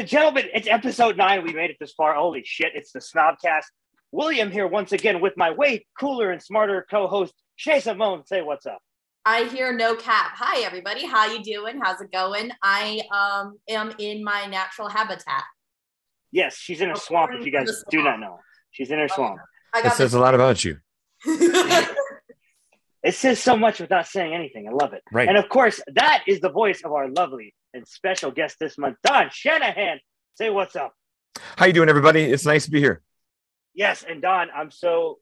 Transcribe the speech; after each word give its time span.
and 0.00 0.08
gentlemen, 0.08 0.46
it's 0.54 0.66
episode 0.66 1.18
nine. 1.18 1.44
We 1.44 1.52
made 1.52 1.68
it 1.68 1.76
this 1.78 1.92
far. 1.92 2.14
Holy 2.14 2.42
shit, 2.42 2.72
it's 2.74 2.90
the 2.90 3.00
Snobcast. 3.00 3.64
William 4.12 4.50
here 4.50 4.66
once 4.66 4.92
again 4.92 5.20
with 5.20 5.34
my 5.36 5.50
way 5.50 5.86
cooler 5.98 6.30
and 6.30 6.42
smarter 6.42 6.86
co-host 6.90 7.34
Shay 7.56 7.80
Simone. 7.80 8.24
Say 8.24 8.40
what's 8.40 8.64
up. 8.64 8.80
I 9.26 9.44
hear 9.44 9.74
no 9.74 9.94
cap. 9.94 10.32
Hi 10.36 10.62
everybody, 10.62 11.04
how 11.04 11.30
you 11.30 11.42
doing? 11.44 11.78
How's 11.82 12.00
it 12.00 12.10
going? 12.10 12.50
I 12.62 13.02
um 13.12 13.58
am 13.68 13.92
in 13.98 14.24
my 14.24 14.46
natural 14.46 14.88
habitat. 14.88 15.44
Yes, 16.32 16.56
she's 16.56 16.80
in 16.80 16.90
a 16.90 16.96
swamp. 16.96 17.32
If 17.34 17.44
you 17.44 17.52
guys 17.52 17.84
do 17.90 18.02
not 18.02 18.18
know, 18.20 18.38
she's 18.70 18.90
in 18.90 18.98
her 18.98 19.08
swamp. 19.08 19.38
I 19.74 19.82
That 19.82 19.96
says 19.96 20.14
a 20.14 20.18
lot 20.18 20.34
about 20.34 20.64
you. 20.64 20.78
It 23.02 23.14
says 23.14 23.38
so 23.38 23.56
much 23.56 23.80
without 23.80 24.06
saying 24.06 24.34
anything. 24.34 24.68
I 24.68 24.72
love 24.72 24.92
it. 24.92 25.02
Right. 25.10 25.28
And 25.28 25.38
of 25.38 25.48
course, 25.48 25.80
that 25.94 26.24
is 26.26 26.40
the 26.40 26.50
voice 26.50 26.82
of 26.84 26.92
our 26.92 27.08
lovely 27.08 27.54
and 27.72 27.86
special 27.88 28.30
guest 28.30 28.56
this 28.60 28.76
month, 28.76 28.96
Don 29.04 29.30
Shanahan. 29.32 30.00
Say 30.34 30.50
what's 30.50 30.76
up. 30.76 30.92
How 31.56 31.66
you 31.66 31.72
doing, 31.72 31.88
everybody? 31.88 32.24
It's 32.24 32.44
nice 32.44 32.66
to 32.66 32.70
be 32.70 32.80
here. 32.80 33.02
Yes, 33.74 34.04
and 34.06 34.20
Don, 34.20 34.48
I'm 34.54 34.70
so 34.70 35.18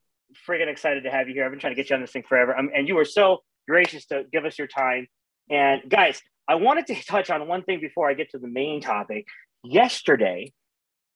friggin' 0.48 0.68
excited 0.68 1.04
to 1.04 1.10
have 1.10 1.28
you 1.28 1.34
here. 1.34 1.45
I've 1.45 1.51
been 1.51 1.60
trying 1.60 1.74
to 1.74 1.77
get 1.77 1.91
you 1.91 1.96
on 1.96 2.02
this 2.02 2.10
thing 2.10 2.24
forever, 2.28 2.56
um, 2.56 2.70
and 2.74 2.88
you 2.88 2.95
were 2.95 3.04
so 3.04 3.38
gracious 3.68 4.06
to 4.06 4.24
give 4.32 4.45
us 4.45 4.59
your 4.59 4.66
time. 4.66 5.06
And 5.51 5.82
guys, 5.88 6.20
I 6.48 6.56
wanted 6.56 6.87
to 6.88 6.95
touch 7.06 7.30
on 7.30 7.46
one 7.46 7.62
thing 7.62 7.80
before 7.80 8.10
I 8.10 8.15
get 8.15 8.30
to 8.30 8.38
the 8.38 8.48
main 8.48 8.80
topic. 8.80 9.26
Yesterday, 9.65 10.52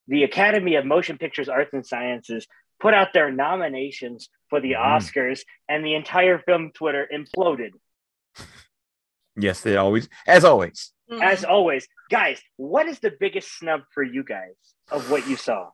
the 0.08 0.24
Academy 0.24 0.74
of 0.76 0.84
Motion 0.84 1.18
Pictures 1.18 1.48
Arts 1.48 1.72
and 1.72 1.86
Sciences 1.86 2.46
put 2.82 2.92
out 2.92 3.12
their 3.14 3.30
nominations 3.30 4.28
for 4.50 4.60
the 4.60 4.72
Mhm. 4.72 4.84
Oscars, 4.98 5.44
and 5.68 5.84
the 5.86 5.94
entire 5.94 6.38
film 6.40 6.72
Twitter 6.72 7.08
imploded. 7.10 7.70
Yes, 9.36 9.62
they 9.62 9.76
always, 9.76 10.08
as 10.26 10.44
always. 10.44 10.92
Mm-hmm. 11.10 11.22
As 11.22 11.44
always, 11.44 11.86
guys, 12.10 12.42
what 12.56 12.86
is 12.86 12.98
the 13.00 13.10
biggest 13.18 13.56
snub 13.58 13.82
for 13.94 14.02
you 14.02 14.22
guys 14.24 14.54
of 14.90 15.10
what 15.10 15.26
you 15.26 15.36
saw? 15.36 15.70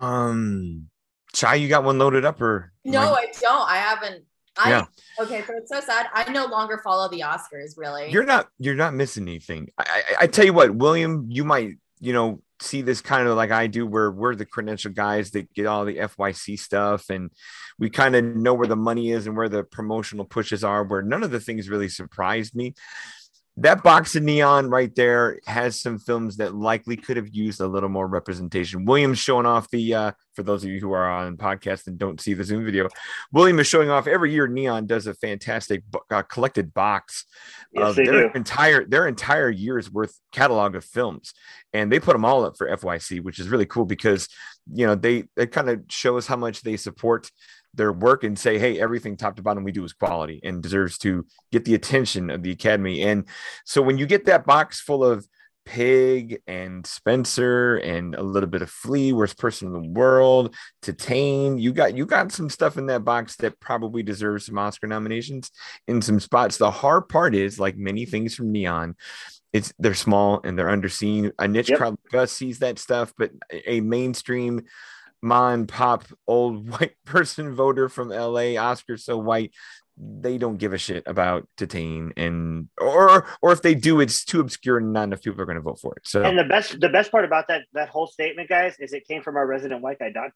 Um, 0.00 0.88
Chai, 1.32 1.56
you 1.56 1.68
got 1.68 1.84
one 1.84 1.98
loaded 1.98 2.24
up, 2.24 2.40
or 2.40 2.72
no, 2.84 3.00
I- 3.00 3.20
I 3.22 3.32
don't. 3.40 3.68
I 3.70 3.76
haven't. 3.76 4.24
I 4.56 4.70
Yeah. 4.70 4.84
okay, 5.18 5.42
so 5.44 5.52
it's 5.56 5.68
so 5.70 5.80
sad. 5.80 6.08
I 6.12 6.30
no 6.30 6.46
longer 6.46 6.78
follow 6.84 7.08
the 7.08 7.20
Oscars. 7.20 7.76
Really, 7.76 8.10
you're 8.10 8.24
not 8.24 8.48
you're 8.58 8.76
not 8.76 8.94
missing 8.94 9.24
anything. 9.24 9.70
I, 9.78 9.84
I 9.88 10.02
I 10.22 10.26
tell 10.28 10.44
you 10.44 10.52
what, 10.52 10.72
William, 10.74 11.26
you 11.28 11.44
might 11.44 11.78
you 12.04 12.12
know 12.12 12.42
see 12.60 12.82
this 12.82 13.00
kind 13.00 13.26
of 13.26 13.36
like 13.36 13.50
I 13.50 13.66
do, 13.66 13.86
where 13.86 14.10
we're 14.10 14.34
the 14.34 14.46
credential 14.46 14.92
guys 14.92 15.30
that 15.32 15.52
get 15.54 15.66
all 15.66 15.84
the 15.84 15.96
FYC 15.96 16.58
stuff, 16.58 17.10
and 17.10 17.30
we 17.78 17.90
kind 17.90 18.14
of 18.14 18.24
know 18.24 18.54
where 18.54 18.68
the 18.68 18.76
money 18.76 19.10
is 19.10 19.26
and 19.26 19.36
where 19.36 19.48
the 19.48 19.64
promotional 19.64 20.24
pushes 20.24 20.62
are. 20.62 20.84
Where 20.84 21.02
none 21.02 21.22
of 21.22 21.30
the 21.30 21.40
things 21.40 21.68
really 21.68 21.88
surprised 21.88 22.54
me. 22.54 22.74
That 23.58 23.84
box 23.84 24.16
of 24.16 24.24
neon 24.24 24.68
right 24.68 24.92
there 24.96 25.38
has 25.46 25.80
some 25.80 25.98
films 25.98 26.38
that 26.38 26.56
likely 26.56 26.96
could 26.96 27.16
have 27.16 27.28
used 27.32 27.60
a 27.60 27.68
little 27.68 27.88
more 27.88 28.08
representation. 28.08 28.84
William's 28.84 29.20
showing 29.20 29.46
off 29.46 29.70
the 29.70 29.94
uh, 29.94 30.12
for 30.34 30.42
those 30.42 30.64
of 30.64 30.70
you 30.70 30.80
who 30.80 30.90
are 30.90 31.08
on 31.08 31.36
podcast 31.36 31.86
and 31.86 31.96
don't 31.96 32.20
see 32.20 32.34
the 32.34 32.42
Zoom 32.42 32.64
video. 32.64 32.88
William 33.32 33.60
is 33.60 33.68
showing 33.68 33.90
off 33.90 34.08
every 34.08 34.32
year. 34.32 34.48
Neon 34.48 34.86
does 34.86 35.06
a 35.06 35.14
fantastic 35.14 35.84
uh, 36.10 36.22
collected 36.22 36.74
box 36.74 37.26
Yes, 37.72 37.90
of 37.90 37.96
their 37.96 38.28
do. 38.28 38.30
entire 38.34 38.84
their 38.84 39.06
entire 39.06 39.50
year's 39.50 39.88
worth 39.88 40.18
catalog 40.32 40.74
of 40.74 40.84
films, 40.84 41.32
and 41.72 41.92
they 41.92 42.00
put 42.00 42.14
them 42.14 42.24
all 42.24 42.44
up 42.44 42.56
for 42.56 42.68
FYC, 42.68 43.20
which 43.22 43.38
is 43.38 43.48
really 43.48 43.66
cool 43.66 43.84
because 43.84 44.28
you 44.72 44.84
know 44.86 44.96
they 44.96 45.24
it 45.36 45.52
kind 45.52 45.70
of 45.70 45.82
shows 45.88 46.26
how 46.26 46.36
much 46.36 46.62
they 46.62 46.76
support 46.76 47.30
their 47.76 47.92
work 47.92 48.24
and 48.24 48.38
say, 48.38 48.58
hey, 48.58 48.80
everything 48.80 49.16
top 49.16 49.36
to 49.36 49.42
bottom 49.42 49.64
we 49.64 49.72
do 49.72 49.84
is 49.84 49.92
quality 49.92 50.40
and 50.42 50.62
deserves 50.62 50.98
to 50.98 51.26
get 51.52 51.64
the 51.64 51.74
attention 51.74 52.30
of 52.30 52.42
the 52.42 52.50
Academy. 52.50 53.02
And 53.02 53.26
so 53.64 53.82
when 53.82 53.98
you 53.98 54.06
get 54.06 54.26
that 54.26 54.46
box 54.46 54.80
full 54.80 55.04
of 55.04 55.26
Pig 55.64 56.42
and 56.46 56.86
Spencer 56.86 57.76
and 57.76 58.14
a 58.14 58.22
little 58.22 58.48
bit 58.48 58.62
of 58.62 58.70
Flee, 58.70 59.12
worst 59.12 59.38
person 59.38 59.68
in 59.68 59.72
the 59.72 59.88
world, 59.88 60.54
Titane, 60.82 61.60
you 61.60 61.72
got 61.72 61.96
you 61.96 62.04
got 62.04 62.32
some 62.32 62.50
stuff 62.50 62.76
in 62.76 62.86
that 62.86 63.04
box 63.04 63.36
that 63.36 63.60
probably 63.60 64.02
deserves 64.02 64.46
some 64.46 64.58
Oscar 64.58 64.86
nominations 64.86 65.50
in 65.88 66.02
some 66.02 66.20
spots. 66.20 66.58
The 66.58 66.70
hard 66.70 67.08
part 67.08 67.34
is, 67.34 67.58
like 67.58 67.76
many 67.76 68.04
things 68.04 68.34
from 68.34 68.52
Neon, 68.52 68.94
it's 69.54 69.72
they're 69.78 69.94
small 69.94 70.40
and 70.44 70.58
they're 70.58 70.66
underseen. 70.66 71.32
A 71.38 71.48
niche 71.48 71.70
Yep. 71.70 71.78
crowd 71.78 71.96
like 72.04 72.22
us 72.22 72.32
sees 72.32 72.58
that 72.58 72.78
stuff, 72.78 73.14
but 73.16 73.30
a 73.50 73.80
mainstream 73.80 74.62
mom 75.24 75.66
pop 75.66 76.04
old 76.26 76.68
white 76.70 76.94
person 77.04 77.54
voter 77.54 77.88
from 77.88 78.10
LA, 78.10 78.56
Oscar 78.56 78.96
so 78.96 79.16
white, 79.16 79.52
they 79.96 80.38
don't 80.38 80.58
give 80.58 80.72
a 80.72 80.78
shit 80.78 81.02
about 81.06 81.48
Titane 81.56 82.12
and 82.16 82.68
or 82.78 83.26
or 83.40 83.52
if 83.52 83.62
they 83.62 83.74
do, 83.74 84.00
it's 84.00 84.24
too 84.24 84.40
obscure 84.40 84.78
and 84.78 84.92
not 84.92 85.04
enough 85.04 85.22
people 85.22 85.40
are 85.40 85.46
going 85.46 85.56
to 85.56 85.62
vote 85.62 85.80
for 85.80 85.94
it. 85.96 86.06
So 86.06 86.22
And 86.22 86.38
the 86.38 86.44
best 86.44 86.80
the 86.80 86.88
best 86.88 87.10
part 87.10 87.24
about 87.24 87.48
that 87.48 87.62
that 87.72 87.88
whole 87.88 88.06
statement, 88.06 88.48
guys, 88.48 88.76
is 88.78 88.92
it 88.92 89.06
came 89.06 89.22
from 89.22 89.36
our 89.36 89.46
resident 89.46 89.82
white 89.82 89.98
guy, 89.98 90.10
Don. 90.10 90.30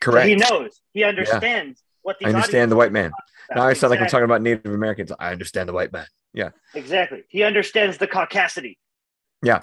correct. 0.00 0.28
He 0.28 0.36
knows. 0.36 0.80
He 0.92 1.04
understands 1.04 1.82
what 2.02 2.18
these 2.18 2.28
I 2.28 2.30
understand 2.30 2.72
the 2.72 2.76
white 2.76 2.92
man. 2.92 3.12
Now 3.54 3.66
I 3.66 3.74
sound 3.74 3.90
like 3.90 4.00
I'm 4.00 4.08
talking 4.08 4.24
about 4.24 4.42
Native 4.42 4.72
Americans. 4.72 5.12
I 5.18 5.32
understand 5.32 5.68
the 5.68 5.72
white 5.72 5.92
man. 5.92 6.06
Yeah. 6.32 6.50
Exactly. 6.74 7.24
He 7.28 7.42
understands 7.42 7.98
the 7.98 8.06
caucasity. 8.06 8.76
Yeah. 9.42 9.62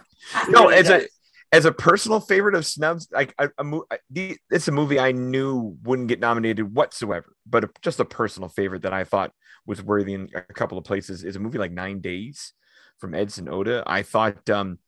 No 0.50 0.69
it's 0.69 0.89
a. 0.89 1.07
as 1.56 1.64
a 1.64 1.72
personal 1.72 2.20
favorite 2.20 2.54
of 2.54 2.66
snubs 2.66 3.08
like 3.14 3.34
a, 3.40 3.50
a 3.58 3.64
mo- 3.64 3.86
it's 4.14 4.68
a 4.68 4.72
movie 4.72 5.00
i 5.00 5.14
knew 5.14 5.78
wouldn't 5.84 6.10
get 6.10 6.20
nominated 6.20 6.76
whatsoever 6.76 7.34
but 7.46 7.64
a, 7.64 7.70
just 7.82 8.00
a 8.02 8.06
personal 8.06 8.50
favorite 8.50 8.82
that 8.82 8.94
i 8.94 9.06
thought 9.06 9.32
was 9.66 9.82
worthy 9.82 10.14
in 10.14 10.30
a 10.36 10.42
couple 10.54 10.78
of 10.78 10.84
places 10.84 11.24
is 11.24 11.38
a 11.38 11.40
movie 11.40 11.58
like 11.58 11.72
nine 11.72 12.02
days 12.02 12.54
from 13.00 13.16
edson 13.16 13.48
oda. 13.48 13.84
I 13.88 14.04
thought 14.04 14.50
um 14.50 14.80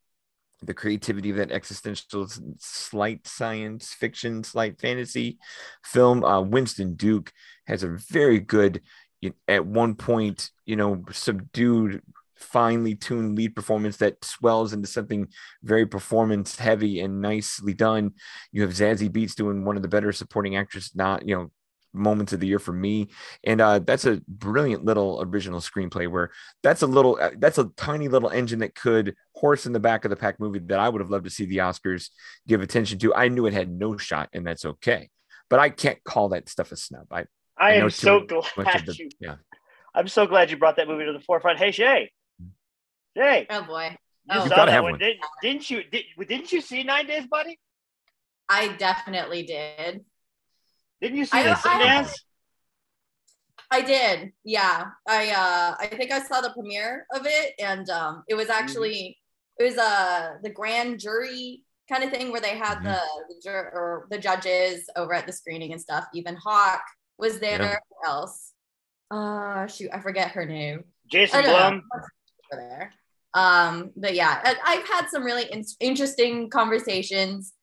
the 0.61 0.73
creativity 0.73 1.29
of 1.29 1.37
that 1.37 1.51
existential 1.51 2.27
slight 2.57 3.25
science 3.27 3.93
fiction 3.93 4.43
slight 4.43 4.79
fantasy 4.81 5.37
film 5.85 6.23
uh 6.23 6.41
winston 6.41 6.95
duke 6.95 7.31
has 7.65 7.83
a 7.83 7.97
very 8.09 8.39
good 8.39 8.81
at 9.47 9.65
one 9.65 9.95
point 9.95 10.49
you 10.65 10.75
know 10.75 11.03
subdued 11.11 12.01
finely 12.37 12.95
tuned 12.95 13.35
lead 13.35 13.55
performance 13.55 13.97
that 13.97 14.23
swells 14.23 14.73
into 14.73 14.87
something 14.87 15.27
very 15.63 15.85
performance 15.85 16.57
heavy 16.57 16.99
and 16.99 17.21
nicely 17.21 17.73
done. 17.73 18.11
You 18.51 18.61
have 18.63 18.71
Zazie 18.71 19.09
Beetz 19.09 19.35
doing 19.35 19.65
one 19.65 19.75
of 19.75 19.81
the 19.81 19.87
better 19.87 20.11
supporting 20.11 20.55
actress, 20.55 20.95
not 20.95 21.27
you 21.27 21.35
know 21.35 21.51
moments 21.93 22.31
of 22.33 22.39
the 22.39 22.45
year 22.45 22.59
for 22.59 22.73
me 22.73 23.07
and 23.43 23.59
uh 23.59 23.79
that's 23.79 24.05
a 24.05 24.21
brilliant 24.27 24.85
little 24.85 25.19
original 25.25 25.59
screenplay 25.59 26.07
where 26.07 26.29
that's 26.61 26.83
a 26.83 26.85
little 26.85 27.17
uh, 27.19 27.31
that's 27.39 27.57
a 27.57 27.71
tiny 27.75 28.07
little 28.07 28.29
engine 28.29 28.59
that 28.59 28.75
could 28.75 29.15
horse 29.33 29.65
in 29.65 29.71
the 29.73 29.79
back 29.79 30.05
of 30.05 30.09
the 30.11 30.15
pack 30.15 30.39
movie 30.39 30.59
that 30.59 30.79
i 30.79 30.87
would 30.87 31.01
have 31.01 31.09
loved 31.09 31.23
to 31.23 31.29
see 31.31 31.45
the 31.45 31.57
oscars 31.57 32.09
give 32.45 32.61
attention 32.61 32.99
to 32.99 33.15
i 33.15 33.29
knew 33.29 33.47
it 33.47 33.53
had 33.53 33.71
no 33.71 33.97
shot 33.97 34.29
and 34.33 34.45
that's 34.45 34.65
okay 34.65 35.09
but 35.49 35.59
i 35.59 35.69
can't 35.69 36.03
call 36.03 36.29
that 36.29 36.47
stuff 36.49 36.71
a 36.71 36.75
snub 36.75 37.07
i 37.09 37.25
I 37.57 37.79
know 37.79 37.85
am 37.85 37.89
so 37.89 38.19
glad 38.19 38.85
the- 38.85 38.95
you 38.99 39.09
yeah 39.19 39.35
I'm 39.95 40.07
so 40.07 40.27
glad 40.27 40.51
you 40.51 40.57
brought 40.57 40.75
that 40.75 40.87
movie 40.87 41.05
to 41.05 41.13
the 41.13 41.19
forefront. 41.19 41.57
Hey 41.57 41.71
Shay. 41.71 42.11
Shay, 43.17 43.47
oh 43.49 43.63
boy, 43.63 43.89
you 43.91 43.97
Oh. 44.29 44.43
Saw 44.43 44.49
gotta 44.49 44.65
that 44.67 44.69
have 44.73 44.83
one. 44.83 44.93
one. 44.93 44.99
Didn't, 44.99 45.19
didn't 45.41 45.69
you 45.71 45.83
did, 45.83 46.03
didn't 46.27 46.51
you 46.51 46.61
see 46.61 46.83
Nine 46.83 47.07
Days, 47.07 47.25
buddy? 47.27 47.59
I 48.49 48.69
definitely 48.77 49.43
did. 49.43 50.05
Didn't 51.01 51.17
you 51.17 51.25
see 51.25 51.37
I- 51.37 51.41
it 51.41 51.47
at 51.47 51.65
I- 51.65 52.03
Sundance? 52.03 52.13
I 53.69 53.81
did. 53.81 54.31
Yeah. 54.45 54.85
I 55.07 55.29
uh 55.31 55.75
I 55.79 55.87
think 55.87 56.11
I 56.11 56.21
saw 56.21 56.39
the 56.41 56.51
premiere 56.51 57.05
of 57.13 57.25
it 57.25 57.53
and 57.59 57.89
um 57.89 58.23
it 58.29 58.35
was 58.35 58.49
actually 58.49 59.17
it 59.59 59.63
was 59.63 59.77
uh 59.77 60.35
the 60.41 60.49
grand 60.49 60.99
jury 61.01 61.63
kind 61.89 62.03
of 62.03 62.09
thing 62.11 62.31
where 62.31 62.39
they 62.39 62.55
had 62.57 62.77
Mhm. 62.77 62.83
the 62.83 63.01
the 63.27 63.41
jur- 63.43 63.71
or 63.73 64.07
the 64.09 64.17
judges 64.19 64.89
over 64.95 65.13
at 65.13 65.25
the 65.27 65.33
screening 65.33 65.73
and 65.73 65.81
stuff. 65.81 66.05
Ethan 66.13 66.37
Hawke 66.37 66.79
was 67.17 67.39
there. 67.39 67.61
Yeah. 67.61 67.75
Who 67.89 68.09
else? 68.09 68.53
Uh 69.11 69.67
shoot, 69.67 69.89
I 69.93 69.99
forget 69.99 70.31
her 70.31 70.45
name. 70.45 70.85
Jason 71.11 71.39
I 71.39 71.41
know. 71.41 71.53
Blum. 71.57 71.81
there. 72.51 72.93
Um, 73.37 73.91
but 73.95 74.15
yeah, 74.15 74.41
I, 74.43 74.55
I've 74.65 74.87
had 74.87 75.09
some 75.09 75.23
really 75.23 75.45
in- 75.51 75.63
interesting 75.79 76.49
conversations 76.49 77.53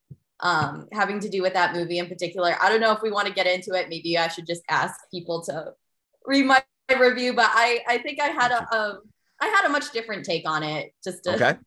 um, 0.40 0.86
having 0.92 1.18
to 1.20 1.28
do 1.28 1.42
with 1.42 1.54
that 1.54 1.74
movie 1.74 1.98
in 1.98 2.06
particular. 2.06 2.54
I 2.62 2.68
don't 2.68 2.80
know 2.80 2.92
if 2.92 3.02
we 3.02 3.10
want 3.10 3.26
to 3.26 3.34
get 3.34 3.46
into 3.46 3.72
it. 3.74 3.88
Maybe 3.88 4.16
I 4.16 4.28
should 4.28 4.46
just 4.46 4.62
ask 4.68 4.94
people 5.10 5.42
to 5.44 5.72
read 6.26 6.46
my 6.46 6.62
review, 6.98 7.32
but 7.34 7.50
I, 7.50 7.80
I 7.88 7.98
think 7.98 8.20
I 8.20 8.26
had 8.26 8.52
a, 8.52 8.62
a 8.76 8.98
I 9.40 9.46
had 9.46 9.64
a 9.66 9.68
much 9.68 9.90
different 9.90 10.24
take 10.24 10.48
on 10.48 10.62
it. 10.62 10.92
Just 11.02 11.24
to 11.24 11.34
okay 11.34 11.58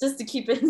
just 0.00 0.18
to 0.18 0.24
keep 0.24 0.48
it. 0.48 0.60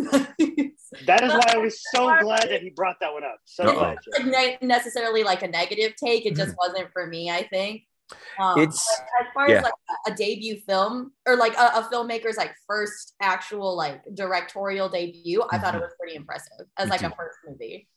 That 1.07 1.23
is 1.23 1.33
why 1.33 1.45
I 1.49 1.59
was 1.59 1.83
so 1.95 2.07
glad 2.23 2.49
that 2.49 2.63
he 2.63 2.71
brought 2.71 2.97
that 3.01 3.13
one 3.13 3.25
up. 3.25 3.41
So 3.45 3.65
Uh-oh. 3.65 3.75
glad. 3.79 3.99
Like 4.13 4.27
ne- 4.27 4.67
necessarily 4.67 5.23
like 5.23 5.43
a 5.43 5.49
negative 5.49 5.93
take. 6.03 6.25
It 6.25 6.35
just 6.35 6.55
wasn't 6.57 6.91
for 6.93 7.07
me. 7.07 7.31
I 7.31 7.47
think. 7.47 7.83
Um, 8.11 8.17
Mm-hmm. 8.41 8.61
It's- 8.61 9.01
as 9.21 9.27
far 9.35 9.49
yeah. 9.51 9.57
as 9.59 9.63
like 9.65 9.73
a, 10.07 10.15
debut 10.15 10.61
film 10.67 11.13
or 11.27 11.37
like 11.37 11.55
a, 11.55 11.79
a 11.79 11.89
filmmaker's 11.93 12.37
like 12.37 12.53
first 12.67 13.15
actual 13.21 13.77
like 13.77 14.03
directorial 14.15 14.89
debut. 14.89 15.43
I 15.51 15.59
thought 15.59 15.75
it 15.75 15.81
was 15.81 15.93
pretty 15.99 16.15
impressive 16.17 16.67
as 16.77 16.89
like 16.89 17.03
a 17.03 17.11
first 17.11 17.39
movie. 17.47 17.89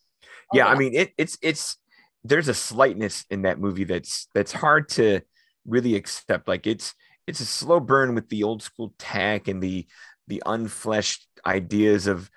yeah 0.53 0.67
i 0.67 0.75
mean 0.75 0.93
it, 0.93 1.11
it's 1.17 1.37
it's 1.41 1.77
there's 2.23 2.47
a 2.47 2.53
slightness 2.53 3.25
in 3.29 3.43
that 3.43 3.59
movie 3.59 3.83
that's 3.85 4.27
that's 4.33 4.51
hard 4.51 4.87
to 4.89 5.21
really 5.65 5.95
accept 5.95 6.47
like 6.47 6.67
it's 6.67 6.93
it's 7.27 7.39
a 7.39 7.45
slow 7.45 7.79
burn 7.79 8.13
with 8.15 8.27
the 8.29 8.43
old 8.43 8.61
school 8.61 8.93
tech 8.99 9.47
and 9.47 9.61
the 9.63 9.87
the 10.27 10.41
unfleshed 10.45 11.25
ideas 11.45 12.07
of 12.07 12.29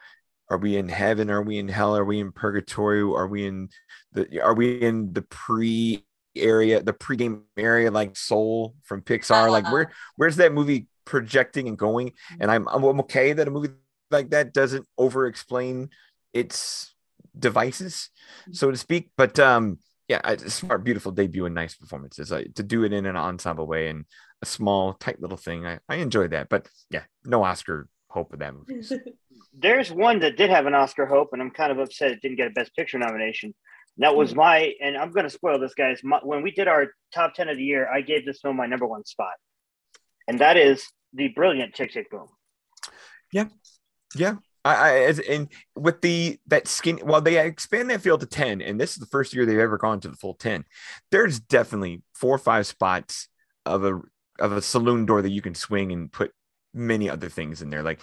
are 0.50 0.58
we 0.58 0.76
in 0.76 0.88
heaven 0.88 1.30
are 1.30 1.42
we 1.42 1.58
in 1.58 1.68
hell 1.68 1.96
are 1.96 2.04
we 2.04 2.20
in 2.20 2.32
purgatory 2.32 3.00
are 3.00 3.26
we 3.26 3.46
in 3.46 3.68
the 4.12 4.40
are 4.42 4.54
we 4.54 4.80
in 4.80 5.12
the 5.12 5.22
pre 5.22 6.04
area 6.36 6.82
the 6.82 6.92
pre-game 6.92 7.42
area 7.56 7.90
like 7.90 8.16
soul 8.16 8.74
from 8.82 9.02
pixar 9.02 9.50
like 9.50 9.70
where 9.70 9.92
where's 10.16 10.36
that 10.36 10.52
movie 10.52 10.86
projecting 11.04 11.68
and 11.68 11.78
going? 11.78 12.12
And 12.40 12.50
i'm 12.50 12.66
i'm 12.68 12.84
okay 13.00 13.32
that 13.32 13.48
a 13.48 13.50
movie 13.50 13.70
like 14.10 14.30
that 14.30 14.52
doesn't 14.52 14.86
over 14.98 15.26
explain 15.26 15.90
its 16.32 16.94
devices 17.38 18.10
so 18.52 18.70
to 18.70 18.76
speak 18.76 19.10
but 19.16 19.38
um 19.38 19.78
yeah 20.08 20.20
it's 20.24 20.44
a 20.44 20.50
smart 20.50 20.84
beautiful 20.84 21.10
debut 21.12 21.46
and 21.46 21.54
nice 21.54 21.74
performances. 21.74 22.30
Like 22.30 22.54
to 22.54 22.62
do 22.62 22.84
it 22.84 22.92
in 22.92 23.06
an 23.06 23.16
ensemble 23.16 23.66
way 23.66 23.88
and 23.88 24.04
a 24.42 24.46
small 24.46 24.94
tight 24.94 25.20
little 25.20 25.36
thing 25.36 25.66
i 25.66 25.78
i 25.88 25.96
enjoy 25.96 26.28
that 26.28 26.48
but 26.48 26.68
yeah 26.90 27.02
no 27.24 27.42
oscar 27.44 27.88
hope 28.14 28.32
of 28.32 28.38
that 28.38 28.54
movie. 28.54 28.80
There's 29.58 29.92
one 29.92 30.20
that 30.20 30.36
did 30.36 30.50
have 30.50 30.66
an 30.66 30.74
Oscar 30.74 31.04
hope, 31.04 31.30
and 31.32 31.42
I'm 31.42 31.50
kind 31.50 31.70
of 31.70 31.78
upset 31.78 32.12
it 32.12 32.22
didn't 32.22 32.38
get 32.38 32.46
a 32.46 32.50
Best 32.50 32.74
Picture 32.74 32.98
nomination. 32.98 33.54
That 33.98 34.16
was 34.16 34.32
hmm. 34.32 34.38
my, 34.38 34.72
and 34.80 34.96
I'm 34.96 35.10
going 35.10 35.24
to 35.24 35.30
spoil 35.30 35.58
this, 35.58 35.74
guys. 35.74 36.00
My, 36.02 36.20
when 36.22 36.42
we 36.42 36.50
did 36.50 36.68
our 36.68 36.88
top 37.12 37.34
10 37.34 37.48
of 37.48 37.56
the 37.56 37.64
year, 37.64 37.88
I 37.88 38.00
gave 38.00 38.26
this 38.26 38.40
film 38.40 38.56
my 38.56 38.66
number 38.66 38.86
one 38.86 39.04
spot. 39.04 39.34
And 40.26 40.38
that 40.40 40.56
is 40.56 40.84
the 41.12 41.28
brilliant 41.28 41.74
Tick 41.74 41.92
Tick 41.92 42.10
Boom. 42.10 42.28
Yeah. 43.32 43.46
Yeah. 44.14 44.36
I, 44.64 44.74
I 44.74 44.98
as 45.00 45.18
and 45.18 45.48
with 45.76 46.00
the 46.00 46.38
that 46.46 46.66
skin 46.66 46.98
well 47.04 47.20
they 47.20 47.44
expand 47.44 47.90
that 47.90 48.00
field 48.00 48.20
to 48.20 48.26
10 48.26 48.62
and 48.62 48.80
this 48.80 48.92
is 48.92 48.96
the 48.96 49.06
first 49.06 49.34
year 49.34 49.44
they've 49.44 49.58
ever 49.58 49.76
gone 49.76 50.00
to 50.00 50.08
the 50.08 50.16
full 50.16 50.34
10 50.34 50.64
there's 51.10 51.38
definitely 51.38 52.02
four 52.14 52.34
or 52.34 52.38
five 52.38 52.66
spots 52.66 53.28
of 53.66 53.84
a 53.84 54.00
of 54.38 54.52
a 54.52 54.62
saloon 54.62 55.04
door 55.04 55.20
that 55.20 55.30
you 55.30 55.42
can 55.42 55.54
swing 55.54 55.92
and 55.92 56.10
put 56.10 56.32
many 56.72 57.10
other 57.10 57.28
things 57.28 57.60
in 57.60 57.68
there 57.68 57.82
like 57.82 58.00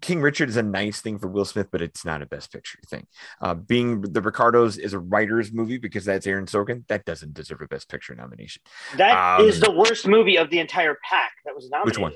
King 0.00 0.20
Richard 0.20 0.48
is 0.48 0.56
a 0.56 0.62
nice 0.62 1.00
thing 1.00 1.18
for 1.18 1.28
Will 1.28 1.44
Smith, 1.44 1.68
but 1.70 1.80
it's 1.80 2.04
not 2.04 2.20
a 2.20 2.26
best 2.26 2.52
picture 2.52 2.78
thing. 2.88 3.06
Uh, 3.40 3.54
being 3.54 4.00
the 4.02 4.20
Ricardos 4.20 4.76
is 4.76 4.92
a 4.92 4.98
writer's 4.98 5.52
movie 5.52 5.78
because 5.78 6.04
that's 6.04 6.26
Aaron 6.26 6.46
Sorkin. 6.46 6.86
That 6.88 7.04
doesn't 7.04 7.32
deserve 7.34 7.60
a 7.62 7.68
best 7.68 7.88
picture 7.88 8.14
nomination. 8.14 8.62
That 8.96 9.40
Um, 9.40 9.46
is 9.46 9.60
the 9.60 9.70
worst 9.70 10.06
movie 10.06 10.36
of 10.36 10.50
the 10.50 10.58
entire 10.58 10.98
pack 11.08 11.32
that 11.44 11.54
was 11.54 11.70
nominated. 11.70 11.86
Which 11.86 11.98
one? 12.02 12.12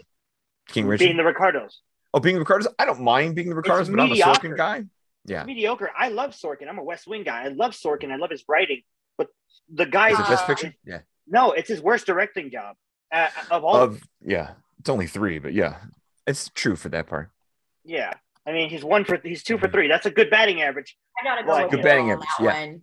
King 0.68 0.86
Richard. 0.86 1.04
Being 1.04 1.16
the 1.16 1.24
Ricardos. 1.24 1.80
oh, 2.12 2.20
being 2.20 2.34
the 2.34 2.40
Ricardos. 2.40 2.68
I 2.78 2.84
don't 2.84 3.00
mind 3.00 3.34
being 3.34 3.48
the 3.48 3.54
Ricardos, 3.56 3.88
but 3.88 4.00
I'm 4.00 4.06
a 4.06 4.08
mediocre. 4.10 4.48
Sorkin 4.48 4.56
guy. 4.56 4.84
Yeah. 5.24 5.44
Mediocre. 5.44 5.90
I 5.96 6.08
love 6.08 6.30
Sorkin. 6.32 6.68
I'm 6.68 6.78
a 6.78 6.84
West 6.84 7.06
Wing 7.06 7.22
guy. 7.22 7.44
I 7.44 7.48
love 7.48 7.72
Sorkin. 7.72 8.10
I 8.10 8.16
love 8.16 8.30
his 8.30 8.44
writing. 8.48 8.82
But 9.16 9.28
the 9.72 9.86
guy 9.86 10.10
Is 10.10 10.18
it 10.18 10.26
best 10.26 10.46
picture? 10.46 10.74
Yeah. 10.84 11.00
No, 11.26 11.52
it's 11.52 11.68
his 11.68 11.80
worst 11.80 12.06
directing 12.06 12.50
job 12.50 12.76
uh, 13.12 13.28
of 13.50 13.64
all. 13.64 13.76
Of 13.76 14.02
yeah. 14.24 14.52
It's 14.80 14.88
only 14.88 15.06
three, 15.06 15.38
but 15.38 15.52
yeah, 15.54 15.76
it's 16.26 16.50
true 16.54 16.76
for 16.76 16.88
that 16.90 17.06
part. 17.06 17.30
Yeah. 17.88 18.12
I 18.46 18.52
mean, 18.52 18.70
he's 18.70 18.84
one 18.84 19.04
for 19.04 19.18
he's 19.22 19.42
two 19.42 19.58
for 19.58 19.68
three. 19.68 19.88
That's 19.88 20.06
a 20.06 20.10
good 20.10 20.30
batting 20.30 20.62
average. 20.62 20.96
I 21.20 21.24
gotta 21.24 21.42
go 21.42 21.48
Well, 21.48 21.68
good 21.68 21.82
batting 21.82 22.10
average, 22.10 22.28
that 22.38 22.44
yeah. 22.44 22.60
one. 22.60 22.82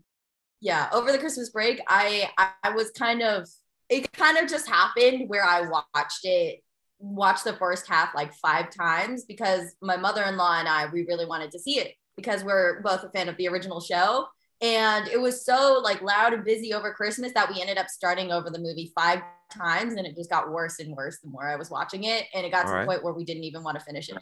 Yeah, 0.62 0.90
over 0.92 1.12
the 1.12 1.18
Christmas 1.18 1.50
break, 1.50 1.80
I, 1.88 2.30
I 2.38 2.50
I 2.64 2.70
was 2.72 2.92
kind 2.92 3.22
of 3.22 3.48
it 3.90 4.12
kind 4.14 4.38
of 4.38 4.50
just 4.50 4.68
happened 4.68 5.30
where 5.30 5.46
I 5.46 5.62
watched 5.62 6.22
it, 6.24 6.64
watched 7.00 7.44
the 7.44 7.54
first 7.54 7.88
half 7.88 8.14
like 8.16 8.34
five 8.34 8.70
times 8.72 9.26
because 9.26 9.76
my 9.82 9.96
mother-in-law 9.96 10.60
and 10.60 10.68
I 10.68 10.88
we 10.92 11.06
really 11.06 11.26
wanted 11.26 11.52
to 11.52 11.60
see 11.60 11.80
it 11.80 11.94
because 12.18 12.44
we're 12.44 12.82
both 12.82 13.04
a 13.04 13.10
fan 13.10 13.30
of 13.30 13.38
the 13.38 13.48
original 13.48 13.82
show. 13.82 14.28
And 14.62 15.08
it 15.08 15.20
was 15.20 15.46
so 15.46 15.82
like 15.84 16.02
loud 16.02 16.34
and 16.34 16.46
busy 16.46 16.74
over 16.74 16.94
Christmas 16.94 17.34
that 17.34 17.54
we 17.54 17.62
ended 17.62 17.78
up 17.78 17.90
starting 17.90 18.32
over 18.32 18.50
the 18.50 18.60
movie 18.60 18.92
five 18.96 19.22
times 19.50 19.94
and 19.94 20.06
it 20.06 20.16
just 20.16 20.30
got 20.30 20.52
worse 20.52 20.80
and 20.80 20.96
worse 20.96 21.20
the 21.20 21.30
more 21.30 21.48
I 21.48 21.56
was 21.56 21.70
watching 21.70 22.04
it. 22.06 22.26
And 22.34 22.46
it 22.46 22.52
got 22.52 22.64
to 22.64 22.70
Alright. 22.70 22.84
the 22.88 22.92
point 22.92 23.04
where 23.04 23.14
we 23.14 23.24
didn't 23.26 23.44
even 23.44 23.64
want 23.64 23.78
to 23.80 23.84
finish 23.86 24.10
it. 24.10 24.18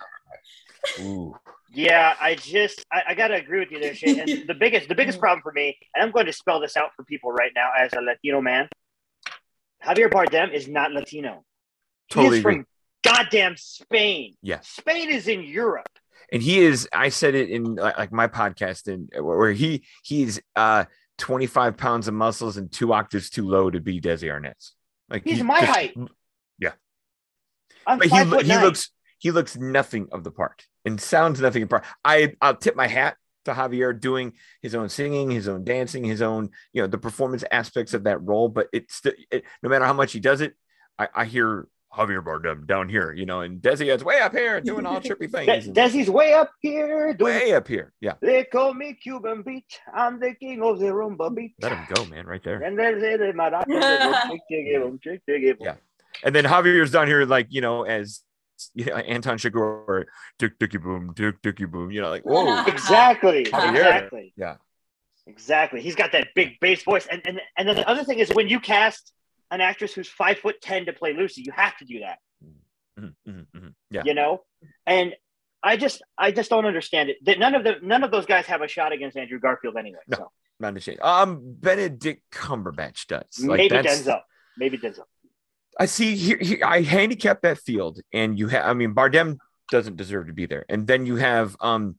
Ooh. 1.02 1.36
Yeah, 1.74 2.14
I 2.22 2.36
just 2.36 2.86
I, 2.92 3.02
I 3.10 3.14
gotta 3.16 3.36
agree 3.36 3.60
with 3.60 3.72
you 3.72 3.80
there, 3.80 3.96
Shane. 3.96 4.20
And 4.20 4.48
the 4.48 4.54
biggest 4.54 4.90
the 4.90 4.96
biggest 4.96 5.20
problem 5.24 5.42
for 5.42 5.52
me, 5.52 5.78
and 5.96 6.04
I'm 6.04 6.12
going 6.12 6.28
to 6.28 6.34
spell 6.34 6.60
this 6.60 6.78
out 6.78 6.92
for 6.96 7.04
people 7.04 7.32
right 7.32 7.52
now 7.56 7.72
as 7.78 7.94
a 7.94 8.02
Latino 8.02 8.42
man. 8.42 8.70
Javier 9.84 10.10
Bardem 10.10 10.54
is 10.54 10.68
not 10.68 10.92
Latino. 10.92 11.44
Totally 12.12 12.36
he 12.36 12.38
is 12.38 12.44
from 12.44 12.66
goddamn 13.04 13.56
Spain. 13.58 14.36
Yeah. 14.42 14.60
Spain 14.62 15.10
is 15.10 15.28
in 15.28 15.44
Europe. 15.44 15.90
and 16.32 16.42
he 16.42 16.60
is 16.60 16.88
i 16.94 17.10
said 17.10 17.36
it 17.36 17.50
in 17.50 17.76
like 17.76 17.98
like 17.98 18.12
my 18.12 18.28
podcast 18.28 18.88
and 18.88 19.10
where 19.20 19.52
he 19.52 19.84
he's 20.04 20.40
uh 20.56 20.86
25 21.18 21.76
pounds 21.78 22.08
of 22.08 22.14
muscles 22.14 22.56
and 22.58 22.72
two 22.72 22.94
octaves 22.94 23.30
too 23.30 23.46
low 23.48 23.70
to 23.70 23.80
be 23.82 24.00
desi 24.00 24.30
arnaz 24.32 24.72
like 25.10 25.24
He's 25.24 25.38
he 25.38 25.44
my 25.44 25.60
just- 25.62 25.72
height. 25.72 25.98
I'm 27.86 27.98
but 27.98 28.06
he, 28.08 28.10
five 28.12 28.30
lo- 28.30 28.38
foot 28.38 28.46
he 28.46 28.58
looks 28.58 28.90
he 29.20 29.32
looks 29.32 29.58
nothing 29.58 30.08
of 30.12 30.24
the 30.24 30.32
part 30.32 30.66
and 30.86 31.00
sounds 31.02 31.42
nothing 31.42 31.64
apart. 31.64 31.84
I 32.06 32.34
i'll 32.42 32.56
tip 32.56 32.76
my 32.78 32.88
hat 32.88 33.18
to 33.46 33.52
javier 33.54 34.00
doing 34.00 34.34
his 34.62 34.74
own 34.74 34.88
singing 34.88 35.30
his 35.30 35.50
own 35.50 35.66
dancing 35.66 36.06
his 36.06 36.22
own 36.22 36.50
you 36.72 36.82
know 36.82 36.88
the 36.88 36.98
performance 36.98 37.44
aspects 37.52 37.94
of 37.94 38.06
that 38.06 38.22
role 38.24 38.48
but 38.48 38.68
it's 38.72 38.96
still 38.96 39.12
it, 39.32 39.44
no 39.62 39.68
matter 39.70 39.84
how 39.86 39.92
much 39.92 40.14
he 40.14 40.22
does 40.22 40.40
it 40.40 40.54
i, 40.98 41.10
I 41.14 41.26
hear 41.26 41.68
javier 41.96 42.24
bardem 42.24 42.66
down 42.66 42.90
here 42.90 43.12
you 43.14 43.26
know 43.26 43.42
and 43.42 43.62
desi 43.62 43.94
is 43.94 44.04
way 44.04 44.20
up 44.20 44.32
here 44.32 44.60
doing 44.60 44.86
all 44.86 45.00
trippy 45.00 45.30
things 45.36 45.68
and 45.68 45.76
Desi's 45.76 46.10
way 46.10 46.34
up 46.34 46.50
here. 46.62 47.14
doing- 47.14 47.34
way 47.34 47.54
up 47.54 47.68
here 47.68 47.94
yeah 48.02 48.14
They 48.22 48.44
call 48.46 48.74
me 48.74 48.94
Cuban 48.94 49.44
Pete. 49.44 49.80
I'm 49.94 50.20
the 50.20 50.34
king 50.34 50.62
of 50.64 50.80
the 50.80 50.88
rumba 50.88 51.34
beat. 51.36 51.54
let 51.62 51.72
him 51.72 51.86
go 51.94 52.06
man 52.06 52.26
right 52.26 52.44
there 52.44 52.62
And 52.62 52.78
they 52.80 53.00
say 53.00 53.18
that 53.18 53.36
my 53.36 53.50
doctor 53.52 53.80
said, 53.82 54.14
"Chick, 54.30 54.42
chick, 54.50 54.66
give 54.66 54.82
'em, 54.82 55.00
chick, 55.04 55.22
chick, 55.28 55.42
give 55.42 55.58
'em." 55.62 55.66
Yeah. 55.66 55.76
And 56.24 56.34
then 56.36 56.46
Javier's 56.46 56.92
down 56.92 57.08
here, 57.08 57.26
like, 57.26 57.48
you 57.50 57.62
know, 57.62 57.84
as 57.84 58.22
you 58.76 58.86
know, 58.86 58.96
Anton 58.96 59.38
Chigurh 59.38 59.84
or 59.88 60.06
Dick 60.40 60.54
Dicky 60.60 60.78
Boom, 60.78 61.12
Dick 61.16 61.42
Dicky 61.42 61.66
Boom, 61.66 61.92
you 61.92 62.02
know, 62.02 62.10
like, 62.10 62.24
whoa. 62.24 62.64
Exactly. 62.68 63.46
Javier. 63.46 63.70
Exactly. 63.72 64.34
Yeah. 64.38 64.56
Exactly. 65.28 65.82
He's 65.82 65.96
got 65.96 66.12
that 66.14 66.28
big 66.36 66.60
bass 66.60 66.84
voice. 66.84 67.08
And, 67.10 67.22
and 67.26 67.42
and 67.58 67.68
then 67.68 67.76
the 67.76 67.88
other 67.88 68.04
thing 68.04 68.20
is 68.20 68.30
when 68.34 68.48
you 68.50 68.60
cast 68.60 69.12
an 69.54 69.62
actress 69.62 69.94
who's 69.94 70.10
five 70.10 70.40
foot 70.40 70.62
ten 70.62 70.88
to 70.88 70.94
play 70.94 71.14
Lucy, 71.14 71.44
you 71.46 71.52
have 71.52 71.78
to 71.78 71.86
do 71.86 72.00
that. 72.00 72.18
Mhm, 73.00 73.14
mhm, 73.28 73.46
mhm. 73.56 73.74
Yeah. 73.92 74.02
You 74.04 74.16
know? 74.16 74.44
And 74.86 75.16
I 75.62 75.78
just 75.78 76.02
I 76.18 76.32
just 76.32 76.50
don't 76.50 76.66
understand 76.66 77.10
it. 77.10 77.18
That 77.26 77.40
none 77.40 77.56
of 77.56 77.64
the 77.64 77.76
none 77.82 78.04
of 78.04 78.12
those 78.12 78.26
guys 78.26 78.46
have 78.48 78.62
a 78.62 78.68
shot 78.68 78.92
against 78.92 79.16
Andrew 79.16 79.40
Garfield 79.40 79.78
anyway. 79.78 80.00
No. 80.08 80.18
So 80.18 80.32
Not 80.60 80.76
a 80.76 80.80
shame. 80.80 80.98
Um, 81.02 81.40
Benedict 81.44 82.24
Cumberbatch 82.32 83.08
does. 83.08 83.40
Like 83.40 83.58
maybe 83.58 83.76
that's, 83.76 84.02
Denzel. 84.02 84.22
Maybe 84.58 84.78
Denzel. 84.78 85.06
I 85.80 85.86
see 85.86 86.16
here, 86.16 86.38
here 86.40 86.60
I 86.66 86.82
handicap 86.82 87.42
that 87.42 87.60
field, 87.60 88.00
and 88.12 88.38
you 88.38 88.48
have 88.48 88.66
I 88.66 88.74
mean 88.74 88.94
Bardem 88.94 89.38
doesn't 89.72 89.98
deserve 89.98 90.28
to 90.28 90.34
be 90.34 90.46
there. 90.48 90.66
And 90.68 90.88
then 90.88 91.06
you 91.06 91.16
have 91.18 91.56
um 91.62 91.96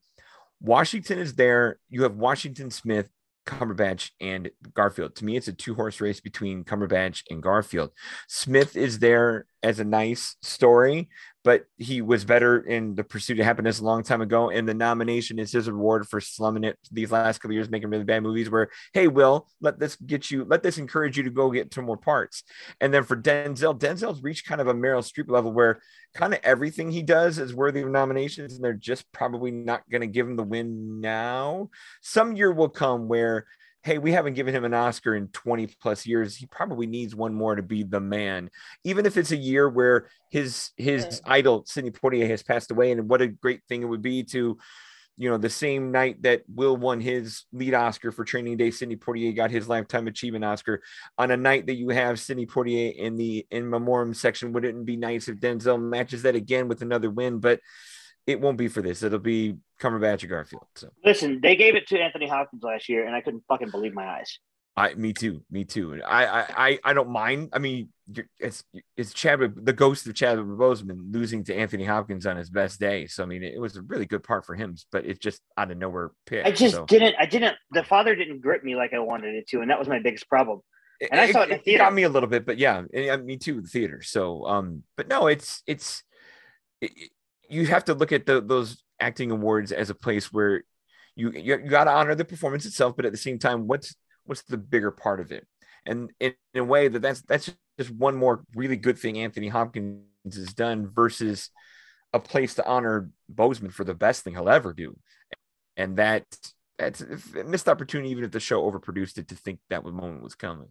Washington 0.61 1.19
is 1.19 1.35
there, 1.35 1.79
you 1.89 2.03
have 2.03 2.15
Washington 2.17 2.71
Smith, 2.71 3.09
Cumberbatch, 3.47 4.11
and 4.21 4.51
Garfield. 4.75 5.17
To 5.17 5.25
me, 5.25 5.37
it's 5.37 5.49
a 5.49 5.53
two-horse 5.53 6.01
race 6.01 6.21
between 6.21 6.65
Cumberbatch 6.65 7.23
and 7.31 7.43
Garfield. 7.43 7.91
Smith 8.27 8.77
is 8.77 8.99
there 8.99 9.47
as 9.65 9.81
a 9.81 9.85
nice 9.85 10.37
story, 10.43 11.09
but 11.43 11.65
he 11.79 12.01
was 12.01 12.25
better 12.25 12.61
in 12.61 12.95
the 12.95 13.03
pursuit 13.03 13.41
of 13.41 13.45
happiness 13.45 13.81
a 13.81 13.85
long 13.85 14.03
time 14.03 14.21
ago. 14.21 14.51
And 14.51 14.69
the 14.69 14.75
nomination 14.75 15.39
is 15.39 15.53
his 15.53 15.69
reward 15.69 16.07
for 16.07 16.21
slumming 16.21 16.65
it 16.65 16.79
these 16.93 17.11
last 17.11 17.39
couple 17.39 17.53
of 17.53 17.57
years, 17.57 17.69
making 17.69 17.91
really 17.91 18.05
bad 18.05 18.23
movies. 18.23 18.51
Where, 18.51 18.69
hey, 18.93 19.09
Will, 19.09 19.49
let 19.61 19.79
this 19.79 19.97
get 19.97 20.31
you, 20.31 20.45
let 20.45 20.63
this 20.63 20.79
encourage 20.79 21.17
you 21.17 21.25
to 21.25 21.31
go 21.31 21.51
get 21.51 21.75
some 21.75 21.87
more 21.87 21.97
parts. 21.97 22.45
And 22.81 22.95
then 22.95 23.03
for 23.03 23.17
Denzel, 23.17 23.79
Denzel's 23.79 24.23
reached 24.23 24.47
kind 24.47 24.61
of 24.61 24.69
a 24.69 24.75
Meryl 24.75 25.03
Streep 25.03 25.29
level 25.29 25.53
where 25.53 25.81
kind 26.15 26.33
of 26.33 26.41
everything 26.45 26.91
he 26.91 27.03
does 27.03 27.39
is 27.39 27.55
worthy 27.55 27.81
of 27.81 27.89
nominations, 27.89 28.55
and 28.55 28.63
they're 28.63 28.75
just 28.75 29.11
probably 29.13 29.51
not 29.51 29.83
going 29.91 30.03
to 30.03 30.07
give 30.07 30.27
him 30.27 30.37
the 30.37 30.45
win 30.45 31.01
now. 31.01 31.71
Some 32.03 32.37
year 32.37 32.53
will 32.53 32.69
come 32.69 33.09
where, 33.09 33.47
hey, 33.85 33.99
we 33.99 34.13
haven't 34.13 34.33
given 34.33 34.55
him 34.55 34.65
an 34.65 34.73
Oscar 34.73 35.15
in 35.15 35.29
20 35.29 35.67
plus 35.81 36.07
years. 36.07 36.35
He 36.35 36.47
probably 36.47 36.87
needs 36.87 37.15
one 37.15 37.35
more 37.35 37.55
to 37.55 37.63
be 37.63 37.83
the 37.83 38.01
man, 38.01 38.51
even 38.83 39.05
if 39.05 39.19
it's 39.19 39.31
a 39.31 39.37
year 39.37 39.69
where 39.69 40.09
his 40.31 40.71
his 40.77 41.21
idol 41.27 41.65
Sidney 41.67 41.91
Poitier 41.91 42.29
has 42.29 42.43
passed 42.43 42.71
away, 42.71 42.91
and 42.91 43.09
what 43.09 43.21
a 43.21 43.29
great 43.29 43.61
thing 43.69 43.83
it 43.83 43.87
would 43.87 44.03
be 44.03 44.25
to. 44.25 44.59
You 45.17 45.31
know, 45.31 45.39
the 45.39 45.51
same 45.51 45.93
night 45.93 46.23
that 46.23 46.43
Will 46.53 46.77
won 46.77 47.01
his 47.01 47.45
lead 47.53 47.73
Oscar 47.73 48.11
for 48.11 48.25
Training 48.25 48.57
Day, 48.57 48.73
Sidney 48.73 48.97
Poitier 48.97 49.37
got 49.37 49.53
his 49.53 49.69
Lifetime 49.69 50.09
Achievement 50.09 50.45
Oscar 50.45 50.83
on 51.17 51.31
a 51.31 51.37
night 51.37 51.67
that 51.67 51.77
you 51.77 51.91
have 51.91 52.19
Sidney 52.19 52.47
Poitier 52.47 52.97
in 52.97 53.15
the 53.15 53.47
in 53.53 53.71
memoriam 53.71 54.13
section, 54.13 54.53
wouldn't 54.53 54.77
it 54.77 54.85
be 54.85 54.97
nice 54.97 55.29
if 55.29 55.37
Denzel 55.37 55.81
matches 55.81 56.23
that 56.23 56.35
again 56.35 56.67
with 56.67 56.83
another 56.83 57.11
win? 57.11 57.39
But 57.39 57.61
it 58.27 58.41
won't 58.41 58.59
be 58.59 58.69
for 58.69 58.83
this. 58.83 59.03
It'll 59.03 59.19
be 59.19 59.57
Cumberbatch 59.81 60.25
or 60.25 60.29
Garfield. 60.29 60.67
So 60.75 60.89
Listen, 61.05 61.41
they 61.43 61.57
gave 61.57 61.75
it 61.75 61.87
to 61.89 62.01
Anthony 62.01 62.29
Hopkins 62.29 62.63
last 62.63 62.89
year, 62.89 63.07
and 63.07 63.15
I 63.15 63.21
couldn't 63.21 63.45
fucking 63.49 63.71
believe 63.71 63.95
my 63.95 64.07
eyes. 64.07 64.39
I, 64.77 64.95
me 64.95 65.13
too, 65.13 65.43
me 65.51 65.65
too. 65.65 66.03
I, 66.05 66.27
I, 66.27 66.47
I, 66.57 66.79
I 66.83 66.93
don't 66.95 67.11
mind. 67.11 67.51
I 67.53 67.61
mean, 67.61 67.91
you're, 68.13 68.27
it's 68.41 68.65
it's 68.97 69.13
Chadwick, 69.13 69.53
the 69.55 69.73
ghost 69.73 70.07
of 70.07 70.15
Chadwick 70.15 70.47
Boseman 70.47 71.13
losing 71.13 71.45
to 71.45 71.55
Anthony 71.55 71.85
Hopkins 71.85 72.27
on 72.27 72.37
his 72.37 72.51
best 72.51 72.81
day. 72.81 73.07
So 73.07 73.23
I 73.23 73.27
mean, 73.27 73.45
it 73.45 73.61
was 73.61 73.77
a 73.77 73.83
really 73.83 74.05
good 74.05 74.25
part 74.25 74.45
for 74.45 74.57
him, 74.57 74.77
but 74.91 75.07
it's 75.07 75.21
just 75.21 75.41
out 75.57 75.71
of 75.71 75.79
nowhere 75.79 76.11
pick. 76.27 76.45
I 76.45 76.51
just 76.51 76.75
so. 76.75 76.87
didn't. 76.87 77.15
I 77.21 77.27
didn't. 77.27 77.55
The 77.71 77.85
father 77.85 78.17
didn't 78.17 78.41
grip 78.41 78.65
me 78.65 78.75
like 78.75 78.93
I 78.93 78.99
wanted 78.99 79.37
it 79.37 79.47
to, 79.51 79.61
and 79.61 79.71
that 79.71 79.79
was 79.79 79.87
my 79.87 80.01
biggest 80.01 80.29
problem. 80.29 80.61
and 81.11 81.21
I 81.21 81.31
saw 81.31 81.43
it 81.43 81.51
in 81.51 81.61
the 81.65 81.77
got 81.77 81.95
me 81.95 82.03
a 82.03 82.09
little 82.09 82.29
bit, 82.29 82.45
but 82.45 82.59
yeah, 82.59 82.83
and, 82.93 83.11
uh, 83.11 83.19
me 83.19 83.37
too, 83.37 83.61
the 83.61 83.69
theater. 83.69 84.03
So, 84.03 84.45
um, 84.47 84.83
but 84.97 85.07
no, 85.07 85.29
it's 85.29 85.63
it's 85.69 86.03
it, 86.81 86.91
you 87.49 87.67
have 87.67 87.85
to 87.85 87.95
look 87.95 88.13
at 88.13 88.27
the, 88.27 88.41
those 88.41 88.83
acting 89.01 89.31
awards 89.31 89.73
as 89.73 89.91
a 89.91 89.95
place 89.95 90.33
where 90.33 90.65
you 91.17 91.31
you, 91.33 91.59
you 91.59 91.69
got 91.69 91.85
to 91.85 91.91
honor 91.91 92.15
the 92.15 92.25
performance 92.25 92.67
itself, 92.67 92.97
but 92.97 93.05
at 93.05 93.13
the 93.13 93.19
same 93.19 93.39
time, 93.39 93.67
what's 93.67 93.95
what's 94.25 94.43
the 94.43 94.57
bigger 94.57 94.91
part 94.91 95.21
of 95.21 95.33
it? 95.33 95.47
And 95.87 96.11
in, 96.21 96.35
in 96.55 96.61
a 96.61 96.65
way 96.65 96.89
that 96.89 97.03
that's 97.03 97.23
that's 97.23 97.55
just 97.79 97.91
one 97.91 98.17
more 98.17 98.45
really 98.55 98.77
good 98.77 98.99
thing 98.99 99.19
Anthony 99.19 99.49
Hopkins 99.49 100.05
has 100.25 100.53
done 100.55 100.91
versus 100.93 101.51
a 102.13 102.21
place 102.21 102.55
to 102.55 102.67
honor 102.67 103.11
Boseman 103.33 103.73
for 103.73 103.85
the 103.85 103.95
best 103.95 104.23
thing 104.25 104.35
he'll 104.35 104.49
ever 104.49 104.73
do, 104.73 104.97
and 105.77 105.97
that 105.97 106.25
that's 106.79 107.01
a 107.01 107.45
missed 107.45 107.69
opportunity 107.69 108.11
even 108.11 108.25
if 108.25 108.31
the 108.33 108.41
show 108.41 108.69
overproduced 108.71 109.19
it 109.19 109.29
to 109.29 109.35
think 109.35 109.61
that 109.71 109.85
moment 109.85 110.23
was 110.23 110.35
coming. 110.35 110.69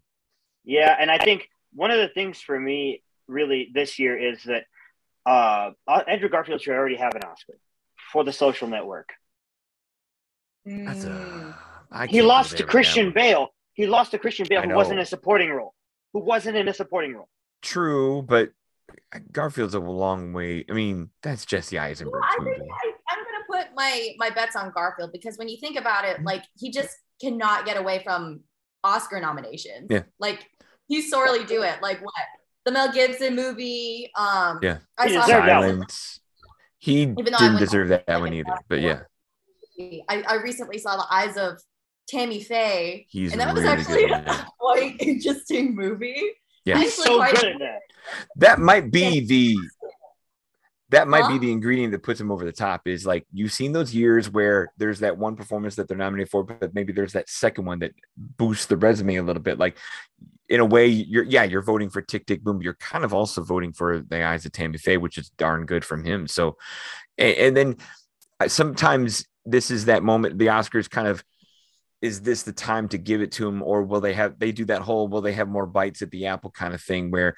Yeah, 0.65 0.95
and 0.99 1.11
I 1.11 1.17
think 1.17 1.49
one 1.73 1.91
of 1.91 1.97
the 1.97 2.09
things 2.09 2.41
for 2.41 2.59
me 2.59 3.03
really 3.27 3.69
this 3.73 3.99
year 3.99 4.17
is 4.17 4.43
that 4.43 4.65
uh, 5.25 5.71
Andrew 6.07 6.29
Garfield 6.29 6.61
should 6.61 6.73
already 6.73 6.95
have 6.97 7.15
an 7.15 7.23
Oscar 7.23 7.53
for 8.11 8.23
The 8.23 8.33
Social 8.33 8.67
Network. 8.67 9.09
That's 10.65 11.05
Mm. 11.05 11.55
a, 11.91 12.07
He 12.07 12.21
lost 12.21 12.57
to 12.57 12.63
Christian 12.63 13.11
Bale. 13.11 13.49
He 13.73 13.87
lost 13.87 14.11
to 14.11 14.19
Christian 14.19 14.45
Bale, 14.49 14.61
who 14.61 14.73
wasn't 14.75 14.99
in 14.99 15.03
a 15.03 15.05
supporting 15.05 15.49
role. 15.51 15.73
Who 16.13 16.19
wasn't 16.19 16.55
in 16.57 16.67
a 16.67 16.73
supporting 16.73 17.15
role. 17.15 17.27
True, 17.61 18.21
but 18.21 18.51
Garfield's 19.31 19.73
a 19.73 19.79
long 19.79 20.31
way. 20.33 20.63
I 20.69 20.73
mean, 20.73 21.09
that's 21.21 21.45
Jesse 21.45 21.75
Well, 21.77 21.83
I 21.85 21.89
movie. 21.89 22.59
think 22.59 22.71
I, 22.71 22.91
I'm 23.09 23.23
gonna 23.23 23.45
put 23.65 23.75
my 23.75 24.09
my 24.17 24.29
bets 24.29 24.55
on 24.55 24.71
Garfield 24.71 25.11
because 25.11 25.37
when 25.37 25.49
you 25.49 25.57
think 25.59 25.77
about 25.77 26.03
Mm-hmm. 26.05 26.21
it, 26.21 26.25
like 26.25 26.43
he 26.57 26.71
just 26.71 26.95
cannot 27.21 27.65
get 27.65 27.77
away 27.77 28.01
from 28.03 28.41
Oscar 28.83 29.19
nominations. 29.19 29.87
Yeah. 29.89 30.03
Like 30.19 30.47
he 30.87 31.01
sorely 31.01 31.43
do 31.45 31.63
it. 31.63 31.81
Like 31.81 31.99
what? 32.03 32.13
The 32.65 32.71
Mel 32.71 32.91
Gibson 32.91 33.35
movie. 33.35 34.09
Um 34.17 34.59
Yeah. 34.61 34.77
I 34.97 35.07
He 35.07 35.13
saw 35.13 35.25
that 35.27 35.59
one. 35.59 35.69
Silence. 35.69 36.19
He 36.79 37.05
didn't 37.05 37.59
deserve 37.59 37.89
that 37.89 38.03
like 38.07 38.19
one 38.21 38.33
it. 38.33 38.39
either. 38.39 38.57
But 38.67 38.81
yeah, 38.81 39.01
I, 40.09 40.21
I 40.27 40.35
recently 40.35 40.77
saw 40.77 40.97
the 40.97 41.05
eyes 41.09 41.37
of 41.37 41.59
Tammy 42.07 42.41
Faye. 42.43 43.05
he's 43.09 43.31
and 43.31 43.39
that 43.41 43.53
was 43.53 43.63
actually 43.63 44.03
a 44.05 44.47
quite 44.59 44.95
interesting 44.99 45.75
movie. 45.75 46.21
Yeah. 46.65 46.77
He's 46.79 46.93
so 46.93 47.17
quite- 47.17 47.35
good 47.35 47.53
at 47.53 47.59
that. 47.59 47.79
That 48.35 48.59
might 48.59 48.91
be 48.91 49.25
the 49.25 49.57
that 50.89 51.07
might 51.07 51.27
be 51.27 51.39
the 51.39 51.51
ingredient 51.51 51.91
that 51.93 52.03
puts 52.03 52.19
him 52.19 52.29
over 52.31 52.45
the 52.45 52.51
top 52.51 52.81
is 52.87 53.03
like 53.05 53.25
you've 53.33 53.51
seen 53.53 53.71
those 53.71 53.95
years 53.95 54.29
where 54.29 54.71
there's 54.77 54.99
that 54.99 55.17
one 55.17 55.35
performance 55.35 55.75
that 55.75 55.87
they're 55.87 55.97
nominated 55.97 56.29
for, 56.29 56.43
but 56.43 56.75
maybe 56.75 56.93
there's 56.93 57.13
that 57.13 57.27
second 57.29 57.65
one 57.65 57.79
that 57.79 57.93
boosts 58.15 58.67
the 58.67 58.77
resume 58.77 59.15
a 59.15 59.23
little 59.23 59.41
bit. 59.41 59.57
Like 59.57 59.77
in 60.53 60.59
a 60.59 60.65
way, 60.65 60.85
you're 60.85 61.23
yeah, 61.23 61.41
you're 61.41 61.63
voting 61.63 61.89
for 61.89 62.03
Tick 62.03 62.27
Tick 62.27 62.43
Boom. 62.43 62.61
You're 62.61 62.75
kind 62.75 63.03
of 63.03 63.11
also 63.11 63.41
voting 63.41 63.73
for 63.73 64.01
the 64.01 64.23
eyes 64.23 64.45
of 64.45 64.51
Tammy 64.51 64.77
Faye, 64.77 64.97
which 64.97 65.17
is 65.17 65.31
darn 65.31 65.65
good 65.65 65.83
from 65.83 66.05
him. 66.05 66.27
So, 66.27 66.57
and, 67.17 67.35
and 67.37 67.57
then 67.57 67.77
uh, 68.39 68.47
sometimes 68.47 69.25
this 69.45 69.71
is 69.71 69.85
that 69.85 70.03
moment. 70.03 70.37
The 70.37 70.47
Oscars 70.47 70.87
kind 70.87 71.07
of 71.07 71.23
is 72.03 72.21
this 72.21 72.43
the 72.43 72.53
time 72.53 72.87
to 72.89 72.99
give 72.99 73.23
it 73.23 73.31
to 73.31 73.47
him, 73.47 73.63
or 73.63 73.81
will 73.81 73.99
they 73.99 74.13
have 74.13 74.37
they 74.37 74.51
do 74.51 74.65
that 74.65 74.83
whole 74.83 75.07
will 75.07 75.21
they 75.21 75.33
have 75.33 75.49
more 75.49 75.65
bites 75.65 76.03
at 76.03 76.11
the 76.11 76.27
apple 76.27 76.51
kind 76.51 76.75
of 76.75 76.81
thing 76.81 77.09
where 77.09 77.33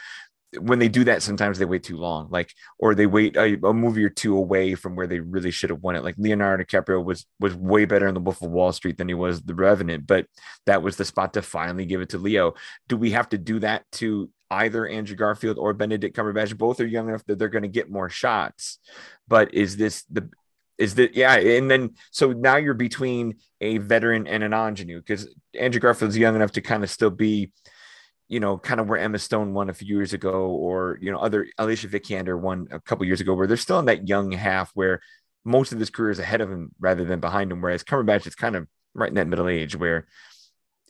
when 0.59 0.79
they 0.79 0.87
do 0.87 1.03
that, 1.05 1.21
sometimes 1.21 1.59
they 1.59 1.65
wait 1.65 1.83
too 1.83 1.97
long, 1.97 2.27
like, 2.29 2.53
or 2.79 2.95
they 2.95 3.05
wait 3.05 3.35
a, 3.35 3.59
a 3.67 3.73
movie 3.73 4.03
or 4.03 4.09
two 4.09 4.37
away 4.37 4.75
from 4.75 4.95
where 4.95 5.07
they 5.07 5.19
really 5.19 5.51
should 5.51 5.69
have 5.69 5.81
won 5.81 5.95
it. 5.95 6.03
Like 6.03 6.15
Leonardo 6.17 6.63
DiCaprio 6.63 7.03
was 7.03 7.25
was 7.39 7.55
way 7.55 7.85
better 7.85 8.07
in 8.07 8.13
The 8.13 8.19
Wolf 8.19 8.41
of 8.41 8.51
Wall 8.51 8.71
Street 8.71 8.97
than 8.97 9.07
he 9.07 9.13
was 9.13 9.41
The 9.41 9.55
Revenant, 9.55 10.07
but 10.07 10.27
that 10.65 10.81
was 10.81 10.97
the 10.97 11.05
spot 11.05 11.33
to 11.33 11.41
finally 11.41 11.85
give 11.85 12.01
it 12.01 12.09
to 12.09 12.17
Leo. 12.17 12.53
Do 12.87 12.97
we 12.97 13.11
have 13.11 13.29
to 13.29 13.37
do 13.37 13.59
that 13.59 13.85
to 13.93 14.29
either 14.51 14.87
Andrew 14.87 15.15
Garfield 15.15 15.57
or 15.57 15.73
Benedict 15.73 16.15
Cumberbatch? 16.15 16.57
Both 16.57 16.79
are 16.79 16.85
young 16.85 17.09
enough 17.09 17.25
that 17.25 17.39
they're 17.39 17.49
going 17.49 17.63
to 17.63 17.67
get 17.67 17.91
more 17.91 18.09
shots, 18.09 18.79
but 19.27 19.53
is 19.53 19.77
this 19.77 20.03
the 20.11 20.29
is 20.77 20.95
that 20.95 21.15
yeah? 21.15 21.35
And 21.35 21.71
then 21.71 21.95
so 22.11 22.33
now 22.33 22.57
you're 22.57 22.73
between 22.73 23.35
a 23.61 23.77
veteran 23.77 24.27
and 24.27 24.43
an 24.43 24.53
ingenue 24.53 24.99
because 24.99 25.33
Andrew 25.57 25.79
Garfield's 25.79 26.17
young 26.17 26.35
enough 26.35 26.51
to 26.53 26.61
kind 26.61 26.83
of 26.83 26.89
still 26.89 27.09
be 27.09 27.51
you 28.27 28.39
know, 28.39 28.57
kind 28.57 28.79
of 28.79 28.87
where 28.87 28.99
Emma 28.99 29.19
Stone 29.19 29.53
won 29.53 29.69
a 29.69 29.73
few 29.73 29.95
years 29.95 30.13
ago, 30.13 30.47
or 30.47 30.97
you 31.01 31.11
know, 31.11 31.19
other 31.19 31.47
Alicia 31.57 31.87
Vikander 31.87 32.39
won 32.39 32.67
a 32.71 32.79
couple 32.79 33.05
years 33.05 33.21
ago, 33.21 33.33
where 33.33 33.47
they're 33.47 33.57
still 33.57 33.79
in 33.79 33.85
that 33.85 34.07
young 34.07 34.31
half 34.31 34.71
where 34.73 35.01
most 35.43 35.71
of 35.71 35.79
his 35.79 35.89
career 35.91 36.09
is 36.11 36.19
ahead 36.19 36.41
of 36.41 36.49
him 36.51 36.71
rather 36.79 37.05
than 37.05 37.19
behind 37.19 37.51
him. 37.51 37.61
Whereas 37.61 37.83
Cumberbatch 37.83 38.25
is 38.25 38.35
kind 38.35 38.55
of 38.55 38.67
right 38.93 39.09
in 39.09 39.15
that 39.15 39.27
middle 39.27 39.47
age 39.47 39.75
where 39.75 40.07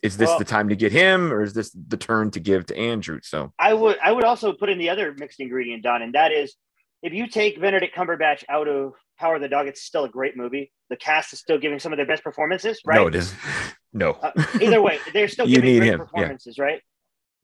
is 0.02 0.16
this 0.16 0.28
Well- 0.28 0.38
the 0.38 0.44
time 0.44 0.68
to 0.70 0.76
get 0.76 0.92
him, 0.92 1.32
or 1.32 1.42
is 1.42 1.52
this 1.52 1.70
the 1.72 1.96
turn 1.96 2.30
to 2.32 2.40
give 2.40 2.66
to 2.66 2.76
Andrew? 2.76 3.20
So 3.22 3.52
I 3.58 3.74
would 3.74 3.98
I 4.02 4.12
would 4.12 4.24
also 4.24 4.52
put 4.52 4.68
in 4.70 4.78
the 4.78 4.90
other 4.90 5.14
mixed 5.18 5.40
ingredient, 5.40 5.82
Don, 5.82 6.02
and 6.02 6.14
that 6.14 6.32
is 6.32 6.54
if 7.02 7.12
you 7.12 7.26
take 7.28 7.60
Benedict 7.60 7.94
Cumberbatch 7.94 8.44
out 8.48 8.68
of 8.68 8.94
Power 9.18 9.36
of 9.36 9.42
the 9.42 9.48
Dog, 9.48 9.66
it's 9.66 9.82
still 9.82 10.04
a 10.04 10.08
great 10.08 10.36
movie. 10.36 10.72
The 10.90 10.96
cast 10.96 11.32
is 11.32 11.38
still 11.40 11.58
giving 11.58 11.78
some 11.78 11.92
of 11.92 11.96
their 11.98 12.06
best 12.06 12.22
performances, 12.24 12.80
right? 12.84 12.96
no, 12.96 13.06
it 13.08 13.14
isn't. 13.14 13.38
no, 13.92 14.12
Uh, 14.12 14.32
either 14.60 14.80
way, 14.82 14.98
they're 15.12 15.28
still 15.28 15.46
giving 15.46 15.78
great 15.78 15.88
him, 15.88 15.98
yeah. 15.98 16.04
performances, 16.04 16.58
right? 16.58 16.80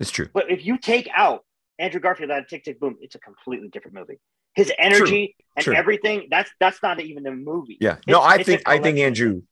It's 0.01 0.11
true. 0.11 0.29
But 0.33 0.51
if 0.51 0.65
you 0.65 0.79
take 0.79 1.09
out 1.15 1.45
Andrew 1.79 2.01
Garfield 2.01 2.31
out 2.31 2.41
of 2.41 2.49
Tick 2.49 2.65
Tick 2.65 2.81
Boom, 2.81 2.97
it's 3.01 3.15
a 3.15 3.19
completely 3.19 3.69
different 3.69 3.97
movie. 3.97 4.19
His 4.55 4.73
energy 4.79 5.35
and 5.57 5.65
True. 5.65 5.75
everything, 5.75 6.29
that's 6.31 6.51
that's 6.61 6.83
not 6.83 7.01
even 7.01 7.27
a 7.27 7.33
movie. 7.33 7.79
Yeah. 7.81 7.97
No, 8.07 8.21
I 8.21 8.43
think 8.43 8.63
I 8.67 8.79
think. 8.79 8.99
Andrew, 8.99 9.43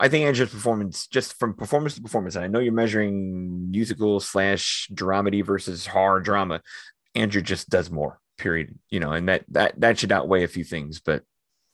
I 0.00 0.08
think 0.08 0.24
Andrew's 0.24 0.50
performance, 0.50 1.06
just 1.06 1.38
from 1.38 1.54
performance 1.54 1.96
to 1.96 2.00
performance, 2.00 2.34
and 2.34 2.44
I 2.44 2.48
know 2.48 2.58
you're 2.58 2.72
measuring 2.72 3.70
musical 3.70 4.20
slash 4.20 4.88
dramedy 4.92 5.44
versus 5.44 5.86
horror 5.86 6.20
drama. 6.20 6.62
Andrew 7.14 7.42
just 7.42 7.68
does 7.68 7.90
more. 7.90 8.20
Period. 8.38 8.78
You 8.88 9.00
know, 9.00 9.12
and 9.12 9.28
that 9.28 9.44
that 9.50 9.78
that 9.80 9.98
should 9.98 10.12
outweigh 10.12 10.44
a 10.44 10.48
few 10.48 10.64
things. 10.64 11.00
But 11.00 11.24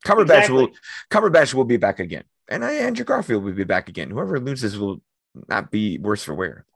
Cumberbatch 0.04 0.48
will 0.48 0.70
Cumberbatch 1.10 1.54
will 1.54 1.64
be 1.64 1.76
back 1.76 2.00
again, 2.00 2.24
and 2.48 2.64
I, 2.64 2.72
Andrew 2.74 3.04
Garfield 3.04 3.44
will 3.44 3.52
be 3.52 3.64
back 3.64 3.88
again. 3.88 4.10
Whoever 4.10 4.40
loses 4.40 4.76
will 4.76 5.00
not 5.48 5.70
be 5.70 5.98
worse 5.98 6.24
for 6.24 6.34
wear. 6.34 6.66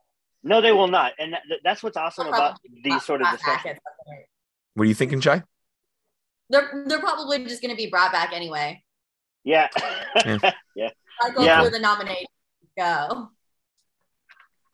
No, 0.43 0.61
they 0.61 0.71
will 0.71 0.87
not. 0.87 1.13
And 1.19 1.33
that, 1.33 1.41
that's 1.63 1.83
what's 1.83 1.97
awesome 1.97 2.27
about 2.27 2.57
these 2.83 3.03
sort 3.03 3.21
of 3.21 3.29
discussions. 3.31 3.65
at 3.75 3.81
some 3.83 4.05
point. 4.05 4.25
What 4.75 4.83
are 4.83 4.87
you 4.87 4.93
thinking, 4.93 5.19
Chai? 5.21 5.43
They're 6.49 6.83
they're 6.87 6.99
probably 6.99 7.43
just 7.45 7.61
gonna 7.61 7.75
be 7.75 7.87
brought 7.89 8.11
back 8.11 8.31
anyway. 8.33 8.83
Yeah. 9.43 9.67
Yeah. 10.25 10.89
I 11.21 11.29
go 11.35 11.43
Yeah. 11.43 11.61
through 11.61 11.71
the 11.71 11.79
nomination. 11.79 12.25
Go. 12.77 13.29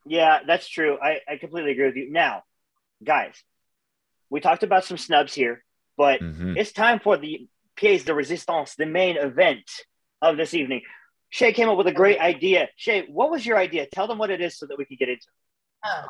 Yeah, 0.05 0.39
that's 0.45 0.67
true. 0.67 0.97
I, 1.01 1.19
I 1.27 1.37
completely 1.37 1.71
agree 1.71 1.85
with 1.87 1.95
you. 1.95 2.11
Now, 2.11 2.43
guys, 3.03 3.33
we 4.29 4.39
talked 4.39 4.61
about 4.63 4.85
some 4.85 4.97
snubs 4.97 5.33
here, 5.33 5.63
but 5.97 6.21
Mhm. 6.21 6.55
it's 6.57 6.71
time 6.71 6.99
for 6.99 7.17
the 7.17 7.47
pièce 7.75 8.05
de 8.05 8.13
résistance, 8.13 8.75
the 8.75 8.85
main 8.85 9.17
event 9.17 9.69
of 10.21 10.37
this 10.37 10.53
evening. 10.53 10.81
Shay 11.29 11.51
came 11.53 11.67
up 11.67 11.77
with 11.77 11.87
a 11.87 11.91
great 11.91 12.19
idea. 12.19 12.69
Shay, 12.77 13.05
what 13.07 13.31
was 13.31 13.45
your 13.45 13.57
idea? 13.57 13.87
Tell 13.87 14.07
them 14.07 14.17
what 14.19 14.29
it 14.29 14.39
is 14.41 14.57
so 14.57 14.67
that 14.67 14.77
we 14.77 14.85
can 14.85 14.95
get 14.97 15.09
into 15.09 15.25
it. 15.27 15.33
Oh. 15.85 16.05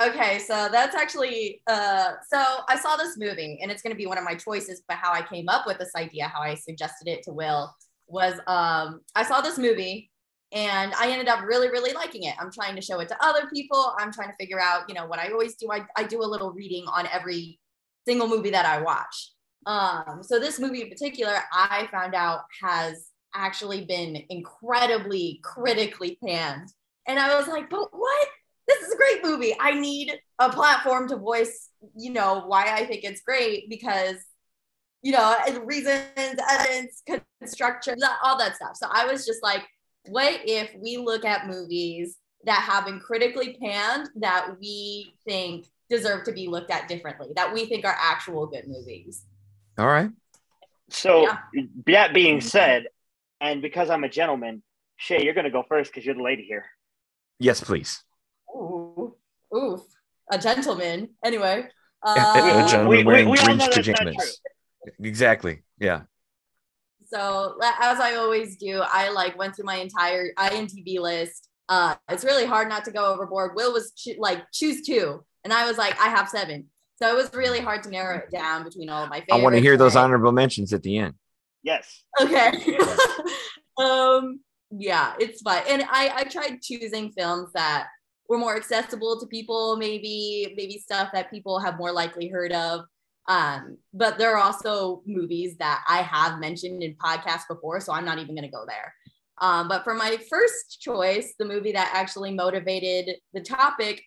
Okay, 0.00 0.38
so 0.40 0.68
that's 0.70 0.94
actually 0.94 1.62
uh 1.66 2.12
so 2.28 2.42
I 2.68 2.76
saw 2.76 2.96
this 2.96 3.16
movie 3.16 3.58
and 3.62 3.70
it's 3.70 3.82
gonna 3.82 3.94
be 3.94 4.06
one 4.06 4.18
of 4.18 4.24
my 4.24 4.34
choices, 4.34 4.82
but 4.86 4.98
how 4.98 5.12
I 5.12 5.22
came 5.22 5.48
up 5.48 5.66
with 5.66 5.78
this 5.78 5.92
idea, 5.96 6.28
how 6.28 6.42
I 6.42 6.54
suggested 6.54 7.08
it 7.08 7.22
to 7.24 7.32
Will 7.32 7.74
was 8.08 8.34
um 8.46 9.00
I 9.14 9.24
saw 9.24 9.40
this 9.40 9.58
movie 9.58 10.10
and 10.52 10.94
I 10.94 11.10
ended 11.10 11.28
up 11.28 11.42
really, 11.44 11.68
really 11.68 11.92
liking 11.92 12.24
it. 12.24 12.34
I'm 12.38 12.52
trying 12.52 12.76
to 12.76 12.82
show 12.82 13.00
it 13.00 13.08
to 13.08 13.24
other 13.24 13.48
people. 13.52 13.94
I'm 13.98 14.12
trying 14.12 14.28
to 14.28 14.36
figure 14.38 14.60
out, 14.60 14.88
you 14.88 14.94
know, 14.94 15.06
what 15.06 15.18
I 15.18 15.30
always 15.30 15.56
do. 15.56 15.68
I, 15.72 15.84
I 15.96 16.04
do 16.04 16.22
a 16.22 16.24
little 16.24 16.52
reading 16.52 16.84
on 16.86 17.08
every 17.12 17.58
single 18.06 18.28
movie 18.28 18.50
that 18.50 18.64
I 18.64 18.80
watch. 18.80 19.32
Um, 19.66 20.20
so 20.22 20.38
this 20.38 20.60
movie 20.60 20.82
in 20.82 20.88
particular, 20.88 21.40
I 21.52 21.88
found 21.90 22.14
out 22.14 22.42
has 22.62 23.08
actually 23.34 23.84
been 23.84 24.22
incredibly 24.30 25.40
critically 25.42 26.16
panned. 26.24 26.68
And 27.08 27.18
I 27.18 27.36
was 27.36 27.48
like, 27.48 27.68
but 27.68 27.88
what? 27.90 28.28
This 28.66 28.82
is 28.82 28.92
a 28.92 28.96
great 28.96 29.24
movie. 29.24 29.54
I 29.60 29.78
need 29.78 30.12
a 30.38 30.50
platform 30.50 31.08
to 31.08 31.16
voice, 31.16 31.70
you 31.96 32.12
know, 32.12 32.44
why 32.46 32.72
I 32.72 32.84
think 32.86 33.04
it's 33.04 33.20
great 33.20 33.70
because, 33.70 34.16
you 35.02 35.12
know, 35.12 35.36
and 35.46 35.66
reasons, 35.66 36.40
evidence, 36.50 37.02
construction, 37.40 37.96
all 38.22 38.36
that 38.38 38.56
stuff. 38.56 38.76
So 38.76 38.88
I 38.90 39.06
was 39.06 39.24
just 39.24 39.42
like, 39.42 39.62
what 40.08 40.40
if 40.44 40.74
we 40.82 40.96
look 40.96 41.24
at 41.24 41.46
movies 41.46 42.16
that 42.44 42.60
have 42.60 42.86
been 42.86 43.00
critically 43.00 43.56
panned 43.60 44.08
that 44.16 44.56
we 44.60 45.14
think 45.24 45.66
deserve 45.88 46.24
to 46.24 46.32
be 46.32 46.48
looked 46.48 46.70
at 46.70 46.88
differently, 46.88 47.28
that 47.36 47.52
we 47.52 47.66
think 47.66 47.84
are 47.84 47.96
actual 47.98 48.46
good 48.46 48.66
movies? 48.66 49.24
All 49.78 49.86
right. 49.86 50.10
So, 50.90 51.22
Yeah. 51.22 51.38
that 51.86 52.14
being 52.14 52.40
said, 52.40 52.86
and 53.40 53.60
because 53.60 53.90
I'm 53.90 54.04
a 54.04 54.08
gentleman, 54.08 54.62
Shay, 54.96 55.24
you're 55.24 55.34
going 55.34 55.44
to 55.44 55.50
go 55.50 55.64
first 55.68 55.92
because 55.92 56.06
you're 56.06 56.14
the 56.14 56.22
lady 56.22 56.44
here. 56.44 56.64
Yes, 57.38 57.60
please. 57.60 58.02
Ooh, 58.56 59.14
oof, 59.54 59.80
a 60.30 60.38
gentleman. 60.38 61.10
Anyway, 61.24 61.68
a 62.04 62.08
uh, 62.08 62.68
gentleman 62.68 62.88
we- 62.88 62.96
we- 62.98 63.04
wearing 63.04 63.28
we 63.28 63.38
all 63.38 63.54
know 63.54 63.68
Grinch 63.68 63.74
that's 63.74 63.88
not 63.88 63.98
pajamas. 63.98 64.40
Exactly. 65.00 65.62
Yeah. 65.78 66.02
so 67.06 67.58
as 67.62 68.00
I 68.00 68.14
always 68.14 68.56
do, 68.56 68.82
I 68.84 69.10
like 69.10 69.36
went 69.38 69.54
through 69.56 69.66
my 69.66 69.76
entire 69.76 70.32
IMDb 70.38 70.98
list. 70.98 71.48
Uh, 71.68 71.94
it's 72.08 72.24
really 72.24 72.46
hard 72.46 72.68
not 72.68 72.84
to 72.84 72.92
go 72.92 73.12
overboard. 73.12 73.56
Will 73.56 73.72
was 73.72 73.92
cho- 73.92 74.18
like 74.18 74.44
choose 74.52 74.82
two, 74.82 75.24
and 75.44 75.52
I 75.52 75.66
was 75.66 75.76
like, 75.78 76.00
I 76.00 76.08
have 76.08 76.28
seven. 76.28 76.66
So 76.98 77.08
it 77.08 77.14
was 77.14 77.32
really 77.34 77.60
hard 77.60 77.82
to 77.82 77.90
narrow 77.90 78.18
it 78.18 78.30
down 78.30 78.64
between 78.64 78.88
all 78.88 79.04
of 79.04 79.10
my 79.10 79.22
I 79.30 79.36
want 79.42 79.54
to 79.54 79.60
hear 79.60 79.76
those 79.76 79.96
honorable 79.96 80.32
mentions 80.32 80.72
at 80.72 80.82
the 80.82 80.96
end. 80.96 81.14
Yes. 81.62 82.04
Okay. 82.20 82.52
um, 83.78 84.40
yeah, 84.70 85.14
it's 85.18 85.42
fun. 85.42 85.62
And 85.68 85.82
I, 85.82 86.12
I 86.14 86.24
tried 86.24 86.62
choosing 86.62 87.12
films 87.12 87.50
that 87.54 87.88
were 88.28 88.38
more 88.38 88.56
accessible 88.56 89.18
to 89.20 89.26
people, 89.26 89.76
maybe, 89.76 90.54
maybe 90.56 90.78
stuff 90.78 91.10
that 91.12 91.30
people 91.30 91.58
have 91.58 91.78
more 91.78 91.92
likely 91.92 92.28
heard 92.28 92.52
of. 92.52 92.82
Um, 93.28 93.78
but 93.92 94.18
there 94.18 94.36
are 94.36 94.42
also 94.42 95.02
movies 95.06 95.56
that 95.58 95.84
I 95.88 96.02
have 96.02 96.38
mentioned 96.38 96.82
in 96.82 96.94
podcasts 96.94 97.48
before, 97.48 97.80
so 97.80 97.92
I'm 97.92 98.04
not 98.04 98.18
even 98.18 98.34
gonna 98.34 98.50
go 98.50 98.64
there. 98.66 98.94
Um, 99.38 99.68
but 99.68 99.84
for 99.84 99.94
my 99.94 100.16
first 100.30 100.80
choice, 100.80 101.34
the 101.38 101.44
movie 101.44 101.72
that 101.72 101.92
actually 101.94 102.32
motivated 102.32 103.16
the 103.34 103.40
topic 103.40 104.02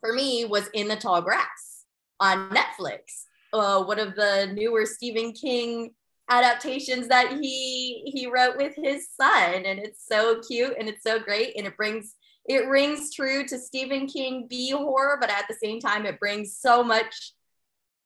for 0.00 0.12
me 0.12 0.44
was 0.44 0.68
In 0.72 0.88
the 0.88 0.96
Tall 0.96 1.22
Grass 1.22 1.84
on 2.20 2.50
Netflix. 2.50 3.24
Uh, 3.52 3.84
one 3.84 3.98
of 3.98 4.16
the 4.16 4.50
newer 4.54 4.84
Stephen 4.86 5.32
King 5.32 5.90
adaptations 6.28 7.06
that 7.08 7.38
he 7.40 8.02
he 8.06 8.26
wrote 8.26 8.56
with 8.56 8.74
his 8.74 9.08
son 9.14 9.64
and 9.64 9.78
it's 9.78 10.04
so 10.04 10.40
cute 10.40 10.74
and 10.76 10.88
it's 10.88 11.04
so 11.04 11.20
great 11.20 11.56
and 11.56 11.68
it 11.68 11.76
brings 11.76 12.15
it 12.48 12.68
rings 12.68 13.12
true 13.14 13.44
to 13.44 13.58
Stephen 13.58 14.06
King 14.06 14.46
B 14.48 14.70
horror 14.70 15.18
but 15.20 15.30
at 15.30 15.46
the 15.48 15.54
same 15.54 15.80
time 15.80 16.06
it 16.06 16.20
brings 16.20 16.56
so 16.56 16.82
much 16.82 17.32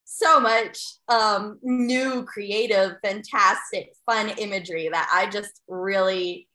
so 0.05 0.41
much 0.41 0.83
um 1.09 1.59
new 1.63 2.25
creative 2.25 2.97
fantastic 3.03 3.93
fun 4.07 4.31
imagery 4.39 4.89
that 4.91 5.09
I 5.13 5.31
just 5.31 5.61
really 5.69 6.49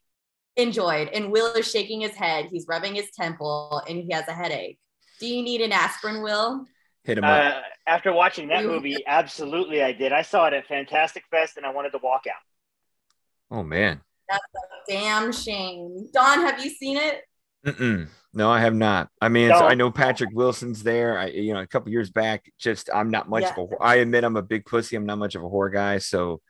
enjoyed 0.56 1.08
and 1.08 1.30
Will 1.30 1.52
is 1.54 1.70
shaking 1.70 2.00
his 2.00 2.14
head 2.14 2.48
he's 2.50 2.66
rubbing 2.68 2.94
his 2.94 3.10
temple 3.12 3.82
and 3.88 3.98
he 3.98 4.12
has 4.12 4.26
a 4.28 4.32
headache 4.32 4.78
do 5.20 5.26
you 5.26 5.42
need 5.42 5.60
an 5.60 5.72
aspirin 5.72 6.22
Will 6.22 6.66
Hit 7.06 7.18
him 7.18 7.24
up. 7.24 7.54
Uh, 7.54 7.60
after 7.86 8.12
watching 8.12 8.48
that 8.48 8.64
movie, 8.64 8.96
absolutely 9.06 9.80
I 9.80 9.92
did. 9.92 10.12
I 10.12 10.22
saw 10.22 10.48
it 10.48 10.54
at 10.54 10.66
Fantastic 10.66 11.22
Fest 11.30 11.56
and 11.56 11.64
I 11.64 11.70
wanted 11.70 11.90
to 11.90 11.98
walk 12.02 12.24
out. 12.28 13.56
oh 13.56 13.62
man. 13.62 14.00
That's 14.28 14.42
a 14.42 14.90
damn 14.90 15.32
shame 15.32 16.08
Don, 16.12 16.40
have 16.40 16.64
you 16.64 16.70
seen 16.70 16.96
it 16.96 17.22
Mm-mm. 17.66 18.08
No, 18.32 18.50
I 18.50 18.60
have 18.60 18.74
not. 18.74 19.08
I 19.20 19.28
mean, 19.28 19.50
it's, 19.50 19.58
No. 19.60 19.66
I 19.66 19.74
know 19.74 19.90
Patrick 19.90 20.30
Wilson's 20.34 20.82
there. 20.82 21.18
I, 21.18 21.26
you 21.28 21.54
know, 21.54 21.60
a 21.60 21.66
couple 21.66 21.90
years 21.90 22.10
back, 22.10 22.50
just 22.58 22.90
I'm 22.94 23.10
not 23.10 23.28
much 23.28 23.42
Yeah. 23.44 23.54
of 23.56 23.72
a. 23.72 23.82
I 23.82 23.96
admit 23.96 24.24
I'm 24.24 24.36
a 24.36 24.42
big 24.42 24.66
pussy. 24.66 24.94
I'm 24.96 25.06
not 25.06 25.18
much 25.18 25.34
of 25.34 25.42
a 25.42 25.46
whore 25.48 25.72
guy, 25.72 25.98
so 25.98 26.40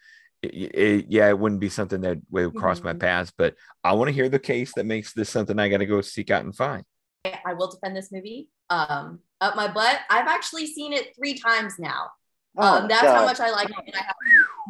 it, 0.43 0.49
it- 0.75 1.07
yeah, 1.09 1.29
it 1.29 1.39
wouldn't 1.39 1.61
be 1.61 1.69
something 1.69 2.01
that 2.03 2.19
would 2.31 2.55
cross 2.55 2.83
my 2.83 2.93
Mhm. 2.93 3.01
path. 3.01 3.33
But 3.39 3.55
I 3.85 3.93
want 3.93 4.09
to 4.09 4.13
hear 4.15 4.29
the 4.29 4.39
case 4.39 4.73
that 4.75 4.85
makes 4.85 5.13
this 5.13 5.31
something 5.31 5.59
I 5.59 5.69
got 5.69 5.79
to 5.79 5.87
go 5.87 6.01
seek 6.01 6.31
out 6.31 6.45
and 6.45 6.55
find. 6.55 6.85
I 7.25 7.55
will 7.55 7.71
defend 7.71 7.97
this 7.97 8.11
movie 8.13 8.49
um, 8.71 9.21
up 9.41 9.55
my 9.57 9.69
butt. 9.69 10.01
I've 10.11 10.27
actually 10.29 10.67
seen 10.67 10.93
it 10.93 11.15
three 11.17 11.35
times 11.39 11.75
now. 11.79 12.11
Oh, 12.59 12.79
um, 12.83 12.89
that's 12.89 13.03
God. 13.03 13.17
how 13.17 13.25
much 13.25 13.39
I 13.41 13.51
like 13.51 13.69
it. 13.71 13.77
And 13.87 13.95
I 13.95 13.99
have, 14.03 14.15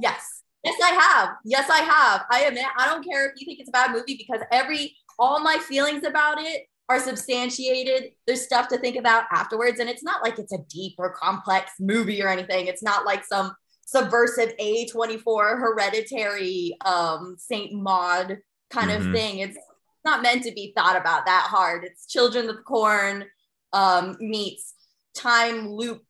yes, 0.03 0.43
yes, 0.65 0.79
I 0.83 0.89
have. 0.91 1.31
Yes, 1.45 1.71
I 1.71 1.79
have. 1.79 2.25
I 2.31 2.45
admit, 2.45 2.65
I 2.79 2.87
don't 2.87 3.03
care 3.05 3.27
if 3.31 3.33
you 3.41 3.47
think 3.47 3.61
it's 3.61 3.69
a 3.69 3.73
bad 3.73 3.93
movie 3.93 4.17
because 4.17 4.45
every 4.53 4.97
all 5.19 5.41
my 5.41 5.59
feelings 5.59 6.05
about 6.05 6.39
it 6.41 6.63
are 6.89 7.01
substantiated. 7.01 8.13
There's 8.27 8.43
stuff 8.45 8.69
to 8.69 8.79
think 8.79 8.97
about 8.97 9.25
afterwards, 9.33 9.81
and 9.81 9.89
it's 9.91 10.05
not 10.05 10.23
like 10.23 10.39
it's 10.39 10.53
a 10.53 10.59
deep 10.69 10.95
or 10.99 11.11
complex 11.13 11.73
movie 11.81 12.23
or 12.23 12.29
anything. 12.29 12.67
It's 12.67 12.83
not 12.83 13.05
like 13.05 13.25
some 13.25 13.53
subversive 13.87 14.53
A24 14.61 15.59
hereditary 15.59 16.77
um 16.85 17.37
Saint 17.39 17.73
Maud 17.73 18.39
kind 18.71 18.91
Mhm. 18.91 18.97
of 19.07 19.13
thing. 19.15 19.39
It's 19.39 19.57
not 20.05 20.23
meant 20.23 20.43
to 20.45 20.53
be 20.53 20.73
thought 20.77 20.97
about 20.97 21.27
that 21.27 21.47
hard. 21.51 21.85
It's 21.85 22.07
Children 22.07 22.49
of 22.49 22.57
the 22.57 22.63
Corn 22.63 23.25
um 23.73 24.17
meets 24.21 24.75
time 25.15 25.69
loop 25.71 26.03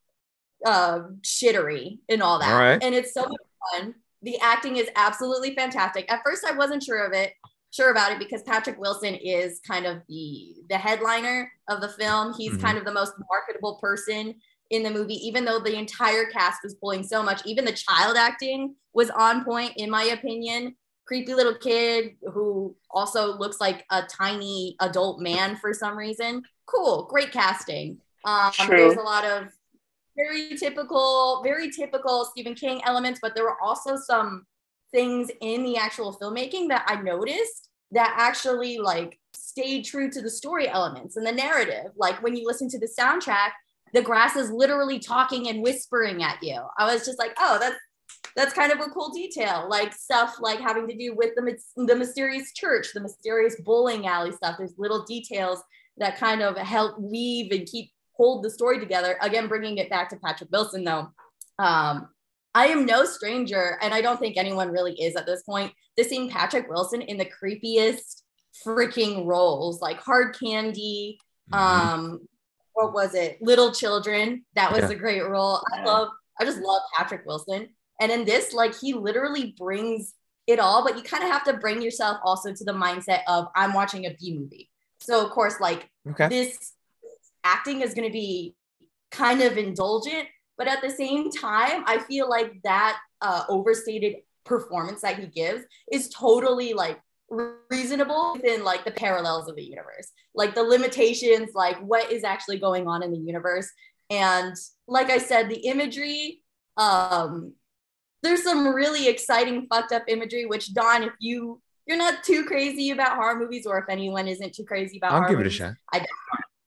uh 0.65 1.01
shittery 1.23 2.01
and 2.09 2.23
all 2.23 2.39
that. 2.39 2.53
All 2.53 2.59
right. 2.59 2.83
And 2.83 2.95
it's 2.95 3.13
so 3.15 3.23
much 3.23 3.41
fun. 3.73 3.95
The 4.23 4.39
acting 4.41 4.77
is 4.77 4.89
absolutely 4.97 5.55
fantastic. 5.55 6.11
At 6.11 6.23
first 6.25 6.45
I 6.47 6.53
wasn't 6.53 6.83
sure 6.83 7.05
of 7.05 7.13
it, 7.13 7.33
sure 7.71 7.91
about 7.91 8.13
it 8.13 8.19
because 8.19 8.43
Patrick 8.43 8.79
Wilson 8.79 9.15
is 9.15 9.61
kind 9.67 9.87
of 9.87 10.03
the 10.09 10.57
the 10.69 10.79
headliner 10.79 11.51
of 11.69 11.81
the 11.81 11.89
film. 11.89 12.35
He's 12.35 12.53
Mhm. 12.57 12.63
kind 12.63 12.79
of 12.79 12.85
the 12.85 12.93
most 12.93 13.13
marketable 13.31 13.77
person 13.77 14.41
in 14.71 14.83
the 14.83 14.91
movie, 14.91 15.15
even 15.15 15.45
though 15.45 15.61
the 15.61 15.77
entire 15.77 16.27
cast 16.27 16.63
was 16.65 16.75
pulling 16.75 17.05
so 17.05 17.23
much. 17.23 17.45
Even 17.47 17.65
the 17.65 17.73
child 17.73 18.17
acting 18.17 18.75
was 18.93 19.11
on 19.11 19.45
point, 19.45 19.73
in 19.77 19.91
my 19.91 20.05
opinion. 20.05 20.77
Creepy 21.07 21.35
little 21.35 21.55
kid 21.55 22.17
who 22.33 22.75
also 22.91 23.37
looks 23.39 23.61
like 23.61 23.85
a 23.91 24.03
tiny 24.03 24.75
adult 24.81 25.21
man 25.21 25.57
for 25.57 25.73
some 25.73 25.97
reason. 25.97 26.43
Cool, 26.67 27.05
great 27.05 27.31
casting. 27.31 28.01
Um, 28.25 28.51
there's 28.77 28.97
a 28.97 29.03
lot 29.03 29.25
of 29.25 29.53
very 30.17 30.57
typical, 30.57 31.43
very 31.45 31.71
typical 31.71 32.25
Stephen 32.25 32.55
King 32.55 32.83
elements, 32.85 33.21
but 33.23 33.37
there 33.37 33.45
were 33.45 33.61
also 33.63 33.97
some 33.97 34.47
things 34.93 35.31
in 35.41 35.63
the 35.63 35.77
actual 35.77 36.17
filmmaking 36.21 36.69
that 36.69 36.85
I 36.87 37.01
noticed 37.01 37.69
that 37.93 38.15
actually 38.19 38.79
like 38.79 39.19
stayed 39.35 39.85
true 39.85 40.11
to 40.11 40.21
the 40.21 40.31
story 40.31 40.69
elements 40.69 41.17
and 41.17 41.27
the 41.27 41.33
narrative. 41.33 41.93
Like 41.97 42.23
when 42.23 42.37
you 42.37 42.47
listen 42.47 42.69
to 42.71 42.79
the 42.79 42.91
soundtrack, 42.99 43.51
the 43.93 44.03
grass 44.03 44.37
is 44.37 44.51
literally 44.51 44.99
talking 44.99 45.49
and 45.49 45.63
whispering 45.63 46.23
at 46.23 46.43
you. 46.43 46.61
I 46.79 46.93
was 46.93 47.05
just 47.05 47.19
like, 47.19 47.33
oh, 47.39 47.59
that's 47.61 47.77
that's 48.35 48.53
kind 48.53 48.71
of 48.71 48.81
a 48.81 48.91
cool 48.91 49.11
detail. 49.11 49.67
Like 49.69 49.95
stuff 49.95 50.37
like 50.41 50.61
having 50.61 50.87
to 50.89 50.97
do 50.97 51.15
with 51.15 51.35
the 51.37 51.57
the 51.87 51.97
mysterious 51.97 52.53
church, 52.53 52.89
the 52.93 53.01
mysterious 53.01 53.57
bowling 53.65 54.07
alley 54.07 54.33
stuff. 54.33 54.57
There's 54.59 54.75
little 54.77 55.05
details 55.05 55.63
that 55.99 56.19
kind 56.19 56.43
of 56.43 56.57
help 56.59 57.01
weave 57.01 57.53
and 57.53 57.67
keep 57.67 57.91
hold 58.13 58.43
the 58.43 58.51
story 58.51 58.79
together. 58.79 59.17
Again, 59.23 59.49
bringing 59.49 59.79
it 59.79 59.91
back 59.91 60.11
to 60.11 60.17
Patrick 60.17 60.51
Wilson 60.51 60.85
though. 60.85 61.09
Um, 61.59 62.09
I 62.57 62.69
am 62.69 62.87
no 62.87 63.05
stranger, 63.05 63.77
and 63.83 63.93
I 63.93 64.01
don't 64.01 64.19
think 64.19 64.39
anyone 64.39 64.71
really 64.71 64.95
is 64.95 65.15
at 65.15 65.27
this 65.27 65.43
point, 65.43 65.73
to 65.99 66.05
seeing 66.05 66.31
Patrick 66.31 66.71
Wilson 66.71 67.03
in 67.03 67.19
the 67.19 67.27
creepiest 67.27 68.23
freaking 68.65 69.27
roles, 69.27 69.83
like 69.83 70.01
Hard 70.01 70.35
Candy, 70.39 71.19
Mhm. 71.53 71.59
um, 71.59 72.29
what 72.73 72.95
was 72.95 73.15
it? 73.15 73.41
Little 73.43 73.73
Children. 73.73 74.47
That 74.55 74.73
was 74.73 74.85
Yeah. 74.85 74.93
a 74.93 74.95
great 74.95 75.29
role. 75.29 75.61
I 75.75 75.85
love, 75.85 76.09
I 76.41 76.47
just 76.47 76.61
love 76.61 76.81
Patrick 76.97 77.27
Wilson. 77.27 77.77
And 78.01 78.11
in 78.11 78.25
this, 78.25 78.55
like 78.55 78.75
he 78.75 78.95
literally 78.95 79.55
brings 79.59 80.15
it 80.47 80.59
all, 80.59 80.83
but 80.83 80.97
you 80.97 81.03
kind 81.03 81.25
of 81.25 81.31
have 81.31 81.45
to 81.45 81.55
bring 81.55 81.83
yourself 81.83 82.19
also 82.25 82.55
to 82.55 82.65
the 82.65 82.73
mindset 82.73 83.21
of 83.27 83.49
I'm 83.55 83.75
watching 83.75 84.07
a 84.07 84.17
B 84.19 84.39
movie. 84.39 84.71
So 85.01 85.25
of 85.25 85.31
course, 85.31 85.61
like 85.61 85.91
okay. 86.11 86.29
this 86.29 86.73
acting 87.45 87.83
is 87.83 87.93
going 87.93 88.09
to 88.09 88.13
be 88.13 88.55
kind 89.11 89.43
of 89.43 89.59
indulgent, 89.59 90.29
but 90.59 90.69
at 90.69 90.83
the 90.83 90.91
same 90.91 91.31
time, 91.31 91.85
I 91.87 91.99
feel 91.99 92.29
like 92.29 92.61
that 92.65 92.99
uh, 93.21 93.45
overstated 93.49 94.17
performance 94.45 95.03
that 95.03 95.19
he 95.19 95.27
gives 95.27 95.65
is 95.91 96.09
totally 96.09 96.73
like 96.73 97.01
reasonable 97.71 98.35
within 98.35 98.63
like 98.65 98.85
the 98.85 98.91
parallels 98.91 99.49
of 99.49 99.57
the 99.57 99.65
universe, 99.65 100.11
like 100.35 100.55
the 100.55 100.63
limitations, 100.63 101.51
like 101.55 101.79
what 101.79 102.11
is 102.11 102.25
actually 102.25 102.59
going 102.59 102.87
on 102.87 103.03
in 103.03 103.11
the 103.13 103.19
universe. 103.19 103.69
And 104.11 104.55
like 104.87 105.11
I 105.11 105.19
said, 105.19 105.49
the 105.49 105.59
imagery, 105.59 106.43
um, 106.77 107.55
there's 108.23 108.45
some 108.45 108.69
really 108.69 109.09
exciting 109.09 109.67
fucked 109.69 109.93
up 109.93 110.05
imagery, 110.09 110.47
which 110.47 110.73
Don, 110.73 111.03
if 111.03 111.13
you 111.21 111.61
you're 111.87 111.99
not 111.99 112.25
too 112.25 112.45
crazy 112.45 112.91
about 112.91 113.17
horror 113.17 113.39
movies, 113.39 113.65
or 113.65 113.79
if 113.79 113.85
anyone 113.89 114.27
isn't 114.27 114.55
too 114.55 114.65
crazy 114.65 114.99
about 114.99 115.13
I'll 115.13 115.19
horror 115.19 115.31
give 115.31 115.39
it 115.39 115.43
a 115.43 115.45
movies, 115.45 115.57
shot. 115.57 115.75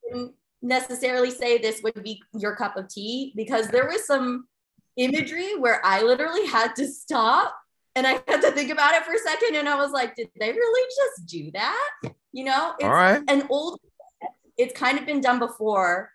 wouldn't 0.03 0.33
necessarily 0.61 1.31
say 1.31 1.57
this 1.57 1.81
would 1.83 2.03
be 2.03 2.21
your 2.37 2.55
cup 2.55 2.75
of 2.77 2.87
tea 2.89 3.33
because 3.35 3.67
there 3.69 3.87
was 3.87 4.05
some 4.05 4.47
imagery 4.97 5.55
where 5.57 5.81
I 5.85 6.01
literally 6.01 6.45
had 6.45 6.75
to 6.75 6.87
stop 6.87 7.55
and 7.95 8.05
I 8.05 8.21
had 8.27 8.41
to 8.41 8.51
think 8.51 8.69
about 8.71 8.93
it 8.93 9.03
for 9.03 9.13
a 9.13 9.19
second 9.19 9.55
and 9.55 9.67
I 9.69 9.75
was 9.75 9.91
like, 9.91 10.15
did 10.15 10.29
they 10.39 10.51
really 10.51 10.89
just 10.97 11.27
do 11.27 11.51
that? 11.51 11.89
You 12.31 12.45
know, 12.45 12.73
it's 12.77 12.85
All 12.85 12.91
right. 12.91 13.21
an 13.27 13.47
old 13.49 13.79
it's 14.57 14.77
kind 14.77 14.99
of 14.99 15.05
been 15.05 15.21
done 15.21 15.39
before 15.39 16.11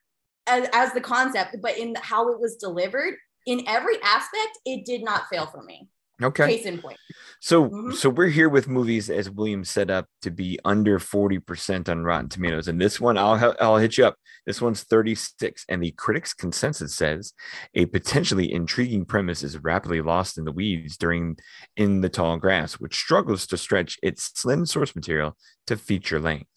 as, 0.46 0.68
as 0.74 0.92
the 0.92 1.00
concept, 1.00 1.56
but 1.62 1.78
in 1.78 1.94
how 2.02 2.28
it 2.30 2.38
was 2.38 2.56
delivered, 2.56 3.14
in 3.46 3.66
every 3.66 3.96
aspect, 4.02 4.58
it 4.66 4.84
did 4.84 5.02
not 5.02 5.22
fail 5.30 5.46
for 5.46 5.62
me. 5.62 5.88
Okay. 6.22 6.56
Case 6.58 6.66
in 6.66 6.78
point. 6.78 6.98
So 7.40 7.70
Mhm. 7.70 7.94
so 7.94 8.08
we're 8.10 8.28
here 8.28 8.48
with 8.50 8.68
movies 8.68 9.08
as 9.10 9.30
William 9.30 9.64
set 9.64 9.90
up 9.90 10.06
to 10.22 10.30
be 10.30 10.60
under 10.64 10.98
40% 10.98 11.88
on 11.88 12.04
Rotten 12.04 12.28
Tomatoes. 12.28 12.68
And 12.68 12.80
this 12.80 13.00
one 13.00 13.18
I'll 13.18 13.56
I'll 13.60 13.78
hit 13.78 13.98
you 13.98 14.06
up. 14.06 14.16
This 14.46 14.60
one's 14.60 14.82
36 14.82 15.64
and 15.68 15.82
the 15.82 15.92
critics 15.92 16.34
consensus 16.34 16.94
says 16.94 17.32
a 17.74 17.86
potentially 17.86 18.52
intriguing 18.52 19.04
premise 19.04 19.42
is 19.42 19.58
rapidly 19.58 20.02
lost 20.02 20.36
in 20.38 20.44
the 20.44 20.52
weeds 20.52 20.96
during 20.96 21.36
In 21.76 22.00
the 22.00 22.08
Tall 22.08 22.36
Grass, 22.36 22.74
which 22.74 22.94
struggles 22.94 23.46
to 23.48 23.56
stretch 23.56 23.98
its 24.02 24.30
slim 24.38 24.66
source 24.66 24.94
material 24.94 25.36
to 25.66 25.76
feature 25.76 26.20
length. 26.20 26.48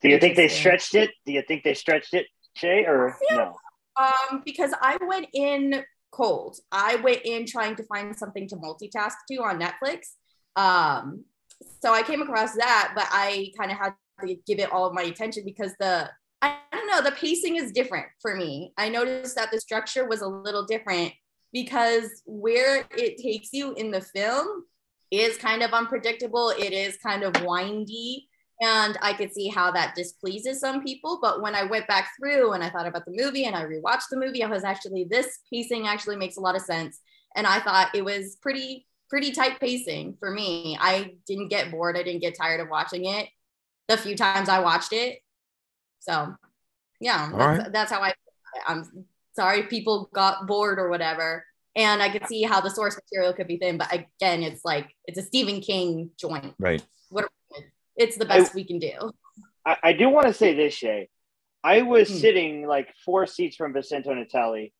Do 0.00 0.08
you 0.08 0.18
think 0.18 0.36
they 0.36 0.48
stretched 0.48 0.94
it? 0.94 1.10
Do 1.24 1.32
you 1.32 1.42
think 1.46 1.62
they 1.62 1.74
stretched 1.74 2.14
it, 2.14 2.26
Shay, 2.54 2.84
or 2.86 3.16
no? 3.30 3.54
Um, 3.96 4.42
because 4.44 4.72
I 4.80 4.98
went 5.06 5.28
in 5.32 5.84
cold. 6.10 6.58
I 6.72 6.96
went 6.96 7.20
in 7.24 7.46
trying 7.46 7.76
to 7.76 7.84
find 7.84 8.16
something 8.16 8.48
to 8.48 8.56
multitask 8.56 9.12
to 9.30 9.36
on 9.42 9.60
Netflix. 9.60 10.08
Um, 10.56 11.24
so 11.80 11.92
I 11.92 12.02
came 12.02 12.22
across 12.22 12.54
that, 12.54 12.92
but 12.94 13.06
I 13.10 13.52
kind 13.58 13.70
of 13.70 13.78
had 13.78 13.90
to 13.90 13.96
give 14.46 14.58
it 14.58 14.72
all 14.72 14.86
of 14.86 14.94
my 14.94 15.02
attention 15.02 15.44
because 15.44 15.72
the 15.78 16.10
I 16.42 16.58
don't 16.72 16.88
know. 16.88 17.00
The 17.00 17.16
pacing 17.16 17.56
is 17.56 17.70
different 17.70 18.06
for 18.20 18.34
me. 18.34 18.72
I 18.76 18.88
noticed 18.88 19.36
that 19.36 19.52
the 19.52 19.60
structure 19.60 20.08
was 20.08 20.22
a 20.22 20.26
little 20.26 20.66
different 20.66 21.12
because 21.52 22.22
where 22.26 22.84
it 22.96 23.18
takes 23.22 23.50
you 23.52 23.74
in 23.74 23.92
the 23.92 24.00
film 24.00 24.64
is 25.12 25.36
kind 25.36 25.62
of 25.62 25.72
unpredictable. 25.72 26.50
It 26.50 26.72
is 26.72 26.96
kind 26.96 27.22
of 27.22 27.34
windy. 27.44 28.28
And 28.60 28.98
I 29.02 29.12
could 29.12 29.32
see 29.32 29.48
how 29.48 29.70
that 29.72 29.94
displeases 29.94 30.60
some 30.60 30.82
people. 30.82 31.18
But 31.22 31.42
when 31.42 31.54
I 31.54 31.64
went 31.64 31.86
back 31.86 32.10
through 32.18 32.52
and 32.52 32.62
I 32.62 32.70
thought 32.70 32.86
about 32.86 33.04
the 33.04 33.14
movie 33.16 33.44
and 33.44 33.54
I 33.54 33.64
rewatched 33.64 34.08
the 34.10 34.18
movie, 34.18 34.42
I 34.42 34.48
was 34.48 34.64
actually, 34.64 35.06
this 35.10 35.40
pacing 35.52 35.86
actually 35.86 36.16
makes 36.16 36.36
a 36.36 36.40
lot 36.40 36.56
of 36.56 36.62
sense. 36.62 37.00
And 37.36 37.46
I 37.46 37.60
thought 37.60 37.94
it 37.94 38.04
was 38.04 38.36
pretty, 38.40 38.86
pretty 39.10 39.32
tight 39.32 39.60
pacing 39.60 40.16
for 40.18 40.30
me. 40.30 40.76
I 40.80 41.14
didn't 41.26 41.48
get 41.48 41.70
bored. 41.70 41.96
I 41.96 42.02
didn't 42.02 42.22
get 42.22 42.36
tired 42.36 42.60
of 42.60 42.68
watching 42.68 43.04
it 43.04 43.28
the 43.88 43.96
few 43.96 44.16
times 44.16 44.48
I 44.48 44.60
watched 44.60 44.92
it. 44.92 45.18
So, 46.00 46.34
yeah, 47.00 47.30
that's, 47.30 47.58
right. 47.58 47.72
that's 47.72 47.92
how 47.92 48.00
I, 48.00 48.14
I'm 48.66 49.06
sorry 49.34 49.64
people 49.64 50.10
got 50.12 50.46
bored 50.46 50.78
or 50.78 50.88
whatever 50.88 51.44
and 51.74 52.02
I 52.02 52.10
could 52.10 52.26
see 52.26 52.42
how 52.42 52.60
the 52.60 52.70
source 52.70 52.98
material 52.98 53.32
could 53.32 53.48
be 53.48 53.56
thin. 53.56 53.78
But 53.78 53.92
again, 53.92 54.42
it's 54.42 54.64
like 54.64 54.94
it's 55.06 55.18
a 55.18 55.22
Stephen 55.22 55.60
King 55.60 56.10
joint. 56.18 56.54
Right. 56.58 56.82
What 57.10 57.28
it's 57.96 58.16
the 58.16 58.24
best 58.24 58.52
I, 58.52 58.54
we 58.54 58.64
can 58.64 58.78
do. 58.78 59.12
I, 59.64 59.76
I 59.82 59.92
do 59.92 60.08
want 60.08 60.26
to 60.26 60.34
say 60.34 60.54
this, 60.54 60.74
Shay. 60.74 61.08
I 61.64 61.82
was 61.82 62.08
hmm. 62.08 62.16
sitting 62.16 62.66
like 62.66 62.92
four 63.04 63.26
seats 63.26 63.56
from 63.56 63.72
Vincenzo 63.72 64.10
Natali, 64.10 64.72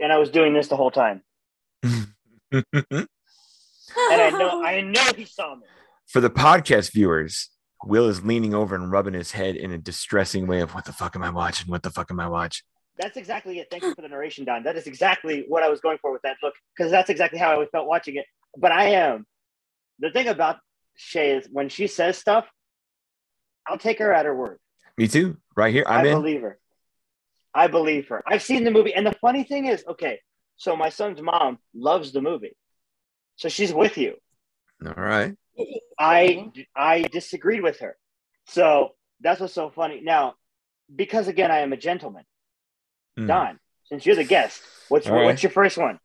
and 0.00 0.12
I 0.12 0.18
was 0.18 0.30
doing 0.30 0.52
this 0.54 0.68
the 0.68 0.76
whole 0.76 0.90
time. 0.90 1.22
and 1.82 2.06
I 3.92 4.30
know 4.30 4.62
I 4.64 4.80
know 4.82 5.04
he 5.16 5.24
saw 5.24 5.56
me. 5.56 5.66
For 6.06 6.20
the 6.20 6.30
podcast 6.30 6.92
viewers, 6.92 7.48
Will 7.84 8.08
is 8.08 8.24
leaning 8.24 8.54
over 8.54 8.74
and 8.74 8.90
rubbing 8.90 9.14
his 9.14 9.32
head 9.32 9.56
in 9.56 9.72
a 9.72 9.78
distressing 9.78 10.46
way 10.46 10.60
of 10.60 10.74
what 10.74 10.84
the 10.84 10.92
fuck 10.92 11.16
am 11.16 11.22
I 11.22 11.30
watching? 11.30 11.70
What 11.70 11.82
the 11.82 11.90
fuck 11.90 12.10
am 12.10 12.20
I 12.20 12.28
watching? 12.28 12.64
That's 12.98 13.16
exactly 13.16 13.58
it. 13.58 13.68
Thank 13.70 13.82
you 13.82 13.94
for 13.94 14.02
the 14.02 14.08
narration, 14.08 14.44
Don. 14.44 14.62
That 14.62 14.76
is 14.76 14.86
exactly 14.86 15.44
what 15.48 15.62
I 15.62 15.68
was 15.68 15.80
going 15.80 15.98
for 15.98 16.12
with 16.12 16.22
that 16.22 16.36
look, 16.42 16.54
because 16.76 16.90
that's 16.90 17.10
exactly 17.10 17.38
how 17.38 17.60
I 17.60 17.66
felt 17.66 17.86
watching 17.86 18.16
it. 18.16 18.26
But 18.56 18.72
I 18.72 18.90
am 18.90 19.26
the 19.98 20.10
thing 20.10 20.28
about 20.28 20.58
Shay 20.94 21.36
is 21.36 21.48
when 21.50 21.68
she 21.68 21.86
says 21.86 22.16
stuff, 22.16 22.46
I'll 23.66 23.78
take 23.78 23.98
her 23.98 24.12
at 24.12 24.26
her 24.26 24.34
word. 24.34 24.58
Me 24.96 25.08
too. 25.08 25.38
Right 25.56 25.72
here. 25.72 25.84
I'm 25.86 26.06
I 26.06 26.08
in. 26.08 26.14
believe 26.14 26.42
her. 26.42 26.58
I 27.54 27.66
believe 27.66 28.08
her. 28.08 28.22
I've 28.26 28.42
seen 28.42 28.64
the 28.64 28.70
movie. 28.70 28.94
And 28.94 29.06
the 29.06 29.14
funny 29.20 29.44
thing 29.44 29.66
is, 29.66 29.84
okay, 29.88 30.20
so 30.56 30.76
my 30.76 30.88
son's 30.88 31.20
mom 31.20 31.58
loves 31.74 32.12
the 32.12 32.20
movie. 32.20 32.56
So 33.36 33.48
she's 33.48 33.72
with 33.72 33.98
you. 33.98 34.14
All 34.84 34.94
right. 34.96 35.34
I 35.98 36.50
I 36.74 37.02
disagreed 37.02 37.62
with 37.62 37.80
her. 37.80 37.96
So 38.46 38.94
that's 39.20 39.40
what's 39.40 39.54
so 39.54 39.70
funny. 39.70 40.00
Now, 40.02 40.34
because 40.94 41.28
again, 41.28 41.50
I 41.50 41.58
am 41.58 41.72
a 41.72 41.76
gentleman. 41.76 42.24
Mm. 43.18 43.28
Don, 43.28 43.58
since 43.84 44.04
you're 44.04 44.16
the 44.16 44.24
guest, 44.24 44.60
what's 44.88 45.08
right. 45.08 45.24
what's 45.24 45.42
your 45.42 45.50
first 45.50 45.78
one? 45.78 45.98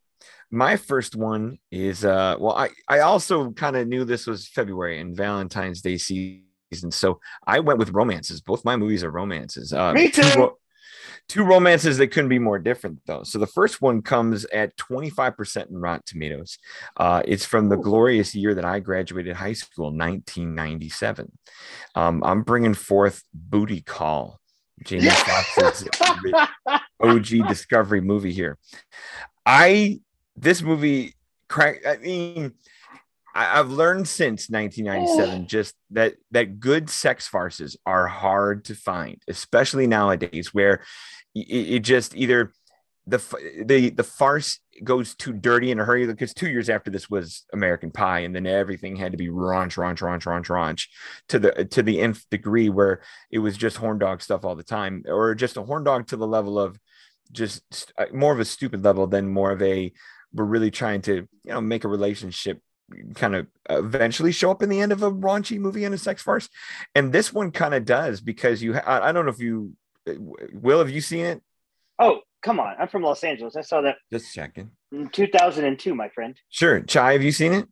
My 0.51 0.77
first 0.77 1.15
one 1.15 1.59
is 1.71 2.05
uh 2.05 2.35
well, 2.39 2.55
I 2.55 2.69
I 2.87 2.99
also 2.99 3.51
kind 3.51 3.75
of 3.75 3.87
knew 3.87 4.05
this 4.05 4.27
was 4.27 4.47
February 4.47 4.99
and 4.99 5.15
Valentine's 5.15 5.81
Day 5.81 5.97
season, 5.97 6.91
so 6.91 7.19
I 7.45 7.59
went 7.59 7.79
with 7.79 7.91
romances. 7.91 8.41
Both 8.41 8.65
my 8.65 8.75
movies 8.75 9.03
are 9.03 9.11
romances. 9.11 9.73
Uh, 9.73 9.93
Me 9.93 10.09
too. 10.09 10.23
Two, 10.23 10.57
two 11.29 11.43
romances 11.43 11.97
that 11.99 12.07
couldn't 12.07 12.29
be 12.29 12.39
more 12.39 12.59
different 12.59 12.99
though. 13.05 13.23
So 13.23 13.39
the 13.39 13.47
first 13.47 13.81
one 13.81 14.01
comes 14.01 14.45
at 14.45 14.75
25% 14.77 15.69
in 15.69 15.77
Rotten 15.77 16.03
Tomatoes. 16.05 16.57
Uh, 16.97 17.21
it's 17.23 17.45
from 17.45 17.69
the 17.69 17.77
glorious 17.77 18.35
year 18.35 18.53
that 18.55 18.65
I 18.65 18.79
graduated 18.79 19.35
high 19.35 19.53
school, 19.53 19.85
1997. 19.85 21.31
Um, 21.95 22.23
I'm 22.25 22.41
bringing 22.41 22.73
forth 22.73 23.23
Booty 23.33 23.81
Call. 23.81 24.39
Jamie 24.83 25.09
Foxx's 25.09 25.87
OG 27.01 27.47
Discovery 27.47 28.01
movie 28.01 28.31
here. 28.31 28.57
I 29.45 29.99
this 30.35 30.61
movie 30.61 31.15
crack. 31.49 31.85
I 31.85 31.97
mean, 31.97 32.53
I, 33.35 33.57
have 33.57 33.71
learned 33.71 34.07
since 34.07 34.49
1997 34.49 35.47
just 35.47 35.75
that 35.91 36.15
that 36.31 36.59
good 36.59 36.89
sex 36.89 37.27
farces 37.27 37.77
are 37.85 38.07
hard 38.07 38.65
to 38.65 38.75
find, 38.75 39.21
especially 39.27 39.87
nowadays, 39.87 40.53
where 40.53 40.81
it, 41.35 41.39
it 41.39 41.79
just 41.79 42.15
either 42.15 42.53
the 43.07 43.63
the 43.65 43.89
the 43.89 44.03
farce 44.03 44.59
goes 44.83 45.15
too 45.15 45.33
dirty 45.33 45.71
in 45.71 45.79
a 45.79 45.85
hurry 45.85 46.05
because 46.05 46.33
two 46.33 46.49
years 46.49 46.69
after 46.69 46.91
this 46.91 47.09
was 47.09 47.45
American 47.51 47.91
Pie, 47.91 48.19
and 48.19 48.35
then 48.35 48.45
everything 48.45 48.95
had 48.95 49.11
to 49.11 49.17
be 49.17 49.27
raunch, 49.27 49.77
raunch, 49.77 49.99
raunch, 49.99 50.25
raunch, 50.25 50.45
raunch 50.45 50.87
to 51.27 51.39
the 51.39 51.65
to 51.65 51.81
the 51.83 51.99
nth 51.99 52.29
degree 52.29 52.69
where 52.69 53.01
it 53.31 53.39
was 53.39 53.57
just 53.57 53.77
horn 53.77 53.97
dog 53.97 54.21
stuff 54.21 54.45
all 54.45 54.55
the 54.55 54.63
time, 54.63 55.03
or 55.07 55.33
just 55.35 55.57
a 55.57 55.63
horn 55.63 55.83
dog 55.83 56.07
to 56.07 56.17
the 56.17 56.27
level 56.27 56.59
of 56.59 56.79
just 57.31 57.91
uh, 57.97 58.05
more 58.13 58.33
of 58.33 58.39
a 58.39 58.45
stupid 58.45 58.83
level 58.83 59.07
than 59.07 59.29
more 59.29 59.51
of 59.51 59.61
a 59.61 59.91
we're 60.33 60.45
really 60.45 60.71
trying 60.71 61.01
to 61.01 61.27
you 61.43 61.51
know 61.51 61.61
make 61.61 61.83
a 61.83 61.89
relationship 61.89 62.61
kind 63.15 63.35
of 63.35 63.47
eventually 63.69 64.31
show 64.31 64.51
up 64.51 64.63
in 64.63 64.69
the 64.69 64.81
end 64.81 64.91
of 64.91 65.03
a 65.03 65.11
raunchy 65.11 65.59
movie 65.59 65.83
and 65.83 65.93
a 65.93 65.97
sex 65.97 66.21
farce. 66.21 66.49
And 66.95 67.11
this 67.11 67.33
one 67.33 67.51
kind 67.51 67.73
of 67.73 67.85
does 67.85 68.21
because 68.21 68.63
you 68.63 68.75
ha- 68.75 69.01
I, 69.03 69.11
don't 69.11 69.25
know 69.25 69.31
if 69.31 69.39
you 69.39 69.73
will 70.17 70.79
have 70.79 70.89
you 70.89 71.01
seen 71.01 71.25
it 71.25 71.41
oh 71.99 72.21
come 72.41 72.59
on 72.59 72.75
i'm 72.79 72.87
from 72.87 73.03
los 73.03 73.23
angeles 73.23 73.55
i 73.55 73.61
saw 73.61 73.81
that 73.81 73.97
just 74.11 74.33
checking 74.33 74.71
in 74.91 75.09
2002 75.09 75.93
my 75.93 76.09
friend 76.09 76.37
sure 76.49 76.81
chai 76.81 77.13
have 77.13 77.23
you 77.23 77.31
seen 77.31 77.53
it 77.53 77.67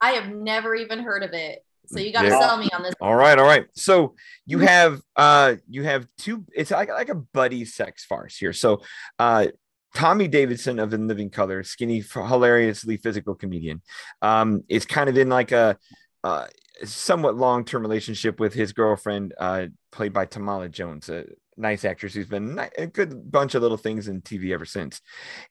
i 0.00 0.12
have 0.12 0.28
never 0.28 0.74
even 0.74 1.00
heard 1.00 1.22
of 1.22 1.32
it 1.32 1.64
so 1.86 1.98
you 1.98 2.12
got 2.12 2.22
to 2.22 2.28
yeah. 2.28 2.38
sell 2.38 2.56
me 2.56 2.68
on 2.72 2.84
this. 2.84 2.94
All 3.00 3.16
right, 3.16 3.36
all 3.36 3.44
right. 3.44 3.66
So 3.74 4.14
you 4.46 4.58
mm-hmm. 4.58 4.66
have 4.68 5.00
uh 5.16 5.56
you 5.68 5.82
have 5.82 6.06
two. 6.18 6.44
It's 6.54 6.70
like 6.70 6.88
like 6.88 7.08
a 7.08 7.16
buddy 7.16 7.64
sex 7.64 8.04
farce 8.04 8.36
here. 8.36 8.52
So 8.52 8.82
uh 9.18 9.48
Tommy 9.94 10.28
Davidson 10.28 10.78
of 10.78 10.94
In 10.94 11.08
Living 11.08 11.30
Color, 11.30 11.62
skinny, 11.64 12.00
hilariously 12.00 12.96
physical 12.96 13.34
comedian, 13.34 13.82
um, 14.22 14.62
is 14.68 14.86
kind 14.86 15.08
of 15.08 15.18
in 15.18 15.28
like 15.28 15.52
a 15.52 15.76
uh, 16.22 16.46
somewhat 16.84 17.36
long 17.36 17.64
term 17.64 17.82
relationship 17.82 18.40
with 18.40 18.54
his 18.54 18.72
girlfriend, 18.72 19.34
uh, 19.38 19.66
played 19.92 20.12
by 20.12 20.26
Tamala 20.26 20.68
Jones, 20.68 21.08
a 21.08 21.24
nice 21.56 21.84
actress 21.84 22.14
who's 22.14 22.26
been 22.26 22.58
a 22.78 22.86
good 22.86 23.30
bunch 23.30 23.54
of 23.54 23.62
little 23.62 23.76
things 23.76 24.08
in 24.08 24.22
TV 24.22 24.52
ever 24.52 24.64
since. 24.64 25.00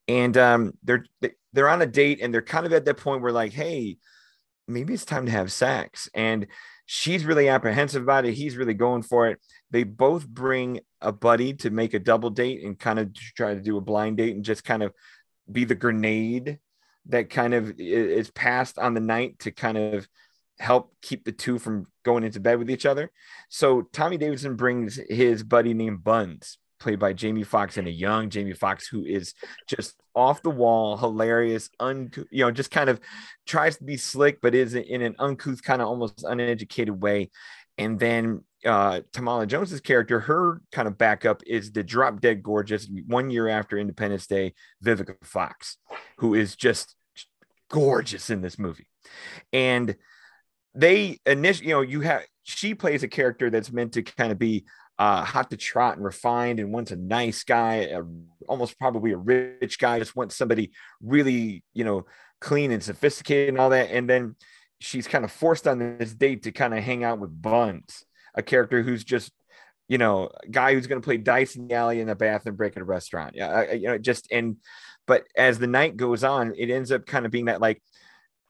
And 0.08 0.38
um, 0.38 0.74
they're 0.84 1.06
they're 1.54 1.70
on 1.70 1.82
a 1.82 1.88
date, 1.88 2.20
and 2.22 2.34
they're 2.34 2.42
kind 2.42 2.66
of 2.66 2.74
at 2.74 2.86
that 2.86 2.98
point 2.98 3.22
where 3.22 3.32
like, 3.32 3.54
hey, 3.54 3.98
maybe 4.68 4.94
it's 4.94 5.06
time 5.06 5.26
to 5.26 5.32
have 5.32 5.52
sex. 5.52 6.10
And 6.14 6.48
she's 6.86 7.26
really 7.26 7.50
apprehensive 7.50 8.04
about 8.04 8.26
it. 8.26 8.34
He's 8.34 8.58
really 8.58 8.74
going 8.74 9.04
for 9.04 9.28
it. 9.28 9.40
They 9.72 9.84
both 9.84 10.28
bring 10.28 10.80
a 11.02 11.12
buddy 11.12 11.54
to 11.56 11.70
make 11.70 11.94
a 11.94 12.00
double 12.00 12.30
date 12.30 12.64
and 12.64 12.78
kind 12.78 13.00
of 13.00 13.14
try 13.14 13.54
to 13.54 13.62
do 13.62 13.78
a 13.78 13.82
blind 13.82 14.18
date 14.18 14.36
and 14.36 14.44
just 14.44 14.64
kind 14.64 14.84
of 14.84 14.94
be 15.52 15.66
the 15.66 15.76
grenade 15.76 16.60
that 17.08 17.30
kind 17.30 17.54
of 17.54 17.74
is 17.80 18.30
passed 18.32 18.78
on 18.78 18.94
the 18.94 19.00
night 19.00 19.40
to 19.40 19.52
kind 19.52 19.78
of 19.78 20.08
help 20.60 20.94
keep 21.02 21.26
the 21.26 21.32
two 21.32 21.58
from 21.58 21.88
going 22.04 22.24
into 22.24 22.40
bed 22.40 22.60
with 22.60 22.70
each 22.70 22.86
other. 22.86 23.12
So 23.50 23.84
Tommy 23.94 24.18
Davidson 24.18 24.56
brings 24.56 25.00
his 25.10 25.44
buddy 25.44 25.74
named 25.74 26.04
Buns 26.04 26.58
played 26.80 27.00
by 27.00 27.14
Jamie 27.14 27.44
Foxx 27.44 27.78
and 27.78 27.88
a 27.88 27.92
young 27.92 28.30
Jamie 28.30 28.54
Foxx 28.54 28.88
who 28.88 29.04
is 29.04 29.34
just 29.68 29.96
off 30.16 30.42
the 30.42 30.50
wall, 30.50 30.98
hilarious, 30.98 31.70
un 31.80 32.12
you 32.32 32.44
know, 32.44 32.52
just 32.52 32.72
kind 32.72 32.90
of 32.90 33.00
tries 33.46 33.78
to 33.78 33.84
be 33.84 33.98
slick, 33.98 34.40
but 34.42 34.56
is 34.56 34.76
in 34.76 35.02
an 35.02 35.16
uncouth, 35.20 35.62
kind 35.62 35.82
of 35.82 35.88
almost 35.88 36.24
uneducated 36.24 37.02
way. 37.02 37.30
And 37.78 38.00
then 38.00 38.44
uh 38.66 39.02
Tamala 39.14 39.46
Jones's 39.46 39.82
character, 39.82 40.20
her 40.22 40.62
kind 40.72 40.88
of 40.88 40.98
backup 40.98 41.42
is 41.46 41.72
the 41.72 41.84
drop 41.84 42.22
dead 42.22 42.44
gorgeous 42.44 42.88
one 43.08 43.30
year 43.30 43.48
after 43.48 43.78
Independence 43.78 44.28
Day, 44.28 44.54
Vivica 44.84 45.16
Fox, 45.24 45.78
who 46.18 46.34
is 46.34 46.56
just 46.56 46.96
gorgeous 47.70 48.30
in 48.30 48.42
this 48.42 48.58
movie. 48.58 48.88
And 49.54 49.96
they 50.80 51.20
initially, 51.26 51.70
you 51.70 51.76
know, 51.76 51.82
you 51.82 52.02
have 52.02 52.24
she 52.44 52.74
plays 52.74 53.04
a 53.04 53.08
character 53.08 53.50
that's 53.50 53.72
meant 53.72 53.94
to 53.94 54.02
kind 54.02 54.32
of 54.32 54.40
be 54.40 54.66
uh, 54.98 55.24
hot 55.24 55.50
to 55.50 55.58
trot 55.58 55.96
and 55.96 56.06
refined 56.06 56.60
and 56.60 56.74
wants 56.74 56.92
a 56.92 56.96
nice 56.96 57.44
guy, 57.44 57.76
a, 57.76 58.02
almost 58.48 58.80
probably 58.80 59.12
a 59.12 59.18
rich 59.18 59.78
guy, 59.80 60.00
just 60.00 60.16
wants 60.16 60.36
somebody 60.36 60.72
really, 61.02 61.64
you 61.74 61.84
know, 61.84 62.06
clean 62.42 62.72
and 62.72 62.84
sophisticated 62.84 63.50
and 63.50 63.60
all 63.60 63.70
that. 63.70 63.92
And 63.92 64.10
then 64.10 64.36
she's 64.80 65.08
kind 65.08 65.24
of 65.24 65.32
forced 65.32 65.68
on 65.68 65.98
this 65.98 66.14
date 66.14 66.44
to 66.44 66.52
kind 66.52 66.74
of 66.74 66.84
hang 66.84 67.04
out 67.04 67.20
with 67.20 67.42
Buns, 67.42 68.04
a 68.36 68.42
character 68.42 68.82
who's 68.82 69.04
just, 69.04 69.32
you 69.88 69.98
know, 69.98 70.30
a 70.44 70.48
guy 70.50 70.74
who's 70.74 70.88
going 70.88 71.02
to 71.02 71.06
play 71.06 71.18
dice 71.18 71.56
in 71.56 71.68
the 71.68 71.76
alley 71.76 72.00
in 72.00 72.08
the 72.08 72.16
bathroom 72.16 72.56
break 72.56 72.76
at 72.76 72.82
a 72.82 72.86
restaurant. 72.86 73.36
Yeah. 73.36 73.72
You 73.72 73.88
know, 73.88 73.98
just, 73.98 74.32
and, 74.32 74.58
but 75.08 75.26
as 75.36 75.60
the 75.60 75.68
night 75.68 75.98
goes 75.98 76.24
on, 76.24 76.54
it 76.58 76.70
ends 76.70 76.92
up 76.92 77.06
kind 77.06 77.26
of 77.26 77.32
being 77.32 77.46
that 77.46 77.62
like, 77.62 77.82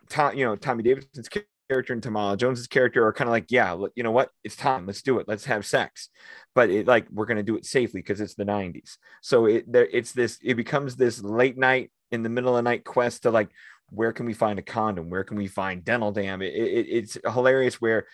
Tom, 0.09 0.35
you 0.35 0.45
know, 0.45 0.55
Tommy 0.55 0.83
Davidson's 0.83 1.29
character 1.69 1.93
and 1.93 2.01
Tamala 2.01 2.35
Jones's 2.35 2.67
character 2.67 3.05
are 3.05 3.13
kind 3.13 3.27
of 3.27 3.31
like, 3.31 3.51
yeah, 3.51 3.77
you 3.95 4.03
know 4.03 4.11
what? 4.11 4.29
It's 4.43 4.55
time. 4.55 4.87
Let's 4.87 5.01
do 5.01 5.19
it. 5.19 5.27
Let's 5.27 5.45
have 5.45 5.65
sex. 5.65 6.09
But 6.55 6.69
it 6.69 6.87
like 6.87 7.07
we're 7.11 7.25
gonna 7.25 7.43
do 7.43 7.55
it 7.55 7.65
safely 7.65 8.01
because 8.01 8.19
it's 8.19 8.35
the 8.35 8.45
90s. 8.45 8.97
So 9.21 9.45
it 9.45 9.71
there 9.71 9.87
it's 9.91 10.11
this, 10.11 10.39
it 10.43 10.55
becomes 10.55 10.95
this 10.95 11.21
late 11.21 11.57
night 11.57 11.91
in 12.11 12.23
the 12.23 12.29
middle 12.29 12.57
of 12.57 12.63
the 12.63 12.69
night 12.69 12.83
quest 12.83 13.23
to 13.23 13.31
like, 13.31 13.49
where 13.89 14.11
can 14.11 14.25
we 14.25 14.33
find 14.33 14.59
a 14.59 14.63
condom? 14.63 15.09
Where 15.09 15.23
can 15.23 15.37
we 15.37 15.47
find 15.47 15.85
dental 15.85 16.11
dam? 16.11 16.41
It, 16.41 16.53
it, 16.53 16.87
it's 16.89 17.17
hilarious 17.23 17.79
where 17.79 18.05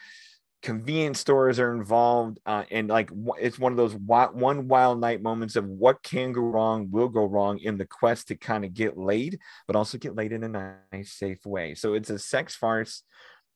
convenience 0.61 1.19
stores 1.19 1.59
are 1.59 1.75
involved 1.75 2.39
uh, 2.47 2.63
and 2.71 2.89
like 2.89 3.11
it's 3.39 3.59
one 3.59 3.71
of 3.71 3.77
those 3.77 3.93
one 3.93 4.67
wild 4.67 4.99
night 4.99 5.21
moments 5.21 5.55
of 5.55 5.67
what 5.67 6.01
can 6.01 6.31
go 6.31 6.41
wrong 6.41 6.87
will 6.89 7.07
go 7.07 7.23
wrong 7.23 7.59
in 7.59 7.77
the 7.77 7.85
quest 7.85 8.29
to 8.29 8.35
kind 8.35 8.65
of 8.65 8.73
get 8.73 8.97
laid 8.97 9.37
but 9.67 9.75
also 9.75 9.99
get 9.99 10.15
laid 10.15 10.31
in 10.31 10.43
a 10.43 10.75
nice 10.91 11.11
safe 11.11 11.45
way 11.45 11.75
so 11.75 11.93
it's 11.93 12.09
a 12.09 12.17
sex 12.17 12.55
farce 12.55 13.03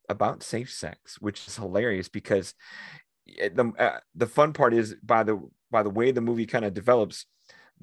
about 0.10 0.44
safe 0.44 0.72
sex 0.72 1.18
which 1.20 1.48
is 1.48 1.56
hilarious 1.56 2.10
because 2.10 2.54
the 3.28 3.72
uh, 3.78 4.00
the 4.16 4.28
fun 4.28 4.54
part 4.54 4.74
is 4.74 4.96
by 5.04 5.24
the 5.24 5.40
by 5.72 5.84
the 5.84 5.90
way 5.90 6.12
the 6.12 6.22
movie 6.22 6.46
kind 6.46 6.66
of 6.66 6.74
develops 6.74 7.26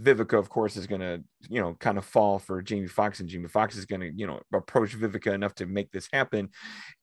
Vivica, 0.01 0.39
of 0.39 0.51
course, 0.51 0.77
is 0.77 0.87
going 0.87 1.01
to, 1.01 1.23
you 1.49 1.61
know, 1.61 1.75
kind 1.81 1.97
of 1.97 2.05
fall 2.05 2.39
for 2.39 2.61
Jamie 2.61 2.87
Foxx, 2.87 3.21
and 3.21 3.29
Jamie 3.29 3.49
Foxx 3.49 3.77
is 3.77 3.87
going 3.87 4.03
to, 4.03 4.13
you 4.15 4.27
know, 4.27 4.41
approach 4.53 4.97
Vivica 4.97 5.33
enough 5.33 5.55
to 5.55 5.67
make 5.67 5.91
this 5.91 6.09
happen. 6.13 6.51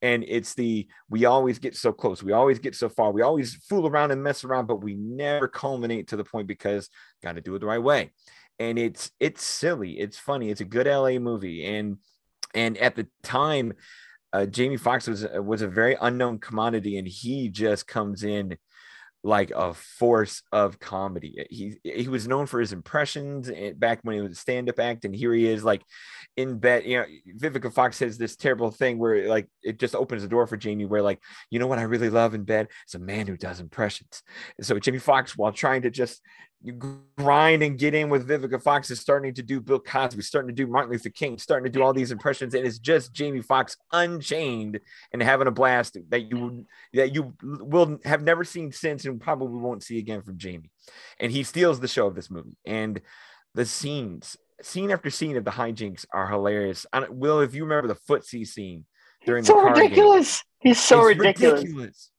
And 0.01 0.23
it's 0.27 0.53
the 0.53 0.88
we 1.09 1.25
always 1.25 1.57
get 1.57 1.75
so 1.75 1.91
close, 1.91 2.21
we 2.21 2.33
always 2.33 2.59
get 2.59 2.75
so 2.75 2.89
far, 2.89 3.12
we 3.12 3.23
always 3.23 3.55
fool 3.67 3.88
around 3.88 4.12
and 4.12 4.21
mess 4.21 4.43
around, 4.43 4.67
but 4.67 4.83
we 4.83 4.93
never 4.93 5.47
culminate 5.47 6.09
to 6.09 6.17
the 6.17 6.23
point 6.23 6.47
because 6.47 6.89
got 7.23 7.33
to 7.33 7.41
do 7.41 7.55
it 7.55 7.59
the 7.59 7.65
right 7.65 7.81
way. 7.81 8.12
And 8.59 8.77
it's 8.77 9.09
it's 9.19 9.43
silly, 9.43 9.99
it's 9.99 10.19
funny, 10.19 10.51
it's 10.51 10.62
a 10.62 10.65
good 10.65 10.86
LA 10.86 11.17
movie, 11.17 11.65
and 11.65 11.97
and 12.53 12.77
at 12.77 12.95
the 12.95 13.07
time, 13.23 13.73
uh, 14.34 14.46
Jamie 14.48 14.78
Foxx 14.78 15.08
was 15.08 15.26
was 15.32 15.62
a 15.62 15.67
very 15.67 15.96
unknown 16.02 16.39
commodity, 16.39 16.98
and 16.98 17.08
he 17.08 17.50
just 17.50 17.88
comes 17.88 18.24
in 18.24 18.58
like 19.26 19.52
a 19.56 19.74
force 19.74 20.41
of 20.52 20.80
comedy. 20.80 21.46
He 21.50 21.76
he 21.84 22.08
was 22.08 22.28
known 22.28 22.46
for 22.46 22.60
his 22.60 22.74
impressions 22.74 23.50
eh, 23.50 23.72
back 23.76 24.00
when 24.02 24.15
he 24.15 24.22
was 24.22 24.34
a 24.34 24.36
stand-up 24.36 24.80
act, 24.80 25.06
and 25.06 25.15
here 25.15 25.34
he 25.34 25.48
is 25.48 25.63
like 25.63 25.84
in 26.36 26.58
bed. 26.58 26.84
You 26.86 26.98
know, 26.98 27.06
Vivica 27.39 27.72
Fox 27.72 27.98
says 27.98 28.17
this 28.17 28.36
terrible 28.36 28.72
thing 28.72 28.98
where 28.98 29.28
like 29.30 29.48
it 29.62 29.80
just 29.80 29.96
opens 29.96 30.24
the 30.24 30.28
door 30.28 30.48
for 30.48 30.58
Jamie, 30.58 30.86
where 30.86 31.04
like 31.04 31.22
you 31.52 31.60
know 31.60 31.67
what 31.67 31.80
I 31.80 31.84
really 31.84 32.10
love 32.10 32.34
in 32.34 32.43
bed 32.43 32.67
is 32.88 32.96
a 32.96 33.00
man 33.00 33.28
who 33.28 33.38
does 33.38 33.60
impressions. 33.60 34.24
And 34.58 34.65
so 34.65 34.78
Jamie 34.80 34.98
Foxx, 34.98 35.38
while 35.38 35.54
trying 35.54 35.84
to 35.84 35.91
just 35.91 36.22
you 36.63 36.80
grind 37.17 37.62
and 37.62 37.78
get 37.78 37.93
in 37.93 38.10
with 38.10 38.28
Vivica 38.28 38.62
Fox 38.62 38.89
is 38.89 39.02
starting 39.02 39.34
to 39.34 39.43
do 39.43 39.60
Bill 39.60 39.80
Cosby, 39.80 40.21
starting 40.21 40.47
to 40.47 40.54
do 40.54 40.65
Martin 40.65 40.93
Luther 40.93 41.10
King, 41.10 41.38
starting 41.38 41.69
to 41.69 41.78
do 41.78 41.84
all 41.84 41.93
these 41.93 42.12
impressions, 42.12 42.54
and 42.54 42.65
it's 42.65 42.80
just 42.80 43.13
Jamie 43.13 43.41
Foxx 43.41 43.76
unchained 43.91 44.80
and 45.12 45.21
having 45.21 45.47
a 45.47 45.52
blast 45.52 45.97
that 46.10 46.32
you 46.32 46.65
that 46.93 47.13
you 47.13 47.34
will 47.41 47.99
have 48.06 48.23
never 48.23 48.45
seen 48.45 48.71
since 48.71 49.04
and 49.04 49.19
probably 49.19 49.60
won't 49.60 49.84
see 49.84 49.97
again 49.97 50.21
from 50.21 50.38
Jamie. 50.38 50.71
And 51.19 51.34
he 51.34 51.43
steals 51.43 51.82
the 51.82 51.88
show 51.89 52.08
of 52.08 52.15
this 52.15 52.32
movie. 52.32 52.58
And 52.65 53.02
the 53.54 53.65
scenes, 53.65 54.38
scene 54.62 54.89
after 54.89 55.10
scene 55.10 55.36
of 55.36 55.43
the 55.43 55.52
hijinks 55.52 56.06
are 56.13 56.30
hilarious. 56.30 56.86
I 56.93 57.10
Will, 57.10 57.41
if 57.41 57.54
you 57.54 57.63
remember 57.63 57.89
the 57.89 57.99
footsie 58.10 58.47
scene 58.47 58.86
during 59.26 59.43
so 59.43 59.56
the 59.56 59.62
car 59.62 59.73
ridiculous. 59.76 60.38
Game, 60.38 60.69
He's 60.69 60.80
so 60.80 61.04
ridiculous. 61.04 61.62
ridiculous 61.62 62.12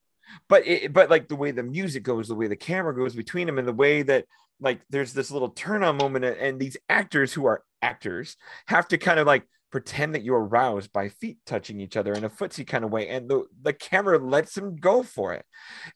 but 0.48 0.66
it, 0.66 0.92
but 0.92 1.10
like 1.10 1.28
the 1.28 1.36
way 1.36 1.50
the 1.50 1.62
music 1.62 2.02
goes, 2.02 2.28
the 2.28 2.34
way 2.34 2.48
the 2.48 2.56
camera 2.56 2.94
goes 2.94 3.14
between 3.14 3.46
them, 3.46 3.58
and 3.58 3.68
the 3.68 3.72
way 3.72 4.02
that 4.02 4.26
like 4.60 4.80
there's 4.90 5.12
this 5.12 5.30
little 5.30 5.50
turn 5.50 5.82
on 5.82 5.96
moment, 5.96 6.24
and 6.24 6.58
these 6.58 6.76
actors 6.88 7.32
who 7.32 7.46
are 7.46 7.62
actors 7.82 8.36
have 8.66 8.88
to 8.88 8.98
kind 8.98 9.18
of 9.18 9.26
like 9.26 9.46
pretend 9.70 10.14
that 10.14 10.22
you're 10.22 10.44
aroused 10.44 10.92
by 10.92 11.08
feet 11.08 11.38
touching 11.46 11.80
each 11.80 11.96
other 11.96 12.12
in 12.12 12.22
a 12.22 12.30
footsie 12.30 12.66
kind 12.66 12.84
of 12.84 12.90
way, 12.90 13.08
and 13.08 13.28
the 13.28 13.44
the 13.62 13.72
camera 13.72 14.18
lets 14.18 14.54
them 14.54 14.76
go 14.76 15.02
for 15.02 15.32
it, 15.32 15.44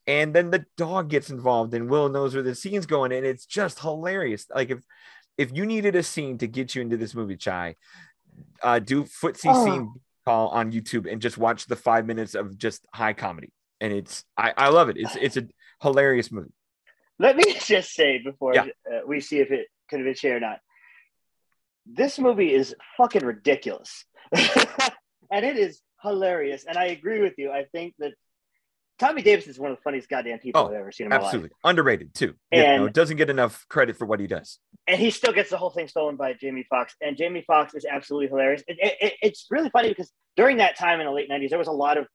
and 0.07 0.35
then 0.35 0.51
the 0.51 0.65
dog 0.77 1.09
gets 1.09 1.31
involved, 1.31 1.75
and 1.75 1.89
Will 1.89 2.09
knows 2.09 2.35
where 2.35 2.43
the 2.43 2.55
scene's 2.55 2.87
going, 2.87 3.13
and 3.13 3.25
it's 3.25 3.47
just 3.47 3.81
hilarious. 3.81 4.47
Like 4.55 4.71
if 4.71 4.81
if 5.37 5.55
you 5.55 5.67
needed 5.67 5.95
a 5.95 6.03
scene 6.03 6.39
to 6.39 6.49
get 6.49 6.75
you 6.75 6.83
into 6.83 6.97
this 6.97 7.15
movie, 7.15 7.37
Chai, 7.37 7.77
uh, 8.63 8.81
do 8.81 9.05
footsie 9.05 9.53
oh. 9.55 9.65
scene 9.65 9.93
call 10.27 10.49
on 10.49 10.73
YouTube 10.73 11.11
and 11.11 11.23
just 11.23 11.39
watch 11.39 11.67
the 11.67 11.77
five 11.77 12.05
minutes 12.05 12.35
of 12.35 12.59
just 12.59 12.85
high 12.93 13.15
comedy 13.15 13.51
and 13.81 13.93
it's 13.93 14.25
I, 14.37 14.53
I 14.57 14.69
love 14.69 14.89
it. 14.89 14.97
It's 14.99 15.17
it's 15.17 15.37
a 15.37 15.49
hilarious 15.81 16.31
movie. 16.31 16.53
Let 17.19 17.37
me 17.37 17.55
just 17.65 17.93
say 17.93 18.19
before 18.19 18.55
yeah. 18.55 18.67
uh, 18.91 19.01
we 19.07 19.21
see 19.21 19.39
if 19.39 19.51
it 19.51 19.69
convinces 19.89 20.25
you 20.25 20.33
or 20.33 20.41
not. 20.41 20.61
This 21.87 22.19
movie 22.19 22.53
is 22.53 22.75
fucking 22.97 23.25
ridiculous, 23.25 24.05
and 24.33 25.45
it 25.45 25.57
is 25.57 25.81
hilarious. 26.03 26.65
And 26.69 26.77
I 26.77 26.87
agree 26.87 27.21
with 27.21 27.35
you. 27.39 27.51
I 27.51 27.65
think 27.65 27.95
that 27.99 28.13
Tommy 28.99 29.23
Davis 29.23 29.47
is 29.47 29.59
one 29.59 29.71
of 29.71 29.79
the 29.79 29.83
funniest 29.83 30.09
goddamn 30.09 30.39
people 30.39 30.61
oh, 30.61 30.69
I've 30.69 30.75
ever 30.75 30.93
seen 30.93 31.07
in 31.07 31.11
my 31.11 31.17
absolutely. 31.17 31.51
life. 31.51 31.53
Underrated 31.65 32.15
too. 32.15 32.35
And 32.51 32.63
yeah, 32.63 32.77
no, 32.79 32.89
doesn't 32.89 33.17
get 33.17 33.31
enough 33.31 33.65
credit 33.69 33.97
for 33.97 34.07
what 34.07 34.19
he 34.19 34.27
does. 34.27 34.59
And 34.87 35.01
he 35.01 35.11
still 35.11 35.33
gets 35.33 35.51
the 35.51 35.57
whole 35.57 35.71
thing 35.71 35.87
stolen 35.87 36.17
by 36.17 36.33
Jamie 36.35 36.67
Foxx. 36.69 36.95
And 37.01 37.17
Jamie 37.17 37.45
Foxx 37.47 37.75
is 37.75 37.87
absolutely 37.89 38.29
hilarious. 38.29 38.63
It, 38.67 38.77
it, 39.01 39.15
it's 39.23 39.47
really 39.51 39.71
funny 39.71 39.89
because 39.89 40.11
during 40.37 40.57
that 40.57 40.77
time 40.77 41.01
in 41.01 41.07
the 41.07 41.13
late 41.13 41.31
90s, 41.31 41.51
there 41.51 41.59
was 41.59 41.69
a 41.69 41.73
lot 41.73 41.97
of 41.97 42.07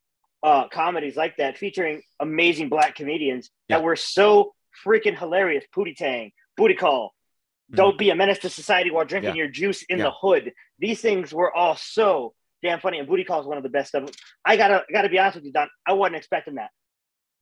uh, 0.43 0.67
comedies 0.67 1.15
like 1.15 1.37
that 1.37 1.57
featuring 1.57 2.01
amazing 2.19 2.69
black 2.69 2.95
comedians 2.95 3.49
yeah. 3.67 3.77
that 3.77 3.83
were 3.83 3.95
so 3.95 4.53
freaking 4.85 5.17
hilarious. 5.17 5.63
Pootie 5.75 5.95
Tang, 5.95 6.31
Booty 6.57 6.75
Call, 6.75 7.07
mm-hmm. 7.07 7.77
Don't 7.77 7.97
Be 7.97 8.09
a 8.09 8.15
Menace 8.15 8.39
to 8.39 8.49
Society 8.49 8.91
while 8.91 9.05
drinking 9.05 9.35
yeah. 9.35 9.43
your 9.43 9.47
juice 9.47 9.83
in 9.83 9.99
yeah. 9.99 10.05
the 10.05 10.11
hood. 10.11 10.51
These 10.79 11.01
things 11.01 11.33
were 11.33 11.53
all 11.55 11.75
so 11.75 12.33
damn 12.61 12.79
funny, 12.79 12.99
and 12.99 13.07
Booty 13.07 13.23
Call 13.23 13.41
is 13.41 13.47
one 13.47 13.57
of 13.57 13.63
the 13.63 13.69
best 13.69 13.95
of 13.95 14.05
them. 14.05 14.15
I 14.45 14.57
gotta 14.57 14.83
gotta 14.91 15.09
be 15.09 15.19
honest 15.19 15.35
with 15.35 15.45
you, 15.45 15.53
Don. 15.53 15.69
I 15.87 15.93
wasn't 15.93 16.17
expecting 16.17 16.55
that. 16.55 16.69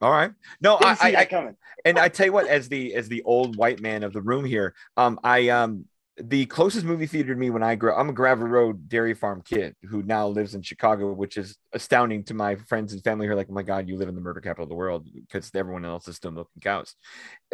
All 0.02 0.12
right. 0.12 0.32
No, 0.62 0.80
Didn't 0.80 1.04
I, 1.04 1.12
I, 1.12 1.16
I 1.22 1.26
coming. 1.26 1.56
and 1.86 2.00
I 2.00 2.10
tell 2.10 2.26
you 2.26 2.34
what, 2.34 2.48
as 2.48 2.70
the 2.70 2.96
as 2.96 3.08
the 3.08 3.22
old 3.24 3.56
white 3.56 3.80
man 3.80 4.04
of 4.04 4.14
the 4.14 4.22
room 4.22 4.46
here, 4.46 4.74
um, 4.98 5.20
I 5.24 5.50
um 5.50 5.86
the 6.24 6.46
closest 6.48 6.86
movie 6.86 7.06
theater 7.06 7.34
to 7.34 7.40
me 7.40 7.50
when 7.50 7.64
I 7.64 7.76
grew 7.76 7.94
I'm 7.94 8.10
a 8.10 8.14
Gravel 8.14 8.48
Road 8.48 8.88
Dairy 8.88 9.14
Farm 9.14 9.42
kid 9.44 9.76
who 9.84 10.04
now 10.04 10.28
lives 10.28 10.56
in 10.56 10.62
Chicago, 10.62 11.12
which 11.12 11.38
is 11.38 11.58
astounding 11.74 12.24
to 12.26 12.34
my 12.34 12.56
friends 12.56 12.94
and 12.94 13.04
family 13.04 13.26
who 13.26 13.34
are 13.34 13.36
like, 13.36 13.48
oh 13.50 13.54
my 13.54 13.64
God, 13.64 13.88
you 13.88 13.98
live 13.98 14.10
in 14.10 14.16
the 14.16 14.22
murder 14.22 14.42
capital 14.42 14.64
of 14.64 14.70
the 14.70 14.76
world 14.76 15.08
because 15.14 15.52
everyone 15.54 15.86
else 15.86 16.08
is 16.08 16.16
still 16.16 16.32
milking 16.32 16.62
cows. 16.62 16.96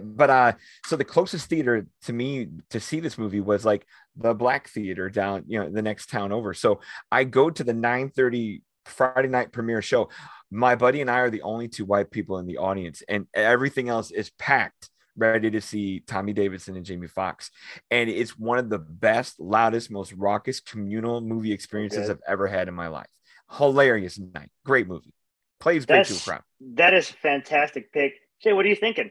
But 0.02 0.30
uh, 0.30 0.54
so 0.86 0.96
the 0.96 1.06
closest 1.06 1.50
theater 1.50 1.88
to 2.04 2.14
me 2.14 2.48
to 2.70 2.80
see 2.80 3.00
this 3.00 3.18
movie 3.18 3.42
was 3.42 3.66
like 3.66 3.86
the 4.16 4.34
Black 4.34 4.70
Theater 4.70 5.10
down, 5.10 5.44
you 5.48 5.60
know, 5.60 5.70
the 5.70 5.82
next 5.82 6.10
town 6.10 6.32
over. 6.32 6.54
So 6.54 6.82
I 7.12 7.24
go 7.24 7.50
to 7.50 7.64
the 7.64 7.74
9:30 7.74 8.62
Friday 8.86 9.30
night 9.30 9.52
premiere 9.52 9.82
show. 9.82 10.10
My 10.50 10.76
buddy 10.76 11.02
and 11.02 11.12
I 11.12 11.20
are 11.20 11.30
the 11.30 11.42
only 11.42 11.68
two 11.68 11.86
white 11.86 12.10
people 12.12 12.38
in 12.38 12.46
the 12.46 12.58
audience, 12.58 13.04
and 13.08 13.28
everything 13.34 13.90
else 13.90 14.12
is 14.12 14.30
packed 14.32 14.90
ready 15.18 15.52
to 15.52 15.60
see 15.62 16.00
Tommy 16.02 16.34
Davidson 16.34 16.76
and 16.76 16.86
Jamie 16.86 17.08
Foxx. 17.08 17.52
And 17.92 18.10
it's 18.10 18.38
one 18.38 18.60
of 18.60 18.70
the 18.70 18.80
best, 18.80 19.40
loudest, 19.40 19.92
most 19.92 20.14
raucous 20.14 20.60
communal 20.60 21.22
movie 21.22 21.52
experiences 21.52 22.10
okay. 22.10 22.12
I've 22.12 22.32
ever 22.32 22.48
had 22.48 22.68
in 22.68 22.74
my 22.74 22.88
life. 22.88 23.10
Hilarious 23.52 24.20
night. 24.20 24.50
Great 24.66 24.88
movie. 24.88 25.14
Plays 25.60 25.86
great 25.86 26.06
to 26.06 26.16
a 26.16 26.20
crowd. 26.20 26.44
That 26.76 26.94
is 26.94 27.10
fantastic 27.10 27.92
pick. 27.92 28.14
Jay, 28.44 28.54
what 28.54 28.66
are 28.66 28.70
you 28.70 28.76
thinking? 28.76 29.10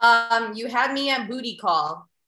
Um, 0.00 0.52
you 0.54 0.68
had 0.68 0.92
me 0.92 1.10
at 1.10 1.28
booty 1.28 1.56
call. 1.56 2.08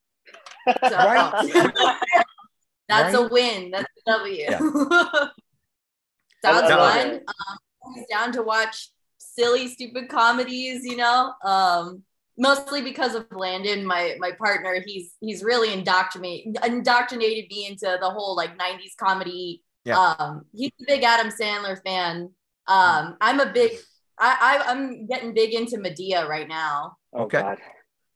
So, 0.66 0.96
right? 0.96 1.50
that's 2.88 3.14
right? 3.14 3.14
a 3.14 3.28
win. 3.30 3.70
That's 3.70 3.84
a 4.06 4.12
W. 4.12 4.44
Yeah. 4.48 4.58
Sounds 6.42 6.70
fun. 6.70 7.20
Um, 7.20 8.04
down 8.10 8.32
to 8.32 8.42
watch 8.42 8.88
silly, 9.18 9.68
stupid 9.68 10.08
comedies, 10.08 10.84
you 10.84 10.96
know. 10.96 11.34
Um, 11.44 12.02
mostly 12.38 12.82
because 12.82 13.14
of 13.14 13.26
Landon, 13.32 13.84
my 13.84 14.16
my 14.18 14.32
partner. 14.32 14.82
He's 14.84 15.12
he's 15.20 15.42
really 15.42 15.72
indoctrinated 15.72 16.56
indoctrinated 16.64 17.46
me 17.50 17.66
into 17.66 17.98
the 18.00 18.10
whole 18.10 18.36
like 18.36 18.58
'90s 18.58 18.96
comedy. 18.98 19.62
Yeah. 19.84 19.98
Um, 19.98 20.42
he's 20.52 20.72
a 20.80 20.84
big 20.86 21.02
Adam 21.02 21.28
Sandler 21.28 21.82
fan. 21.84 22.30
Um, 22.66 23.16
I'm 23.20 23.40
a 23.40 23.52
big. 23.52 23.72
I, 24.18 24.60
I 24.66 24.70
am 24.70 25.06
getting 25.06 25.34
big 25.34 25.52
into 25.54 25.76
Madea 25.76 26.26
right 26.26 26.48
now. 26.48 26.96
Oh, 27.12 27.24
okay. 27.24 27.40
God. 27.40 27.58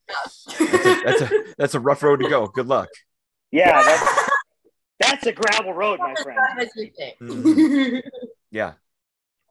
that's, 0.07 0.61
a, 0.61 1.03
that's 1.05 1.21
a 1.21 1.31
that's 1.59 1.75
a 1.75 1.81
rough 1.81 2.03
road 2.03 2.21
to 2.21 2.29
go. 2.29 2.47
Good 2.47 2.67
luck. 2.67 2.89
Yeah, 3.51 3.83
that's, 3.83 4.31
that's 5.01 5.27
a 5.27 5.33
gravel 5.33 5.73
road, 5.73 5.99
my 6.01 6.15
friend. 6.23 6.39
Mm-hmm. 7.21 8.09
Yeah. 8.51 8.75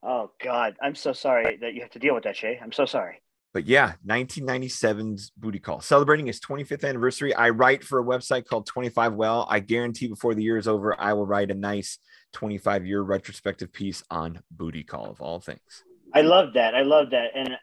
Oh 0.01 0.32
God, 0.43 0.75
I'm 0.82 0.95
so 0.95 1.13
sorry 1.13 1.58
that 1.58 1.75
you 1.75 1.82
have 1.82 1.91
to 1.91 1.99
deal 1.99 2.15
with 2.15 2.23
that, 2.23 2.36
Shay. 2.36 2.60
I'm 2.62 2.71
so 2.71 2.86
sorry. 2.88 3.21
But 3.58 3.65
yeah, 3.65 3.93
1997's 4.06 5.32
Booty 5.36 5.58
Call, 5.58 5.82
celebrating 5.82 6.28
its 6.28 6.39
25th 6.39 6.88
anniversary. 6.88 7.34
I 7.34 7.50
write 7.50 7.84
for 7.84 8.00
a 8.00 8.04
website 8.04 8.46
called 8.46 8.70
25YL. 8.70 9.48
I 9.50 9.62
guarantee 9.62 10.06
before 10.06 10.36
the 10.36 10.43
year 10.43 10.60
is 10.60 10.67
over, 10.67 10.96
I 11.02 11.13
will 11.13 11.26
write 11.26 11.50
a 11.50 11.56
nice 11.56 11.98
25 12.34 12.86
year 12.86 13.02
retrospective 13.02 13.74
piece 13.74 14.04
on 14.12 14.43
Booty 14.52 14.84
Call 14.84 15.10
of 15.10 15.22
all 15.22 15.39
things. 15.39 15.84
I 16.13 16.22
love 16.22 16.54
that. 16.54 16.76
I 16.76 16.84
love 16.84 17.10
that. 17.10 17.32
And 17.34 17.58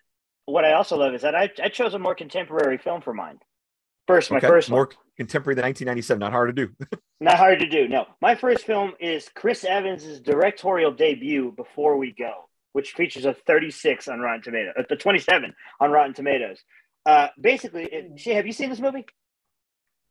what 0.46 0.64
I 0.64 0.72
also 0.72 0.96
love 0.96 1.14
is 1.14 1.22
that 1.22 1.36
I, 1.36 1.48
I 1.62 1.68
chose 1.68 1.94
a 1.94 1.98
more 2.00 2.16
contemporary 2.16 2.78
film 2.78 3.00
for 3.00 3.14
mine. 3.14 3.38
First, 4.08 4.32
my 4.32 4.38
okay. 4.38 4.48
first 4.48 4.70
more 4.70 4.86
one. 4.86 4.96
contemporary 5.16 5.54
than 5.54 5.62
1997. 5.62 6.18
Not 6.18 6.32
hard 6.32 6.56
to 6.56 6.66
do. 6.66 6.74
Not 7.20 7.36
hard 7.36 7.60
to 7.60 7.68
do. 7.68 7.86
No, 7.86 8.06
my 8.20 8.34
first 8.34 8.66
film 8.66 8.94
is 8.98 9.30
Chris 9.32 9.62
Evans's 9.62 10.18
directorial 10.20 10.90
debut. 10.90 11.52
Before 11.52 11.96
we 11.96 12.10
go, 12.10 12.48
which 12.74 12.92
features 12.92 13.24
a 13.24 13.32
36 13.32 14.08
on 14.08 14.20
Rotten 14.20 14.42
Tomatoes, 14.42 14.74
uh, 14.76 14.82
the 14.88 14.96
27 14.96 15.54
on 15.80 15.90
Rotten 15.90 16.12
Tomatoes. 16.12 16.58
Uh, 17.06 17.28
basically, 17.40 17.84
it, 17.84 18.18
Shay, 18.18 18.34
have 18.34 18.46
you 18.46 18.52
seen 18.52 18.68
this 18.68 18.80
movie? 18.80 19.06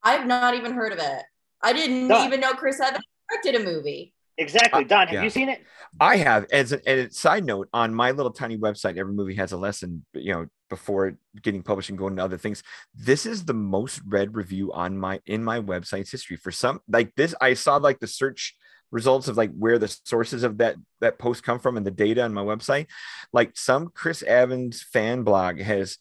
I've 0.02 0.26
not 0.26 0.56
even 0.56 0.74
heard 0.74 0.94
of 0.94 1.00
it. 1.00 1.24
I 1.62 1.74
didn't 1.74 2.12
even 2.12 2.40
know 2.40 2.54
Chris 2.54 2.80
Evans 2.80 3.04
directed 3.30 3.62
a 3.62 3.64
movie. 3.64 4.14
Exactly. 4.38 4.86
Don, 4.86 5.08
have 5.08 5.14
yeah. 5.14 5.24
you 5.24 5.30
seen 5.30 5.50
it? 5.50 5.62
I 6.00 6.18
have. 6.18 6.48
As 6.52 6.72
a, 6.72 6.90
as 6.90 7.08
a 7.08 7.14
side 7.14 7.46
note, 7.46 7.70
on 7.74 7.94
my 7.94 8.12
little 8.12 8.32
tiny 8.32 8.58
website, 8.58 8.98
every 8.98 9.14
movie 9.14 9.36
has 9.36 9.52
a 9.52 9.58
lesson. 9.58 10.06
You 10.14 10.34
know, 10.34 10.48
before 10.70 11.18
getting 11.44 11.62
published 11.62 11.90
and 11.90 12.00
going 12.00 12.16
to 12.16 12.24
other 12.24 12.38
things. 12.38 12.64
This 12.96 13.28
is 13.28 13.46
the 13.46 13.54
most 13.54 14.02
read 14.08 14.36
review 14.36 14.74
on 14.74 14.98
my 14.98 15.20
in 15.28 15.44
my 15.44 15.60
website's 15.60 16.10
history. 16.10 16.36
For 16.36 16.52
some, 16.52 16.82
like 16.88 17.14
this, 17.16 17.36
I 17.40 17.54
saw 17.54 17.76
like 17.76 18.00
the 18.00 18.08
search 18.08 18.56
results 18.94 19.28
of 19.28 19.36
like 19.36 19.52
where 19.58 19.80
the 19.80 19.88
sources 20.06 20.44
of 20.44 20.60
that 20.60 20.76
that 21.02 21.18
post 21.18 21.44
come 21.44 21.60
from 21.60 21.76
and 21.76 21.86
the 21.86 21.92
data 21.92 22.24
on 22.24 22.34
my 22.34 22.44
website. 22.44 22.88
Like 23.34 23.58
some 23.58 23.90
Chris 23.94 24.22
Evans 24.24 24.84
fan 24.84 25.24
blog 25.24 25.60
has, 25.60 25.98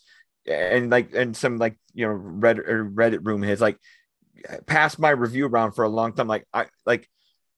and 0.46 0.90
like 0.90 1.14
and 1.14 1.37
some 1.37 1.57
like 1.57 1.78
you 1.94 2.07
know 2.07 2.14
Reddit 2.14 2.68
or 2.68 2.85
Reddit 2.85 3.26
room 3.26 3.42
has 3.42 3.61
like 3.61 3.78
passed 4.66 4.98
my 4.98 5.11
review 5.11 5.46
around 5.46 5.72
for 5.72 5.85
a 5.85 5.88
long 5.88 6.12
time. 6.12 6.28
Like 6.28 6.46
I 6.52 6.66
like 6.87 7.09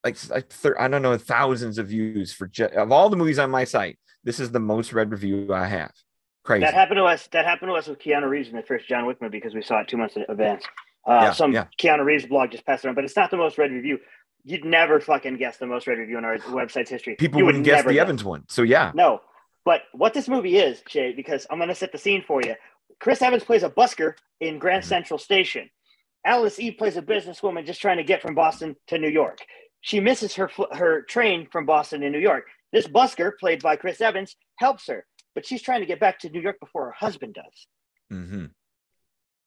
like, 0.05 0.17
like 0.31 0.49
thir- 0.51 0.81
I 0.81 0.89
don't 0.89 1.03
know 1.03 1.19
thousands 1.19 1.79
of 1.79 1.89
views 1.89 2.33
for 2.33 2.49
of 2.75 2.93
all 2.93 3.11
the 3.11 3.17
movies 3.17 3.39
on 3.39 3.51
my 3.51 3.65
site. 3.65 3.99
This 4.23 4.41
is 4.41 4.53
the 4.53 4.61
most 4.61 4.93
read 4.93 5.11
review 5.11 5.53
I 5.53 5.67
have. 5.67 5.93
Crazy. 6.45 6.61
That 6.65 6.75
happened 6.75 6.99
to 6.99 7.05
us. 7.05 7.27
That 7.33 7.47
happened 7.47 7.71
to 7.71 7.75
us 7.75 7.89
with 7.89 7.99
Keanu 7.99 8.29
Reeves 8.29 8.51
in 8.51 8.57
the 8.57 8.63
first 8.63 8.87
John 8.87 9.07
Wick 9.07 9.21
movie 9.21 9.39
because 9.39 9.55
we 9.55 9.63
saw 9.63 9.81
it 9.81 9.89
two 9.89 9.97
months 9.97 10.17
in 10.17 10.25
advance. 10.29 10.65
Uh, 11.07 11.21
Yeah, 11.23 11.33
some 11.33 11.53
yeah. 11.53 11.67
Keanu 11.81 12.05
Reeves 12.05 12.27
blog 12.27 12.51
just 12.51 12.67
passed 12.67 12.85
around, 12.85 12.95
but 12.95 13.05
it's 13.05 13.17
not 13.17 13.31
the 13.31 13.37
most 13.39 13.57
read 13.57 13.73
review. 13.73 13.99
You'd 14.45 14.65
never 14.65 15.01
fucking 15.01 15.37
guess 15.39 15.57
the 15.57 15.67
most 15.67 15.87
read 15.87 15.99
review 15.99 16.19
in 16.19 16.25
our 16.25 16.39
website's 16.49 16.91
history. 16.91 17.17
People 17.17 17.39
You 17.39 17.45
would 17.47 17.51
wouldn't 17.55 17.65
guess 17.65 17.77
never 17.79 17.91
the 17.93 18.01
Evans 18.01 18.23
one. 18.25 18.45
So 18.49 18.63
yeah, 18.63 18.93
No, 18.95 19.21
but 19.65 19.83
what 19.93 20.13
this 20.15 20.29
movie 20.29 20.57
is, 20.57 20.83
Jay, 20.89 21.13
because 21.13 21.47
I'm 21.51 21.59
going 21.59 21.69
to 21.71 21.75
set 21.75 21.93
the 21.93 21.99
scene 21.99 22.23
for 22.27 22.43
you. 22.43 22.55
Chris 23.01 23.23
Evans 23.23 23.45
plays 23.45 23.63
a 23.63 23.71
busker 23.71 24.15
in 24.41 24.59
Grand 24.59 24.85
Mhm. 24.85 24.89
Central 24.89 25.19
Station. 25.19 25.71
Alice 26.27 26.59
Eve 26.59 26.77
plays 26.79 26.97
a 26.97 27.03
businesswoman 27.03 27.67
just 27.67 27.81
trying 27.81 27.97
to 27.99 28.05
get 28.05 28.23
from 28.23 28.35
Boston 28.35 28.77
to 28.89 28.99
New 28.99 29.09
York. 29.11 29.39
She 29.81 30.01
misses 30.01 30.35
her 30.37 30.51
her 30.73 31.03
train 31.03 31.49
from 31.51 31.67
Boston 31.67 32.01
to 32.03 32.11
New 32.11 32.19
York. 32.19 32.45
This 32.73 32.87
busker, 32.87 33.33
played 33.39 33.63
by 33.63 33.77
Chris 33.77 34.01
Evans, 34.01 34.35
helps 34.59 34.87
her, 34.87 35.07
but 35.35 35.45
she's 35.47 35.61
trying 35.63 35.81
to 35.81 35.87
get 35.87 36.01
back 36.01 36.19
to 36.21 36.31
New 36.31 36.41
York 36.41 36.59
before 36.61 36.87
her 36.87 36.93
husband 36.93 37.35
does. 37.35 37.67
Mm-hmm. 38.13 38.47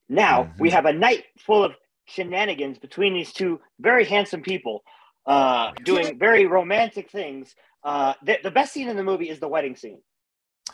Now 0.08 0.44
Mhm. 0.44 0.58
we 0.60 0.70
have 0.70 0.86
a 0.86 0.92
night 0.92 1.24
full 1.38 1.64
of 1.64 1.74
shenanigans 2.08 2.78
between 2.78 3.14
these 3.14 3.32
two 3.32 3.60
very 3.80 4.04
handsome 4.04 4.42
people 4.42 4.82
uh, 5.26 5.72
doing 5.84 6.18
very 6.26 6.46
romantic 6.46 7.10
things. 7.10 7.54
Uh, 7.84 8.14
the, 8.24 8.38
the 8.42 8.50
best 8.50 8.72
scene 8.72 8.88
in 8.88 8.96
the 8.96 9.04
movie 9.04 9.28
is 9.28 9.38
the 9.38 9.48
wedding 9.48 9.76
scene. 9.76 10.00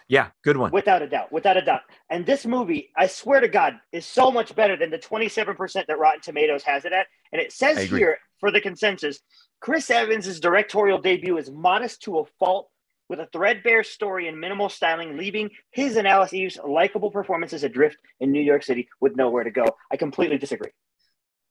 yeah, 0.08 0.28
good 0.42 0.56
one. 0.56 0.70
Without 0.70 1.02
a 1.02 1.08
doubt, 1.08 1.32
without 1.32 1.56
a 1.56 1.62
doubt. 1.62 1.82
And 2.08 2.24
this 2.24 2.46
movie, 2.46 2.90
I 2.96 3.06
swear 3.06 3.40
to 3.40 3.48
God, 3.48 3.74
is 3.92 4.06
so 4.06 4.30
much 4.30 4.54
better 4.54 4.76
than 4.76 4.90
the 4.90 4.98
27% 4.98 5.86
that 5.86 5.98
Rotten 5.98 6.20
Tomatoes 6.20 6.62
has 6.62 6.84
it 6.84 6.92
at. 6.92 7.06
And 7.32 7.40
it 7.40 7.52
says 7.52 7.90
here 7.90 8.18
for 8.40 8.50
the 8.50 8.60
consensus 8.60 9.20
Chris 9.60 9.90
Evans' 9.90 10.40
directorial 10.40 11.00
debut 11.00 11.36
is 11.38 11.50
modest 11.50 12.02
to 12.02 12.18
a 12.18 12.24
fault 12.38 12.68
with 13.08 13.20
a 13.20 13.28
threadbare 13.32 13.82
story 13.82 14.28
and 14.28 14.40
minimal 14.40 14.68
styling, 14.68 15.16
leaving 15.16 15.50
his 15.70 15.96
and 15.96 16.08
Alice 16.08 16.32
Eve's 16.32 16.58
likable 16.66 17.10
performances 17.10 17.64
adrift 17.64 17.96
in 18.20 18.32
New 18.32 18.40
York 18.40 18.62
City 18.62 18.88
with 19.00 19.16
nowhere 19.16 19.44
to 19.44 19.50
go. 19.50 19.64
I 19.90 19.96
completely 19.96 20.38
disagree. 20.38 20.70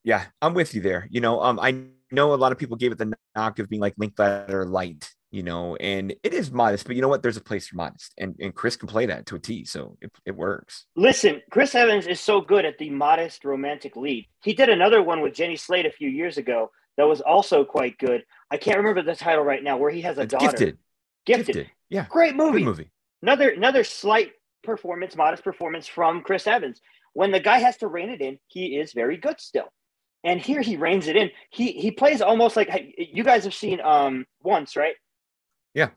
Yeah, 0.03 0.25
I'm 0.41 0.53
with 0.53 0.73
you 0.75 0.81
there. 0.81 1.07
You 1.09 1.21
know, 1.21 1.41
um, 1.41 1.59
I 1.59 1.85
know 2.11 2.33
a 2.33 2.35
lot 2.35 2.51
of 2.51 2.57
people 2.57 2.77
gave 2.77 2.91
it 2.91 2.97
the 2.97 3.13
knock 3.35 3.59
of 3.59 3.69
being 3.69 3.81
like 3.81 3.93
Linklater 3.97 4.65
light, 4.65 5.09
you 5.31 5.43
know, 5.43 5.75
and 5.77 6.13
it 6.23 6.33
is 6.33 6.51
modest, 6.51 6.85
but 6.85 6.95
you 6.95 7.01
know 7.01 7.07
what? 7.07 7.23
There's 7.23 7.37
a 7.37 7.41
place 7.41 7.67
for 7.67 7.75
modest, 7.77 8.13
and 8.17 8.35
and 8.39 8.53
Chris 8.53 8.75
can 8.75 8.87
play 8.87 9.05
that 9.07 9.25
to 9.27 9.35
a 9.35 9.39
T, 9.39 9.65
so 9.65 9.97
it, 10.01 10.11
it 10.25 10.35
works. 10.35 10.85
Listen, 10.95 11.41
Chris 11.51 11.73
Evans 11.73 12.05
is 12.05 12.19
so 12.19 12.41
good 12.41 12.65
at 12.65 12.77
the 12.77 12.89
modest 12.89 13.45
romantic 13.45 13.95
lead. 13.95 14.27
He 14.43 14.53
did 14.53 14.69
another 14.69 15.01
one 15.01 15.21
with 15.21 15.33
Jenny 15.33 15.55
Slate 15.55 15.85
a 15.85 15.91
few 15.91 16.09
years 16.09 16.37
ago 16.37 16.71
that 16.97 17.07
was 17.07 17.21
also 17.21 17.63
quite 17.63 17.97
good. 17.97 18.23
I 18.51 18.57
can't 18.57 18.77
remember 18.77 19.01
the 19.01 19.15
title 19.15 19.43
right 19.43 19.63
now, 19.63 19.77
where 19.77 19.89
he 19.91 20.01
has 20.01 20.17
a 20.17 20.25
daughter. 20.27 20.47
gifted, 20.47 20.77
Gifted. 21.25 21.45
gifted, 21.55 21.71
yeah, 21.89 22.05
Great 22.09 22.35
movie. 22.35 22.59
good 22.59 22.65
movie. 22.65 22.91
Another 23.21 23.49
another 23.49 23.83
slight 23.83 24.33
performance, 24.63 25.15
modest 25.15 25.43
performance 25.43 25.87
from 25.87 26.21
Chris 26.21 26.45
Evans. 26.45 26.81
When 27.13 27.31
the 27.31 27.39
guy 27.39 27.59
has 27.59 27.77
to 27.77 27.87
rein 27.87 28.09
it 28.09 28.21
in, 28.21 28.37
he 28.47 28.77
is 28.77 28.91
very 28.93 29.17
good 29.17 29.39
still. 29.39 29.69
And 30.23 30.39
here 30.39 30.61
he 30.61 30.77
reins 30.77 31.07
it 31.07 31.15
in. 31.15 31.31
He 31.49 31.73
he 31.73 31.91
plays 31.91 32.21
almost 32.21 32.55
like 32.55 32.95
you 32.97 33.23
guys 33.23 33.43
have 33.43 33.53
seen 33.53 33.81
um 33.81 34.25
once, 34.41 34.75
right? 34.75 34.95
Yeah. 35.73 35.89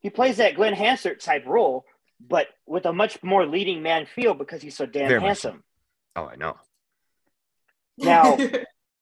He 0.00 0.10
plays 0.10 0.36
that 0.38 0.54
Glen 0.56 0.74
Hansard 0.74 1.20
type 1.20 1.46
role, 1.46 1.84
but 2.20 2.48
with 2.66 2.86
a 2.86 2.92
much 2.92 3.22
more 3.22 3.46
leading 3.46 3.82
man 3.82 4.06
feel 4.06 4.34
because 4.34 4.62
he's 4.62 4.76
so 4.76 4.86
damn 4.86 5.08
Very 5.08 5.20
much 5.20 5.38
so. 5.38 5.50
handsome. 5.50 5.64
Oh, 6.16 6.24
I 6.26 6.36
know. 6.36 6.56
Now- 7.98 8.36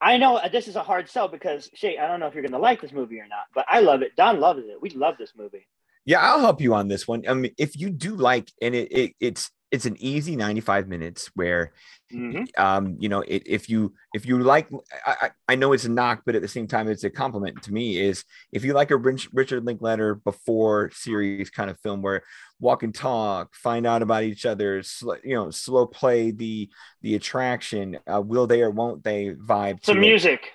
I 0.02 0.16
know 0.16 0.36
uh, 0.36 0.48
this 0.48 0.66
is 0.66 0.76
a 0.76 0.82
hard 0.82 1.10
sell 1.10 1.28
because 1.28 1.68
Shay, 1.74 1.98
I 1.98 2.08
don't 2.08 2.20
know 2.20 2.26
if 2.26 2.32
you're 2.32 2.42
going 2.42 2.52
to 2.52 2.58
like 2.58 2.80
this 2.80 2.90
movie 2.90 3.20
or 3.20 3.26
not, 3.28 3.44
but 3.54 3.66
I 3.68 3.80
love 3.80 4.00
it. 4.00 4.16
Don 4.16 4.40
loves 4.40 4.60
it. 4.60 4.80
We 4.80 4.88
love 4.88 5.16
this 5.18 5.32
movie. 5.36 5.66
Yeah, 6.06 6.20
I'll 6.22 6.40
help 6.40 6.62
you 6.62 6.72
on 6.72 6.88
this 6.88 7.06
one. 7.06 7.24
I 7.28 7.34
mean, 7.34 7.52
if 7.58 7.78
you 7.78 7.90
do 7.90 8.16
like, 8.16 8.50
and 8.62 8.74
it, 8.74 8.90
it 8.90 9.12
it's 9.20 9.50
it's 9.70 9.86
an 9.86 9.96
easy 9.98 10.36
95 10.36 10.88
minutes 10.88 11.30
where 11.34 11.72
Mhm. 12.12 12.48
um 12.58 12.96
you 12.98 13.08
know 13.08 13.20
it, 13.20 13.44
if 13.46 13.68
you 13.68 13.94
if 14.14 14.26
you 14.26 14.40
like 14.40 14.68
I, 15.06 15.30
I 15.48 15.54
know 15.54 15.72
it's 15.72 15.84
a 15.84 15.88
knock 15.88 16.22
but 16.26 16.34
at 16.34 16.42
the 16.42 16.48
same 16.48 16.66
time 16.66 16.88
it's 16.88 17.04
a 17.04 17.10
compliment 17.10 17.62
to 17.62 17.72
me 17.72 17.98
is 18.00 18.24
if 18.50 18.64
you 18.64 18.72
like 18.72 18.90
a 18.90 18.96
Rich, 18.96 19.28
richard 19.32 19.64
linklater 19.64 20.16
before 20.16 20.90
series 20.92 21.50
kind 21.50 21.70
of 21.70 21.78
film 21.78 22.02
where 22.02 22.22
walk 22.58 22.82
and 22.82 22.92
talk 22.92 23.54
find 23.54 23.86
out 23.86 24.02
about 24.02 24.24
each 24.24 24.44
other 24.44 24.82
sl- 24.82 25.14
you 25.22 25.36
know 25.36 25.52
slow 25.52 25.86
play 25.86 26.32
the 26.32 26.68
the 27.02 27.14
attraction 27.14 27.96
uh, 28.12 28.20
will 28.20 28.48
they 28.48 28.62
or 28.62 28.70
won't 28.70 29.04
they 29.04 29.30
vibe 29.30 29.84
Some 29.84 30.00
music. 30.00 30.52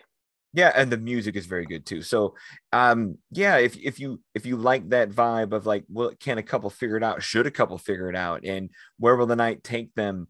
Yeah 0.55 0.71
and 0.73 0.89
the 0.91 0.97
music 0.97 1.35
is 1.35 1.45
very 1.45 1.65
good 1.65 1.85
too. 1.85 2.01
So 2.01 2.35
um 2.71 3.17
yeah 3.31 3.57
if 3.57 3.77
if 3.77 3.99
you 3.99 4.21
if 4.33 4.45
you 4.45 4.55
like 4.55 4.89
that 4.89 5.11
vibe 5.11 5.51
of 5.51 5.65
like 5.65 5.83
well 5.89 6.11
can 6.19 6.37
a 6.37 6.43
couple 6.43 6.69
figure 6.69 6.97
it 6.97 7.03
out? 7.03 7.21
Should 7.21 7.45
a 7.45 7.51
couple 7.51 7.77
figure 7.77 8.09
it 8.09 8.15
out? 8.15 8.45
And 8.45 8.69
where 8.97 9.15
will 9.15 9.27
the 9.27 9.35
night 9.35 9.63
take 9.63 9.93
them 9.95 10.27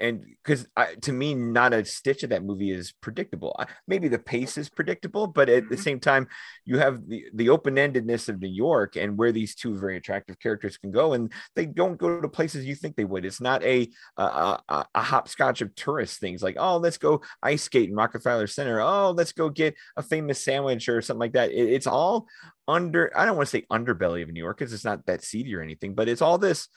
and 0.00 0.24
because 0.42 0.66
to 1.02 1.12
me 1.12 1.34
not 1.34 1.74
a 1.74 1.84
stitch 1.84 2.22
of 2.22 2.30
that 2.30 2.42
movie 2.42 2.70
is 2.70 2.92
predictable. 3.02 3.54
Maybe 3.86 4.08
the 4.08 4.18
pace 4.18 4.56
is 4.56 4.70
predictable 4.70 5.26
but 5.26 5.48
at 5.50 5.68
the 5.68 5.76
Mhm. 5.76 5.82
same 5.82 6.00
time 6.00 6.26
you 6.64 6.78
have 6.78 7.06
the 7.06 7.24
the 7.34 7.50
open-endedness 7.50 8.28
of 8.30 8.40
new 8.40 8.48
york 8.48 8.96
and 8.96 9.18
where 9.18 9.30
these 9.32 9.54
two 9.54 9.76
very 9.78 9.96
attractive 9.98 10.38
characters 10.38 10.78
can 10.78 10.90
go 10.90 11.12
and 11.12 11.30
they 11.54 11.66
don't 11.66 11.98
go 11.98 12.20
to 12.20 12.28
places 12.28 12.64
you 12.64 12.74
think 12.74 12.96
they 12.96 13.04
would. 13.04 13.24
It's 13.26 13.40
not 13.42 13.62
a 13.62 13.90
a, 14.16 14.22
a, 14.68 14.86
a 14.94 15.02
hopscotch 15.02 15.60
of 15.60 15.74
tourist 15.74 16.18
things 16.18 16.42
like 16.42 16.56
oh 16.58 16.78
let's 16.78 16.96
go 16.98 17.20
ice 17.42 17.62
skate 17.64 17.90
in 17.90 17.94
rockefeller 17.94 18.46
center. 18.46 18.80
Oh 18.80 19.10
let's 19.10 19.32
go 19.32 19.50
get 19.50 19.74
a 19.96 20.02
famous 20.02 20.42
sandwich 20.42 20.88
or 20.88 21.02
something 21.02 21.20
like 21.20 21.32
that. 21.34 21.50
It- 21.50 21.72
it's 21.74 21.86
all 21.86 22.26
under 22.66 23.12
i 23.14 23.26
don't 23.26 23.36
want 23.36 23.46
to 23.46 23.50
say 23.58 23.66
underbelly 23.70 24.22
of 24.22 24.30
new 24.30 24.40
york 24.40 24.56
because 24.58 24.72
it's 24.72 24.86
not 24.86 25.04
that 25.04 25.22
seedy 25.22 25.54
or 25.54 25.60
anything 25.60 25.94
but 25.94 26.08
it's 26.08 26.22
all 26.22 26.38
this 26.38 26.68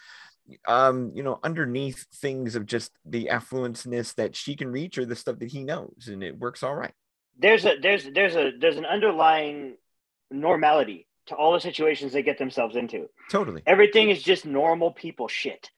um 0.67 1.11
you 1.13 1.23
know 1.23 1.39
underneath 1.43 2.05
things 2.15 2.55
of 2.55 2.65
just 2.65 2.91
the 3.05 3.29
affluenceness 3.31 4.15
that 4.15 4.35
she 4.35 4.55
can 4.55 4.69
reach 4.69 4.97
or 4.97 5.05
the 5.05 5.15
stuff 5.15 5.39
that 5.39 5.51
he 5.51 5.63
knows 5.63 6.07
and 6.07 6.23
it 6.23 6.37
works 6.37 6.63
all 6.63 6.75
right 6.75 6.93
there's 7.39 7.65
a 7.65 7.77
there's 7.81 8.09
there's 8.13 8.35
a 8.35 8.51
there's 8.59 8.77
an 8.77 8.85
underlying 8.85 9.75
normality 10.31 11.07
to 11.27 11.35
all 11.35 11.53
the 11.53 11.59
situations 11.59 12.13
they 12.13 12.23
get 12.23 12.37
themselves 12.37 12.75
into. 12.75 13.09
totally 13.29 13.61
Everything 13.65 14.09
is 14.09 14.23
just 14.23 14.45
normal 14.45 14.91
people 14.91 15.27
shit. 15.27 15.69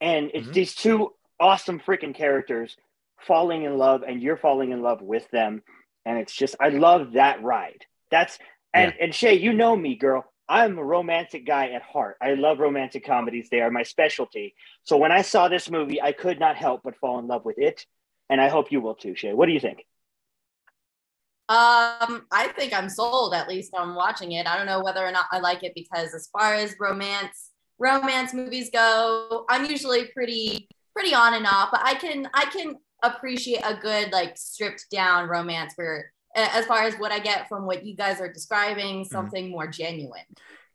And 0.00 0.30
it's 0.34 0.48
Mhm. 0.48 0.52
these 0.52 0.74
two 0.74 1.14
awesome 1.38 1.80
freaking 1.80 2.14
characters 2.14 2.76
falling 3.20 3.64
in 3.64 3.76
love 3.76 4.02
and 4.02 4.22
you're 4.22 4.36
falling 4.36 4.72
in 4.72 4.82
love 4.82 5.02
with 5.02 5.28
them. 5.30 5.62
And 6.04 6.18
it's 6.18 6.34
just 6.34 6.56
I 6.60 6.70
love 6.70 7.12
that 7.12 7.42
ride. 7.42 7.84
That's 8.10 8.38
and 8.72 8.94
and 9.00 9.14
Shay, 9.14 9.34
you 9.34 9.52
know 9.52 9.76
me, 9.76 9.96
girl. 9.96 10.30
I'm 10.48 10.78
a 10.78 10.84
romantic 10.84 11.46
guy 11.46 11.70
at 11.70 11.82
heart. 11.82 12.16
I 12.22 12.34
love 12.34 12.58
romantic 12.58 13.04
comedies. 13.04 13.48
They 13.50 13.60
are 13.60 13.70
my 13.70 13.82
specialty. 13.82 14.54
So 14.84 14.96
when 14.96 15.12
I 15.12 15.22
saw 15.22 15.48
this 15.48 15.70
movie, 15.70 16.00
I 16.00 16.12
could 16.12 16.38
not 16.38 16.56
help 16.56 16.82
but 16.84 16.96
fall 16.96 17.18
in 17.18 17.26
love 17.26 17.44
with 17.44 17.58
it. 17.58 17.84
And 18.30 18.40
I 18.40 18.48
hope 18.48 18.70
you 18.70 18.80
will 18.80 18.94
too, 18.94 19.16
Shay. 19.16 19.34
What 19.34 19.46
do 19.46 19.52
you 19.52 19.60
think? 19.60 19.84
Um, 21.48 22.26
I 22.32 22.52
think 22.56 22.72
I'm 22.72 22.88
sold 22.88 23.32
at 23.32 23.48
least 23.48 23.72
on 23.74 23.94
watching 23.94 24.32
it. 24.32 24.48
I 24.48 24.56
don't 24.56 24.66
know 24.66 24.82
whether 24.82 25.04
or 25.04 25.12
not 25.12 25.26
I 25.30 25.38
like 25.38 25.62
it 25.62 25.72
because 25.76 26.12
as 26.12 26.28
far 26.32 26.54
as 26.54 26.74
romance 26.80 27.50
romance 27.78 28.32
movies 28.34 28.70
go, 28.72 29.44
I'm 29.48 29.66
usually 29.66 30.06
pretty 30.06 30.68
pretty 30.92 31.14
on 31.14 31.34
and 31.34 31.46
off, 31.46 31.68
but 31.70 31.82
I 31.84 31.94
can 31.94 32.28
I 32.34 32.46
can 32.46 32.76
appreciate 33.02 33.62
a 33.64 33.76
good 33.76 34.10
like 34.12 34.36
stripped 34.36 34.86
down 34.90 35.28
romance 35.28 35.74
where 35.76 36.12
as 36.36 36.66
far 36.66 36.82
as 36.82 36.94
what 36.96 37.12
I 37.12 37.18
get 37.18 37.48
from 37.48 37.66
what 37.66 37.84
you 37.84 37.96
guys 37.96 38.20
are 38.20 38.32
describing, 38.32 39.00
mm-hmm. 39.00 39.12
something 39.12 39.50
more 39.50 39.66
genuine. 39.66 40.24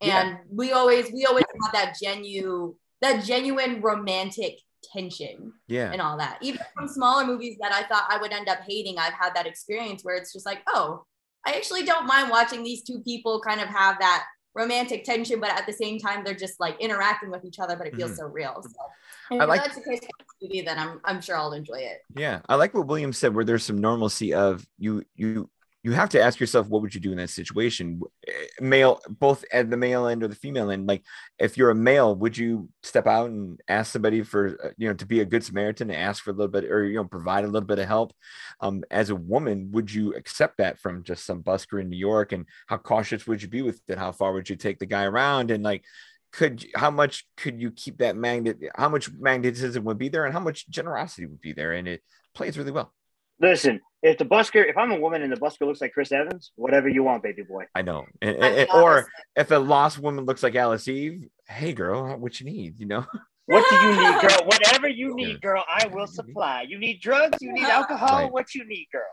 Yeah. 0.01 0.27
And 0.27 0.37
we 0.49 0.71
always 0.71 1.11
we 1.11 1.25
always 1.25 1.45
have 1.63 1.73
that 1.73 1.95
genuine 2.01 2.73
that 3.01 3.23
genuine 3.23 3.81
romantic 3.81 4.59
tension 4.93 5.53
yeah 5.67 5.91
and 5.91 6.01
all 6.01 6.17
that. 6.17 6.39
Even 6.41 6.61
from 6.75 6.87
smaller 6.87 7.25
movies 7.25 7.57
that 7.61 7.71
I 7.71 7.83
thought 7.83 8.07
I 8.09 8.17
would 8.17 8.33
end 8.33 8.49
up 8.49 8.59
hating, 8.67 8.97
I've 8.97 9.13
had 9.13 9.35
that 9.35 9.45
experience 9.45 10.03
where 10.03 10.15
it's 10.15 10.33
just 10.33 10.45
like, 10.45 10.61
oh, 10.67 11.05
I 11.45 11.53
actually 11.53 11.83
don't 11.83 12.07
mind 12.07 12.29
watching 12.29 12.63
these 12.63 12.83
two 12.83 13.01
people 13.01 13.41
kind 13.41 13.61
of 13.61 13.67
have 13.67 13.99
that 13.99 14.25
romantic 14.53 15.03
tension, 15.03 15.39
but 15.39 15.49
at 15.49 15.65
the 15.65 15.73
same 15.73 15.97
time, 15.99 16.23
they're 16.23 16.33
just 16.35 16.59
like 16.59 16.75
interacting 16.79 17.31
with 17.31 17.45
each 17.45 17.59
other, 17.59 17.75
but 17.75 17.87
it 17.87 17.95
feels 17.95 18.11
Mhm. 18.11 18.17
so 18.17 18.25
real. 18.25 18.61
So 18.63 19.37
I 19.39 19.45
like- 19.45 19.63
that's 19.63 19.75
the 19.75 19.81
case 19.83 20.01
with 20.01 20.11
this 20.19 20.27
movie, 20.41 20.61
then 20.61 20.77
I'm 20.77 20.99
I'm 21.05 21.21
sure 21.21 21.37
I'll 21.37 21.53
enjoy 21.53 21.79
it. 21.79 22.01
Yeah, 22.15 22.41
I 22.49 22.55
like 22.55 22.73
what 22.73 22.87
William 22.87 23.13
said, 23.13 23.33
where 23.33 23.45
there's 23.45 23.63
some 23.63 23.79
normalcy 23.79 24.33
of 24.33 24.65
you 24.77 25.03
you 25.15 25.49
you 25.83 25.93
have 25.93 26.09
to 26.09 26.21
ask 26.21 26.39
yourself 26.39 26.67
what 26.67 26.81
would 26.81 26.93
you 26.93 27.01
do 27.01 27.11
in 27.11 27.17
that 27.17 27.29
situation? 27.29 28.01
Eh, 28.27 28.31
male 28.59 28.99
both 29.09 29.43
at 29.51 29.69
the 29.69 29.77
male 29.77 30.05
end 30.07 30.23
or 30.23 30.27
the 30.27 30.35
female 30.35 30.69
end 30.69 30.87
like 30.87 31.03
if 31.39 31.57
you're 31.57 31.71
a 31.71 31.75
male 31.75 32.15
would 32.15 32.37
you 32.37 32.69
step 32.83 33.07
out 33.07 33.29
and 33.29 33.59
ask 33.67 33.91
somebody 33.91 34.21
for 34.21 34.59
uh, 34.63 34.69
you 34.77 34.87
know 34.87 34.93
to 34.93 35.05
be 35.05 35.21
a 35.21 35.25
good 35.25 35.43
samaritan 35.43 35.89
and 35.89 35.99
ask 35.99 36.23
for 36.23 36.29
a 36.29 36.33
little 36.33 36.51
bit 36.51 36.65
or 36.65 36.83
you 36.85 36.95
know 36.95 37.03
provide 37.03 37.43
a 37.43 37.47
little 37.47 37.67
bit 37.67 37.79
of 37.79 37.87
help? 37.87 38.13
Um, 38.59 38.83
as 38.91 39.09
a 39.09 39.15
woman 39.15 39.71
would 39.71 39.91
you 39.91 40.13
accept 40.13 40.57
that 40.57 40.79
from 40.79 41.03
just 41.03 41.25
some 41.25 41.43
busker 41.43 41.81
in 41.81 41.89
new 41.89 41.97
york? 41.97 42.31
And 42.31 42.45
how 42.67 42.77
cautious 42.77 43.25
would 43.25 43.41
you 43.41 43.47
be 43.47 43.61
with 43.61 43.81
it? 43.87 43.97
How 43.97 44.11
far 44.11 44.33
would 44.33 44.49
you 44.49 44.55
take 44.55 44.79
the 44.79 44.85
guy 44.85 45.03
around? 45.03 45.51
And 45.51 45.63
like 45.63 45.83
could 46.31 46.65
how 46.75 46.91
much 46.91 47.25
could 47.35 47.59
you 47.61 47.71
keep 47.71 47.97
that 47.97 48.15
magnet 48.15 48.57
how 48.75 48.87
much 48.87 49.11
magnetism 49.11 49.83
would 49.83 49.97
be 49.97 50.07
there 50.09 50.25
and 50.25 50.33
how 50.33 50.39
much 50.39 50.69
generosity 50.69 51.25
would 51.25 51.41
be 51.41 51.53
there? 51.53 51.73
And 51.73 51.87
it 51.87 52.03
plays 52.33 52.57
really 52.57 52.71
well 52.71 52.93
Listen, 53.41 53.79
if 54.03 54.17
the 54.19 54.25
busker, 54.25 54.67
if 54.69 54.77
I'm 54.77 54.91
a 54.91 54.99
woman 54.99 55.23
and 55.23 55.31
the 55.31 55.37
busker 55.37 55.61
looks 55.61 55.81
like 55.81 55.93
Chris 55.93 56.11
Evans, 56.11 56.51
whatever 56.55 56.87
you 56.87 57.03
want, 57.03 57.23
baby 57.23 57.41
boy. 57.43 57.65
I 57.73 57.81
know. 57.81 58.05
And, 58.21 58.43
I 58.43 58.47
and- 58.49 58.69
or 58.71 59.07
if 59.35 59.49
a 59.51 59.55
lost 59.55 59.97
woman 59.99 60.25
looks 60.25 60.43
like 60.43 60.55
Alice 60.55 60.87
Eve, 60.87 61.27
hey 61.47 61.73
girl, 61.73 62.15
what 62.17 62.39
you 62.39 62.45
need, 62.45 62.79
you 62.79 62.85
know? 62.85 63.05
What 63.47 63.65
do 63.69 63.75
you 63.77 63.89
need, 63.91 64.21
girl? 64.21 64.45
Whatever 64.45 64.87
you 64.87 65.15
need, 65.15 65.41
girl, 65.41 65.63
I 65.67 65.87
will 65.87 66.07
supply. 66.07 66.65
You 66.69 66.77
need 66.77 67.01
drugs, 67.01 67.37
you 67.41 67.51
need 67.51 67.65
alcohol, 67.65 68.23
Right. 68.23 68.31
what 68.31 68.53
you 68.53 68.65
need, 68.67 68.87
girl. 68.91 69.03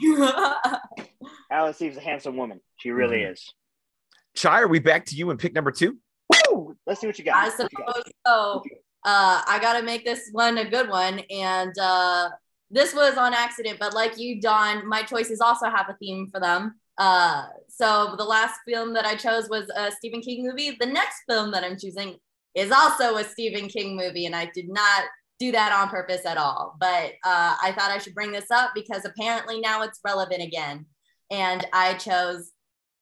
Alice 1.50 1.80
Eve's 1.82 1.96
a 1.96 2.00
handsome 2.00 2.36
woman. 2.36 2.60
She 2.76 2.90
really 2.90 3.18
Mhm. 3.20 3.32
is. 3.32 3.54
Chai, 4.36 4.60
are 4.60 4.68
we 4.68 4.78
back 4.78 5.06
to 5.06 5.16
you 5.16 5.30
in 5.30 5.38
pick 5.38 5.54
number 5.54 5.70
two? 5.72 5.98
Woo! 6.50 6.76
Let's 6.86 7.00
see 7.00 7.06
what 7.06 7.18
you 7.18 7.24
got. 7.24 7.36
I 7.36 7.48
What 7.48 7.58
got? 7.58 7.70
suppose 7.70 8.02
so. 8.26 8.62
Uh, 9.04 9.42
I 9.46 9.58
gotta 9.60 9.82
make 9.84 10.04
this 10.04 10.28
one 10.32 10.58
a 10.58 10.68
good 10.68 10.88
one, 10.88 11.20
and 11.30 11.72
uh, 11.80 12.28
this 12.70 12.94
was 12.94 13.16
on 13.16 13.34
accident. 13.34 13.78
But 13.78 13.94
like 13.94 14.18
you, 14.18 14.40
Don, 14.40 14.86
my 14.88 15.02
choices 15.02 15.40
also 15.40 15.66
have 15.66 15.88
a 15.88 15.96
theme 15.98 16.28
for 16.30 16.40
them. 16.40 16.74
Uh, 16.98 17.46
so 17.68 18.14
the 18.18 18.24
last 18.24 18.58
film 18.66 18.92
that 18.94 19.06
I 19.06 19.14
chose 19.14 19.48
was 19.48 19.70
a 19.76 19.90
Stephen 19.92 20.20
King 20.20 20.46
movie. 20.46 20.76
The 20.78 20.86
next 20.86 21.22
film 21.28 21.52
that 21.52 21.64
I'm 21.64 21.78
choosing 21.78 22.16
is 22.54 22.72
also 22.72 23.16
a 23.16 23.24
Stephen 23.24 23.68
King 23.68 23.96
movie, 23.96 24.26
and 24.26 24.34
I 24.34 24.50
did 24.52 24.68
not 24.68 25.04
do 25.38 25.52
that 25.52 25.72
on 25.72 25.88
purpose 25.88 26.26
at 26.26 26.36
all. 26.36 26.74
But 26.80 27.12
uh, 27.24 27.54
I 27.62 27.72
thought 27.76 27.92
I 27.92 27.98
should 27.98 28.14
bring 28.14 28.32
this 28.32 28.50
up 28.50 28.72
because 28.74 29.04
apparently 29.04 29.60
now 29.60 29.82
it's 29.82 30.00
relevant 30.04 30.42
again, 30.42 30.86
and 31.30 31.64
I 31.72 31.94
chose 31.94 32.50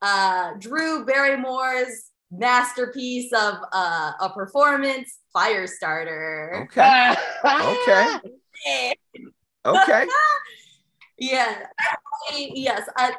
uh, 0.03 0.53
Drew 0.59 1.07
Barrymore's 1.07 2.11
masterpiece 2.31 3.33
of 3.33 3.55
uh, 3.73 4.13
a 4.21 4.31
performance, 4.31 5.19
Firestarter. 5.35 6.65
Okay. 6.65 7.15
Okay. 7.45 8.95
Okay. 9.67 10.07
yeah. 11.19 11.67
Yes. 12.33 12.89
I 12.97 13.13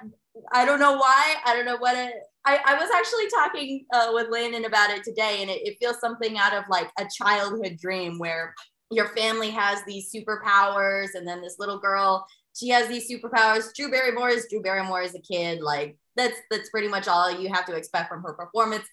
I 0.51 0.65
don't 0.65 0.79
know 0.79 0.97
why. 0.97 1.35
I 1.45 1.55
don't 1.55 1.65
know 1.65 1.77
what 1.77 1.95
it. 1.97 2.13
I, 2.45 2.59
I 2.65 2.75
was 2.75 2.89
actually 2.95 3.27
talking 3.29 3.85
uh, 3.93 4.11
with 4.13 4.29
Landon 4.29 4.65
about 4.65 4.89
it 4.89 5.03
today, 5.03 5.39
and 5.41 5.49
it, 5.49 5.59
it 5.67 5.77
feels 5.79 5.99
something 5.99 6.37
out 6.37 6.53
of 6.53 6.63
like 6.69 6.89
a 6.99 7.05
childhood 7.17 7.77
dream 7.81 8.19
where 8.19 8.53
your 8.89 9.09
family 9.09 9.49
has 9.49 9.83
these 9.85 10.11
superpowers, 10.13 11.15
and 11.15 11.27
then 11.27 11.41
this 11.41 11.55
little 11.59 11.79
girl 11.79 12.25
she 12.57 12.69
has 12.69 12.87
these 12.87 13.09
superpowers. 13.09 13.73
Drew 13.75 13.91
Barrymore 13.91 14.29
is 14.29 14.47
Drew 14.49 14.61
Barrymore 14.61 15.01
as 15.01 15.13
a 15.13 15.19
kid. 15.19 15.61
Like 15.61 15.97
that's 16.15 16.37
that's 16.49 16.69
pretty 16.69 16.87
much 16.87 17.07
all 17.07 17.29
you 17.29 17.53
have 17.53 17.65
to 17.65 17.75
expect 17.75 18.09
from 18.09 18.23
her 18.23 18.33
performance. 18.33 18.85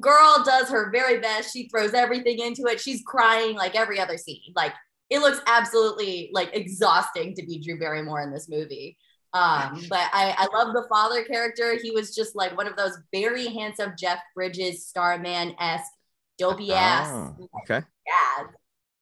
Girl 0.00 0.42
does 0.44 0.68
her 0.68 0.90
very 0.90 1.18
best. 1.18 1.52
She 1.52 1.68
throws 1.68 1.94
everything 1.94 2.38
into 2.38 2.66
it. 2.66 2.80
She's 2.80 3.02
crying 3.04 3.56
like 3.56 3.74
every 3.74 3.98
other 3.98 4.18
scene. 4.18 4.52
Like 4.54 4.72
it 5.10 5.20
looks 5.20 5.40
absolutely 5.46 6.30
like 6.32 6.50
exhausting 6.54 7.34
to 7.34 7.46
be 7.46 7.58
Drew 7.58 7.78
Barrymore 7.78 8.22
in 8.22 8.32
this 8.32 8.48
movie. 8.48 8.96
Um, 9.32 9.84
but 9.90 10.08
I, 10.12 10.34
I 10.36 10.56
love 10.56 10.74
the 10.74 10.86
father 10.88 11.24
character. 11.24 11.78
He 11.82 11.90
was 11.90 12.14
just 12.14 12.36
like 12.36 12.56
one 12.56 12.66
of 12.66 12.76
those 12.76 12.98
very 13.12 13.46
handsome 13.48 13.92
Jeff 13.98 14.20
Bridges, 14.34 14.86
Starman 14.86 15.54
esque, 15.60 15.92
dopey 16.38 16.72
ass 16.72 17.08
Oh, 17.10 17.48
okay. 17.62 17.84
dad. 18.06 18.46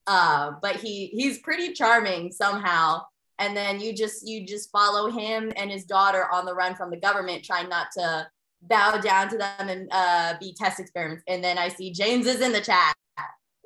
Uh, 0.06 0.52
but 0.62 0.76
he 0.76 1.06
he's 1.08 1.38
pretty 1.40 1.72
charming 1.72 2.30
somehow. 2.30 3.02
And 3.38 3.56
then 3.56 3.80
you 3.80 3.92
just 3.92 4.26
you 4.26 4.46
just 4.46 4.70
follow 4.70 5.10
him 5.10 5.52
and 5.56 5.70
his 5.70 5.84
daughter 5.84 6.26
on 6.32 6.46
the 6.46 6.54
run 6.54 6.74
from 6.74 6.90
the 6.90 6.96
government, 6.96 7.44
trying 7.44 7.68
not 7.68 7.88
to 7.98 8.26
bow 8.62 8.98
down 8.98 9.28
to 9.28 9.36
them 9.36 9.68
and 9.68 9.88
uh, 9.92 10.34
be 10.40 10.54
test 10.54 10.80
experiments. 10.80 11.22
And 11.28 11.42
then 11.44 11.58
I 11.58 11.68
see 11.68 11.92
James 11.92 12.26
is 12.26 12.40
in 12.40 12.52
the 12.52 12.60
chat. 12.60 12.94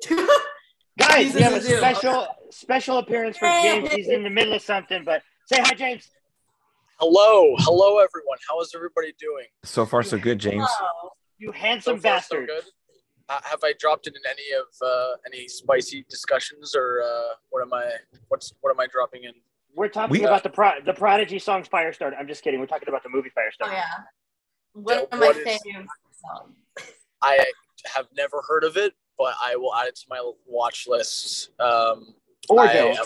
Guys, 1.07 1.33
we 1.33 1.41
have 1.41 1.53
a 1.53 1.61
special 1.61 2.27
special 2.49 2.97
appearance 2.97 3.37
for 3.37 3.47
James. 3.47 3.91
He's 3.91 4.07
in 4.09 4.23
the 4.23 4.29
middle 4.29 4.53
of 4.53 4.61
something, 4.61 5.03
but 5.03 5.21
say 5.45 5.61
hi, 5.61 5.73
James. 5.73 6.09
Hello, 6.99 7.55
hello 7.59 7.97
everyone. 7.97 8.37
How 8.47 8.59
is 8.61 8.71
everybody 8.75 9.13
doing? 9.19 9.45
So 9.63 9.85
far, 9.85 10.03
so 10.03 10.17
good, 10.17 10.37
James. 10.39 10.67
Oh, 10.81 11.09
You 11.39 11.51
handsome 11.51 11.97
so 11.97 12.01
far, 12.03 12.11
bastard. 12.17 12.49
so 12.49 12.55
good. 12.55 12.63
Uh, 13.29 13.39
have 13.43 13.59
I 13.63 13.73
dropped 13.79 14.07
it 14.07 14.15
in 14.15 14.21
any 14.29 14.43
of 14.59 14.65
uh, 14.85 15.13
any 15.25 15.47
spicy 15.47 16.05
discussions, 16.09 16.75
or 16.75 17.01
uh, 17.03 17.33
what 17.49 17.61
am 17.61 17.73
I? 17.73 17.91
What's 18.27 18.53
what 18.61 18.69
am 18.71 18.79
I 18.79 18.87
dropping 18.91 19.23
in? 19.23 19.31
We're 19.73 19.87
talking 19.87 20.11
We- 20.11 20.25
about 20.25 20.43
the 20.43 20.49
Pro- 20.49 20.81
the 20.85 20.93
Prodigy 20.93 21.39
songs 21.39 21.67
Firestarter. 21.67 22.13
I'm 22.19 22.27
just 22.27 22.43
kidding. 22.43 22.59
We're 22.59 22.65
talking 22.67 22.89
about 22.89 23.03
the 23.03 23.09
movie 23.09 23.31
oh 23.35 23.39
Firestarter. 23.39 23.71
yeah. 23.71 23.83
One 24.73 24.95
Yeah, 24.97 25.01
of 25.11 25.11
my 25.19 25.27
what 25.27 25.37
is- 25.37 25.43
favorite 25.63 25.87
songs. 26.21 26.55
I 27.23 27.43
have 27.95 28.07
never 28.15 28.41
heard 28.47 28.63
of 28.63 28.77
it, 28.77 28.93
but 29.21 29.35
I 29.41 29.55
will 29.55 29.73
add 29.75 29.87
it 29.87 29.95
to 29.97 30.05
my 30.09 30.19
watch 30.47 30.87
list. 30.87 31.51
Um, 31.59 32.15
Or 32.49 32.61
I 32.61 32.73
don't. 32.73 32.97
am- 32.97 33.05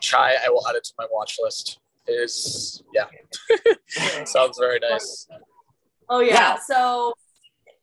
Chai, 0.00 0.36
I 0.44 0.48
will 0.48 0.66
add 0.68 0.76
it 0.76 0.84
to 0.84 0.92
my 0.98 1.06
watch 1.12 1.38
list. 1.42 1.78
It 2.06 2.12
is 2.12 2.82
yeah, 2.94 3.04
sounds 4.24 4.58
very 4.58 4.78
nice. 4.80 5.26
Oh 6.08 6.20
yeah. 6.20 6.34
Yeah. 6.34 6.56
So 6.70 7.14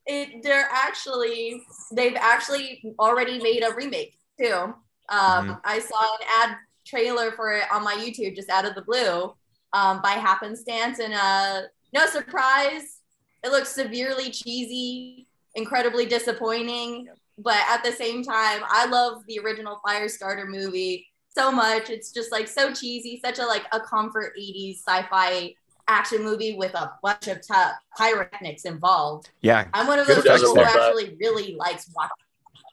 it 0.08 0.42
they're 0.44 0.68
actually 0.72 1.62
they've 1.92 2.16
actually 2.16 2.82
already 3.00 3.38
made 3.42 3.64
a 3.64 3.74
remake 3.76 4.18
too. 4.40 4.54
Um, 4.54 4.76
Mhm. 5.10 5.62
I 5.64 5.80
saw 5.80 6.00
an 6.16 6.26
ad 6.42 6.58
trailer 6.86 7.32
for 7.34 7.52
it 7.54 7.66
on 7.72 7.84
my 7.84 7.96
YouTube 7.96 8.36
just 8.36 8.50
out 8.50 8.66
of 8.66 8.74
the 8.76 8.82
blue 8.82 9.36
um, 9.74 10.02
by 10.02 10.12
happenstance, 10.30 11.00
and 11.00 11.14
uh, 11.14 11.62
no 11.94 12.06
surprise, 12.08 13.02
it 13.44 13.50
looks 13.52 13.70
severely 13.70 14.32
cheesy, 14.32 15.28
incredibly 15.54 16.06
disappointing. 16.06 17.08
But 17.38 17.58
at 17.70 17.84
the 17.84 17.92
same 17.92 18.24
time, 18.24 18.62
I 18.70 18.86
love 18.86 19.24
the 19.28 19.40
original 19.40 19.80
Firestarter 19.86 20.48
movie 20.48 21.08
so 21.36 21.52
much. 21.52 21.90
It's 21.90 22.12
just 22.12 22.32
like 22.32 22.48
so 22.48 22.74
cheesy, 22.74 23.20
such 23.24 23.40
a 23.40 23.46
like 23.46 23.64
a 23.74 23.80
comfort 23.80 24.34
80s 24.40 24.78
sci-fi 24.88 25.54
action 25.88 26.24
movie 26.24 26.56
with 26.56 26.74
a 26.74 26.94
bunch 27.04 27.28
of 27.28 27.42
t- 27.42 27.54
pyrotechnics 27.98 28.64
involved. 28.64 29.30
Yeah, 29.42 29.68
I'm 29.74 29.88
one 29.88 30.00
of 30.00 30.08
those 30.08 30.24
people 30.24 30.38
who 30.38 30.54
there. 30.56 30.66
actually 30.66 31.18
really 31.20 31.56
likes 31.56 31.90
watching, 31.96 32.12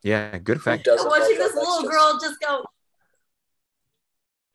yeah, 0.05 0.39
good 0.39 0.59
Who 0.59 0.61
effect. 0.61 0.85
doesn't 0.85 1.09
watching 1.09 1.31
love 1.31 1.39
this 1.39 1.53
that? 1.53 1.59
Little 1.59 1.83
just- 1.83 1.91
girl 1.93 2.19
just 2.21 2.41
go. 2.41 2.65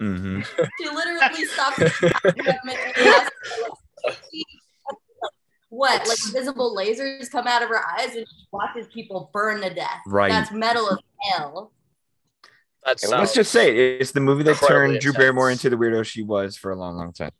Mm-hmm. 0.01 0.41
She 0.79 0.89
literally 0.89 1.45
stops. 1.45 2.01
what 5.69 6.07
like 6.07 6.17
invisible 6.27 6.75
lasers 6.75 7.29
come 7.31 7.47
out 7.47 7.61
of 7.61 7.69
her 7.69 7.79
eyes 7.99 8.15
and 8.15 8.25
she 8.27 8.45
watches 8.51 8.87
people 8.93 9.29
burn 9.33 9.61
to 9.61 9.73
death. 9.73 9.99
Right. 10.07 10.29
That's 10.29 10.51
metal 10.51 10.89
as 10.91 10.97
hell. 11.31 11.71
That 12.85 13.01
And 13.03 13.11
Let's 13.11 13.33
just 13.33 13.51
say 13.51 13.69
it, 13.69 14.01
it's 14.01 14.11
the 14.11 14.19
movie 14.21 14.43
that 14.43 14.51
incredibly 14.51 14.87
turned 14.93 15.01
Drew 15.01 15.13
Barrymore 15.13 15.51
into 15.51 15.69
the 15.69 15.75
weirdo 15.75 16.05
she 16.05 16.23
was 16.23 16.55
for 16.55 16.71
a 16.71 16.75
long, 16.75 16.95
long 16.95 17.11
time. 17.11 17.31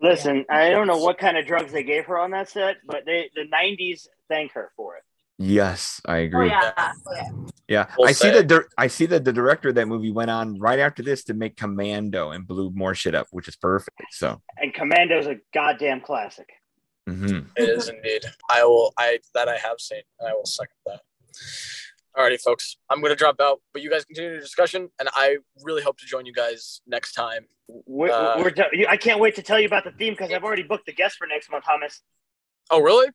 Listen, 0.00 0.44
I 0.48 0.70
don't 0.70 0.86
know 0.86 0.98
what 0.98 1.18
kind 1.18 1.36
of 1.36 1.46
drugs 1.46 1.72
they 1.72 1.82
gave 1.82 2.04
her 2.06 2.18
on 2.18 2.30
that 2.32 2.48
set, 2.48 2.76
but 2.86 3.04
they 3.04 3.30
the 3.34 3.44
'90s 3.52 4.06
thank 4.28 4.52
her 4.52 4.70
for 4.76 4.96
it. 4.96 5.02
Yes, 5.38 6.00
I 6.04 6.18
Oh 6.18 6.22
agree. 6.24 6.48
yeah. 6.48 6.72
Oh, 6.76 6.92
yeah. 7.16 7.22
Yeah, 7.68 7.86
We'll 7.98 8.08
I 8.08 8.12
see 8.12 8.30
that. 8.30 8.46
dir- 8.46 8.68
I 8.78 8.86
see 8.86 9.06
that 9.06 9.24
the 9.24 9.32
director 9.32 9.68
of 9.70 9.74
that 9.74 9.86
movie 9.86 10.10
went 10.12 10.30
on 10.30 10.58
right 10.58 10.78
after 10.78 11.02
this 11.02 11.24
to 11.24 11.34
make 11.34 11.56
Commando 11.56 12.30
and 12.30 12.46
blew 12.46 12.70
more 12.70 12.94
shit 12.94 13.14
up, 13.14 13.26
which 13.30 13.46
is 13.48 13.56
perfect. 13.56 14.00
So, 14.10 14.40
And 14.56 14.72
Commando's 14.72 15.26
a 15.26 15.36
goddamn 15.52 16.00
classic. 16.00 16.48
Mhm. 17.08 17.46
It 17.56 17.68
is 17.68 17.88
indeed. 17.88 18.22
I 18.50 18.64
will. 18.64 18.92
I 18.98 19.18
that 19.34 19.48
I 19.48 19.56
have 19.56 19.80
seen, 19.80 20.02
and 20.18 20.28
I 20.28 20.34
will 20.34 20.44
second 20.46 20.76
that. 20.86 21.00
Alrighty, 22.16 22.40
folks. 22.40 22.76
I'm 22.90 23.00
gonna 23.00 23.14
drop 23.16 23.40
out, 23.40 23.60
but 23.72 23.82
you 23.82 23.90
guys 23.90 24.04
continue 24.04 24.34
the 24.34 24.40
discussion, 24.40 24.88
and 24.98 25.08
I 25.14 25.36
really 25.62 25.82
hope 25.82 25.98
to 25.98 26.06
join 26.06 26.26
you 26.26 26.32
guys 26.32 26.80
next 26.86 27.12
time. 27.12 27.46
We're, 27.68 28.10
Uh, 28.10 28.38
we're 28.42 28.52
you- 28.72 28.88
I 28.88 28.96
can't 28.96 29.20
wait 29.20 29.34
to 29.36 29.42
tell 29.42 29.60
you 29.60 29.66
about 29.66 29.84
the 29.84 29.92
theme 29.92 30.14
because 30.14 30.32
I've 30.32 30.42
already 30.44 30.62
booked 30.64 30.86
the 30.86 30.92
guest 30.94 31.16
for 31.16 31.26
next 31.26 31.50
month, 31.50 31.64
Thomas. 31.64 32.02
Oh, 32.70 32.80
really? 32.80 33.08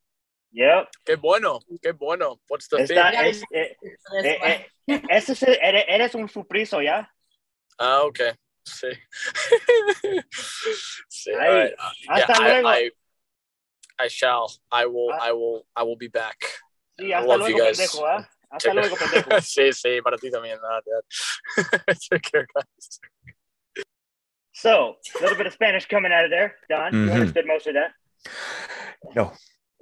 Yep. 0.54 0.90
Que 1.06 1.18
bueno. 1.18 1.60
Que 1.82 1.92
bueno. 1.94 2.40
What's 2.48 2.68
the 2.68 2.78
theme? 2.88 2.98
Está, 3.00 3.12
Yeah. 3.12 3.28
es, 3.28 3.44
eh, 3.52 3.76
eh, 4.24 4.66
eh, 4.88 5.02
ese 5.10 5.32
es 5.34 5.44
eres, 5.44 5.84
eres 5.88 6.16
un 6.16 6.30
supriso, 6.30 6.80
¿ya? 6.82 7.08
Ah, 7.80 8.04
okay. 8.04 8.34
See. 8.66 8.94
See. 11.10 11.32
Ahí. 11.34 11.48
All 11.48 11.56
right. 11.56 11.74
Uh, 11.78 11.90
yeah, 12.08 12.14
Hasta 12.26 12.34
I, 12.34 12.48
luego. 12.48 12.68
I, 12.68 12.76
I 12.78 12.92
shall. 14.08 14.52
I 14.72 14.86
will. 14.86 15.10
Ah. 15.14 15.20
I 15.30 15.32
will. 15.34 15.66
I 15.76 15.84
will 15.84 15.96
be 15.98 16.08
back. 16.10 16.38
Sí, 17.00 17.12
I 17.12 17.18
hasta 17.18 17.28
love 17.28 17.50
you 17.50 17.56
luego, 17.58 17.66
guys. 17.66 17.80
pendejo, 17.80 18.06
¿ah? 18.06 18.28
Hasta 18.52 18.70
Take- 18.70 18.76
luego, 18.76 18.96
pendejo. 18.96 19.30
sí, 19.42 19.74
sí, 19.74 20.02
para 20.04 20.18
ti 20.18 20.30
también. 20.30 20.60
nada, 20.62 20.82
Dad. 20.86 21.96
Take 22.10 22.22
care, 22.32 22.48
guys. 22.54 23.00
So 24.54 24.96
a 25.20 25.22
little 25.22 25.36
bit 25.38 25.48
of 25.48 25.54
Spanish 25.54 25.88
coming 25.88 26.12
out 26.12 26.26
of 26.26 26.30
there. 26.32 26.56
Don, 26.70 26.94
you 26.94 27.00
Mhm. 27.10 27.14
understood 27.14 27.46
most 27.48 27.68
of 27.68 27.74
that. 27.74 27.92
No, 29.16 29.34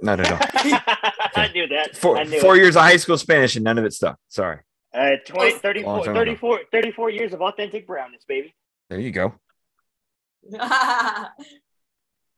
not 0.01 0.19
at 0.21 0.31
all. 0.31 0.39
I 1.35 1.49
knew 1.53 1.67
that. 1.67 1.95
Four, 1.97 2.17
I 2.17 2.23
knew 2.23 2.39
four 2.39 2.55
it. 2.55 2.59
years 2.59 2.75
of 2.75 2.81
high 2.83 2.97
school 2.97 3.17
Spanish 3.17 3.55
and 3.55 3.63
none 3.65 3.77
of 3.77 3.85
it 3.85 3.93
stuck. 3.93 4.17
Sorry. 4.29 4.59
Uh, 4.93 5.17
20, 5.25 5.51
Long 5.51 5.59
34, 5.61 5.99
time 6.05 6.11
ago. 6.15 6.19
34, 6.19 6.59
34 6.71 7.09
years 7.11 7.33
of 7.33 7.41
authentic 7.41 7.85
brownness, 7.87 8.23
baby. 8.27 8.53
There 8.89 8.99
you 8.99 9.11
go. 9.11 9.35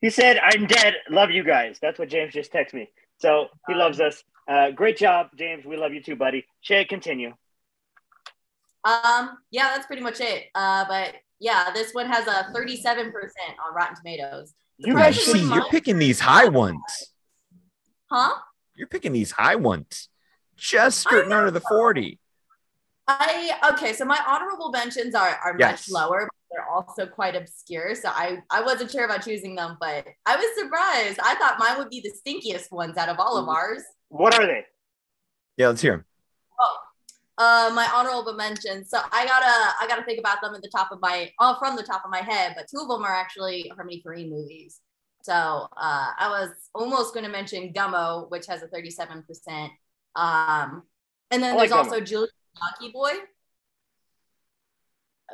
He 0.04 0.10
said, 0.10 0.38
I'm 0.44 0.68
dead. 0.68 0.96
Love 1.10 1.32
you 1.32 1.46
guys. 1.46 1.80
That's 1.82 1.98
what 1.98 2.10
James 2.10 2.34
just 2.34 2.52
texted 2.52 2.74
me. 2.74 2.90
So 3.20 3.48
he 3.70 3.74
loves 3.74 4.02
us. 4.02 4.22
Uh, 4.50 4.72
great 4.72 4.98
job, 4.98 5.28
James. 5.38 5.64
We 5.66 5.78
love 5.78 5.94
you 5.94 6.04
too, 6.04 6.18
buddy. 6.18 6.46
Shay, 6.60 6.84
continue. 6.84 7.30
um, 8.84 9.38
yeah, 9.50 9.70
that's 9.74 9.86
pretty 9.88 10.02
much 10.02 10.20
it. 10.20 10.48
Uh, 10.54 10.84
but 10.90 11.16
yeah, 11.40 11.72
this 11.74 11.94
one 11.94 12.08
has 12.08 12.28
a 12.28 12.52
37% 12.54 13.14
on 13.66 13.74
Rotten 13.74 13.96
Tomatoes. 13.96 14.54
You 14.78 14.94
guys 14.94 15.16
see, 15.24 15.40
you're 15.42 15.70
picking 15.70 15.98
these 16.00 16.20
high 16.20 16.50
ones. 16.50 16.82
Huh? 18.12 18.34
You're 18.76 18.88
picking 18.90 19.14
these 19.14 19.32
high 19.32 19.56
ones. 19.56 20.10
Just 20.58 21.00
skirting 21.00 21.32
under 21.32 21.50
the 21.50 21.62
40. 21.62 22.20
I 23.08 23.52
okay, 23.74 23.94
so 23.94 24.04
my 24.04 24.20
honorable 24.28 24.70
mentions 24.70 25.16
are 25.16 25.40
are 25.44 25.56
Yes. 25.58 25.90
much 25.90 26.02
lower, 26.02 26.30
they're 26.54 26.70
also 26.70 27.06
quite 27.06 27.36
obscure. 27.36 27.96
So 27.96 28.10
I 28.10 28.38
I 28.50 28.62
wasn't 28.62 28.92
sure 28.92 29.06
about 29.06 29.24
choosing 29.26 29.56
them, 29.56 29.78
but 29.80 30.08
I 30.26 30.36
was 30.36 30.46
surprised. 30.58 31.20
I 31.24 31.36
thought 31.36 31.60
mine 31.60 31.78
would 31.78 31.90
be 31.90 32.02
the 32.02 32.12
stinkiest 32.12 32.72
ones 32.72 32.98
out 32.98 33.10
of 33.10 33.20
all 33.20 33.38
of 33.38 33.50
ours. 33.50 33.84
what 34.10 34.38
are 34.40 34.46
they? 34.46 34.64
Yeah, 35.58 35.68
let's 35.68 35.82
hear 35.82 35.98
them. 35.98 36.06
Uh, 37.36 37.72
my 37.74 37.90
honorable 37.92 38.34
mentions. 38.34 38.92
So 38.92 39.00
I 39.12 39.26
gotta 39.26 39.74
I 39.82 39.88
gotta 39.88 40.04
think 40.04 40.20
about 40.20 40.40
them 40.42 40.54
at 40.54 40.62
the 40.62 40.70
top 40.70 40.92
of 40.92 41.00
my 41.02 41.32
oh 41.40 41.56
from 41.58 41.76
the 41.76 41.84
top 41.84 42.04
of 42.06 42.12
my 42.12 42.20
head, 42.20 42.54
but 42.56 42.68
two 42.70 42.80
of 42.82 42.88
them 42.88 43.04
are 43.04 43.14
actually 43.14 43.72
Harmony 43.76 44.04
Korine 44.06 44.30
movies. 44.30 44.80
So 45.24 45.34
uh, 45.34 46.12
I 46.20 46.28
was 46.30 46.50
almost 46.76 47.14
going 47.14 47.26
to 47.26 47.32
mention 47.32 47.72
Gummo, 47.72 48.30
which 48.30 48.46
has 48.48 48.62
a 48.62 48.68
37%. 48.68 49.70
Um, 50.18 50.84
and 51.32 51.42
then 51.42 51.56
like 51.56 51.70
there's 51.70 51.72
Gummo. 51.72 51.92
also 51.92 52.02
Julie 52.02 52.28
Lucky 52.62 52.92
Boy, 52.92 53.12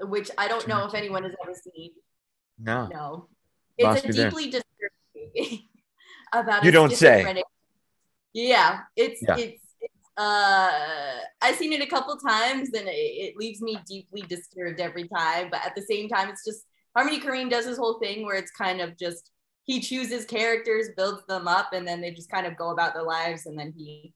which 0.04 0.30
I 0.38 0.48
don't 0.48 0.68
know 0.68 0.86
if 0.86 0.94
anyone 0.94 1.24
has 1.24 1.34
ever 1.44 1.54
seen. 1.54 1.92
No. 2.58 2.88
No, 2.88 3.28
Lost 3.80 4.06
it's 4.06 4.06
a 4.06 4.08
me 4.10 4.14
there. 4.14 4.30
deeply 4.30 4.44
disturbing 4.46 5.00
movie 5.16 5.70
about. 6.34 6.64
You 6.64 6.70
a 6.70 6.74
don't 6.74 6.92
say. 6.94 7.44
Yeah, 8.34 8.82
it's 8.96 9.22
Yeah. 9.22 9.36
it's 9.38 9.62
it's. 9.82 9.94
Uh, 10.18 11.20
I've 11.42 11.56
seen 11.56 11.72
it 11.72 11.82
a 11.82 11.88
couple 11.88 12.16
times, 12.18 12.70
and 12.74 12.88
it, 12.88 12.92
it 12.92 13.38
leaves 13.38 13.62
me 13.62 13.80
deeply 13.88 14.22
disturbed 14.22 14.80
every 14.82 15.08
time. 15.08 15.48
But 15.50 15.66
at 15.66 15.76
the 15.76 15.82
same 15.82 16.10
time, 16.10 16.30
it's 16.30 16.44
just 16.46 16.66
Harmony 16.96 17.22
Korine 17.22 17.50
does 17.50 17.66
this 17.66 17.78
whole 17.78 18.00
thing 18.00 18.26
where 18.26 18.36
it's 18.36 18.52
kind 18.52 18.82
of 18.82 18.98
just 18.98 19.32
he 19.64 19.80
chooses 19.80 20.26
characters, 20.26 20.90
builds 20.98 21.26
them 21.28 21.48
up, 21.48 21.70
and 21.74 21.88
then 21.88 22.02
they 22.02 22.12
just 22.12 22.30
kind 22.30 22.46
of 22.46 22.58
go 22.58 22.72
about 22.72 22.94
their 22.94 23.04
lives, 23.04 23.46
and 23.46 23.58
then 23.58 23.74
he 23.78 24.14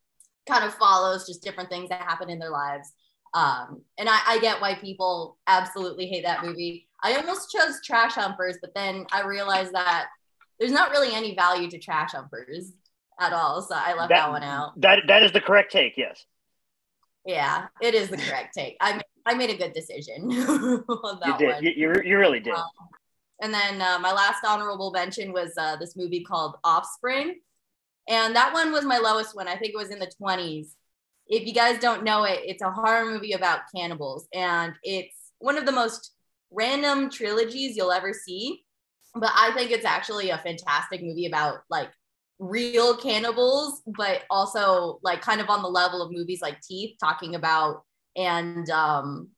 kind 0.49 0.65
of 0.65 0.73
follows 0.75 1.25
just 1.25 1.41
different 1.41 1.69
things 1.69 1.87
that 1.89 2.01
happen 2.01 2.29
in 2.29 2.37
their 2.39 2.49
lives. 2.49 2.91
Um, 3.33 3.81
and 3.97 4.07
I, 4.09 4.19
I 4.27 4.39
get 4.39 4.61
why 4.61 4.75
people 4.75 5.37
absolutely 5.47 6.07
hate 6.07 6.23
that 6.23 6.43
movie. 6.45 6.87
I 7.01 7.15
almost 7.15 7.51
chose 7.51 7.79
Trash 7.83 8.13
Humpers, 8.13 8.57
but 8.61 8.73
then 8.75 9.05
I 9.11 9.23
realized 9.23 9.73
that 9.73 10.07
there's 10.59 10.71
not 10.71 10.91
really 10.91 11.13
any 11.13 11.35
value 11.35 11.69
to 11.69 11.79
Trash 11.79 12.11
Humpers 12.11 12.73
at 13.19 13.33
all, 13.33 13.61
so 13.61 13.75
I 13.75 13.93
left 13.95 14.09
that, 14.09 14.15
That- 14.25 14.29
one 14.31 14.43
out. 14.43 14.79
That 14.81 14.99
That 15.07 15.23
is 15.23 15.31
the 15.31 15.41
correct 15.41 15.71
take, 15.71 15.97
yes. 15.97 16.25
Yeah, 17.25 17.67
it 17.81 17.93
is 17.95 18.09
the 18.09 18.17
correct 18.17 18.53
take. 18.53 18.75
I 18.81 18.93
made, 18.93 19.03
I 19.25 19.33
made 19.33 19.49
a 19.49 19.57
good 19.57 19.73
decision 19.73 20.23
on 20.31 21.19
You 21.25 21.37
did. 21.37 21.53
one. 21.55 21.63
You, 21.63 21.71
you, 21.75 21.93
you 22.05 22.17
really 22.17 22.39
did. 22.41 22.53
Um, 22.53 22.65
And 23.41 23.53
then 23.53 23.81
uh, 23.81 23.97
my 23.99 24.11
last 24.11 24.43
honorable 24.45 24.91
mention 24.91 25.31
was 25.33 25.53
uh, 25.57 25.75
this 25.77 25.95
movie 25.95 26.23
called 26.23 26.55
Offspring. 26.63 27.39
And 28.09 28.35
that 28.35 28.53
one 28.53 28.71
was 28.73 28.83
my 28.83 28.97
lowest 28.97 29.35
one. 29.35 29.47
I 29.47 29.55
think 29.55 29.73
it 29.73 29.77
was 29.77 29.89
in 29.89 29.99
the 29.99 30.11
20s. 30.21 30.75
If 31.27 31.47
you 31.47 31.53
guys 31.53 31.79
don't 31.79 32.03
know 32.03 32.23
it, 32.23 32.41
it's 32.43 32.61
a 32.61 32.71
horror 32.71 33.05
movie 33.05 33.33
about 33.33 33.61
cannibals. 33.73 34.27
And 34.33 34.73
it's 34.83 35.15
one 35.39 35.57
of 35.57 35.65
the 35.65 35.71
most 35.71 36.13
random 36.51 37.09
trilogies 37.09 37.75
you'll 37.75 37.91
ever 37.91 38.13
see. 38.13 38.65
But 39.15 39.31
I 39.35 39.51
think 39.55 39.71
it's 39.71 39.85
actually 39.85 40.29
a 40.31 40.37
fantastic 40.39 41.01
movie 41.03 41.27
about 41.27 41.59
like 41.69 41.89
real 42.39 42.97
cannibals, 42.97 43.81
but 43.85 44.23
also 44.29 44.99
like 45.03 45.21
kind 45.21 45.39
of 45.39 45.49
on 45.49 45.61
the 45.61 45.69
level 45.69 46.01
of 46.01 46.11
movies 46.11 46.41
like 46.41 46.59
Teeth, 46.61 46.97
talking 46.99 47.35
about 47.35 47.83
and 48.15 48.69
um, 48.69 49.29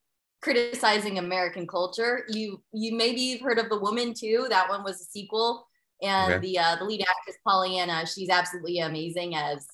criticizing 0.42 1.18
American 1.18 1.66
culture. 1.66 2.24
You 2.28 2.62
you 2.72 2.96
maybe 2.96 3.20
you've 3.20 3.42
heard 3.42 3.58
of 3.58 3.68
The 3.68 3.78
Woman 3.78 4.14
too. 4.14 4.46
That 4.48 4.68
one 4.68 4.82
was 4.82 5.00
a 5.00 5.04
sequel, 5.04 5.66
and 6.02 6.34
Okay. 6.34 6.40
the 6.40 6.58
uh, 6.58 6.76
the 6.76 6.84
lead 6.84 7.02
actress 7.02 7.36
Pollyanna, 7.46 8.06
she's 8.06 8.30
absolutely 8.30 8.78
amazing 8.78 9.34
as 9.34 9.66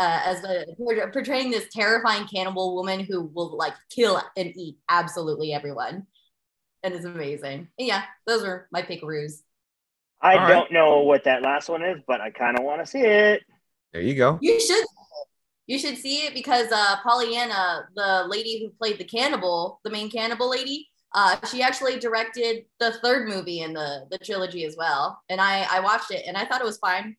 uh, 0.00 0.20
as 0.24 0.40
the 0.40 0.66
portraying 1.12 1.50
this 1.50 1.68
terrifying 1.72 2.26
cannibal 2.26 2.74
woman 2.74 3.00
who 3.00 3.26
will 3.34 3.56
like 3.56 3.74
kill 3.94 4.20
and 4.36 4.52
eat 4.56 4.76
absolutely 4.88 5.52
everyone, 5.52 6.06
and 6.82 6.94
it's 6.94 7.04
amazing. 7.04 7.68
And 7.78 7.88
yeah, 7.88 8.04
those 8.26 8.42
are 8.44 8.66
my 8.72 8.82
pickaroos. 8.82 9.42
I 10.22 10.36
All 10.36 10.40
right. 10.40 10.48
don't 10.54 10.72
know 10.72 11.00
what 11.02 11.24
that 11.24 11.42
last 11.42 11.68
one 11.68 11.82
is, 11.82 11.98
but 12.06 12.20
I 12.20 12.30
kind 12.30 12.58
of 12.58 12.64
want 12.64 12.80
to 12.80 12.86
see 12.86 13.00
it. 13.00 13.42
There 13.92 14.02
you 14.02 14.14
go. 14.14 14.38
You 14.40 14.60
should 14.60 14.84
you 15.66 15.78
should 15.78 15.98
see 15.98 16.26
it 16.26 16.34
because 16.34 16.72
uh, 16.72 16.96
Pollyanna, 17.02 17.88
the 17.94 18.24
lady 18.28 18.60
who 18.64 18.70
played 18.70 18.98
the 18.98 19.04
cannibal, 19.04 19.80
the 19.84 19.90
main 19.90 20.10
cannibal 20.10 20.50
lady, 20.50 20.88
uh, 21.14 21.36
she 21.46 21.62
actually 21.62 21.98
directed 21.98 22.64
the 22.80 22.92
third 23.02 23.28
movie 23.28 23.60
in 23.60 23.72
the 23.74 24.06
the 24.10 24.18
trilogy 24.18 24.64
as 24.64 24.76
well. 24.76 25.20
And 25.28 25.40
I 25.40 25.66
I 25.70 25.80
watched 25.80 26.10
it 26.10 26.24
and 26.26 26.36
I 26.36 26.44
thought 26.46 26.60
it 26.60 26.66
was 26.66 26.78
fine. 26.78 27.16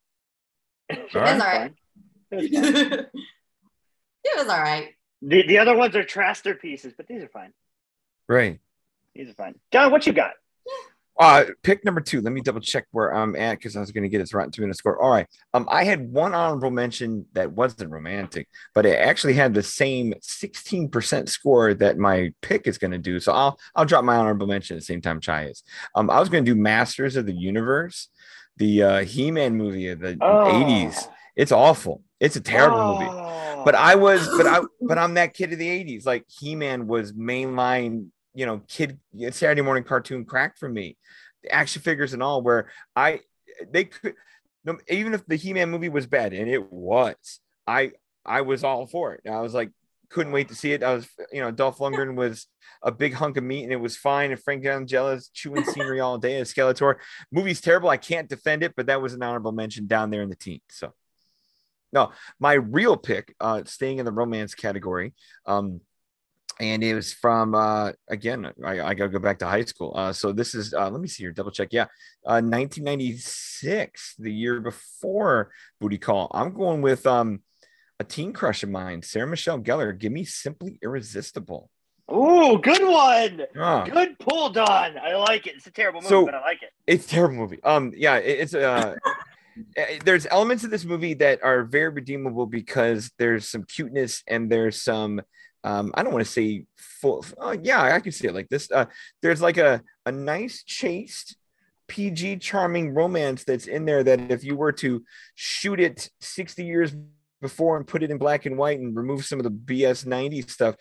All 0.91 0.97
It 1.13 1.23
was 1.23 1.39
right. 1.39 1.39
all 1.39 1.47
right. 1.47 1.71
It 2.31 2.35
was 2.37 2.45
it 4.23 4.37
was 4.37 4.47
all 4.47 4.59
right. 4.61 4.89
The, 5.21 5.45
the 5.45 5.57
other 5.59 5.75
ones 5.75 5.95
are 5.95 6.03
traster 6.03 6.59
pieces, 6.59 6.93
but 6.97 7.07
these 7.07 7.21
are 7.23 7.27
fine. 7.29 7.53
Right. 8.27 8.59
These 9.13 9.29
are 9.29 9.33
fine. 9.33 9.55
John, 9.71 9.91
what 9.91 10.07
you 10.07 10.13
got? 10.13 10.31
Uh, 11.19 11.43
pick 11.61 11.85
number 11.85 12.01
two. 12.01 12.21
Let 12.21 12.33
me 12.33 12.41
double 12.41 12.61
check 12.61 12.85
where 12.91 13.13
I'm 13.13 13.35
at 13.35 13.59
because 13.59 13.75
I 13.75 13.79
was 13.79 13.91
going 13.91 14.03
to 14.03 14.09
get 14.09 14.21
its 14.21 14.33
Rotten 14.33 14.49
Tomato 14.49 14.73
score. 14.73 14.99
All 14.99 15.11
right. 15.11 15.27
Um, 15.53 15.67
I 15.69 15.83
had 15.83 16.11
one 16.11 16.33
honorable 16.33 16.71
mention 16.71 17.25
that 17.33 17.51
wasn't 17.51 17.91
romantic, 17.91 18.47
but 18.73 18.87
it 18.87 18.95
actually 18.97 19.33
had 19.33 19.53
the 19.53 19.61
same 19.61 20.13
16% 20.23 21.29
score 21.29 21.75
that 21.75 21.99
my 21.99 22.33
pick 22.41 22.65
is 22.65 22.79
going 22.79 22.91
to 22.91 22.97
do. 22.97 23.19
So 23.19 23.33
I'll 23.33 23.59
I'll 23.75 23.85
drop 23.85 24.03
my 24.03 24.15
honorable 24.15 24.47
mention 24.47 24.77
at 24.77 24.79
the 24.79 24.85
same 24.85 25.01
time 25.01 25.19
Chai 25.19 25.45
is. 25.47 25.61
Um, 25.93 26.09
I 26.09 26.19
was 26.19 26.29
going 26.29 26.43
to 26.45 26.51
do 26.55 26.59
Masters 26.59 27.15
of 27.17 27.27
the 27.27 27.35
Universe, 27.35 28.07
the 28.57 28.81
uh, 28.81 29.03
He-Man 29.03 29.55
movie 29.55 29.89
of 29.89 29.99
the 29.99 30.17
Oh. 30.21 30.45
80s. 30.65 31.07
It's 31.35 31.51
awful. 31.51 32.01
It's 32.21 32.35
a 32.35 32.41
terrible 32.41 32.93
movie. 32.93 33.09
Oh. 33.09 33.63
But 33.65 33.73
I 33.75 33.95
was, 33.95 34.27
but 34.37 34.45
I, 34.45 34.61
but 34.79 34.97
I'm 34.97 35.15
that 35.15 35.33
kid 35.33 35.51
of 35.51 35.59
the 35.59 35.67
'80s. 35.67 36.05
Like 36.05 36.23
He-Man 36.29 36.87
was 36.87 37.13
mainline, 37.13 38.07
you 38.33 38.45
know, 38.45 38.61
kid 38.67 38.99
Saturday 39.31 39.61
morning 39.61 39.83
cartoon 39.83 40.23
crack 40.23 40.57
for 40.57 40.69
me, 40.69 40.97
the 41.43 41.51
action 41.51 41.81
figures 41.81 42.13
and 42.13 42.21
all. 42.21 42.43
Where 42.43 42.69
I, 42.95 43.21
they 43.71 43.85
could, 43.85 44.13
no, 44.63 44.77
even 44.87 45.15
if 45.15 45.25
the 45.25 45.35
He-Man 45.35 45.71
movie 45.71 45.89
was 45.89 46.05
bad, 46.05 46.33
and 46.33 46.47
it 46.47 46.71
was, 46.71 47.39
I, 47.65 47.93
I 48.23 48.41
was 48.41 48.63
all 48.63 48.85
for 48.85 49.15
it. 49.15 49.27
I 49.27 49.41
was 49.41 49.55
like, 49.55 49.71
couldn't 50.09 50.31
wait 50.31 50.49
to 50.49 50.55
see 50.55 50.73
it. 50.73 50.83
I 50.83 50.93
was, 50.93 51.09
you 51.31 51.41
know, 51.41 51.49
Dolph 51.49 51.79
Lundgren 51.79 52.15
was 52.15 52.45
a 52.83 52.91
big 52.91 53.13
hunk 53.13 53.37
of 53.37 53.43
meat, 53.43 53.63
and 53.63 53.73
it 53.73 53.81
was 53.81 53.97
fine. 53.97 54.31
And 54.31 54.41
Frank 54.41 54.63
Langella's 54.63 55.29
chewing 55.33 55.63
scenery 55.65 55.99
all 55.99 56.19
day 56.19 56.39
as 56.39 56.53
Skeletor. 56.53 56.97
Movie's 57.31 57.61
terrible. 57.61 57.89
I 57.89 57.97
can't 57.97 58.29
defend 58.29 58.61
it, 58.61 58.73
but 58.75 58.85
that 58.87 59.01
was 59.01 59.13
an 59.13 59.23
honorable 59.23 59.53
mention 59.53 59.87
down 59.87 60.11
there 60.11 60.21
in 60.21 60.29
the 60.29 60.35
teens. 60.35 60.61
So. 60.69 60.93
No, 61.93 62.11
my 62.39 62.53
real 62.53 62.95
pick, 62.97 63.35
uh, 63.39 63.63
staying 63.65 63.99
in 63.99 64.05
the 64.05 64.11
romance 64.11 64.55
category, 64.55 65.13
um, 65.45 65.81
and 66.59 66.83
it 66.83 66.93
was 66.93 67.11
from 67.13 67.53
uh, 67.55 67.91
again. 68.07 68.51
I, 68.63 68.81
I 68.81 68.93
gotta 68.93 69.09
go 69.09 69.19
back 69.19 69.39
to 69.39 69.45
high 69.47 69.65
school. 69.65 69.93
Uh, 69.95 70.13
so 70.13 70.31
this 70.31 70.53
is 70.55 70.73
uh, 70.73 70.89
let 70.89 71.01
me 71.01 71.07
see 71.07 71.23
here, 71.23 71.31
double 71.31 71.51
check. 71.51 71.69
Yeah, 71.71 71.85
uh, 72.25 72.39
1996, 72.41 74.15
the 74.19 74.31
year 74.31 74.59
before 74.61 75.51
Booty 75.79 75.97
Call. 75.97 76.29
I'm 76.33 76.53
going 76.53 76.81
with 76.81 77.05
um, 77.07 77.41
a 77.99 78.03
teen 78.03 78.33
crush 78.33 78.63
of 78.63 78.69
mine, 78.69 79.01
Sarah 79.01 79.27
Michelle 79.27 79.59
Gellar. 79.59 79.97
Give 79.97 80.11
me 80.11 80.23
Simply 80.23 80.79
Irresistible. 80.81 81.69
Ooh, 82.11 82.57
good 82.61 82.85
one. 82.85 83.43
Oh, 83.57 83.85
Good 83.89 84.19
pull, 84.19 84.49
Don. 84.49 84.97
I 84.97 85.15
like 85.15 85.47
it. 85.47 85.55
It's 85.55 85.67
a 85.67 85.71
terrible 85.71 86.01
movie, 86.01 86.09
So- 86.09 86.25
but 86.25 86.35
I 86.35 86.41
like 86.41 86.61
it. 86.61 86.69
it's 86.85 87.05
a 87.05 87.09
terrible 87.09 87.35
movie. 87.37 87.63
Um, 87.63 87.93
yeah, 87.95 88.17
it- 88.17 88.39
it's 88.41 88.53
uh, 88.53 88.95
there's 90.03 90.27
elements 90.29 90.63
of 90.63 90.71
this 90.71 90.85
movie 90.85 91.13
that 91.15 91.43
are 91.43 91.63
very 91.63 91.89
redeemable 91.89 92.45
because 92.45 93.11
there's 93.17 93.47
some 93.47 93.63
cuteness 93.63 94.23
and 94.27 94.49
there's 94.49 94.81
some 94.81 95.21
um, 95.63 95.91
I 95.93 96.03
don't 96.03 96.13
want 96.13 96.25
to 96.25 96.31
say 96.31 96.65
full. 96.77 97.23
Uh, 97.39 97.55
yeah, 97.61 97.81
I 97.81 97.99
can 97.99 98.11
see 98.11 98.27
it 98.27 98.33
like 98.33 98.49
this. 98.49 98.71
Uh, 98.71 98.85
there's 99.21 99.41
like 99.41 99.57
a 99.57 99.81
a 100.05 100.11
nice 100.11 100.63
chaste. 100.63 101.37
PG 101.87 102.37
charming 102.37 102.93
romance 102.93 103.43
that's 103.43 103.67
in 103.67 103.83
there 103.83 104.01
that 104.01 104.31
if 104.31 104.45
you 104.45 104.55
were 104.55 104.71
to 104.71 105.03
shoot 105.35 105.77
it 105.77 106.09
60 106.21 106.63
years 106.63 106.95
before 107.41 107.75
and 107.75 107.85
put 107.85 108.01
it 108.01 108.09
in 108.09 108.17
black 108.17 108.45
and 108.45 108.57
white 108.57 108.79
and 108.79 108.95
remove 108.95 109.25
some 109.25 109.39
of 109.39 109.43
the 109.43 109.51
BS 109.51 110.05
90 110.05 110.43
stuff, 110.43 110.75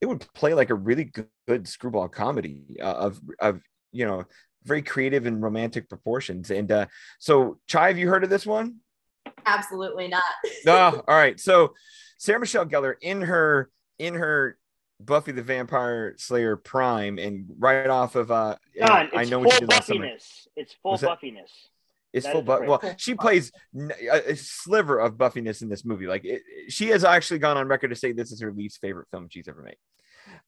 it 0.00 0.06
would 0.06 0.26
play 0.32 0.54
like 0.54 0.70
a 0.70 0.74
really 0.74 1.04
good, 1.04 1.28
good 1.46 1.68
screwball 1.68 2.08
comedy 2.08 2.64
uh, 2.80 2.84
of 2.86 3.20
of 3.40 3.60
you 3.92 4.06
know 4.06 4.24
very 4.64 4.82
creative 4.82 5.26
and 5.26 5.42
romantic 5.42 5.88
proportions. 5.88 6.50
And 6.50 6.70
uh, 6.72 6.86
so, 7.18 7.58
Chai, 7.66 7.88
have 7.88 7.98
you 7.98 8.08
heard 8.08 8.24
of 8.24 8.30
this 8.30 8.46
one? 8.46 8.76
Absolutely 9.46 10.08
not. 10.08 10.22
No. 10.66 11.02
all 11.06 11.16
right. 11.16 11.38
So, 11.38 11.74
Sarah 12.18 12.40
Michelle 12.40 12.66
Gellar 12.66 12.94
in 13.02 13.20
her 13.22 13.70
in 13.98 14.14
her 14.14 14.56
Buffy 15.00 15.32
the 15.32 15.42
Vampire 15.42 16.14
Slayer 16.16 16.56
prime, 16.56 17.18
and 17.18 17.46
right 17.58 17.88
off 17.90 18.14
of 18.16 18.30
uh, 18.30 18.56
Don, 18.78 19.10
I 19.14 19.22
it's 19.22 19.30
know 19.30 19.38
full 19.38 19.46
what 19.46 19.54
you 19.54 19.60
did 19.60 19.70
last 19.70 19.86
summer. 19.88 20.00
buffiness. 20.00 20.48
It's 20.56 20.72
full 20.82 20.92
What's 20.92 21.02
that? 21.02 21.08
buffiness. 21.08 21.50
It's 22.12 22.24
That 22.24 22.32
full 22.32 22.42
is 22.42 22.46
buff. 22.46 22.58
correct. 22.60 22.82
Well, 22.84 22.94
she 22.96 23.14
plays 23.14 23.50
a 24.10 24.36
sliver 24.36 25.00
of 25.00 25.18
buffiness 25.18 25.62
in 25.62 25.68
this 25.68 25.84
movie. 25.84 26.06
Like 26.06 26.24
it, 26.24 26.42
she 26.68 26.88
has 26.90 27.02
actually 27.04 27.40
gone 27.40 27.56
on 27.56 27.66
record 27.66 27.88
to 27.88 27.96
say 27.96 28.12
this 28.12 28.30
is 28.30 28.40
her 28.40 28.52
least 28.52 28.80
favorite 28.80 29.08
film 29.10 29.26
she's 29.28 29.48
ever 29.48 29.62
made. 29.62 29.76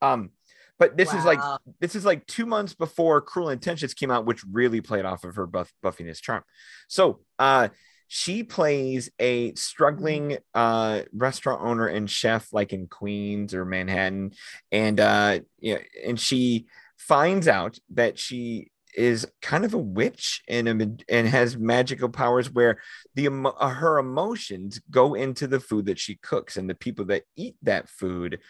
Um, 0.00 0.30
but 0.78 0.96
this 0.96 1.12
is 1.14 1.24
like 1.24 1.40
this 1.80 1.94
is 1.94 2.04
like 2.04 2.26
two 2.26 2.46
months 2.46 2.74
before 2.74 3.20
Cruel 3.20 3.50
Intentions 3.50 3.94
came 3.94 4.10
out, 4.10 4.26
which 4.26 4.44
really 4.50 4.80
played 4.80 5.04
off 5.04 5.24
of 5.24 5.36
her 5.36 5.46
buff 5.46 5.72
buffiness 5.82 6.20
charm. 6.20 6.42
So 6.88 7.20
uh 7.38 7.68
she 8.08 8.44
plays 8.44 9.10
a 9.18 9.54
struggling 9.54 10.38
uh 10.54 11.02
restaurant 11.12 11.62
owner 11.62 11.86
and 11.86 12.10
chef 12.10 12.52
like 12.52 12.72
in 12.72 12.88
Queens 12.88 13.54
or 13.54 13.64
Manhattan. 13.64 14.32
And 14.70 15.00
uh 15.00 15.40
yeah, 15.58 15.78
and 16.04 16.20
she 16.20 16.66
finds 16.98 17.48
out 17.48 17.78
that 17.94 18.18
she 18.18 18.70
is 18.96 19.26
kind 19.42 19.64
of 19.64 19.74
a 19.74 19.78
witch 19.78 20.42
and 20.48 20.68
a, 20.68 21.14
and 21.14 21.28
has 21.28 21.56
magical 21.56 22.08
powers 22.08 22.50
where 22.50 22.78
the 23.14 23.28
uh, 23.28 23.68
her 23.68 23.98
emotions 23.98 24.80
go 24.90 25.14
into 25.14 25.46
the 25.46 25.60
food 25.60 25.86
that 25.86 25.98
she 25.98 26.16
cooks 26.16 26.56
and 26.56 26.68
the 26.68 26.74
people 26.74 27.04
that 27.04 27.22
eat 27.36 27.56
that 27.62 27.88
food 27.90 28.40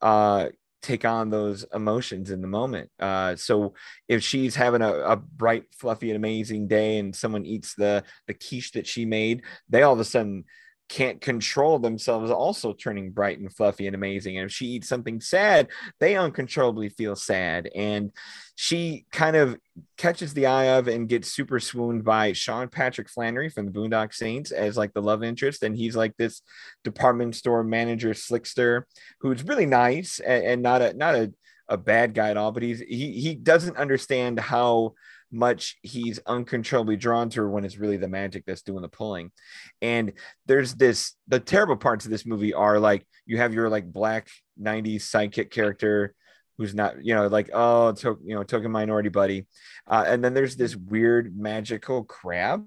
uh 0.00 0.48
take 0.82 1.04
on 1.04 1.30
those 1.30 1.64
emotions 1.72 2.30
in 2.30 2.40
the 2.40 2.48
moment. 2.48 2.90
Uh, 2.98 3.36
so 3.36 3.74
if 4.08 4.22
she's 4.22 4.54
having 4.54 4.82
a, 4.82 4.92
a 4.92 5.16
bright, 5.16 5.64
fluffy, 5.72 6.10
and 6.10 6.16
amazing 6.16 6.68
day, 6.68 6.98
and 6.98 7.14
someone 7.14 7.46
eats 7.46 7.74
the 7.74 8.04
the 8.26 8.34
quiche 8.34 8.72
that 8.72 8.86
she 8.86 9.04
made, 9.04 9.42
they 9.68 9.82
all 9.82 9.94
of 9.94 10.00
a 10.00 10.04
sudden 10.04 10.44
can't 10.92 11.22
control 11.22 11.78
themselves, 11.78 12.30
also 12.30 12.74
turning 12.74 13.12
bright 13.12 13.38
and 13.38 13.50
fluffy 13.50 13.86
and 13.86 13.96
amazing. 13.96 14.36
And 14.36 14.50
if 14.50 14.52
she 14.52 14.66
eats 14.66 14.88
something 14.88 15.22
sad, 15.22 15.68
they 16.00 16.16
uncontrollably 16.16 16.90
feel 16.90 17.16
sad. 17.16 17.70
And 17.74 18.12
she 18.56 19.06
kind 19.10 19.34
of 19.34 19.58
catches 19.96 20.34
the 20.34 20.44
eye 20.44 20.76
of 20.76 20.88
and 20.88 21.08
gets 21.08 21.32
super 21.32 21.60
swooned 21.60 22.04
by 22.04 22.34
Sean 22.34 22.68
Patrick 22.68 23.08
Flanery 23.08 23.48
from 23.48 23.64
the 23.64 23.72
Boondock 23.72 24.12
Saints 24.12 24.50
as 24.50 24.76
like 24.76 24.92
the 24.92 25.00
love 25.00 25.24
interest, 25.24 25.62
and 25.62 25.74
he's 25.74 25.96
like 25.96 26.14
this 26.18 26.42
department 26.84 27.36
store 27.36 27.64
manager 27.64 28.10
slickster 28.10 28.82
who's 29.20 29.44
really 29.44 29.64
nice 29.64 30.20
and, 30.20 30.44
and 30.44 30.62
not 30.62 30.82
a 30.82 30.92
not 30.92 31.14
a, 31.14 31.32
a 31.70 31.78
bad 31.78 32.12
guy 32.12 32.28
at 32.28 32.36
all, 32.36 32.52
but 32.52 32.62
he's 32.62 32.80
he 32.80 33.12
he 33.12 33.34
doesn't 33.34 33.78
understand 33.78 34.38
how 34.38 34.92
much 35.32 35.78
he's 35.82 36.20
uncontrollably 36.26 36.96
drawn 36.96 37.30
to 37.30 37.40
her 37.40 37.50
when 37.50 37.64
it's 37.64 37.78
really 37.78 37.96
the 37.96 38.08
magic 38.08 38.44
that's 38.46 38.62
doing 38.62 38.82
the 38.82 38.88
pulling. 38.88 39.32
And 39.80 40.12
there's 40.46 40.74
this 40.74 41.14
the 41.28 41.40
terrible 41.40 41.76
parts 41.76 42.04
of 42.04 42.10
this 42.10 42.26
movie 42.26 42.54
are 42.54 42.78
like 42.78 43.06
you 43.26 43.38
have 43.38 43.54
your 43.54 43.68
like 43.68 43.90
black 43.90 44.28
90s 44.60 45.02
sidekick 45.02 45.50
character 45.50 46.14
who's 46.58 46.74
not, 46.74 47.02
you 47.04 47.14
know, 47.14 47.26
like, 47.26 47.50
oh, 47.52 47.92
to, 47.92 48.18
you 48.24 48.34
know, 48.34 48.42
token 48.42 48.70
minority 48.70 49.08
buddy. 49.08 49.46
Uh, 49.86 50.04
and 50.06 50.22
then 50.22 50.34
there's 50.34 50.54
this 50.54 50.76
weird 50.76 51.36
magical 51.36 52.04
crab 52.04 52.66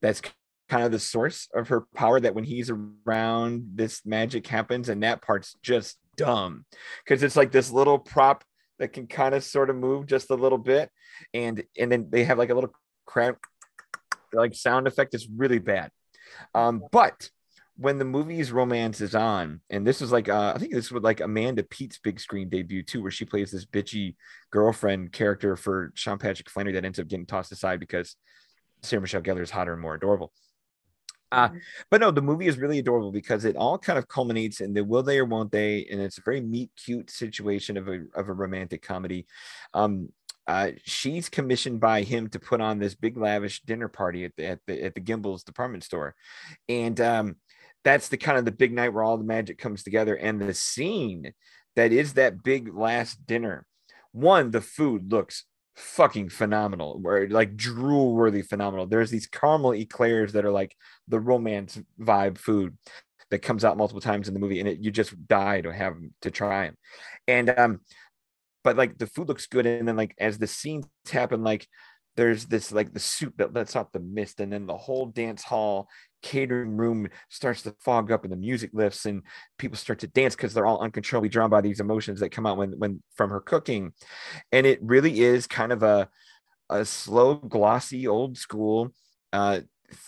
that's 0.00 0.20
kind 0.68 0.84
of 0.84 0.92
the 0.92 0.98
source 0.98 1.48
of 1.54 1.68
her 1.68 1.82
power 1.94 2.20
that 2.20 2.34
when 2.34 2.44
he's 2.44 2.70
around 2.70 3.64
this 3.74 4.02
magic 4.04 4.46
happens 4.46 4.88
and 4.88 5.02
that 5.02 5.22
part's 5.22 5.56
just 5.62 5.98
dumb 6.16 6.64
because 7.04 7.22
it's 7.22 7.36
like 7.36 7.52
this 7.52 7.70
little 7.70 7.98
prop 7.98 8.44
that 8.82 8.92
can 8.92 9.06
kind 9.06 9.32
of 9.32 9.44
sort 9.44 9.70
of 9.70 9.76
move 9.76 10.06
just 10.06 10.28
a 10.30 10.34
little 10.34 10.58
bit 10.58 10.90
and 11.32 11.62
and 11.78 11.90
then 11.90 12.08
they 12.10 12.24
have 12.24 12.36
like 12.36 12.50
a 12.50 12.54
little 12.54 12.74
crab 13.06 13.36
like 14.32 14.54
sound 14.54 14.88
effect 14.88 15.14
is 15.14 15.28
really 15.28 15.60
bad. 15.60 15.90
Um 16.52 16.82
but 16.90 17.30
when 17.76 17.98
the 17.98 18.04
movie's 18.04 18.50
romance 18.50 19.00
is 19.00 19.14
on 19.14 19.60
and 19.70 19.86
this 19.86 20.02
is 20.02 20.12
like 20.12 20.28
uh, 20.28 20.52
i 20.54 20.58
think 20.58 20.74
this 20.74 20.90
was 20.90 21.02
like 21.02 21.20
amanda 21.20 21.62
peet's 21.62 21.98
big 21.98 22.20
screen 22.20 22.48
debut 22.50 22.82
too 22.82 23.00
where 23.00 23.10
she 23.10 23.24
plays 23.24 23.50
this 23.50 23.64
bitchy 23.64 24.14
girlfriend 24.50 25.10
character 25.10 25.56
for 25.56 25.90
sean 25.94 26.18
patrick 26.18 26.50
flanery 26.50 26.74
that 26.74 26.84
ends 26.84 26.98
up 26.98 27.08
getting 27.08 27.24
tossed 27.24 27.50
aside 27.50 27.80
because 27.80 28.16
sarah 28.82 29.00
michelle 29.00 29.22
gellar 29.22 29.40
is 29.40 29.50
hotter 29.50 29.72
and 29.72 29.80
more 29.80 29.94
adorable 29.94 30.30
uh, 31.32 31.48
but 31.90 32.00
no, 32.00 32.10
the 32.10 32.20
movie 32.20 32.46
is 32.46 32.58
really 32.58 32.78
adorable 32.78 33.10
because 33.10 33.44
it 33.44 33.56
all 33.56 33.78
kind 33.78 33.98
of 33.98 34.06
culminates 34.06 34.60
in 34.60 34.74
the 34.74 34.84
will 34.84 35.02
they 35.02 35.18
or 35.18 35.24
won't 35.24 35.50
they, 35.50 35.86
and 35.90 36.00
it's 36.00 36.18
a 36.18 36.22
very 36.22 36.42
meet 36.42 36.70
cute 36.76 37.10
situation 37.10 37.76
of 37.78 37.88
a 37.88 38.04
of 38.14 38.28
a 38.28 38.32
romantic 38.32 38.82
comedy. 38.82 39.26
Um, 39.72 40.10
uh, 40.46 40.72
she's 40.84 41.28
commissioned 41.28 41.80
by 41.80 42.02
him 42.02 42.28
to 42.28 42.38
put 42.38 42.60
on 42.60 42.78
this 42.78 42.94
big 42.94 43.16
lavish 43.16 43.62
dinner 43.62 43.88
party 43.88 44.24
at 44.24 44.36
the 44.36 44.46
at 44.46 44.60
the 44.66 44.82
at 44.84 44.94
the 44.94 45.00
Gimbel's 45.00 45.42
department 45.42 45.84
store, 45.84 46.14
and 46.68 47.00
um, 47.00 47.36
that's 47.82 48.08
the 48.08 48.18
kind 48.18 48.38
of 48.38 48.44
the 48.44 48.52
big 48.52 48.72
night 48.72 48.92
where 48.92 49.02
all 49.02 49.16
the 49.16 49.24
magic 49.24 49.58
comes 49.58 49.82
together. 49.82 50.14
And 50.14 50.40
the 50.40 50.54
scene 50.54 51.32
that 51.76 51.92
is 51.92 52.14
that 52.14 52.42
big 52.42 52.74
last 52.74 53.24
dinner, 53.26 53.66
one 54.12 54.50
the 54.50 54.60
food 54.60 55.10
looks 55.10 55.44
fucking 55.74 56.28
phenomenal 56.28 56.98
where 57.00 57.28
like 57.28 57.56
drool 57.56 58.14
worthy 58.14 58.42
phenomenal. 58.42 58.86
There's 58.86 59.10
these 59.10 59.26
caramel 59.26 59.74
eclairs 59.74 60.32
that 60.32 60.44
are 60.44 60.50
like 60.50 60.76
the 61.08 61.20
romance 61.20 61.80
vibe 62.00 62.38
food 62.38 62.76
that 63.32 63.40
comes 63.40 63.64
out 63.64 63.78
multiple 63.78 64.00
times 64.00 64.28
in 64.28 64.34
the 64.34 64.40
movie 64.40 64.60
and 64.60 64.68
it, 64.68 64.78
you 64.80 64.90
just 64.90 65.26
die 65.26 65.62
to 65.62 65.72
have 65.72 65.96
to 66.20 66.30
try 66.30 66.66
them 66.66 66.76
and 67.26 67.48
um 67.58 67.80
but 68.62 68.76
like 68.76 68.98
the 68.98 69.06
food 69.06 69.26
looks 69.26 69.46
good 69.46 69.64
and 69.64 69.88
then 69.88 69.96
like 69.96 70.14
as 70.18 70.36
the 70.36 70.46
scenes 70.46 70.86
happen 71.10 71.42
like 71.42 71.66
there's 72.14 72.44
this 72.44 72.72
like 72.72 72.92
the 72.92 73.00
soup 73.00 73.34
that 73.38 73.54
lets 73.54 73.74
out 73.74 73.90
the 73.92 74.00
mist 74.00 74.40
and 74.40 74.52
then 74.52 74.66
the 74.66 74.76
whole 74.76 75.06
dance 75.06 75.42
hall 75.42 75.88
catering 76.22 76.76
room 76.76 77.08
starts 77.28 77.62
to 77.62 77.74
fog 77.80 78.10
up 78.10 78.24
and 78.24 78.32
the 78.32 78.36
music 78.36 78.70
lifts 78.72 79.06
and 79.06 79.22
people 79.58 79.76
start 79.76 79.98
to 80.00 80.06
dance 80.06 80.34
because 80.34 80.54
they're 80.54 80.66
all 80.66 80.82
uncontrollably 80.82 81.28
drawn 81.28 81.50
by 81.50 81.60
these 81.60 81.80
emotions 81.80 82.20
that 82.20 82.30
come 82.30 82.46
out 82.46 82.56
when 82.56 82.72
when 82.78 83.02
from 83.16 83.30
her 83.30 83.40
cooking. 83.40 83.92
And 84.50 84.66
it 84.66 84.78
really 84.82 85.20
is 85.20 85.46
kind 85.46 85.72
of 85.72 85.82
a 85.82 86.08
a 86.70 86.84
slow 86.84 87.34
glossy 87.34 88.06
old 88.08 88.38
school 88.38 88.92
uh 89.32 89.60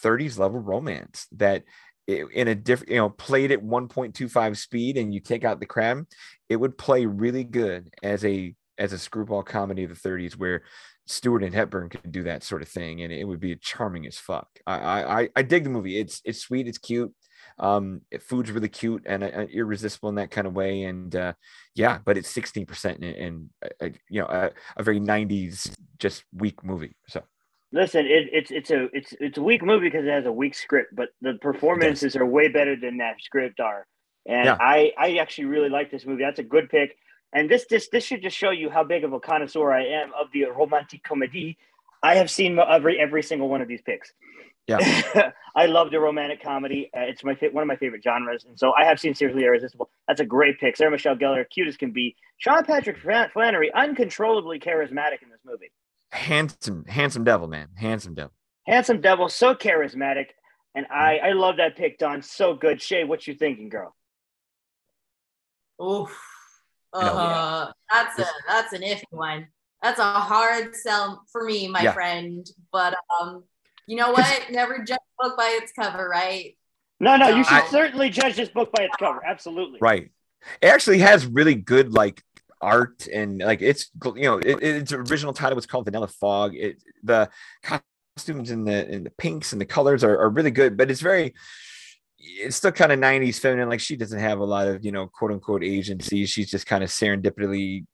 30s 0.02 0.38
level 0.38 0.60
romance 0.60 1.26
that 1.32 1.64
in 2.06 2.48
a 2.48 2.54
different 2.54 2.90
you 2.90 2.96
know 2.96 3.10
played 3.10 3.50
at 3.50 3.62
1.25 3.62 4.56
speed 4.56 4.96
and 4.96 5.12
you 5.14 5.20
take 5.20 5.44
out 5.44 5.60
the 5.60 5.66
crab 5.66 6.06
it 6.48 6.56
would 6.56 6.76
play 6.76 7.06
really 7.06 7.44
good 7.44 7.90
as 8.02 8.24
a 8.24 8.54
as 8.78 8.92
a 8.92 8.98
screwball 8.98 9.42
comedy 9.42 9.84
of 9.84 9.90
the 9.90 10.08
30s 10.08 10.36
where 10.36 10.62
Stewart 11.06 11.42
and 11.42 11.54
Hepburn 11.54 11.88
could 11.90 12.10
do 12.12 12.22
that 12.24 12.42
sort 12.42 12.62
of 12.62 12.68
thing, 12.68 13.02
and 13.02 13.12
it 13.12 13.24
would 13.24 13.40
be 13.40 13.54
charming 13.56 14.06
as 14.06 14.18
fuck. 14.18 14.48
I 14.66 15.02
I 15.02 15.28
I- 15.36 15.42
dig 15.42 15.64
the 15.64 15.70
movie. 15.70 15.98
It's 15.98 16.20
it's 16.24 16.40
sweet, 16.40 16.66
it's 16.66 16.78
cute. 16.78 17.12
Um, 17.58 18.00
food's 18.20 18.50
really 18.50 18.68
cute 18.70 19.02
and 19.06 19.22
uh, 19.22 19.46
irresistible 19.52 20.08
in 20.08 20.14
that 20.16 20.30
kind 20.30 20.46
of 20.46 20.54
way, 20.54 20.84
and 20.84 21.14
uh, 21.14 21.34
yeah, 21.74 21.98
but 22.04 22.16
it's 22.16 22.30
sixteen 22.30 22.66
percent 22.66 23.04
and, 23.04 23.16
and 23.16 23.50
uh, 23.82 23.88
you 24.08 24.20
know 24.22 24.26
a, 24.26 24.50
a 24.76 24.82
very 24.82 24.98
'90s 24.98 25.70
just 25.98 26.24
weak 26.32 26.64
movie. 26.64 26.96
So 27.08 27.22
Listen, 27.72 28.06
it, 28.06 28.28
it's 28.32 28.50
it's 28.50 28.70
a 28.70 28.84
it's 28.92 29.12
it's 29.20 29.36
a 29.36 29.42
weak 29.42 29.62
movie 29.62 29.88
because 29.88 30.06
it 30.06 30.10
has 30.10 30.26
a 30.26 30.32
weak 30.32 30.54
script, 30.54 30.94
but 30.94 31.08
the 31.20 31.34
performances 31.34 32.14
are 32.16 32.24
way 32.24 32.48
better 32.48 32.76
than 32.76 32.98
that 32.98 33.20
script 33.20 33.58
are. 33.60 33.86
And 34.26 34.46
Yeah. 34.46 34.56
I 34.60 34.92
I 34.96 35.16
actually 35.16 35.46
really 35.46 35.68
like 35.70 35.90
this 35.90 36.06
movie. 36.06 36.22
That's 36.22 36.38
a 36.38 36.44
good 36.44 36.70
pick. 36.70 36.96
And 37.34 37.50
this 37.50 37.66
this 37.68 37.88
this 37.88 38.04
should 38.04 38.22
just 38.22 38.36
show 38.36 38.50
you 38.50 38.70
how 38.70 38.84
big 38.84 39.04
of 39.04 39.12
a 39.12 39.20
connoisseur 39.20 39.72
I 39.72 39.84
am 39.84 40.12
of 40.18 40.28
the 40.32 40.44
romantic 40.44 41.02
comedy. 41.02 41.58
I 42.02 42.14
have 42.14 42.30
seen 42.30 42.58
every 42.58 42.98
every 43.00 43.22
single 43.22 43.48
one 43.48 43.60
of 43.60 43.68
these 43.68 43.82
picks. 43.82 44.12
Yeah. 44.66 45.32
I 45.56 45.66
love 45.66 45.90
the 45.90 46.00
romantic 46.00 46.42
comedy. 46.42 46.90
Uh, 46.96 47.00
it's 47.00 47.22
my 47.24 47.34
one 47.52 47.62
of 47.62 47.68
my 47.68 47.76
favorite 47.76 48.02
genres, 48.02 48.44
and 48.44 48.58
so 48.58 48.72
I 48.72 48.84
have 48.84 48.98
seen 48.98 49.14
Seriously 49.14 49.44
Irresistible. 49.44 49.90
That's 50.08 50.20
a 50.20 50.24
great 50.24 50.58
pick. 50.58 50.76
Sarah 50.76 50.90
Michelle 50.90 51.16
Gellar, 51.16 51.44
cute 51.50 51.68
as 51.68 51.76
can 51.76 51.90
be. 51.92 52.16
Sean 52.38 52.64
Patrick 52.64 52.98
Flan- 52.98 53.30
Flanery, 53.32 53.72
uncontrollably 53.74 54.58
charismatic 54.58 55.22
in 55.22 55.28
this 55.30 55.40
movie. 55.44 55.70
handsome, 56.12 56.84
handsome 56.86 57.24
devil, 57.24 57.46
man, 57.48 57.68
handsome 57.76 58.14
devil. 58.14 58.32
Handsome 58.66 59.00
devil, 59.00 59.28
so 59.28 59.54
charismatic, 59.54 60.26
and 60.74 60.86
I 60.90 61.18
I 61.18 61.32
love 61.32 61.56
that 61.58 61.76
pick, 61.76 61.98
Don. 61.98 62.22
So 62.22 62.54
good. 62.54 62.80
Shay, 62.80 63.04
what 63.04 63.26
you 63.26 63.34
thinking, 63.34 63.68
girl? 63.68 63.94
Oof. 65.82 66.16
You 66.94 67.00
know, 67.00 67.06
Uh, 67.16 67.72
that's 67.92 68.18
a 68.18 68.26
that's 68.46 68.72
an 68.72 68.82
iffy 68.82 69.02
one. 69.10 69.48
That's 69.82 69.98
a 69.98 70.04
hard 70.04 70.74
sell 70.76 71.24
for 71.30 71.44
me, 71.44 71.68
my 71.68 71.82
Yeah. 71.82 71.92
friend. 71.92 72.46
But 72.72 72.96
um, 73.20 73.44
you 73.86 73.96
know 73.96 74.12
what? 74.12 74.50
Never 74.50 74.78
judge 74.78 74.98
a 74.98 75.22
book 75.28 75.36
by 75.36 75.58
its 75.60 75.72
cover, 75.72 76.08
right? 76.08 76.56
No, 77.00 77.16
no, 77.16 77.28
you 77.28 77.44
should 77.44 77.52
I- 77.52 77.66
certainly 77.66 78.08
judge 78.10 78.36
this 78.36 78.48
book 78.48 78.70
by 78.72 78.84
its 78.84 78.96
cover. 78.96 79.20
Absolutely. 79.26 79.78
Right. 79.82 80.10
It 80.62 80.66
actually 80.66 80.98
has 80.98 81.26
really 81.26 81.54
good 81.54 81.92
like 81.92 82.22
art 82.60 83.08
and 83.12 83.40
like 83.40 83.60
it's 83.60 83.90
you 84.16 84.22
know 84.22 84.38
it, 84.38 84.62
its 84.62 84.92
original 84.92 85.32
title 85.34 85.56
was 85.56 85.66
called 85.66 85.84
Vanilla 85.86 86.08
Fog. 86.08 86.54
It 86.54 86.82
the 87.02 87.28
costumes 87.62 88.50
and 88.50 88.66
the 88.66 88.86
and 88.88 89.04
the 89.04 89.10
pinks 89.10 89.52
and 89.52 89.60
the 89.60 89.66
colors 89.66 90.04
are, 90.04 90.16
are 90.18 90.30
really 90.30 90.50
good, 90.52 90.76
but 90.76 90.90
it's 90.90 91.00
very 91.00 91.34
it's 92.24 92.56
still 92.56 92.72
kind 92.72 92.92
of 92.92 92.98
90s 92.98 93.38
feminine. 93.38 93.68
Like 93.68 93.80
she 93.80 93.96
doesn't 93.96 94.18
have 94.18 94.40
a 94.40 94.44
lot 94.44 94.66
of 94.68 94.84
you 94.84 94.92
know 94.92 95.06
quote 95.06 95.32
unquote 95.32 95.64
agency. 95.64 96.26
She's 96.26 96.50
just 96.50 96.66
kind 96.66 96.82
of 96.82 96.90
serendipitously 96.90 97.86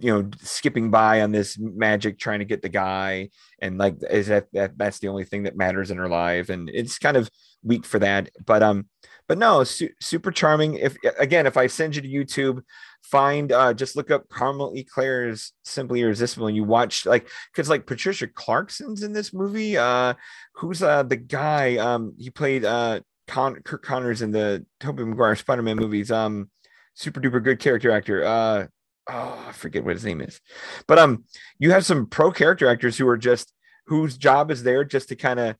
you 0.00 0.12
know 0.12 0.28
skipping 0.40 0.90
by 0.90 1.20
on 1.20 1.30
this 1.30 1.58
magic 1.58 2.18
trying 2.18 2.38
to 2.38 2.44
get 2.44 2.62
the 2.62 2.68
guy 2.68 3.28
and 3.60 3.78
like 3.78 3.96
is 4.10 4.26
that, 4.28 4.46
that 4.52 4.76
that's 4.78 4.98
the 4.98 5.08
only 5.08 5.24
thing 5.24 5.42
that 5.42 5.56
matters 5.56 5.90
in 5.90 5.98
her 5.98 6.08
life 6.08 6.48
and 6.48 6.70
it's 6.70 6.98
kind 6.98 7.16
of 7.16 7.30
weak 7.62 7.84
for 7.84 7.98
that 7.98 8.30
but 8.46 8.62
um 8.62 8.86
but 9.28 9.38
no 9.38 9.62
su- 9.62 9.92
super 10.00 10.30
charming 10.30 10.74
if 10.74 10.96
again 11.18 11.46
if 11.46 11.56
i 11.56 11.66
send 11.66 11.94
you 11.94 12.02
to 12.02 12.08
youtube 12.08 12.62
find 13.02 13.52
uh 13.52 13.74
just 13.74 13.94
look 13.94 14.10
up 14.10 14.28
carmel 14.28 14.72
eclair's 14.74 15.52
simply 15.62 16.00
irresistible 16.00 16.46
and 16.46 16.56
you 16.56 16.64
watch 16.64 17.04
like 17.04 17.28
because 17.52 17.68
like 17.68 17.86
patricia 17.86 18.26
clarkson's 18.26 19.02
in 19.02 19.12
this 19.12 19.34
movie 19.34 19.76
uh 19.76 20.14
who's 20.54 20.82
uh 20.82 21.02
the 21.02 21.16
guy 21.16 21.76
um 21.76 22.14
he 22.18 22.30
played 22.30 22.64
uh 22.64 22.98
Con- 23.26 23.62
Kirk 23.64 23.82
Connors 23.82 24.22
in 24.22 24.30
the 24.30 24.64
Tobey 24.80 25.04
Maguire 25.04 25.36
Spider-Man 25.36 25.76
movies 25.76 26.10
um 26.10 26.50
super 26.94 27.20
duper 27.20 27.42
good 27.42 27.58
character 27.58 27.90
actor 27.90 28.24
uh 28.24 28.66
oh, 29.08 29.44
I 29.48 29.52
forget 29.52 29.84
what 29.84 29.94
his 29.94 30.04
name 30.04 30.20
is. 30.20 30.40
But 30.86 30.98
um, 30.98 31.24
you 31.58 31.72
have 31.72 31.84
some 31.84 32.06
pro 32.06 32.30
character 32.32 32.68
actors 32.68 32.96
who 32.96 33.08
are 33.08 33.18
just 33.18 33.52
whose 33.86 34.16
job 34.16 34.50
is 34.50 34.62
there 34.62 34.84
just 34.84 35.08
to 35.08 35.16
kind 35.16 35.40
of 35.40 35.56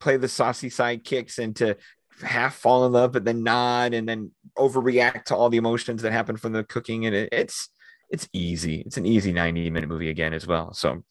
play 0.00 0.16
the 0.16 0.28
saucy 0.28 0.70
sidekicks 0.70 1.38
and 1.38 1.56
to 1.56 1.76
half 2.22 2.54
fall 2.54 2.86
in 2.86 2.92
love, 2.92 3.12
but 3.12 3.24
then 3.24 3.42
nod 3.42 3.94
and 3.94 4.08
then 4.08 4.30
overreact 4.56 5.24
to 5.24 5.36
all 5.36 5.50
the 5.50 5.56
emotions 5.56 6.02
that 6.02 6.12
happen 6.12 6.36
from 6.36 6.52
the 6.52 6.64
cooking. 6.64 7.06
And 7.06 7.14
it, 7.14 7.28
it's 7.32 7.68
it's 8.10 8.28
easy. 8.32 8.82
It's 8.82 8.96
an 8.96 9.06
easy 9.06 9.32
90 9.32 9.70
minute 9.70 9.88
movie 9.88 10.10
again 10.10 10.32
as 10.32 10.46
well. 10.46 10.72
So, 10.72 11.04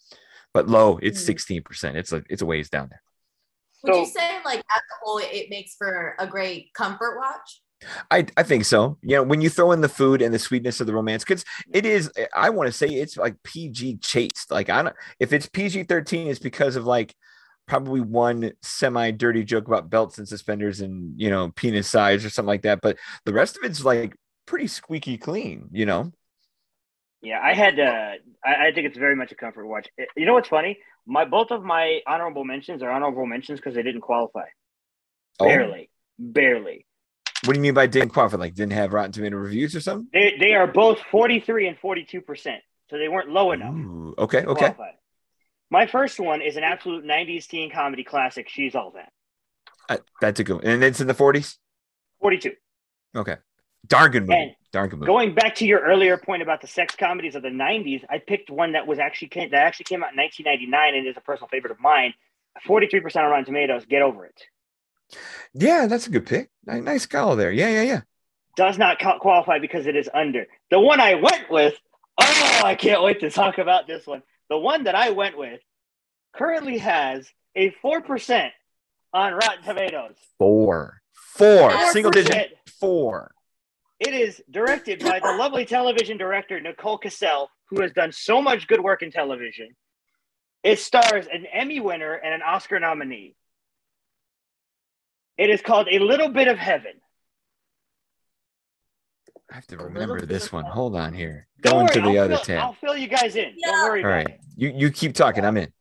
but 0.53 0.69
low, 0.69 0.99
it's 1.01 1.21
16%. 1.23 1.63
Mm. 1.63 1.95
It's 1.95 2.11
a 2.11 2.23
it's 2.29 2.41
a 2.41 2.45
ways 2.45 2.69
down 2.69 2.89
there. 2.89 3.02
Would 3.83 3.93
so, 3.93 3.99
you 3.99 4.05
say 4.05 4.39
like 4.45 4.59
as 4.59 4.81
a 4.81 4.95
whole 5.03 5.19
it 5.19 5.49
makes 5.49 5.75
for 5.75 6.15
a 6.19 6.27
great 6.27 6.73
comfort 6.73 7.17
watch? 7.17 7.61
I, 8.09 8.25
I 8.37 8.43
think 8.43 8.65
so. 8.65 8.97
You 9.01 9.17
know, 9.17 9.23
when 9.23 9.41
you 9.41 9.49
throw 9.49 9.71
in 9.71 9.81
the 9.81 9.89
food 9.89 10.21
and 10.21 10.33
the 10.33 10.39
sweetness 10.39 10.79
of 10.79 10.87
the 10.87 10.93
romance, 10.93 11.23
because 11.23 11.43
it 11.71 11.85
is, 11.85 12.11
I 12.33 12.49
want 12.49 12.67
to 12.67 12.71
say 12.71 12.87
it's 12.87 13.17
like 13.17 13.35
PG 13.43 13.97
chaste. 13.97 14.51
Like 14.51 14.69
I 14.69 14.83
don't, 14.83 14.95
if 15.19 15.33
it's 15.33 15.47
PG 15.47 15.83
thirteen, 15.83 16.27
it's 16.27 16.39
because 16.39 16.75
of 16.75 16.85
like 16.85 17.13
probably 17.67 18.01
one 18.01 18.51
semi 18.61 19.11
dirty 19.11 19.43
joke 19.43 19.67
about 19.67 19.89
belts 19.89 20.17
and 20.17 20.27
suspenders 20.27 20.81
and 20.81 21.19
you 21.19 21.29
know 21.29 21.51
penis 21.51 21.89
size 21.89 22.25
or 22.25 22.29
something 22.29 22.47
like 22.47 22.63
that. 22.63 22.79
But 22.81 22.97
the 23.25 23.33
rest 23.33 23.57
of 23.57 23.63
it's 23.63 23.83
like 23.83 24.15
pretty 24.45 24.67
squeaky 24.67 25.17
clean. 25.17 25.69
You 25.71 25.85
know. 25.85 26.11
Yeah, 27.21 27.39
I 27.41 27.53
had. 27.53 27.79
Uh, 27.79 28.11
I, 28.45 28.67
I 28.67 28.71
think 28.73 28.87
it's 28.87 28.97
very 28.97 29.15
much 29.15 29.31
a 29.31 29.35
comfort 29.35 29.65
watch. 29.65 29.87
You 30.15 30.25
know 30.25 30.33
what's 30.33 30.49
funny? 30.49 30.77
My 31.05 31.25
both 31.25 31.51
of 31.51 31.63
my 31.63 32.01
honorable 32.07 32.45
mentions 32.45 32.81
are 32.81 32.89
honorable 32.89 33.25
mentions 33.25 33.59
because 33.59 33.75
they 33.75 33.83
didn't 33.83 34.01
qualify. 34.01 34.45
Oh. 35.39 35.45
Barely, 35.45 35.89
barely. 36.17 36.85
What 37.45 37.53
do 37.53 37.59
you 37.59 37.63
mean 37.63 37.73
by 37.73 37.87
didn't 37.87 38.09
qualify? 38.09 38.37
Like 38.37 38.55
didn't 38.55 38.73
have 38.73 38.93
Rotten 38.93 39.11
Tomato 39.11 39.37
reviews 39.37 39.75
or 39.75 39.81
something? 39.81 40.07
They 40.13 40.37
they 40.39 40.53
are 40.53 40.67
both 40.67 40.99
43 41.11 41.67
and 41.67 41.77
42 41.77 42.21
percent, 42.21 42.61
so 42.89 42.97
they 42.97 43.09
weren't 43.09 43.29
low 43.29 43.51
enough. 43.51 43.73
Ooh, 43.73 44.15
okay, 44.17 44.45
okay. 44.45 44.71
Qualify. 44.71 44.91
My 45.73 45.87
first 45.87 46.19
one 46.19 46.43
is 46.43 46.55
an 46.55 46.63
absolute 46.63 47.03
90s 47.03 47.47
teen 47.47 47.71
comedy 47.71 48.03
classic. 48.03 48.47
She's 48.47 48.75
all 48.75 48.91
that. 48.91 49.11
Uh, 49.89 49.97
that's 50.21 50.39
a 50.39 50.43
good 50.43 50.57
one. 50.57 50.65
And 50.65 50.83
it's 50.83 51.01
in 51.01 51.07
the 51.07 51.15
40s? 51.15 51.57
42. 52.21 52.51
Okay. 53.15 53.37
Darn 53.87 54.11
good 54.11 54.23
movie. 54.23 54.33
And 54.33 54.55
Darn 54.71 54.89
good 54.89 54.99
movie. 54.99 55.07
Going 55.07 55.35
back 55.35 55.55
to 55.55 55.65
your 55.65 55.79
earlier 55.81 56.17
point 56.17 56.41
about 56.41 56.61
the 56.61 56.67
sex 56.67 56.95
comedies 56.95 57.35
of 57.35 57.41
the 57.41 57.49
90s, 57.49 58.03
I 58.09 58.19
picked 58.19 58.49
one 58.49 58.73
that 58.73 58.87
was 58.87 58.99
actually 58.99 59.29
came, 59.29 59.51
that 59.51 59.65
actually 59.65 59.85
came 59.85 60.03
out 60.03 60.13
in 60.13 60.17
1999 60.17 60.95
and 60.95 61.07
is 61.07 61.17
a 61.17 61.21
personal 61.21 61.47
favorite 61.49 61.71
of 61.71 61.79
mine. 61.79 62.13
43% 62.67 63.15
on 63.17 63.25
Rotten 63.29 63.45
Tomatoes. 63.45 63.85
Get 63.85 64.01
over 64.01 64.25
it. 64.25 64.43
Yeah, 65.53 65.87
that's 65.87 66.07
a 66.07 66.09
good 66.09 66.25
pick. 66.25 66.49
Nice 66.65 67.05
call 67.05 67.35
there. 67.35 67.51
Yeah, 67.51 67.69
yeah, 67.69 67.81
yeah. 67.83 68.01
Does 68.55 68.77
not 68.77 68.99
qualify 69.19 69.59
because 69.59 69.87
it 69.87 69.95
is 69.95 70.09
under. 70.13 70.45
The 70.69 70.79
one 70.79 70.99
I 70.99 71.15
went 71.15 71.49
with, 71.49 71.73
oh, 72.21 72.61
I 72.63 72.75
can't 72.75 73.03
wait 73.03 73.19
to 73.21 73.31
talk 73.31 73.57
about 73.57 73.87
this 73.87 74.05
one. 74.05 74.21
The 74.49 74.57
one 74.57 74.83
that 74.83 74.95
I 74.95 75.09
went 75.11 75.37
with 75.37 75.59
currently 76.35 76.77
has 76.79 77.27
a 77.55 77.71
4% 77.83 78.49
on 79.13 79.33
Rotten 79.33 79.63
Tomatoes. 79.63 80.15
Four. 80.37 81.01
Four. 81.13 81.71
Single 81.87 82.11
digit. 82.11 82.57
Four. 82.79 83.32
It 83.99 84.13
is 84.13 84.41
directed 84.49 84.99
by 84.99 85.19
the 85.19 85.33
lovely 85.33 85.65
television 85.65 86.17
director, 86.17 86.59
Nicole 86.59 86.99
Kassell, 86.99 87.47
who 87.69 87.81
has 87.81 87.91
done 87.91 88.11
so 88.11 88.41
much 88.41 88.67
good 88.67 88.81
work 88.81 89.01
in 89.01 89.11
television. 89.11 89.69
It 90.63 90.79
stars 90.79 91.27
an 91.31 91.45
Emmy 91.51 91.79
winner 91.79 92.13
and 92.13 92.33
an 92.33 92.41
Oscar 92.41 92.79
nominee. 92.79 93.35
It 95.37 95.49
is 95.49 95.61
called 95.61 95.87
A 95.91 95.99
Little 95.99 96.29
Bit 96.29 96.47
of 96.47 96.57
Heaven. 96.57 96.93
I 99.51 99.55
have 99.55 99.67
to 99.67 99.77
remember 99.77 100.21
this 100.21 100.51
one. 100.51 100.65
Hold 100.65 100.95
on 100.95 101.13
here. 101.13 101.47
Going 101.61 101.87
to 101.89 102.01
the 102.01 102.17
I'll 102.17 102.19
other 102.19 102.35
fill, 102.37 102.45
tab. 102.45 102.59
I'll 102.59 102.73
fill 102.73 102.97
you 102.97 103.07
guys 103.07 103.35
in. 103.35 103.53
Yeah. 103.57 103.71
Don't 103.71 103.89
worry. 103.89 104.03
All 104.03 104.09
right. 104.09 104.27
It. 104.27 104.39
You 104.55 104.73
you 104.75 104.91
keep 104.91 105.13
talking. 105.13 105.45
I'm 105.45 105.57
in. 105.57 105.71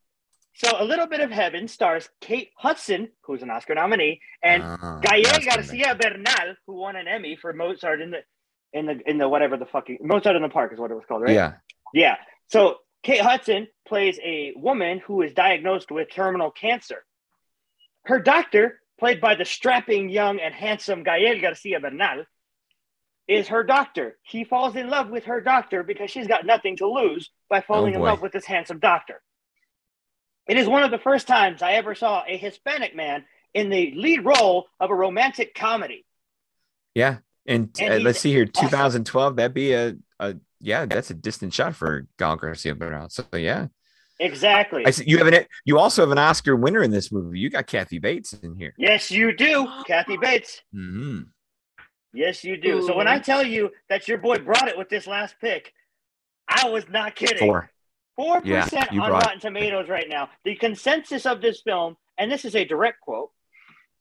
So 0.64 0.76
A 0.78 0.84
Little 0.84 1.08
Bit 1.08 1.20
of 1.20 1.30
Heaven 1.30 1.66
stars 1.66 2.08
Kate 2.20 2.50
Hudson, 2.56 3.08
who's 3.22 3.42
an 3.42 3.50
Oscar 3.50 3.74
nominee, 3.74 4.20
and 4.44 4.62
uh, 4.62 5.00
Gael 5.00 5.40
Garcia 5.44 5.96
Bernal, 6.00 6.54
who 6.66 6.74
won 6.74 6.94
an 6.94 7.08
Emmy 7.08 7.36
for 7.36 7.52
Mozart 7.52 8.00
in 8.00 8.12
the 8.12 8.18
in 8.72 8.86
the 8.86 9.00
in 9.04 9.18
the 9.18 9.28
whatever 9.28 9.56
the 9.56 9.66
fucking 9.66 9.98
Mozart 10.02 10.36
in 10.36 10.42
the 10.42 10.48
Park 10.48 10.72
is 10.72 10.78
what 10.78 10.92
it 10.92 10.94
was 10.94 11.04
called, 11.06 11.22
right? 11.22 11.34
Yeah. 11.34 11.54
Yeah. 11.92 12.16
So 12.46 12.76
Kate 13.02 13.20
Hudson 13.20 13.66
plays 13.88 14.20
a 14.22 14.52
woman 14.54 15.00
who 15.04 15.22
is 15.22 15.32
diagnosed 15.32 15.90
with 15.90 16.08
terminal 16.12 16.52
cancer. 16.52 17.04
Her 18.04 18.20
doctor 18.20 18.78
played 19.00 19.20
by 19.20 19.34
the 19.34 19.44
strapping, 19.44 20.10
young, 20.10 20.38
and 20.38 20.54
handsome 20.54 21.02
Gael 21.02 21.40
Garcia 21.40 21.80
Bernal, 21.80 22.24
is 23.26 23.48
her 23.48 23.64
doctor. 23.64 24.16
He 24.22 24.44
falls 24.44 24.76
in 24.76 24.88
love 24.88 25.10
with 25.10 25.24
her 25.24 25.40
doctor 25.40 25.82
because 25.82 26.12
she's 26.12 26.28
got 26.28 26.46
nothing 26.46 26.76
to 26.76 26.88
lose 26.88 27.30
by 27.50 27.62
falling 27.62 27.94
oh 27.94 27.98
in 27.98 28.02
love 28.02 28.22
with 28.22 28.30
this 28.30 28.44
handsome 28.44 28.78
doctor. 28.78 29.20
It 30.49 30.57
is 30.57 30.68
one 30.68 30.82
of 30.82 30.90
the 30.90 30.99
first 30.99 31.26
times 31.26 31.62
I 31.62 31.72
ever 31.72 31.95
saw 31.95 32.24
a 32.26 32.36
Hispanic 32.36 32.97
man 32.97 33.24
in 33.55 33.70
the 33.70 33.93
lead 33.97 34.24
role 34.24 34.66
of 34.80 34.90
a 34.90 34.95
romantic 34.95 35.55
comedy. 35.55 36.05
Yeah. 36.95 37.18
And, 37.47 37.70
and 37.80 37.95
uh, 37.95 37.97
let's 37.99 38.20
see 38.20 38.32
here, 38.32 38.47
2012, 38.47 39.36
that'd 39.36 39.55
be 39.55 39.72
a, 39.72 39.97
a, 40.20 40.36
yeah, 40.61 40.86
that's 40.86 41.11
a 41.11 41.14
distant 41.14 41.53
shot 41.53 41.74
for 41.74 42.07
Gael 42.18 42.36
Garcia 42.36 42.74
Bernal. 42.74 43.09
So, 43.11 43.24
yeah. 43.34 43.68
Exactly. 44.20 44.86
I 44.86 44.90
see 44.90 45.05
you 45.07 45.18
have 45.18 45.26
an 45.26 45.47
you 45.64 45.78
also 45.78 46.03
have 46.03 46.12
an 46.12 46.18
Oscar 46.18 46.55
winner 46.55 46.82
in 46.82 46.93
this 46.93 47.11
movie. 47.11 47.40
You 47.40 47.51
got 47.51 47.66
Kathy 47.66 47.99
Bates 47.99 48.32
in 48.34 48.55
here. 48.55 48.72
Yes, 48.76 49.11
you 49.11 49.34
do, 49.34 49.66
Kathy 49.86 50.16
Bates. 50.16 50.61
Mm-hmm. 50.72 51.22
Yes, 52.12 52.45
you 52.45 52.57
do. 52.57 52.78
Ooh. 52.78 52.86
So 52.86 52.97
when 52.97 53.09
I 53.09 53.18
tell 53.18 53.45
you 53.45 53.70
that 53.88 54.07
your 54.07 54.18
boy 54.18 54.38
brought 54.38 54.68
it 54.68 54.78
with 54.78 54.88
this 54.88 55.07
last 55.09 55.34
pick, 55.40 55.72
I 56.47 56.68
was 56.68 56.84
not 56.88 57.16
kidding. 57.16 57.38
Four. 57.38 57.70
Four 58.16 58.40
percent 58.40 58.90
on 58.92 59.10
Rotten 59.10 59.40
Tomatoes 59.40 59.88
right 59.88 60.08
now. 60.08 60.28
The 60.44 60.56
consensus 60.56 61.26
of 61.26 61.40
this 61.40 61.62
film, 61.62 61.96
and 62.18 62.30
this 62.30 62.44
is 62.44 62.54
a 62.54 62.64
direct 62.64 63.00
quote: 63.00 63.30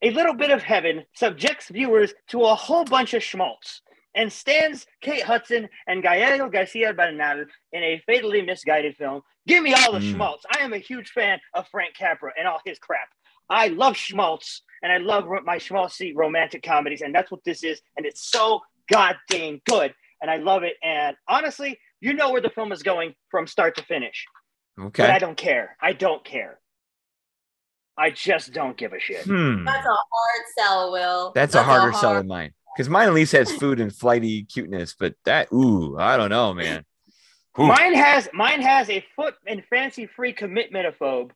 "A 0.01 0.11
little 0.11 0.33
bit 0.33 0.51
of 0.51 0.61
heaven 0.61 1.05
subjects 1.13 1.69
viewers 1.69 2.13
to 2.29 2.43
a 2.43 2.55
whole 2.55 2.85
bunch 2.85 3.13
of 3.13 3.23
schmaltz." 3.23 3.81
and 4.13 4.31
stands 4.31 4.85
Kate 5.01 5.23
Hudson 5.23 5.69
and 5.87 6.03
Gael 6.03 6.49
Garcia 6.49 6.93
Bernal 6.93 7.45
in 7.71 7.83
a 7.83 8.03
fatally 8.05 8.41
misguided 8.41 8.95
film. 8.97 9.21
Give 9.47 9.63
me 9.63 9.73
all 9.73 9.93
the 9.93 9.99
mm. 9.99 10.11
schmaltz. 10.11 10.45
I 10.53 10.63
am 10.63 10.73
a 10.73 10.77
huge 10.77 11.11
fan 11.11 11.39
of 11.53 11.67
Frank 11.69 11.95
Capra 11.95 12.31
and 12.37 12.47
all 12.47 12.59
his 12.65 12.77
crap. 12.77 13.07
I 13.49 13.67
love 13.67 13.97
schmaltz 13.97 14.63
and 14.83 14.91
I 14.91 14.97
love 14.97 15.25
my 15.45 15.57
schmaltzy 15.57 16.13
romantic 16.15 16.63
comedies, 16.63 17.01
and 17.01 17.13
that's 17.13 17.31
what 17.31 17.43
this 17.43 17.63
is. 17.63 17.81
And 17.95 18.05
it's 18.05 18.31
so 18.31 18.61
goddamn 18.91 19.61
good, 19.65 19.93
and 20.21 20.31
I 20.31 20.37
love 20.37 20.63
it. 20.63 20.73
And 20.83 21.15
honestly, 21.27 21.79
you 22.01 22.13
know 22.13 22.31
where 22.31 22.41
the 22.41 22.49
film 22.49 22.71
is 22.71 22.83
going 22.83 23.15
from 23.29 23.47
start 23.47 23.77
to 23.77 23.83
finish. 23.83 24.25
Okay. 24.79 25.03
But 25.03 25.11
I 25.11 25.19
don't 25.19 25.37
care. 25.37 25.77
I 25.81 25.93
don't 25.93 26.23
care. 26.23 26.59
I 27.97 28.09
just 28.09 28.53
don't 28.53 28.75
give 28.75 28.93
a 28.93 28.99
shit. 28.99 29.23
Hmm. 29.25 29.63
That's 29.63 29.85
a 29.85 29.89
hard 29.89 30.45
sell, 30.57 30.91
Will. 30.91 31.31
That's, 31.35 31.53
That's 31.53 31.61
a 31.61 31.63
harder 31.63 31.89
a 31.89 31.91
hard... 31.91 32.01
sell 32.01 32.13
than 32.15 32.27
mine. 32.27 32.53
Because 32.75 32.89
mine 32.89 33.07
at 33.07 33.13
least 33.13 33.33
has 33.33 33.51
food 33.51 33.79
and 33.79 33.93
flighty 33.93 34.43
cuteness, 34.43 34.95
but 34.97 35.15
that 35.25 35.51
ooh, 35.53 35.97
I 35.99 36.17
don't 36.17 36.29
know, 36.29 36.53
man. 36.53 36.85
Ooh. 37.59 37.67
Mine 37.67 37.93
has 37.93 38.29
mine 38.33 38.61
has 38.61 38.89
a 38.89 39.05
foot 39.15 39.35
and 39.45 39.61
fancy 39.69 40.07
free 40.07 40.33
commitmentophobe 40.33 41.31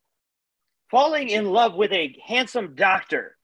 falling 0.90 1.28
in 1.28 1.44
love 1.44 1.74
with 1.74 1.92
a 1.92 2.16
handsome 2.26 2.74
doctor. 2.74 3.36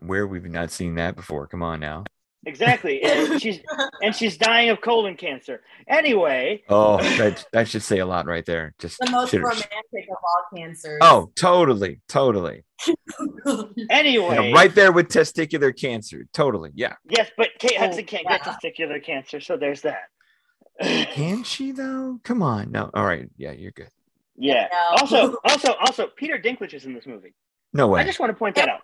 Where 0.00 0.26
we've 0.26 0.44
not 0.44 0.72
seen 0.72 0.96
that 0.96 1.14
before. 1.14 1.46
Come 1.46 1.62
on 1.62 1.78
now. 1.78 2.04
Exactly. 2.46 3.02
And 3.02 3.42
she's 3.42 3.60
and 4.00 4.14
she's 4.14 4.38
dying 4.38 4.70
of 4.70 4.80
colon 4.80 5.16
cancer. 5.16 5.62
Anyway. 5.88 6.62
Oh, 6.68 6.98
that 7.18 7.44
that 7.52 7.68
should 7.68 7.82
say 7.82 7.98
a 7.98 8.06
lot 8.06 8.26
right 8.26 8.46
there. 8.46 8.72
Just 8.78 8.98
the 9.00 9.10
most 9.10 9.32
romantic 9.34 10.08
of 10.10 10.16
all 10.16 10.56
cancers. 10.56 10.98
Oh, 11.02 11.30
totally, 11.34 12.00
totally. 12.08 12.64
anyway, 13.90 14.48
yeah, 14.48 14.54
right 14.54 14.74
there 14.74 14.92
with 14.92 15.08
testicular 15.08 15.76
cancer. 15.76 16.26
Totally, 16.32 16.70
yeah. 16.74 16.94
Yes, 17.08 17.30
but 17.36 17.48
Kate 17.58 17.72
oh, 17.76 17.80
Hudson 17.80 18.04
oh, 18.04 18.06
can't 18.06 18.26
get 18.28 18.42
testicular 18.42 19.02
cancer, 19.02 19.40
so 19.40 19.56
there's 19.56 19.82
that. 19.82 20.04
Can 20.80 21.42
she 21.42 21.72
though? 21.72 22.20
Come 22.22 22.42
on, 22.42 22.70
no. 22.70 22.90
All 22.94 23.04
right, 23.04 23.28
yeah, 23.36 23.52
you're 23.52 23.72
good. 23.72 23.88
Yeah. 24.36 24.68
No. 24.70 24.96
Also, 25.00 25.36
also, 25.44 25.72
also, 25.80 26.06
Peter 26.14 26.38
Dinklage 26.38 26.74
is 26.74 26.84
in 26.84 26.94
this 26.94 27.06
movie. 27.06 27.34
No 27.72 27.88
way. 27.88 28.00
I 28.00 28.04
just 28.04 28.20
want 28.20 28.30
to 28.30 28.36
point 28.36 28.54
that 28.56 28.68
out 28.68 28.80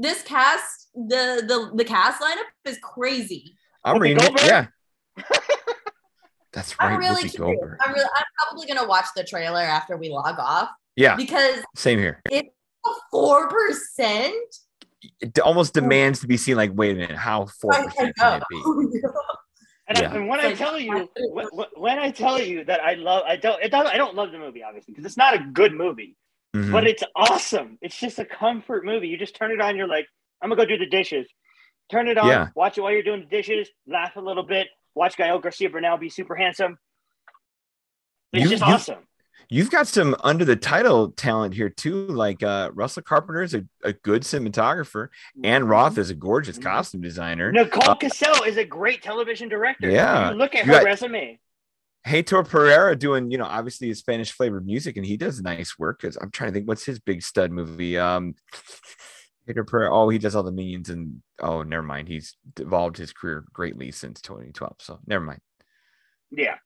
this 0.00 0.22
cast, 0.22 0.88
the 0.94 1.42
the 1.46 1.70
the 1.76 1.84
cast 1.84 2.20
lineup 2.20 2.44
is 2.64 2.78
crazy. 2.82 3.54
I'm 3.84 3.98
reading 4.00 4.22
it. 4.24 4.44
Yeah. 4.44 4.66
That's 6.52 6.78
right. 6.80 6.92
I'm 6.92 6.98
really 6.98 7.24
Whoopi 7.24 7.34
curious. 7.34 7.58
Goldberg. 7.60 7.78
I'm, 7.86 7.92
really, 7.94 8.08
I'm 8.16 8.24
probably 8.48 8.66
gonna 8.66 8.88
watch 8.88 9.06
the 9.14 9.22
trailer 9.24 9.60
after 9.60 9.96
we 9.96 10.08
log 10.10 10.36
off 10.38 10.68
Yeah, 10.96 11.14
because 11.16 11.60
same 11.76 11.98
here. 11.98 12.20
it's 12.30 12.48
four 13.10 13.48
percent. 13.48 14.34
It 15.20 15.38
almost 15.38 15.74
demands 15.74 16.20
to 16.20 16.26
be 16.26 16.36
seen. 16.36 16.56
Like, 16.56 16.72
wait 16.74 16.92
a 16.92 16.94
minute, 16.98 17.16
how 17.16 17.46
four 17.46 17.72
percent 17.72 18.16
can 18.16 18.40
it 18.40 18.44
be? 18.50 18.62
And, 19.88 19.98
I- 19.98 20.14
and 20.14 20.28
when 20.28 20.38
I 20.38 20.54
tell 20.54 20.78
you, 20.78 21.10
when, 21.32 21.48
when 21.76 21.98
I 21.98 22.12
tell 22.12 22.40
you 22.40 22.64
that 22.66 22.80
I 22.80 22.94
love, 22.94 23.24
I 23.26 23.34
don't, 23.34 23.60
it 23.60 23.70
doesn't, 23.72 23.92
I 23.92 23.96
don't 23.96 24.14
love 24.14 24.30
the 24.30 24.38
movie 24.38 24.62
obviously 24.62 24.92
because 24.92 25.04
it's 25.04 25.16
not 25.16 25.34
a 25.34 25.38
good 25.52 25.72
movie, 25.74 26.16
Mhm. 26.54 26.72
but 26.72 26.86
it's 26.86 27.02
awesome. 27.14 27.78
It's 27.80 27.98
just 27.98 28.18
a 28.18 28.24
comfort 28.24 28.84
movie. 28.84 29.08
You 29.08 29.16
just 29.16 29.36
turn 29.36 29.52
it 29.52 29.60
on, 29.60 29.76
you're 29.76 29.86
like, 29.86 30.06
I'm 30.42 30.48
gonna 30.48 30.60
go 30.60 30.66
do 30.66 30.78
the 30.78 30.86
dishes. 30.86 31.28
Turn 31.90 32.08
it 32.08 32.18
on, 32.18 32.28
Yeah. 32.28 32.48
watch 32.54 32.76
it 32.78 32.80
while 32.80 32.92
you're 32.92 33.02
doing 33.02 33.20
the 33.20 33.26
dishes, 33.26 33.68
laugh 33.86 34.16
a 34.16 34.20
little 34.20 34.42
bit, 34.42 34.68
watch 34.94 35.16
Gael 35.16 35.38
Garcia 35.38 35.70
Bernal 35.70 35.96
be 35.96 36.08
super 36.08 36.34
handsome. 36.34 36.78
It's 38.32 38.44
You- 38.44 38.50
just 38.50 38.66
you- 38.66 38.72
awesome. 38.74 39.06
You've 39.52 39.70
got 39.72 39.88
some 39.88 40.14
under 40.22 40.44
the 40.44 40.54
title 40.54 41.10
talent 41.10 41.54
here 41.54 41.68
too. 41.68 42.06
Like 42.06 42.40
uh, 42.40 42.70
Russell 42.72 43.02
Carpenter 43.02 43.42
is 43.42 43.52
a, 43.52 43.64
a 43.82 43.92
good 43.92 44.22
cinematographer. 44.22 45.08
Anne 45.42 45.64
Roth 45.64 45.98
is 45.98 46.08
a 46.10 46.14
gorgeous 46.14 46.56
Mhm. 46.58 46.62
costume 46.62 47.00
designer. 47.00 47.50
Nicole 47.50 47.96
Kassell 47.96 48.46
is 48.46 48.56
a 48.58 48.64
great 48.64 49.02
television 49.02 49.48
director. 49.48 49.90
Yeah. 49.90 50.30
You 50.30 50.36
look 50.36 50.54
at 50.54 50.66
You 50.66 50.72
her 50.72 50.78
got- 50.78 50.84
resume. 50.84 51.40
Heitor 52.06 52.48
Pereira 52.48 52.96
doing, 52.96 53.30
you 53.30 53.38
know, 53.38 53.44
obviously 53.44 53.88
his 53.88 53.98
Spanish 53.98 54.32
flavored 54.32 54.66
music, 54.66 54.96
and 54.96 55.04
he 55.04 55.16
does 55.16 55.40
nice 55.42 55.78
work. 55.78 56.00
Because 56.00 56.16
I'm 56.16 56.30
trying 56.30 56.50
to 56.50 56.54
think, 56.54 56.68
what's 56.68 56.84
his 56.84 56.98
big 56.98 57.22
stud 57.22 57.52
movie? 57.52 57.98
Um, 57.98 58.34
Heitor 59.48 59.66
Pereira. 59.66 59.94
Oh, 59.94 60.08
he 60.08 60.18
does 60.18 60.34
all 60.34 60.42
the 60.42 60.52
minions, 60.52 60.88
and 60.88 61.22
oh, 61.40 61.62
never 61.62 61.82
mind. 61.82 62.08
He's 62.08 62.36
evolved 62.58 62.96
his 62.96 63.12
career 63.12 63.44
greatly 63.52 63.90
since 63.92 64.20
2012. 64.22 64.76
So 64.78 64.98
never 65.06 65.24
mind. 65.24 65.40
Yeah. 66.30 66.56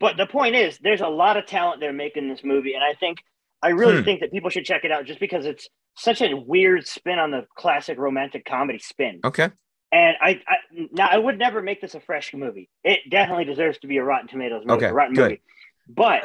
But 0.00 0.16
the 0.16 0.26
point 0.26 0.54
is, 0.54 0.78
there's 0.78 1.00
a 1.00 1.08
lot 1.08 1.36
of 1.36 1.46
talent 1.46 1.80
there 1.80 1.92
making 1.92 2.28
this 2.28 2.44
movie. 2.44 2.74
And 2.74 2.84
I 2.84 2.94
think, 2.94 3.18
I 3.62 3.70
really 3.70 3.98
Hmm. 3.98 4.04
think 4.04 4.20
that 4.20 4.30
people 4.32 4.50
should 4.50 4.64
check 4.64 4.84
it 4.84 4.92
out 4.92 5.06
just 5.06 5.18
because 5.18 5.44
it's 5.46 5.68
such 5.96 6.20
a 6.22 6.36
weird 6.36 6.86
spin 6.86 7.18
on 7.18 7.30
the 7.32 7.46
classic 7.56 7.98
romantic 7.98 8.44
comedy 8.44 8.78
spin. 8.78 9.20
Okay. 9.24 9.50
And 9.90 10.16
I, 10.20 10.42
I 10.46 10.56
now 10.92 11.08
I 11.10 11.16
would 11.16 11.38
never 11.38 11.62
make 11.62 11.80
this 11.80 11.94
a 11.94 12.00
fresh 12.00 12.34
movie. 12.34 12.68
It 12.84 13.00
definitely 13.10 13.46
deserves 13.46 13.78
to 13.78 13.86
be 13.86 13.96
a 13.96 14.04
Rotten 14.04 14.28
Tomatoes 14.28 14.64
movie, 14.66 14.84
Okay, 14.84 14.90
a 14.90 14.92
Rotten 14.92 15.14
good. 15.14 15.22
movie. 15.22 15.42
But 15.88 16.22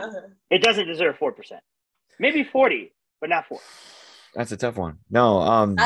it 0.49 0.61
doesn't 0.61 0.87
deserve 0.87 1.17
4%. 1.17 1.33
Maybe 2.19 2.43
40, 2.43 2.91
but 3.21 3.29
not 3.29 3.47
4. 3.47 3.59
That's 4.35 4.51
a 4.51 4.57
tough 4.57 4.75
one. 4.75 4.97
No, 5.09 5.39
um, 5.39 5.77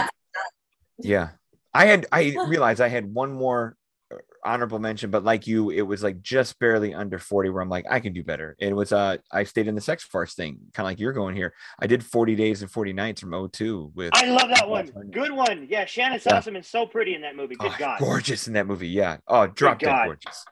yeah, 0.97 1.29
I 1.73 1.85
had 1.85 2.07
I 2.11 2.35
realized 2.47 2.81
I 2.81 2.87
had 2.87 3.13
one 3.13 3.31
more 3.33 3.76
honorable 4.47 4.79
mention, 4.79 5.11
but 5.11 5.23
like 5.23 5.45
you, 5.45 5.69
it 5.69 5.81
was 5.81 6.01
like 6.03 6.21
just 6.21 6.57
barely 6.59 6.93
under 6.93 7.19
forty. 7.19 7.49
Where 7.49 7.61
I'm 7.61 7.69
like, 7.69 7.85
I 7.89 7.99
can 7.99 8.13
do 8.13 8.23
better. 8.23 8.55
It 8.59 8.73
was 8.75 8.91
uh, 8.91 9.17
I 9.31 9.43
stayed 9.43 9.67
in 9.67 9.75
the 9.75 9.81
sex 9.81 10.03
farce 10.03 10.33
thing, 10.33 10.57
kind 10.73 10.85
of 10.85 10.89
like 10.91 10.99
you're 10.99 11.13
going 11.13 11.35
here. 11.35 11.53
I 11.79 11.87
did 11.87 12.03
forty 12.03 12.35
days 12.35 12.61
and 12.61 12.71
forty 12.71 12.93
nights 12.93 13.21
from 13.21 13.49
02 13.51 13.91
with. 13.93 14.11
I 14.15 14.25
love 14.27 14.49
that 14.49 14.67
one. 14.67 14.87
Good 15.11 15.31
one. 15.31 15.67
Yeah, 15.69 15.85
Shannyn 15.85 16.19
Yeah. 16.25 16.39
Sossamon 16.39 16.59
is 16.61 16.67
so 16.67 16.85
pretty 16.85 17.13
in 17.13 17.21
that 17.21 17.35
movie. 17.35 17.55
Good 17.55 17.71
Oh, 17.71 17.75
God. 17.77 17.99
gorgeous 17.99 18.47
in 18.47 18.53
that 18.53 18.65
movie. 18.67 18.87
Yeah. 18.87 19.17
Oh, 19.27 19.47
drop 19.47 19.79
dead 19.79 19.85
God. 19.87 20.05
gorgeous. 20.05 20.45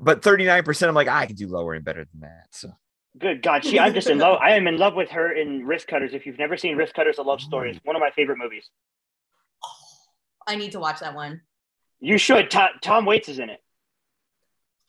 But 0.00 0.22
39%, 0.22 0.88
I'm 0.88 0.94
like, 0.94 1.08
I 1.08 1.26
can 1.26 1.36
do 1.36 1.46
lower 1.48 1.74
and 1.74 1.84
better 1.84 2.04
than 2.12 2.20
that. 2.22 2.46
So 2.50 2.70
Good 3.18 3.42
God, 3.42 3.64
she 3.64 3.78
I'm 3.80 3.92
just 3.92 4.08
in 4.08 4.18
love. 4.18 4.38
I 4.40 4.52
am 4.52 4.68
in 4.68 4.78
love 4.78 4.94
with 4.94 5.10
her 5.10 5.32
in 5.32 5.66
Wrist 5.66 5.88
Cutters. 5.88 6.14
If 6.14 6.26
you've 6.26 6.38
never 6.38 6.56
seen 6.56 6.76
Wrist 6.76 6.94
Cutters: 6.94 7.18
A 7.18 7.22
Love 7.22 7.40
Story, 7.40 7.70
it's 7.72 7.80
one 7.84 7.96
of 7.96 8.00
my 8.00 8.10
favorite 8.12 8.38
movies. 8.38 8.70
I 10.46 10.56
need 10.56 10.72
to 10.72 10.80
watch 10.80 11.00
that 11.00 11.14
one. 11.14 11.40
You 12.00 12.18
should. 12.18 12.50
Tom, 12.50 12.68
Tom 12.82 13.04
Waits 13.06 13.28
is 13.28 13.38
in 13.38 13.50
it. 13.50 13.60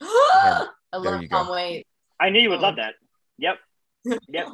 I 0.00 0.66
love 0.94 1.22
you 1.22 1.28
go. 1.28 1.36
Tom 1.36 1.48
Waits. 1.50 1.88
I 2.20 2.30
knew 2.30 2.40
you 2.40 2.50
would 2.50 2.58
Oh. 2.58 2.62
love 2.62 2.76
that. 2.76 2.94
Yep. 3.38 3.58
Yep. 4.28 4.46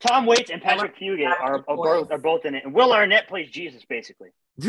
Tom 0.00 0.26
Waits 0.26 0.50
and 0.50 0.60
Patrick 0.60 0.96
Fugit 0.98 1.26
are, 1.28 1.36
Patrick 1.36 1.64
are, 1.68 1.76
both, 1.76 2.10
are 2.10 2.18
both 2.18 2.44
in 2.44 2.54
it. 2.56 2.64
And 2.64 2.74
Will 2.74 2.92
Arnett 2.92 3.28
plays 3.28 3.48
Jesus, 3.50 3.84
basically. 3.88 4.30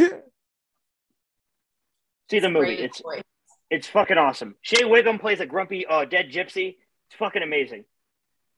See 2.29 2.39
the 2.39 2.49
movie. 2.49 2.75
It's 2.75 3.01
voice. 3.01 3.21
it's 3.69 3.87
fucking 3.87 4.17
awesome. 4.17 4.55
Shea 4.61 4.85
Whigham 4.85 5.19
plays 5.19 5.39
a 5.39 5.45
grumpy 5.45 5.85
uh, 5.85 6.05
dead 6.05 6.29
gypsy. 6.31 6.77
It's 7.09 7.17
fucking 7.17 7.41
amazing. 7.43 7.85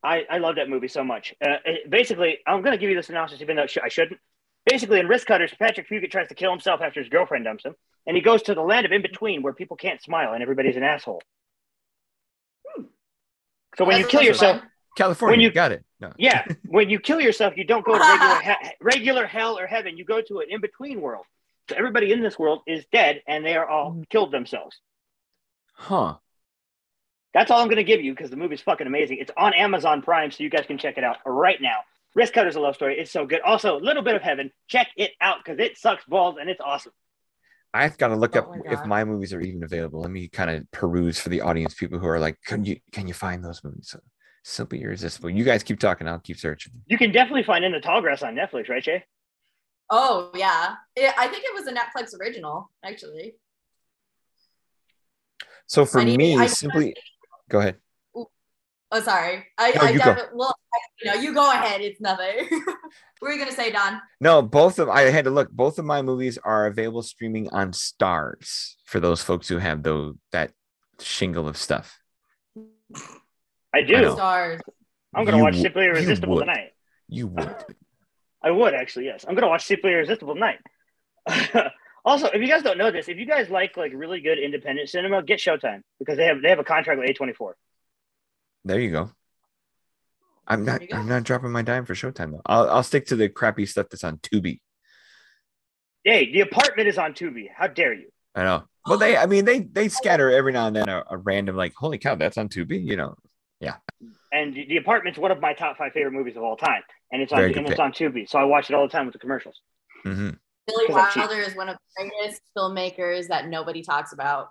I, 0.04 0.24
I 0.30 0.38
love 0.38 0.56
that 0.58 0.70
movie 0.70 0.88
so 0.88 1.04
much. 1.04 1.34
Uh, 1.44 1.56
it- 1.66 1.90
basically, 1.90 2.38
I'm 2.46 2.62
going 2.62 2.74
to 2.74 2.78
give 2.78 2.90
you 2.90 2.96
the 2.96 3.04
synopsis, 3.04 3.42
even 3.42 3.56
though 3.56 3.66
sh- 3.68 3.78
I 3.84 3.90
shouldn't. 3.90 4.20
Basically, 4.66 5.00
in 5.00 5.08
Wrist 5.08 5.28
Cutters, 5.28 5.54
Patrick 5.60 5.88
Fugit 5.88 6.12
tries 6.12 6.28
to 6.30 6.36
kill 6.36 6.52
himself 6.52 6.82
after 6.82 7.00
his 7.00 7.10
girlfriend 7.10 7.46
dumps 7.46 7.66
him, 7.66 7.76
and 8.08 8.16
he 8.16 8.22
goes 8.22 8.42
to 8.44 8.56
the 8.56 8.62
land 8.62 8.86
of 8.86 8.92
in 8.92 9.02
between 9.02 9.44
where 9.44 9.54
people 9.54 9.78
can't 9.78 10.02
smile 10.02 10.34
and 10.34 10.42
everybody's 10.42 10.76
an 10.76 10.84
asshole. 10.84 11.22
Hmm. 12.68 12.84
So 13.78 13.86
when 13.86 14.00
you 14.00 14.08
kill 14.08 14.24
yourself, 14.24 14.62
fun. 14.62 14.70
California, 14.98 15.34
When 15.34 15.42
you 15.42 15.48
you- 15.48 15.54
got 15.54 15.72
it. 15.72 15.84
No. 16.00 16.12
yeah, 16.18 16.46
when 16.66 16.90
you 16.90 17.00
kill 17.00 17.22
yourself, 17.22 17.56
you 17.58 17.64
don't 17.64 17.86
go 17.86 17.94
to 17.94 18.00
regular 18.00 18.40
he- 18.42 18.70
regular 18.82 19.28
hell 19.28 19.60
or 19.60 19.68
heaven. 19.68 19.98
You 19.98 20.06
go 20.06 20.22
to 20.22 20.40
an 20.40 20.48
in 20.50 20.62
between 20.62 21.00
world. 21.02 21.26
So 21.70 21.76
everybody 21.76 22.12
in 22.12 22.22
this 22.22 22.38
world 22.38 22.62
is 22.68 22.86
dead, 22.92 23.22
and 23.28 23.46
they 23.46 23.56
are 23.56 23.68
all 23.68 23.94
mm. 23.94 24.10
killed 24.10 24.32
themselves. 24.32 24.80
Huh. 25.74 26.16
That's 27.34 27.52
all 27.52 27.60
I'm 27.60 27.68
going 27.68 27.78
to 27.78 27.84
give 27.84 28.02
you 28.02 28.14
because 28.14 28.30
the 28.30 28.38
movie's 28.38 28.62
fucking 28.62 28.88
amazing. 28.88 29.18
It's 29.20 29.32
on 29.36 29.54
Amazon 29.54 30.02
Prime, 30.02 30.32
so 30.32 30.44
you 30.44 30.50
guys 30.50 30.66
can 30.66 30.78
check 30.78 30.98
it 30.98 31.04
out 31.04 31.18
right 31.26 31.62
now. 31.62 31.80
Wrist 32.16 32.34
Cutter's 32.34 32.56
a 32.56 32.60
love 32.62 32.76
story. 32.76 32.98
It's 32.98 33.12
so 33.12 33.26
good. 33.26 33.42
Also, 33.42 33.78
a 33.78 33.80
little 33.80 34.02
bit 34.02 34.16
of 34.16 34.22
heaven. 34.22 34.52
Check 34.68 34.88
it 34.96 35.12
out 35.20 35.40
because 35.44 35.60
it 35.60 35.78
sucks 35.78 36.06
balls 36.06 36.38
and 36.40 36.50
it's 36.50 36.62
awesome. 36.62 36.94
I've 37.74 37.98
got 37.98 38.08
to 38.08 38.16
look 38.16 38.38
Oh 38.38 38.40
up 38.40 38.50
my 38.50 38.72
if 38.72 38.86
my 38.86 39.04
movies 39.04 39.34
are 39.34 39.42
even 39.42 39.64
available. 39.64 40.00
Let 40.02 40.10
me 40.12 40.30
kind 40.30 40.50
of 40.50 40.72
peruse 40.72 41.20
for 41.20 41.28
the 41.28 41.42
audience, 41.42 41.74
people 41.74 42.00
who 42.00 42.08
are 42.08 42.20
like, 42.20 42.38
can 42.46 42.64
you 42.64 42.80
can 42.94 43.08
you 43.08 43.14
find 43.14 43.44
those 43.44 43.64
movies? 43.64 43.90
So, 43.92 44.00
Simply 44.48 44.84
irresistible. 44.84 45.32
You 45.32 45.44
guys 45.44 45.64
keep 45.64 45.80
talking. 45.80 46.08
I'll 46.08 46.20
keep 46.20 46.38
searching. 46.38 46.72
You 46.86 47.00
can 47.00 47.12
definitely 47.12 47.42
find 47.42 47.66
In 47.66 47.72
the 47.72 47.80
Tall 47.82 48.00
Grass 48.02 48.22
on 48.22 48.36
Netflix, 48.36 48.70
right, 48.70 48.84
Jay? 48.84 49.04
Oh 49.90 50.30
yeah, 50.36 50.76
It- 50.96 51.14
I 51.18 51.28
think 51.28 51.44
it 51.46 51.54
was 51.54 51.66
a 51.68 51.74
Netflix 51.74 52.18
original 52.20 52.72
actually. 52.84 53.36
So 55.68 55.86
for 55.86 56.02
I 56.02 56.06
me, 56.06 56.38
I- 56.38 56.46
simply 56.48 56.96
go 57.50 57.60
ahead. 57.60 57.78
Oh 58.96 59.02
sorry, 59.02 59.46
I, 59.58 59.72
No, 59.72 59.82
I 59.82 59.90
you 59.90 60.00
go. 60.00 60.16
well, 60.34 60.56
you 61.02 61.12
know, 61.14 61.20
you 61.20 61.34
go 61.34 61.52
ahead. 61.52 61.82
It's 61.82 62.00
nothing. 62.00 62.48
what 62.50 62.78
were 63.22 63.32
you 63.34 63.40
gonna 63.40 63.52
say, 63.52 63.70
Don? 63.72 64.00
No, 64.22 64.42
both 64.42 64.80
of 64.80 64.88
I 64.88 65.02
had 65.12 65.26
to 65.26 65.32
look. 65.32 65.52
Both 65.52 65.80
of 65.80 65.86
my 65.86 66.02
movies 66.02 66.38
are 66.44 66.66
available 66.68 67.04
streaming 67.04 67.50
on 67.50 67.72
Starz 67.74 68.76
for 68.86 69.02
those 69.02 69.22
folks 69.22 69.50
who 69.50 69.58
have 69.58 69.84
those 69.84 70.16
that 70.32 70.52
shingle 71.02 71.48
of 71.48 71.58
stuff. 71.58 72.00
I 72.58 73.80
I 73.80 73.82
do. 73.84 73.94
know. 74.02 74.16
Starz. 74.16 74.62
I'm 75.14 75.26
gonna 75.26 75.38
You 75.38 75.44
watch 75.44 75.54
would- 75.56 75.62
Simply 75.62 75.86
Irresistible 75.86 76.36
would. 76.36 76.42
tonight. 76.42 76.72
You 77.10 77.28
would. 77.28 77.56
I 78.42 78.52
would 78.52 78.74
actually, 78.74 79.06
yes. 79.06 79.26
I'm 79.28 79.36
gonna 79.36 79.50
watch 79.50 79.66
Simply 79.66 79.92
Irresistible 79.92 80.36
tonight. 80.36 80.60
also, 82.06 82.28
if 82.28 82.42
you 82.42 82.48
guys 82.48 82.64
don't 82.64 82.78
know 82.78 82.92
this, 82.92 83.10
if 83.10 83.18
you 83.18 83.26
guys 83.26 83.50
like 83.50 83.76
like 83.76 83.92
really 83.94 84.22
good 84.22 84.40
independent 84.40 84.88
cinema, 84.90 85.22
get 85.22 85.40
Showtime 85.40 85.82
because 86.00 86.16
they 86.18 86.26
have 86.26 86.42
they 86.42 86.50
have 86.50 86.60
a 86.60 86.64
contract 86.64 87.00
with 87.00 87.10
A24. 87.10 87.54
There 88.66 88.80
you 88.80 88.92
go. 88.92 89.12
I'm 90.48 90.66
not. 90.66 90.82
Go. 90.82 90.88
I'm 90.98 91.08
not 91.08 91.24
dropping 91.24 91.52
my 91.52 91.62
dime 91.62 91.86
for 91.86 91.94
Showtime 91.96 92.32
though. 92.32 92.42
I'll 92.46 92.70
I'll 92.70 92.84
stick 92.84 93.06
to 93.08 93.16
the 93.16 93.30
crappy 93.30 93.66
stuff 93.66 93.88
that's 93.90 94.04
on 94.04 94.18
Tubi. 94.18 94.60
Hey, 96.04 96.32
The 96.32 96.42
Apartment 96.42 96.88
is 96.88 96.98
on 96.98 97.14
Tubi. 97.14 97.48
How 97.56 97.68
dare 97.68 97.94
you? 97.94 98.10
I 98.36 98.44
know. 98.44 98.64
Well, 98.86 98.98
they. 99.00 99.18
I 99.18 99.26
mean, 99.26 99.46
they 99.46 99.60
they 99.62 99.88
scatter 99.90 100.30
every 100.32 100.52
now 100.52 100.68
and 100.68 100.76
then 100.76 100.90
a, 100.90 101.04
a 101.10 101.18
random 101.18 101.56
like, 101.56 101.74
holy 101.76 101.98
cow, 101.98 102.16
that's 102.16 102.38
on 102.38 102.50
Tubi. 102.50 102.84
You 102.84 102.96
know. 102.96 103.16
Yeah. 103.60 103.76
And 104.32 104.54
The- 104.54 104.66
The 104.68 104.78
Apartment's 104.78 105.18
one 105.18 105.32
of 105.32 105.40
my 105.40 105.54
top 105.54 105.78
five 105.78 105.94
favorite 105.94 106.12
movies 106.12 106.36
of 106.36 106.44
all 106.44 106.58
time, 106.58 106.82
and 107.12 107.22
it's 107.22 107.32
on 107.32 107.40
Very 107.40 107.54
and 107.54 107.62
it's 107.62 107.72
pick. 107.72 107.80
on 107.80 107.92
Tubi. 107.92 108.30
So 108.30 108.38
I 108.38 108.44
watch 108.44 108.70
it 108.70 108.74
all 108.76 108.86
the 108.88 108.92
time 108.92 109.06
with 109.08 109.14
the 109.14 109.20
commercials. 109.20 109.60
Mm-hmm. 110.06 110.32
Billy 110.68 110.88
'Cause 110.88 111.16
Wilder 111.16 111.42
is 111.42 111.56
one 111.56 111.70
of 111.70 111.78
the 111.98 112.10
greatest 112.20 112.42
filmmakers 112.58 113.28
that 113.30 113.48
nobody 113.48 113.82
talks 113.84 114.14
about. 114.14 114.50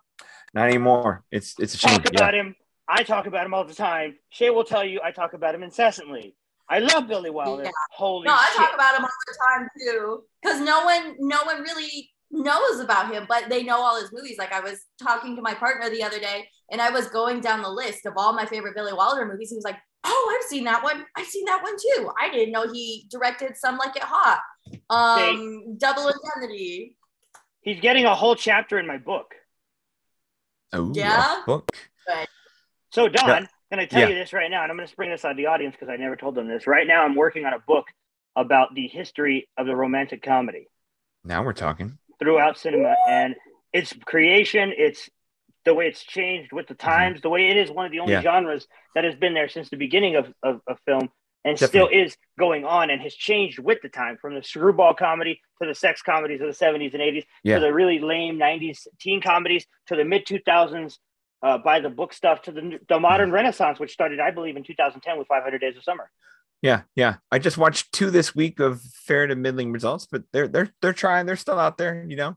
Not 0.55 0.69
anymore. 0.69 1.25
It's 1.31 1.55
it's 1.61 1.75
a 1.75 1.79
shame. 1.79 1.97
Talk 2.01 2.13
Yeah. 2.13 2.19
about 2.21 2.35
him. 2.35 2.57
I 2.87 3.03
talk 3.03 3.27
about 3.27 3.47
him 3.47 3.55
all 3.55 3.65
the 3.65 3.75
time. 3.75 4.17
Shay 4.31 4.51
will 4.51 4.65
tell 4.65 4.85
you 4.85 5.01
I 5.03 5.11
talk 5.11 5.33
about 5.33 5.55
him 5.55 5.63
incessantly. 5.63 6.37
I 6.69 6.79
love 6.79 7.09
Billy 7.09 7.31
Wilder. 7.31 7.65
Yeah. 7.65 7.71
Holy 7.93 8.27
No, 8.27 8.35
I 8.35 8.47
shit! 8.49 8.57
talk 8.57 8.75
about 8.75 8.97
him 8.97 9.05
all 9.05 9.11
the 9.27 9.37
time 9.49 9.69
too, 9.79 10.23
because 10.43 10.61
no 10.61 10.85
one, 10.85 11.17
no 11.19 11.43
one 11.45 11.61
really 11.63 12.11
knows 12.31 12.81
about 12.81 13.13
him, 13.13 13.27
but 13.29 13.49
they 13.49 13.63
know 13.63 13.77
all 13.81 14.01
his 14.01 14.11
movies. 14.13 14.37
Like 14.39 14.53
I 14.53 14.61
was 14.61 14.81
talking 15.03 15.37
to 15.37 15.43
my 15.43 15.55
partner 15.55 15.91
the 15.91 16.03
other 16.03 16.19
day, 16.19 16.49
and 16.71 16.81
I 16.81 16.91
was 16.91 17.09
going 17.09 17.41
down 17.41 17.63
the 17.63 17.69
list 17.71 18.07
of 18.07 18.15
all 18.17 18.33
my 18.33 18.47
favorite 18.47 18.75
Billy 18.75 18.93
Wilder 18.95 19.27
movies. 19.27 19.51
He 19.51 19.57
was 19.57 19.65
like, 19.65 19.77
"Oh, 20.05 20.37
I've 20.39 20.49
seen 20.49 20.65
that 20.65 20.83
one. 20.83 21.05
I've 21.17 21.27
seen 21.27 21.45
that 21.47 21.63
one 21.63 21.77
too. 21.77 22.11
I 22.19 22.31
didn't 22.31 22.53
know 22.53 22.71
he 22.73 23.07
directed 23.11 23.57
Some 23.57 23.77
Like 23.77 23.97
It 23.97 24.03
Hot, 24.03 24.41
um, 24.91 25.77
Double 25.77 26.09
Indemnity." 26.11 26.97
He's 27.61 27.81
getting 27.81 28.05
a 28.07 28.15
whole 28.15 28.37
chapter 28.37 28.79
in 28.79 28.87
my 28.87 28.99
book. 28.99 29.35
Oh, 30.73 30.93
Yeah? 30.95 31.43
a 31.43 31.45
book. 31.47 31.77
So 32.95 33.09
Don, 33.09 33.29
Yeah. 33.29 33.47
can 33.71 33.81
I 33.81 33.87
tell 33.87 34.03
Yeah. 34.03 34.09
you 34.11 34.15
this 34.15 34.33
right 34.33 34.49
now? 34.49 34.63
And 34.63 34.71
I'm 34.71 34.77
going 34.77 34.87
to 34.87 34.93
spring 34.93 35.11
this 35.11 35.25
on 35.25 35.35
the 35.35 35.47
audience 35.47 35.75
because 35.75 35.89
I 35.89 35.97
never 35.97 36.15
told 36.15 36.37
them 36.37 36.47
this. 36.47 36.69
Right 36.69 36.87
now, 36.87 37.05
I'm 37.05 37.17
working 37.17 37.45
on 37.45 37.53
a 37.53 37.59
book 37.59 37.87
about 38.37 38.73
the 38.77 38.87
history 38.87 39.49
of 39.57 39.67
the 39.67 39.75
romantic 39.75 40.23
comedy 40.23 40.69
Now 41.25 41.43
we're 41.43 41.55
talking. 41.55 41.99
throughout 42.21 42.57
cinema 42.57 42.95
and 43.09 43.35
its 43.73 43.93
creation, 44.05 44.73
its 44.77 45.11
the 45.65 45.75
way 45.75 45.89
it's 45.89 46.05
changed 46.05 46.53
with 46.53 46.69
the 46.69 46.75
mm-hmm. 46.75 46.89
times, 46.89 47.21
the 47.21 47.31
way 47.31 47.49
it 47.51 47.57
is 47.57 47.69
one 47.69 47.85
of 47.87 47.91
the 47.91 47.99
only 47.99 48.13
Yeah. 48.13 48.23
genres 48.23 48.69
that 48.95 49.03
has 49.03 49.17
been 49.17 49.35
there 49.35 49.49
since 49.49 49.71
the 49.71 49.77
beginning 49.77 50.15
of, 50.15 50.33
of, 50.45 50.61
of 50.69 50.79
film 50.87 51.11
and 51.45 51.59
Definitely. 51.59 51.67
still 51.67 52.07
is 52.07 52.17
going 52.39 52.65
on 52.65 52.91
and 52.91 53.03
has 53.03 53.15
changed 53.15 53.59
with 53.59 53.79
the 53.83 53.89
time 53.89 54.19
from 54.21 54.37
the 54.37 54.43
screwball 54.45 54.95
comedy 54.95 55.41
to 55.61 55.67
the 55.67 55.75
sex 55.75 56.01
comedies 56.01 56.41
of 56.41 56.47
the 56.47 56.65
70s 56.65 56.93
and 56.93 57.03
80s 57.03 57.25
Yeah. 57.43 57.57
to 57.57 57.61
the 57.61 57.73
really 57.73 57.99
lame 57.99 58.39
90s 58.39 58.87
teen 59.01 59.21
comedies 59.21 59.67
to 59.89 59.97
the 59.97 60.05
mid 60.05 60.27
2000s 60.27 60.99
uh, 61.45 61.59
by 61.59 61.79
the 61.79 61.91
book 61.91 62.15
stuff 62.15 62.41
to 62.43 62.53
the, 62.53 62.81
the 62.89 62.99
modern 62.99 63.29
Mm-hmm. 63.29 63.35
renaissance, 63.35 63.79
which 63.79 63.93
started, 63.93 64.19
I 64.19 64.31
believe, 64.31 64.57
in 64.57 64.65
2010 64.65 65.19
with 65.19 65.29
500 65.29 65.59
Days 65.61 65.77
of 65.77 65.85
Summer. 65.85 66.11
Yeah, 66.63 66.83
yeah. 66.97 67.17
I 67.31 67.39
just 67.39 67.59
watched 67.59 67.93
two 67.93 68.11
this 68.11 68.35
week 68.35 68.59
of 68.59 68.81
fair 68.81 69.27
to 69.27 69.37
middling 69.37 69.71
results, 69.71 70.07
but 70.11 70.23
they're 70.33 70.49
they're 70.49 70.71
they're 70.81 70.95
trying. 70.95 71.27
They're 71.27 71.37
still 71.37 71.59
out 71.59 71.77
there. 71.77 72.07
You 72.09 72.17
know, 72.17 72.37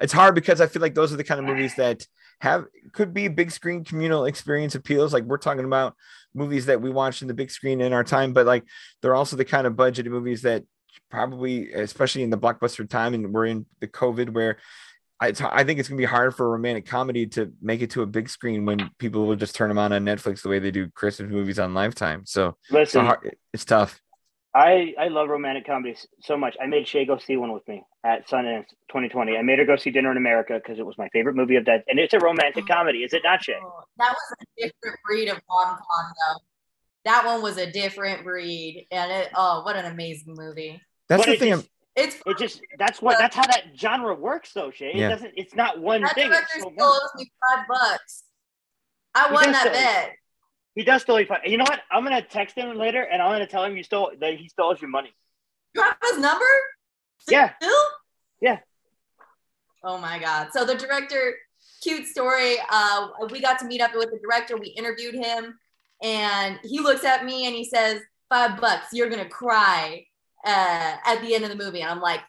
it's 0.00 0.12
hard 0.12 0.34
because 0.34 0.60
I 0.60 0.66
feel 0.66 0.82
like 0.82 0.96
those 0.96 1.12
are 1.12 1.16
the 1.16 1.22
kind 1.22 1.38
of 1.38 1.46
movies 1.46 1.76
that 1.76 2.04
have 2.40 2.64
could 2.92 3.14
be 3.14 3.28
big 3.28 3.52
screen 3.52 3.84
communal 3.84 4.24
experience 4.24 4.74
appeals. 4.74 5.12
Like 5.12 5.22
we're 5.22 5.38
talking 5.38 5.64
about 5.64 5.94
movies 6.34 6.66
that 6.66 6.82
we 6.82 6.90
watched 6.90 7.22
in 7.22 7.28
the 7.28 7.34
big 7.34 7.52
screen 7.52 7.80
in 7.80 7.92
our 7.92 8.02
time, 8.02 8.32
but 8.32 8.46
like 8.46 8.64
they're 9.00 9.14
also 9.14 9.36
the 9.36 9.44
kind 9.44 9.66
of 9.68 9.74
budgeted 9.74 10.06
movies 10.10 10.42
that 10.42 10.64
probably, 11.08 11.72
especially 11.72 12.24
in 12.24 12.30
the 12.30 12.38
blockbuster 12.38 12.88
time, 12.88 13.14
and 13.14 13.32
we're 13.32 13.46
in 13.46 13.66
the 13.80 13.86
COVID 13.86 14.30
where. 14.30 14.58
I, 15.20 15.32
I 15.50 15.64
think 15.64 15.80
it's 15.80 15.88
gonna 15.88 15.98
be 15.98 16.04
hard 16.04 16.34
for 16.34 16.46
a 16.46 16.50
romantic 16.50 16.86
comedy 16.86 17.26
to 17.28 17.52
make 17.60 17.82
it 17.82 17.90
to 17.90 18.02
a 18.02 18.06
big 18.06 18.28
screen 18.28 18.64
when 18.64 18.90
people 18.98 19.26
will 19.26 19.36
just 19.36 19.54
turn 19.54 19.68
them 19.68 19.78
on 19.78 19.92
on 19.92 20.04
Netflix 20.04 20.42
the 20.42 20.48
way 20.48 20.58
they 20.58 20.70
do 20.70 20.88
Christmas 20.90 21.30
movies 21.30 21.58
on 21.58 21.74
Lifetime. 21.74 22.22
So 22.24 22.56
it's 22.70 22.94
hard, 22.94 23.36
it's 23.52 23.64
tough. 23.64 24.00
I, 24.54 24.94
I 24.98 25.08
love 25.08 25.28
romantic 25.28 25.66
comedies 25.66 26.06
so 26.20 26.36
much. 26.36 26.56
I 26.60 26.66
made 26.66 26.88
Shay 26.88 27.04
go 27.04 27.18
see 27.18 27.36
one 27.36 27.52
with 27.52 27.66
me 27.68 27.84
at 28.02 28.28
Sundance 28.28 28.66
2020. 28.88 29.36
I 29.36 29.42
made 29.42 29.58
her 29.58 29.64
go 29.64 29.76
see 29.76 29.90
Dinner 29.90 30.10
in 30.10 30.16
America 30.16 30.54
because 30.54 30.78
it 30.78 30.86
was 30.86 30.96
my 30.96 31.08
favorite 31.10 31.36
movie 31.36 31.56
of 31.56 31.66
that. 31.66 31.84
And 31.86 31.98
it's 31.98 32.14
a 32.14 32.18
romantic 32.18 32.64
oh. 32.64 32.74
comedy, 32.74 33.04
is 33.04 33.12
it 33.12 33.22
not, 33.24 33.42
Shay? 33.44 33.58
Oh, 33.62 33.82
that 33.98 34.12
was 34.12 34.36
a 34.40 34.62
different 34.62 34.98
breed 35.06 35.28
of 35.28 35.38
rom 35.48 35.76
com 35.76 35.78
though. 35.84 36.42
That 37.04 37.24
one 37.24 37.42
was 37.42 37.56
a 37.58 37.70
different 37.70 38.24
breed, 38.24 38.86
and 38.90 39.12
it 39.12 39.30
oh, 39.34 39.62
what 39.64 39.76
an 39.76 39.84
amazing 39.84 40.34
movie! 40.36 40.80
That's 41.08 41.24
But 41.24 41.32
the 41.32 41.38
thing. 41.38 41.52
just- 41.52 41.68
I'm- 41.98 42.08
It's 42.08 42.22
It 42.26 42.38
just 42.38 42.60
that's 42.78 43.02
what 43.02 43.18
that's 43.18 43.34
how 43.34 43.46
that 43.46 43.64
genre 43.76 44.14
works, 44.14 44.52
though, 44.52 44.70
Shay. 44.70 44.90
It 44.90 44.96
Yeah. 44.96 45.08
doesn't. 45.10 45.34
It's 45.36 45.54
not 45.54 45.78
one 45.80 46.02
that 46.02 46.14
thing. 46.14 46.28
director 46.28 46.46
It's 46.54 46.62
so 46.64 46.70
still 46.72 46.88
many. 46.88 47.00
owes 47.02 47.10
me 47.16 47.32
five 47.56 47.66
bucks. 47.68 48.24
I 49.14 49.28
He 49.28 49.34
won 49.34 49.52
that 49.52 49.62
say- 49.64 49.72
bet. 49.72 50.14
He 50.74 50.84
does 50.84 51.02
still. 51.02 51.24
Fun. 51.26 51.40
You 51.44 51.56
know 51.56 51.64
what? 51.64 51.82
I'm 51.90 52.04
gonna 52.04 52.22
text 52.22 52.56
him 52.56 52.76
later, 52.76 53.02
and 53.02 53.20
I'm 53.20 53.32
gonna 53.32 53.46
tell 53.46 53.64
him 53.64 53.76
you 53.76 53.82
stole 53.82 54.12
that 54.20 54.34
he 54.34 54.48
stole 54.48 54.76
your 54.76 54.90
money. 54.90 55.12
You 55.74 55.82
have 55.82 55.96
his 56.02 56.18
number? 56.18 56.44
Yeah. 57.28 57.52
Yeah. 58.40 58.60
Oh 59.82 59.98
my 59.98 60.18
god. 60.18 60.50
So 60.52 60.64
the 60.64 60.74
director, 60.76 61.36
cute 61.82 62.06
story. 62.06 62.56
Uh, 62.68 63.08
we 63.30 63.40
got 63.40 63.58
to 63.60 63.64
meet 63.66 63.80
up 63.80 63.92
with 63.94 64.10
the 64.10 64.18
director. 64.18 64.56
We 64.56 64.68
interviewed 64.68 65.14
him, 65.14 65.58
and 66.02 66.58
he 66.62 66.78
looks 66.80 67.04
at 67.04 67.24
me 67.24 67.46
and 67.46 67.54
he 67.54 67.64
says, 67.64 68.00
five 68.28 68.60
bucks, 68.60 68.88
you're 68.92 69.08
gonna 69.08 69.28
cry 69.28 70.06
uh, 70.44 70.96
at 71.06 71.20
the 71.20 71.34
end 71.34 71.44
of 71.44 71.50
the 71.50 71.56
movie. 71.56 71.80
And 71.80 71.90
I'm 71.90 72.00
like, 72.00 72.20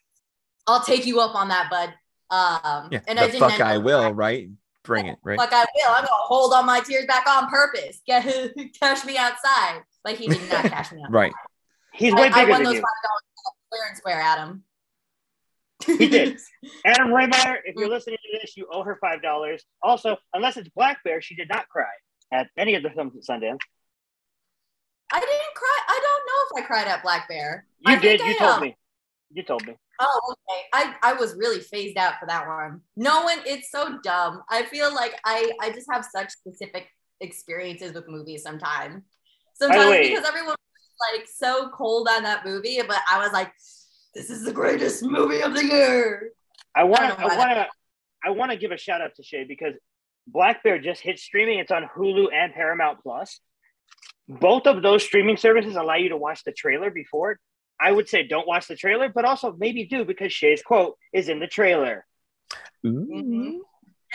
I'll 0.67 0.83
take 0.83 1.05
you 1.05 1.19
up 1.19 1.35
on 1.35 1.49
that, 1.49 1.69
bud. 1.69 1.93
Um, 2.31 2.89
yeah, 2.91 2.99
and 3.07 3.17
the 3.17 3.23
I 3.23 3.27
didn't 3.27 3.39
fuck 3.39 3.59
I 3.59 3.77
will, 3.77 4.01
crying. 4.01 4.15
right? 4.15 4.49
Bring 4.83 5.07
it, 5.07 5.17
right? 5.23 5.39
Fuck 5.39 5.51
I 5.51 5.65
will. 5.75 5.89
I'm 5.89 6.05
gonna 6.05 6.07
hold 6.11 6.53
all 6.53 6.63
my 6.63 6.79
tears 6.79 7.05
back 7.05 7.27
on 7.27 7.49
purpose. 7.49 8.01
Get, 8.05 8.23
who 8.23 8.69
cash 8.79 9.03
me 9.05 9.17
outside. 9.17 9.81
Like 10.05 10.17
he 10.17 10.27
did 10.27 10.49
not 10.49 10.65
cash 10.65 10.91
me 10.91 11.01
out. 11.05 11.11
Right. 11.11 11.33
He's 11.93 12.13
I, 12.13 12.21
way 12.21 12.27
I 12.27 12.41
bigger 12.41 12.51
won 12.51 12.63
than 12.63 12.65
those 12.65 12.75
you. 12.75 12.81
five 12.81 13.03
dollars 13.03 13.23
fair 13.71 13.87
and 13.89 13.97
square, 13.97 14.21
Adam. 14.21 14.63
He 15.85 16.07
did. 16.07 16.37
Adam 16.85 17.07
Rehmeier, 17.07 17.57
if 17.65 17.75
you're 17.75 17.89
listening 17.89 18.17
to 18.17 18.39
this, 18.39 18.57
you 18.57 18.67
owe 18.71 18.83
her 18.83 18.97
five 19.01 19.21
dollars. 19.21 19.63
Also, 19.81 20.17
unless 20.33 20.57
it's 20.57 20.69
Black 20.69 21.03
Bear, 21.03 21.21
she 21.21 21.35
did 21.35 21.49
not 21.49 21.67
cry 21.69 21.85
at 22.31 22.47
any 22.57 22.75
of 22.75 22.83
the 22.83 22.89
films 22.89 23.13
at 23.15 23.23
Sundance. 23.23 23.59
I 25.11 25.19
didn't 25.19 25.55
cry. 25.55 25.79
I 25.87 25.99
don't 26.03 26.25
know 26.27 26.59
if 26.59 26.63
I 26.63 26.67
cried 26.67 26.87
at 26.87 27.03
Black 27.03 27.27
Bear. 27.27 27.65
You 27.79 27.93
I 27.93 27.99
did. 27.99 28.19
You 28.19 28.25
I, 28.27 28.37
told 28.37 28.51
um, 28.51 28.61
me. 28.61 28.77
You 29.31 29.43
told 29.43 29.65
me. 29.65 29.75
Oh, 30.01 30.35
okay. 30.49 30.61
I, 30.73 30.95
I 31.03 31.13
was 31.13 31.35
really 31.35 31.59
phased 31.59 31.97
out 31.97 32.13
for 32.19 32.25
that 32.27 32.47
one. 32.47 32.81
No 32.95 33.23
one, 33.23 33.39
it's 33.45 33.69
so 33.69 33.99
dumb. 34.01 34.43
I 34.49 34.63
feel 34.63 34.93
like 34.93 35.19
I, 35.25 35.51
I 35.61 35.71
just 35.71 35.87
have 35.91 36.05
such 36.05 36.29
specific 36.31 36.87
experiences 37.19 37.93
with 37.93 38.07
movies 38.07 38.43
sometimes. 38.43 39.03
Sometimes 39.55 39.89
way- 39.89 40.09
because 40.09 40.25
everyone 40.25 40.55
was 40.55 41.13
like 41.13 41.27
so 41.27 41.69
cold 41.69 42.07
on 42.09 42.23
that 42.23 42.45
movie, 42.45 42.79
but 42.87 42.99
I 43.09 43.19
was 43.19 43.33
like, 43.33 43.51
this 44.15 44.29
is 44.29 44.45
the 44.45 44.53
greatest 44.53 45.03
movie 45.03 45.41
of 45.41 45.53
the 45.53 45.65
year. 45.65 46.31
I 46.75 46.83
want 46.83 47.01
to. 47.01 47.19
I 47.19 47.37
want 47.37 47.51
to. 47.51 47.67
I 48.25 48.29
want 48.31 48.51
to 48.51 48.57
give 48.57 48.71
a 48.71 48.77
shout 48.77 49.01
out 49.01 49.15
to 49.15 49.23
Shay 49.23 49.43
because 49.43 49.75
Black 50.27 50.63
Bear 50.63 50.79
just 50.79 51.01
hit 51.01 51.19
streaming. 51.19 51.59
It's 51.59 51.71
on 51.71 51.89
Hulu 51.95 52.27
and 52.33 52.53
Paramount 52.53 52.99
Plus. 53.03 53.39
Both 54.29 54.67
of 54.67 54.83
those 54.83 55.03
streaming 55.03 55.37
services 55.37 55.75
allow 55.75 55.95
you 55.95 56.09
to 56.09 56.17
watch 56.17 56.43
the 56.43 56.51
trailer 56.51 56.91
before. 56.91 57.31
it. 57.31 57.37
I 57.81 57.91
would 57.91 58.07
say 58.07 58.27
don't 58.27 58.47
watch 58.47 58.67
the 58.67 58.75
trailer, 58.75 59.09
but 59.09 59.25
also 59.25 59.55
maybe 59.57 59.85
do 59.85 60.05
because 60.05 60.31
Shay's 60.31 60.61
quote 60.61 60.97
is 61.13 61.29
in 61.29 61.39
the 61.39 61.47
trailer. 61.47 62.05
Mhm. 62.85 63.59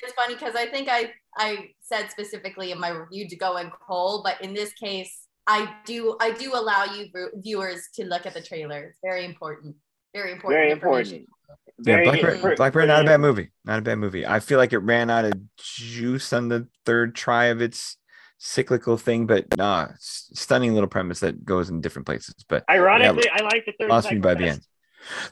It's 0.02 0.12
funny 0.14 0.34
because 0.34 0.54
I 0.54 0.66
think 0.66 0.88
I 0.90 1.12
I 1.36 1.70
said 1.80 2.10
specifically 2.10 2.70
in 2.72 2.78
my 2.78 2.90
review 2.90 3.28
to 3.28 3.36
go 3.36 3.56
in 3.56 3.70
cold, 3.70 4.22
but 4.24 4.40
in 4.42 4.54
this 4.54 4.72
case, 4.74 5.26
I 5.46 5.74
do 5.84 6.16
I 6.20 6.30
do 6.32 6.54
allow 6.54 6.84
you 6.84 7.08
viewers 7.36 7.88
to 7.94 8.04
look 8.04 8.26
at 8.26 8.34
the 8.34 8.42
trailer. 8.42 8.84
It's 8.84 8.98
very 9.02 9.24
important. 9.24 9.76
Very 10.14 10.32
important. 10.32 10.60
Very 10.60 10.70
information. 10.70 11.18
important. 11.20 11.30
Yeah, 11.78 11.94
Very 11.96 12.04
Black 12.04 12.20
Bear, 12.20 12.34
important. 12.34 12.56
Black 12.58 12.72
Bear, 12.72 12.86
not 12.86 13.02
a 13.02 13.06
bad 13.06 13.20
movie. 13.20 13.50
Not 13.64 13.78
a 13.80 13.82
bad 13.82 13.96
movie. 13.98 14.24
I 14.26 14.38
feel 14.40 14.58
like 14.58 14.72
it 14.72 14.78
ran 14.78 15.10
out 15.10 15.24
of 15.24 15.32
juice 15.56 16.32
on 16.32 16.48
the 16.48 16.68
third 16.86 17.14
try 17.16 17.46
of 17.46 17.60
its 17.60 17.96
cyclical 18.38 18.96
thing, 18.96 19.26
but 19.26 19.46
nah, 19.56 19.88
stunning 19.98 20.74
little 20.74 20.88
premise 20.88 21.20
that 21.20 21.44
goes 21.44 21.70
in 21.70 21.80
different 21.80 22.06
places. 22.06 22.34
But 22.48 22.64
Ironically, 22.70 23.28
I 23.30 23.42
like 23.42 23.64
the 23.66 23.72
third. 23.78 23.90
lost 23.90 24.06
me 24.06 24.16
segment 24.16 24.22
by 24.22 24.34
the 24.34 24.48
end. 24.50 24.66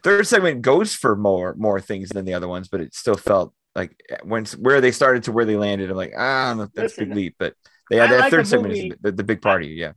Third 0.03 0.27
segment 0.27 0.63
goes 0.63 0.95
for 0.95 1.17
more 1.17 1.55
more 1.57 1.81
things 1.81 2.11
than 2.11 2.25
the 2.25 2.35
other 2.35 2.49
ones, 2.49 2.69
but 2.69 2.81
it 2.81 2.95
still 2.95 3.17
felt 3.17 3.55
like 3.75 3.99
when 4.23 4.45
where 4.59 4.81
they 4.81 4.93
started 4.93 5.23
to 5.25 5.33
where 5.33 5.45
they 5.47 5.57
landed. 5.57 5.91
I'm 5.91 5.97
like, 5.97 6.13
ah, 6.17 6.45
I 6.47 6.49
don't 6.51 6.57
know 6.59 6.63
if 6.65 6.73
that's 6.75 6.97
a 6.99 7.01
big 7.07 7.15
leap, 7.15 7.37
but 7.39 7.55
they 7.91 7.97
had 7.97 8.11
that 8.11 8.21
like 8.21 8.31
third 8.31 8.47
segment 8.47 8.75
movie- 8.75 8.89
is 8.89 8.95
the, 9.01 9.13
the 9.13 9.25
big 9.25 9.41
party. 9.41 9.69
Yeah, 9.69 9.93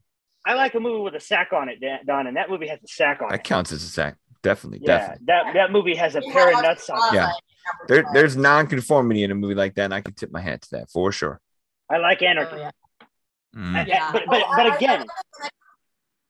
I 0.46 0.54
like 0.54 0.76
a 0.76 0.80
movie 0.80 1.02
with 1.04 1.16
a 1.16 1.20
sack 1.20 1.52
on 1.54 1.68
it, 1.70 1.84
Don, 2.08 2.28
and 2.28 2.38
that 2.38 2.50
movie 2.50 2.68
has 2.68 2.80
a 2.84 2.88
sack 2.88 3.22
on 3.22 3.30
that 3.30 3.42
it. 3.42 3.44
counts 3.44 3.72
as 3.74 3.84
a 3.84 3.88
sack. 3.88 4.16
Definitely, 4.44 4.80
Yeah, 4.84 4.98
definitely. 5.00 5.26
that 5.28 5.54
that 5.56 5.72
movie 5.72 5.96
has 5.96 6.16
a 6.16 6.20
We 6.20 6.32
pair 6.32 6.54
of 6.56 6.62
nuts 6.62 6.90
on 6.90 7.14
it. 7.14 7.18
Yeah. 7.18 7.32
There, 7.88 8.06
there's 8.14 8.38
non-conformity 8.38 9.24
in 9.24 9.32
a 9.32 9.36
movie 9.36 9.56
like 9.56 9.74
that, 9.76 9.86
and 9.86 9.94
I 9.94 10.02
can 10.02 10.14
tip 10.14 10.32
my 10.32 10.40
hat 10.40 10.62
to 10.62 10.70
that 10.74 10.90
for 10.92 11.12
sure. 11.12 11.42
I 11.92 11.98
like 11.98 12.20
Oh, 12.22 12.26
anarchy. 12.28 12.58
yeah. 12.58 12.72
Mm. 13.56 13.76
And- 13.76 13.88
Yeah. 13.88 14.12
but 14.12 14.24
but, 14.28 14.44
but 14.56 14.66
I- 14.68 14.70
I- 14.70 14.76
again, 14.76 15.06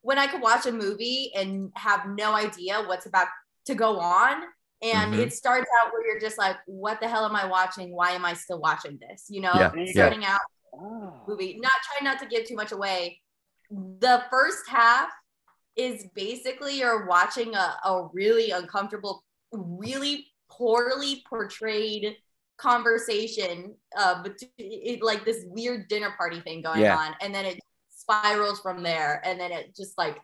when 0.01 0.17
I- 0.19 0.27
could 0.27 0.41
watch 0.41 0.65
a 0.65 0.71
movie 0.71 1.31
and 1.35 1.71
have 1.75 2.07
no 2.07 2.33
idea 2.33 2.83
what's 2.83 3.05
about 3.07 3.27
to 3.65 3.73
go 3.75 3.99
on, 3.99 4.43
and 4.81 5.13
Mhm. 5.13 5.19
it 5.19 5.33
starts 5.33 5.67
out 5.81 5.91
where 5.91 6.05
you're 6.05 6.19
just 6.19 6.37
like, 6.37 6.57
"What 6.67 6.99
the 6.99 7.07
hell 7.07 7.25
am 7.25 7.35
I 7.35 7.45
watching? 7.45 7.91
Why 7.95 8.11
am 8.11 8.23
I 8.25 8.33
still 8.33 8.59
watching 8.59 8.99
this?" 8.99 9.25
You 9.29 9.41
know, 9.41 9.53
Yeah, 9.55 9.71
yeah. 9.75 9.91
starting 9.91 10.23
out 10.25 10.41
Oh. 10.73 11.23
movie. 11.27 11.57
Not 11.59 11.71
try 11.83 12.03
not 12.03 12.19
to 12.19 12.25
give 12.27 12.45
too 12.47 12.55
much 12.55 12.71
away. 12.71 13.21
The 13.71 14.23
first 14.29 14.67
half 14.69 15.09
is 15.75 16.05
basically 16.13 16.77
you're 16.77 17.05
watching 17.07 17.55
a, 17.55 17.79
a 17.83 18.07
really 18.13 18.51
uncomfortable, 18.51 19.23
really 19.51 20.31
poorly 20.51 21.23
portrayed 21.27 22.17
conversation 22.57 23.75
uh 23.97 24.21
but 24.23 24.33
it, 24.57 25.03
like 25.03 25.25
this 25.25 25.43
weird 25.47 25.87
dinner 25.87 26.13
party 26.17 26.39
thing 26.41 26.61
going 26.61 26.81
Yeah. 26.81 26.97
on 26.97 27.13
and 27.21 27.33
then 27.35 27.45
it 27.45 27.59
spirals 27.89 28.59
from 28.61 28.83
there 28.83 29.21
and 29.25 29.39
then 29.39 29.51
it 29.51 29.75
just 29.75 29.97
like 29.97 30.17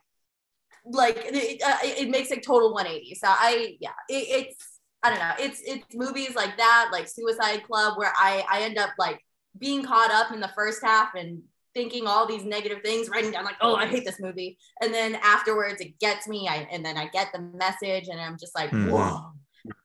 like 0.86 1.16
it, 1.18 1.62
uh, 1.62 1.78
it 1.84 2.10
makes 2.10 2.32
a 2.32 2.40
total 2.40 2.74
180 2.74 3.16
so 3.16 3.28
i 3.28 3.76
yeah 3.80 3.92
it, 4.10 4.48
it's 4.50 4.80
i 5.04 5.10
don't 5.10 5.20
know 5.20 5.34
it's 5.40 5.62
it's 5.66 5.96
movies 5.96 6.36
like 6.36 6.58
that 6.58 6.90
like 6.92 7.08
suicide 7.08 7.64
club 7.64 7.98
where 7.98 8.14
i 8.18 8.44
i 8.50 8.62
end 8.62 8.78
up 8.78 8.90
like 8.98 9.20
being 9.60 9.84
caught 9.84 10.12
up 10.12 10.32
in 10.34 10.40
the 10.40 10.52
first 10.56 10.80
half 10.84 11.14
and 11.16 11.42
thinking 11.74 12.08
all 12.08 12.26
these 12.28 12.44
negative 12.44 12.80
things 12.84 13.10
writing 13.10 13.32
down 13.32 13.46
like 13.46 13.56
oh 13.62 13.76
i 13.76 13.86
hate 13.86 14.06
this 14.06 14.20
movie 14.20 14.58
and 14.82 14.94
then 14.94 15.16
afterwards 15.24 15.82
it 15.82 15.98
gets 16.00 16.28
me 16.28 16.48
I, 16.50 16.68
and 16.72 16.84
then 16.86 16.98
i 16.98 17.08
get 17.08 17.28
the 17.34 17.40
message 17.40 18.08
and 18.10 18.20
i'm 18.20 18.38
just 18.40 18.56
like 18.56 18.72
Mhm. 18.72 18.90
whoa 18.92 19.32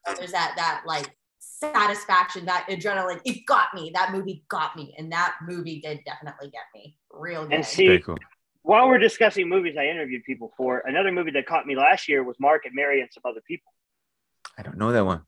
So 0.07 0.15
there's 0.15 0.33
that 0.33 0.55
that 0.57 0.83
like 0.87 1.11
satisfaction 1.59 2.45
that 2.45 2.67
adrenaline 2.69 3.21
it 3.25 3.47
got 3.47 3.73
me 3.75 3.91
that 3.95 4.13
movie 4.13 4.45
got 4.49 4.77
me 4.77 4.95
and 4.99 5.11
that 5.11 5.35
movie 5.47 5.81
did 5.81 6.01
definitely 6.05 6.51
get 6.51 6.65
me 6.75 6.97
real 7.11 7.45
good 7.45 7.55
And 7.55 7.65
see, 7.65 7.99
cool. 8.01 8.19
while 8.63 8.89
we're 8.89 8.99
discussing 8.99 9.49
movies 9.49 9.75
I 9.79 9.87
interviewed 9.87 10.23
people 10.25 10.53
for, 10.57 10.83
another 10.85 11.13
movie 11.13 11.31
that 11.33 11.47
caught 11.47 11.67
me 11.67 11.75
last 11.75 12.09
year 12.09 12.23
was 12.23 12.37
Mark 12.39 12.67
and 12.67 12.75
Mary 12.75 13.01
and 13.01 13.09
some 13.13 13.23
other 13.25 13.41
people. 13.47 13.73
I 14.59 14.63
don't 14.63 14.77
know 14.77 14.93
that 14.93 15.05
one. 15.05 15.23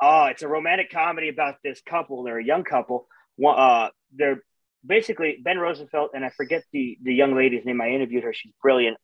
Oh, 0.00 0.26
it's 0.26 0.42
a 0.42 0.48
romantic 0.48 0.90
comedy 0.90 1.28
about 1.30 1.56
this 1.64 1.80
couple. 1.80 2.22
They're 2.22 2.38
a 2.38 2.44
young 2.44 2.64
couple. 2.64 3.08
Uh, 3.44 3.88
they're 4.14 4.42
basically 4.86 5.38
Ben 5.42 5.58
Rosenfeld 5.58 6.10
and 6.14 6.24
I 6.24 6.30
forget 6.30 6.62
the 6.72 6.98
the 7.02 7.14
young 7.14 7.34
lady's 7.34 7.64
name. 7.64 7.80
I 7.80 7.88
interviewed 7.88 8.24
her. 8.24 8.32
She's 8.32 8.52
brilliant. 8.62 8.98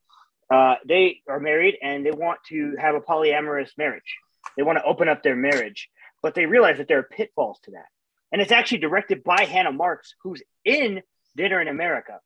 Uh, 0.52 0.74
they 0.86 1.20
are 1.28 1.40
married 1.40 1.76
and 1.82 2.04
they 2.04 2.10
want 2.10 2.38
to 2.50 2.76
have 2.78 2.94
a 2.94 3.00
polyamorous 3.00 3.70
marriage. 3.78 4.16
They 4.56 4.62
want 4.62 4.78
to 4.78 4.84
open 4.84 5.08
up 5.08 5.22
their 5.22 5.36
marriage, 5.36 5.88
but 6.22 6.34
they 6.34 6.46
realize 6.46 6.78
that 6.78 6.88
there 6.88 6.98
are 6.98 7.02
pitfalls 7.02 7.58
to 7.64 7.72
that. 7.72 7.86
and 8.32 8.40
it's 8.40 8.50
actually 8.50 8.78
directed 8.78 9.22
by 9.22 9.44
Hannah 9.44 9.72
Marks, 9.72 10.14
who's 10.22 10.42
in 10.64 11.02
Dinner 11.36 11.60
in 11.60 11.68
America, 11.68 12.18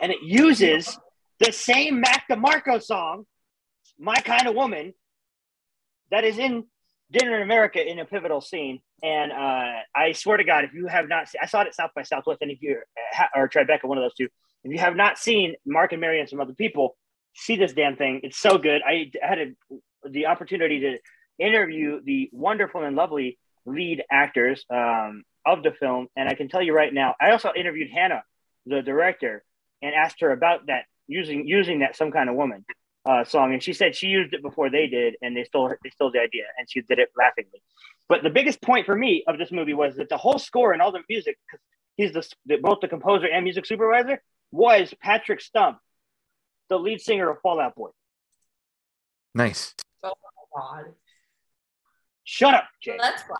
and 0.00 0.10
it 0.10 0.22
uses 0.22 0.98
the 1.38 1.52
same 1.52 2.00
Mac 2.00 2.24
DeMarco 2.28 2.82
song, 2.82 3.26
"My 3.98 4.16
Kind 4.16 4.46
of 4.48 4.54
Woman," 4.54 4.94
that 6.10 6.24
is 6.24 6.38
in 6.38 6.64
Dinner 7.10 7.36
in 7.36 7.42
America 7.42 7.86
in 7.86 7.98
a 7.98 8.04
pivotal 8.04 8.40
scene. 8.40 8.80
And 9.02 9.32
uh, 9.32 9.72
I 9.94 10.12
swear 10.12 10.38
to 10.38 10.44
God, 10.44 10.64
if 10.64 10.72
you 10.72 10.86
have 10.86 11.08
not, 11.08 11.28
seen, 11.28 11.40
I 11.42 11.46
saw 11.46 11.60
it 11.60 11.68
at 11.68 11.74
South 11.74 11.90
by 11.94 12.02
Southwest, 12.02 12.38
and 12.40 12.50
if 12.50 12.62
you 12.62 12.80
or 13.36 13.48
Tribeca, 13.48 13.84
one 13.84 13.98
of 13.98 14.04
those 14.04 14.14
two, 14.14 14.28
if 14.64 14.72
you 14.72 14.78
have 14.78 14.96
not 14.96 15.18
seen 15.18 15.54
Mark 15.66 15.92
and 15.92 16.00
Mary 16.00 16.20
and 16.20 16.28
some 16.28 16.40
other 16.40 16.54
people, 16.54 16.96
see 17.34 17.56
this 17.56 17.74
damn 17.74 17.96
thing. 17.96 18.20
It's 18.22 18.38
so 18.38 18.56
good. 18.56 18.80
I 18.86 19.10
had 19.20 19.38
a, 19.38 20.08
the 20.08 20.26
opportunity 20.26 20.80
to 20.80 20.98
interview 21.38 22.00
the 22.04 22.30
wonderful 22.32 22.82
and 22.84 22.96
lovely 22.96 23.38
lead 23.66 24.02
actors 24.10 24.64
um, 24.70 25.24
of 25.46 25.62
the 25.62 25.72
film, 25.72 26.08
and 26.16 26.28
I 26.28 26.34
can 26.34 26.48
tell 26.48 26.62
you 26.62 26.74
right 26.74 26.92
now, 26.92 27.14
I 27.20 27.30
also 27.30 27.52
interviewed 27.54 27.90
Hannah, 27.90 28.22
the 28.66 28.82
director, 28.82 29.44
and 29.82 29.94
asked 29.94 30.20
her 30.20 30.30
about 30.30 30.66
that 30.66 30.84
using 31.06 31.46
using 31.46 31.80
that 31.80 31.96
some 31.96 32.10
kind 32.10 32.30
of 32.30 32.36
woman 32.36 32.64
uh, 33.06 33.24
song, 33.24 33.52
and 33.52 33.62
she 33.62 33.72
said 33.72 33.94
she 33.94 34.06
used 34.06 34.32
it 34.32 34.42
before 34.42 34.70
they 34.70 34.86
did, 34.86 35.16
and 35.20 35.36
they 35.36 35.44
stole 35.44 35.68
her, 35.68 35.78
they 35.82 35.90
stole 35.90 36.10
the 36.10 36.20
idea, 36.20 36.44
and 36.58 36.68
she 36.70 36.80
did 36.80 36.98
it 36.98 37.10
laughingly. 37.16 37.62
But 38.08 38.22
the 38.22 38.30
biggest 38.30 38.60
point 38.62 38.86
for 38.86 38.94
me 38.94 39.24
of 39.26 39.38
this 39.38 39.50
movie 39.50 39.74
was 39.74 39.96
that 39.96 40.08
the 40.08 40.16
whole 40.16 40.38
score 40.38 40.72
and 40.72 40.80
all 40.80 40.92
the 40.92 41.00
music, 41.08 41.38
because 41.46 41.60
he's 41.96 42.12
the, 42.12 42.26
the 42.46 42.56
both 42.62 42.80
the 42.80 42.88
composer 42.88 43.26
and 43.26 43.44
music 43.44 43.66
supervisor, 43.66 44.22
was 44.50 44.94
Patrick 45.02 45.40
Stump, 45.40 45.78
the 46.68 46.78
lead 46.78 47.00
singer 47.00 47.30
of 47.30 47.40
Fall 47.40 47.60
Out 47.60 47.74
Boy. 47.74 47.90
Nice. 49.34 49.74
Oh 50.02 50.12
my 50.56 50.60
god. 50.60 50.84
Shut 52.24 52.54
up, 52.54 52.68
Jay. 52.82 52.98
That's 52.98 53.22
fun. 53.22 53.38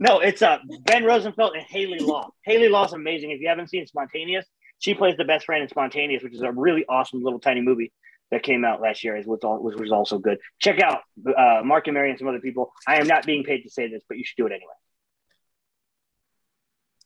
no, 0.00 0.20
it's 0.20 0.42
uh 0.42 0.58
Ben 0.84 1.04
Rosenfeld 1.04 1.54
and 1.54 1.64
Hayley 1.64 2.00
Law. 2.00 2.30
Hayley 2.44 2.68
Law's 2.68 2.92
amazing. 2.92 3.30
If 3.30 3.40
you 3.40 3.48
haven't 3.48 3.68
seen 3.68 3.86
Spontaneous, 3.86 4.46
she 4.78 4.94
plays 4.94 5.16
the 5.16 5.24
best 5.24 5.46
friend 5.46 5.62
in 5.62 5.68
Spontaneous, 5.68 6.22
which 6.22 6.34
is 6.34 6.42
a 6.42 6.50
really 6.52 6.84
awesome 6.88 7.22
little 7.22 7.38
tiny 7.38 7.60
movie 7.60 7.92
that 8.30 8.42
came 8.42 8.64
out 8.64 8.80
last 8.80 9.04
year, 9.04 9.16
Is 9.16 9.26
which 9.26 9.42
was 9.42 9.92
also 9.92 10.18
good. 10.18 10.38
Check 10.60 10.80
out 10.80 11.00
uh, 11.36 11.62
Mark 11.64 11.86
and 11.86 11.94
Mary 11.94 12.10
and 12.10 12.18
some 12.18 12.28
other 12.28 12.40
people. 12.40 12.72
I 12.86 13.00
am 13.00 13.06
not 13.06 13.26
being 13.26 13.44
paid 13.44 13.62
to 13.62 13.70
say 13.70 13.88
this, 13.88 14.02
but 14.08 14.18
you 14.18 14.24
should 14.24 14.36
do 14.36 14.46
it 14.46 14.52
anyway. 14.52 14.72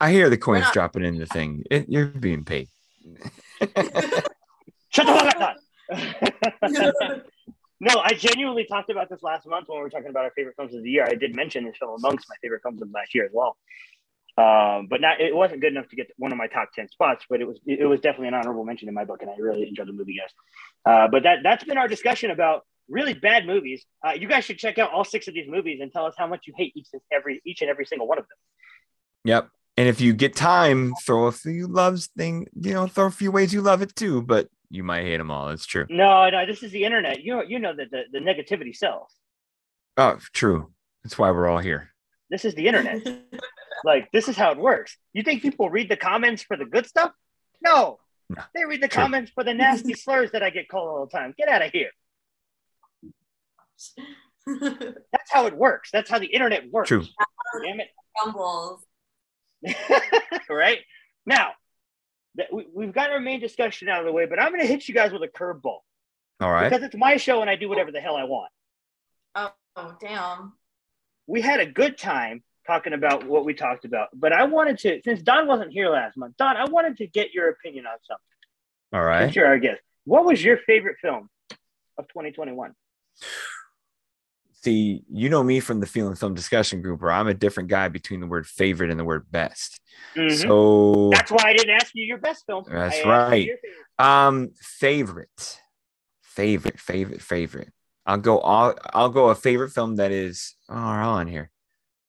I 0.00 0.12
hear 0.12 0.28
the 0.28 0.36
coins 0.36 0.66
dropping 0.72 1.04
in 1.04 1.18
the 1.18 1.26
thing. 1.26 1.64
It, 1.70 1.88
you're 1.88 2.06
being 2.06 2.44
paid. 2.44 2.68
Shut 4.90 5.06
the 5.06 5.12
fuck 5.12 5.40
up, 5.40 5.56
No, 7.84 8.00
I 8.02 8.14
genuinely 8.14 8.64
talked 8.64 8.88
about 8.88 9.10
this 9.10 9.22
last 9.22 9.46
month 9.46 9.68
when 9.68 9.76
we 9.76 9.82
were 9.82 9.90
talking 9.90 10.08
about 10.08 10.24
our 10.24 10.30
favorite 10.30 10.56
films 10.56 10.74
of 10.74 10.82
the 10.82 10.88
year. 10.88 11.04
I 11.04 11.16
did 11.16 11.36
mention 11.36 11.66
this 11.66 11.76
film 11.76 11.94
amongst 11.98 12.26
my 12.30 12.36
favorite 12.40 12.62
films 12.62 12.80
of 12.80 12.88
last 12.90 13.14
year 13.14 13.26
as 13.26 13.30
well. 13.34 13.58
Um, 14.38 14.86
but 14.88 15.02
not 15.02 15.20
it 15.20 15.36
wasn't 15.36 15.60
good 15.60 15.72
enough 15.72 15.88
to 15.90 15.96
get 15.96 16.06
one 16.16 16.32
of 16.32 16.38
my 16.38 16.46
top 16.46 16.70
ten 16.74 16.88
spots, 16.88 17.26
but 17.28 17.42
it 17.42 17.46
was 17.46 17.60
it 17.66 17.84
was 17.84 18.00
definitely 18.00 18.28
an 18.28 18.34
honorable 18.34 18.64
mention 18.64 18.88
in 18.88 18.94
my 18.94 19.04
book, 19.04 19.20
and 19.20 19.30
I 19.30 19.34
really 19.38 19.68
enjoyed 19.68 19.86
the 19.86 19.92
movie, 19.92 20.16
guys. 20.18 20.30
Uh, 20.86 21.08
but 21.08 21.24
that 21.24 21.40
that's 21.42 21.62
been 21.64 21.76
our 21.76 21.86
discussion 21.86 22.30
about 22.30 22.62
really 22.88 23.12
bad 23.12 23.46
movies. 23.46 23.84
Uh, 24.02 24.12
you 24.12 24.28
guys 24.28 24.44
should 24.44 24.58
check 24.58 24.78
out 24.78 24.90
all 24.90 25.04
six 25.04 25.28
of 25.28 25.34
these 25.34 25.46
movies 25.46 25.80
and 25.82 25.92
tell 25.92 26.06
us 26.06 26.14
how 26.16 26.26
much 26.26 26.46
you 26.46 26.54
hate 26.56 26.72
each 26.74 26.88
and 26.94 27.02
every 27.12 27.42
each 27.44 27.60
and 27.60 27.68
every 27.68 27.84
single 27.84 28.08
one 28.08 28.18
of 28.18 28.24
them. 28.24 28.38
Yep. 29.26 29.50
And 29.76 29.88
if 29.88 30.00
you 30.00 30.14
get 30.14 30.34
time, 30.34 30.94
throw 31.04 31.26
a 31.26 31.32
few 31.32 31.66
loves 31.66 32.06
thing, 32.16 32.46
you 32.58 32.72
know, 32.72 32.86
throw 32.86 33.06
a 33.06 33.10
few 33.10 33.30
ways 33.30 33.52
you 33.52 33.60
love 33.60 33.82
it 33.82 33.94
too, 33.94 34.22
but 34.22 34.48
you 34.70 34.82
might 34.82 35.02
hate 35.02 35.18
them 35.18 35.30
all. 35.30 35.50
It's 35.50 35.66
true. 35.66 35.86
No, 35.88 36.28
no, 36.30 36.46
this 36.46 36.62
is 36.62 36.72
the 36.72 36.84
internet. 36.84 37.22
You 37.22 37.36
know, 37.36 37.42
you 37.42 37.58
know 37.58 37.74
that 37.74 37.90
the, 37.90 38.04
the 38.12 38.18
negativity 38.18 38.74
sells. 38.74 39.12
Oh, 39.96 40.18
true. 40.32 40.72
That's 41.02 41.18
why 41.18 41.30
we're 41.30 41.48
all 41.48 41.58
here. 41.58 41.90
This 42.30 42.44
is 42.44 42.54
the 42.54 42.66
internet. 42.66 43.06
like 43.84 44.10
this 44.12 44.28
is 44.28 44.36
how 44.36 44.52
it 44.52 44.58
works. 44.58 44.96
You 45.12 45.22
think 45.22 45.42
people 45.42 45.70
read 45.70 45.88
the 45.88 45.96
comments 45.96 46.42
for 46.42 46.56
the 46.56 46.64
good 46.64 46.86
stuff? 46.86 47.12
No. 47.62 47.98
no 48.28 48.42
they 48.54 48.64
read 48.64 48.82
the 48.82 48.88
true. 48.88 49.02
comments 49.02 49.30
for 49.34 49.44
the 49.44 49.54
nasty 49.54 49.94
slurs 49.94 50.32
that 50.32 50.42
I 50.42 50.50
get 50.50 50.68
called 50.68 50.88
all 50.88 51.06
the 51.06 51.16
time. 51.16 51.34
Get 51.36 51.48
out 51.48 51.62
of 51.62 51.70
here. 51.70 51.90
That's 54.46 55.30
how 55.30 55.46
it 55.46 55.56
works. 55.56 55.90
That's 55.92 56.10
how 56.10 56.18
the 56.18 56.26
internet 56.26 56.70
works. 56.70 56.88
True. 56.88 57.04
Damn 57.62 57.80
it. 57.80 57.88
Crumbles. 58.16 58.84
right? 60.50 60.78
Now, 61.26 61.52
that 62.36 62.52
we, 62.52 62.66
we've 62.72 62.92
got 62.92 63.10
our 63.10 63.20
main 63.20 63.40
discussion 63.40 63.88
out 63.88 64.00
of 64.00 64.06
the 64.06 64.12
way, 64.12 64.26
but 64.26 64.40
I'm 64.40 64.50
going 64.50 64.60
to 64.60 64.66
hit 64.66 64.88
you 64.88 64.94
guys 64.94 65.12
with 65.12 65.22
a 65.22 65.28
curveball. 65.28 65.78
All 66.40 66.52
right. 66.52 66.68
Because 66.68 66.84
it's 66.84 66.96
my 66.96 67.16
show 67.16 67.40
and 67.40 67.50
I 67.50 67.56
do 67.56 67.68
whatever 67.68 67.92
the 67.92 68.00
hell 68.00 68.16
I 68.16 68.24
want. 68.24 68.50
Oh, 69.34 69.52
oh, 69.76 69.96
damn. 70.00 70.52
We 71.26 71.40
had 71.40 71.60
a 71.60 71.66
good 71.66 71.96
time 71.96 72.42
talking 72.66 72.92
about 72.92 73.26
what 73.26 73.44
we 73.44 73.54
talked 73.54 73.84
about, 73.84 74.08
but 74.14 74.32
I 74.32 74.44
wanted 74.44 74.78
to, 74.78 75.00
since 75.04 75.22
Don 75.22 75.46
wasn't 75.46 75.72
here 75.72 75.90
last 75.90 76.16
month, 76.16 76.36
Don, 76.38 76.56
I 76.56 76.64
wanted 76.64 76.96
to 76.98 77.06
get 77.06 77.32
your 77.32 77.50
opinion 77.50 77.86
on 77.86 77.96
something. 78.02 78.24
All 78.92 79.04
right. 79.04 79.24
Since 79.24 79.36
you're 79.36 79.46
our 79.46 79.58
guest. 79.58 79.80
What 80.04 80.24
was 80.24 80.42
your 80.42 80.58
favorite 80.58 80.96
film 81.00 81.28
of 81.98 82.08
2021? 82.08 82.74
See, 84.64 85.02
you 85.10 85.28
know 85.28 85.42
me 85.42 85.60
from 85.60 85.80
the 85.80 85.86
Feeling 85.86 86.14
Film 86.14 86.32
discussion 86.32 86.80
group, 86.80 87.02
where 87.02 87.10
I'm 87.10 87.28
a 87.28 87.34
different 87.34 87.68
guy 87.68 87.88
between 87.88 88.20
the 88.20 88.26
word 88.26 88.46
favorite 88.46 88.90
and 88.90 88.98
the 88.98 89.04
word 89.04 89.26
best. 89.30 89.78
Mm-hmm. 90.16 90.36
So 90.36 91.10
that's 91.12 91.30
why 91.30 91.42
I 91.50 91.52
didn't 91.52 91.74
ask 91.74 91.90
you 91.94 92.02
your 92.02 92.16
best 92.16 92.44
film. 92.46 92.64
That's 92.66 93.04
right. 93.04 93.46
Favorite. 93.46 93.60
Um, 93.98 94.52
favorite, 94.56 95.60
favorite, 96.22 96.80
favorite, 96.80 97.20
favorite. 97.20 97.72
I'll 98.06 98.16
go. 98.16 98.40
I'll 98.40 98.74
I'll 98.94 99.10
go 99.10 99.28
a 99.28 99.34
favorite 99.34 99.70
film 99.70 99.96
that 99.96 100.12
is. 100.12 100.54
Oh, 100.70 100.74
all 100.76 101.16
on 101.16 101.26
here. 101.26 101.50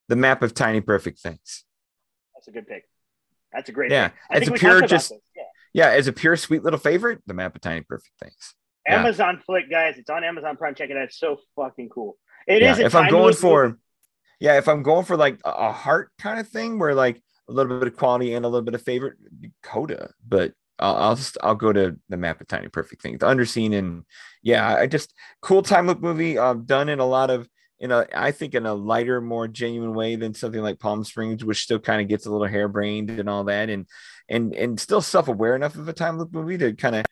The 0.07 0.15
Map 0.15 0.41
of 0.41 0.53
Tiny 0.53 0.79
Perfect 0.79 1.19
Things. 1.19 1.65
That's 2.35 2.47
a 2.47 2.51
good 2.51 2.67
pick. 2.69 2.87
That's 3.51 3.67
a 3.67 3.73
great. 3.73 3.91
Yeah, 3.91 4.11
it's 4.31 4.47
a 4.47 4.53
pure 4.53 4.81
just. 4.87 5.11
Yeah. 5.35 5.87
yeah, 5.87 5.89
as 5.89 6.07
a 6.07 6.13
pure 6.13 6.37
sweet 6.37 6.63
little 6.63 6.79
favorite, 6.79 7.21
The 7.27 7.33
Map 7.33 7.53
of 7.53 7.59
Tiny 7.59 7.81
Perfect 7.81 8.13
Things. 8.17 8.55
Amazon 8.87 9.35
yeah. 9.35 9.41
Flick, 9.45 9.69
guys. 9.69 9.97
It's 9.97 10.09
on 10.09 10.23
Amazon 10.23 10.55
Prime. 10.55 10.73
Check 10.73 10.89
it 10.89 10.95
out. 10.95 11.03
It's 11.03 11.19
so 11.19 11.37
fucking 11.57 11.89
cool. 11.89 12.17
It 12.47 12.61
yeah, 12.61 12.73
is. 12.73 12.79
if 12.79 12.95
I'm 12.95 13.09
going 13.09 13.33
for, 13.33 13.77
yeah, 14.39 14.57
if 14.57 14.67
I'm 14.67 14.83
going 14.83 15.05
for 15.05 15.17
like 15.17 15.39
a 15.43 15.71
heart 15.71 16.11
kind 16.19 16.39
of 16.39 16.47
thing, 16.47 16.79
where 16.79 16.93
like 16.93 17.21
a 17.47 17.51
little 17.51 17.79
bit 17.79 17.87
of 17.87 17.97
quality 17.97 18.33
and 18.33 18.45
a 18.45 18.47
little 18.47 18.63
bit 18.65 18.75
of 18.75 18.81
favorite, 18.81 19.15
Coda. 19.63 20.11
But 20.27 20.53
I'll, 20.79 20.95
I'll 20.95 21.15
just 21.15 21.37
I'll 21.41 21.55
go 21.55 21.71
to 21.71 21.97
the 22.09 22.17
map 22.17 22.41
of 22.41 22.47
tiny 22.47 22.67
perfect 22.67 23.01
things, 23.01 23.19
the 23.19 23.27
underseen, 23.27 23.73
and 23.73 24.03
yeah, 24.43 24.75
I 24.75 24.87
just 24.87 25.13
cool 25.41 25.61
time 25.61 25.87
loop 25.87 26.01
movie. 26.01 26.37
Uh, 26.37 26.53
done 26.53 26.89
in 26.89 26.99
a 26.99 27.05
lot 27.05 27.29
of 27.29 27.47
in 27.79 27.91
a 27.91 28.05
I 28.13 28.31
think 28.31 28.55
in 28.55 28.65
a 28.65 28.73
lighter, 28.73 29.21
more 29.21 29.47
genuine 29.47 29.93
way 29.93 30.15
than 30.15 30.33
something 30.33 30.61
like 30.61 30.79
Palm 30.79 31.03
Springs, 31.03 31.43
which 31.43 31.63
still 31.63 31.79
kind 31.79 32.01
of 32.01 32.07
gets 32.07 32.25
a 32.25 32.31
little 32.31 32.47
harebrained 32.47 33.09
and 33.09 33.29
all 33.29 33.45
that, 33.45 33.69
and 33.69 33.87
and 34.29 34.53
and 34.53 34.79
still 34.79 35.01
self 35.01 35.27
aware 35.27 35.55
enough 35.55 35.75
of 35.75 35.87
a 35.87 35.93
time 35.93 36.17
loop 36.17 36.33
movie 36.33 36.57
to 36.57 36.73
kind 36.73 36.95
of 36.95 37.05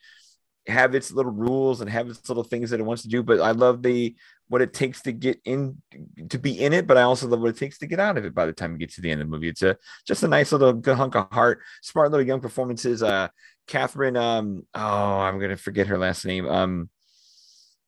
have 0.68 0.95
its 0.95 1.11
little 1.11 1.31
rules 1.31 1.81
and 1.81 1.90
have 1.90 2.10
its 2.10 2.27
little 2.30 2.44
things 2.44 2.69
that 2.69 2.80
it 2.80 2.84
wants 2.84 3.03
to 3.03 3.10
do. 3.10 3.23
But 3.23 3.41
I 3.41 3.52
love 3.52 3.84
the 3.84 4.15
what 4.48 4.61
it 4.61 4.73
takes 4.73 5.02
to 5.02 5.11
get 5.11 5.40
in 5.45 5.81
to 6.30 6.38
be 6.38 6.64
in 6.64 6.73
it, 6.73 6.85
but 6.85 6.98
I 6.98 7.03
also 7.03 7.27
love 7.27 7.40
what 7.40 7.49
it 7.49 7.57
takes 7.57 7.80
to 7.80 7.88
get 7.88 7.99
out 7.99 8.18
of 8.18 8.26
it 8.26 8.35
by 8.35 8.45
the 8.45 8.53
time 8.53 8.73
you 8.73 8.77
get 8.77 8.91
to 8.94 9.02
the 9.02 9.10
end 9.10 9.22
of 9.22 9.27
the 9.27 9.31
movie. 9.31 9.49
It's 9.49 9.61
a 9.61 9.77
just 10.06 10.23
a 10.23 10.27
nice 10.27 10.52
little 10.52 10.73
good 10.73 10.98
hunk 10.98 11.15
of 11.15 11.27
heart, 11.31 11.61
smart 11.81 12.11
little 12.11 12.26
young 12.26 12.41
performances. 12.41 13.02
Uh 13.03 13.30
Kathryn, 13.68 14.18
um, 14.19 14.65
oh, 14.73 15.19
I'm 15.19 15.40
gonna 15.40 15.57
forget 15.57 15.88
her 15.88 15.98
last 15.98 16.26
name. 16.26 16.48
Um, 16.48 16.90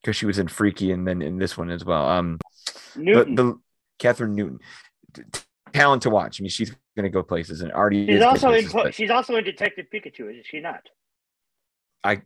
because 0.02 0.16
she 0.16 0.26
was 0.26 0.40
in 0.40 0.48
Freaky 0.48 0.92
and 0.92 1.08
then 1.08 1.22
in 1.22 1.38
this 1.38 1.58
one 1.58 1.70
as 1.70 1.84
well. 1.84 2.08
Um 2.08 2.40
Newton. 2.96 3.36
The, 3.36 3.44
the 3.44 3.60
Kathryn 4.00 4.34
Newton. 4.34 4.60
Talent 5.74 6.04
to 6.04 6.10
watch. 6.10 6.40
I 6.40 6.44
mean, 6.44 6.50
she's 6.50 6.74
gonna 6.96 7.10
go 7.10 7.24
places 7.24 7.62
and 7.62 7.72
already 7.72 8.08
she's 8.08 8.22
also 8.22 8.48
places, 8.48 8.74
in 8.74 8.84
but... 8.84 8.96
she's 8.96 9.10
also 9.10 9.36
in 9.36 9.44
Detective 9.44 9.88
Pikachu, 9.94 10.40
is 10.40 10.46
she 10.46 10.62
not? 10.62 10.82
I 12.04 12.22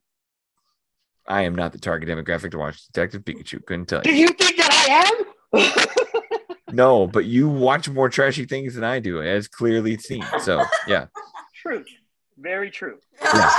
I 1.29 1.43
am 1.43 1.55
not 1.55 1.71
the 1.71 1.77
target 1.77 2.09
demographic 2.09 2.51
to 2.51 2.57
watch 2.57 2.85
Detective 2.87 3.23
Pikachu. 3.23 3.63
Couldn't 3.65 3.85
tell 3.85 4.01
you. 4.03 4.11
Do 4.11 4.17
you 4.17 4.27
think 4.29 4.57
that 4.57 5.25
I 5.53 5.61
am? 5.61 6.49
no, 6.71 7.05
but 7.07 7.25
you 7.25 7.47
watch 7.47 7.87
more 7.87 8.09
trashy 8.09 8.45
things 8.45 8.73
than 8.73 8.83
I 8.83 8.99
do, 8.99 9.21
as 9.21 9.47
clearly 9.47 9.97
seen. 9.97 10.25
So 10.41 10.63
yeah. 10.87 11.05
True. 11.61 11.85
Very 12.37 12.71
true. 12.71 12.97
Yeah. 13.21 13.51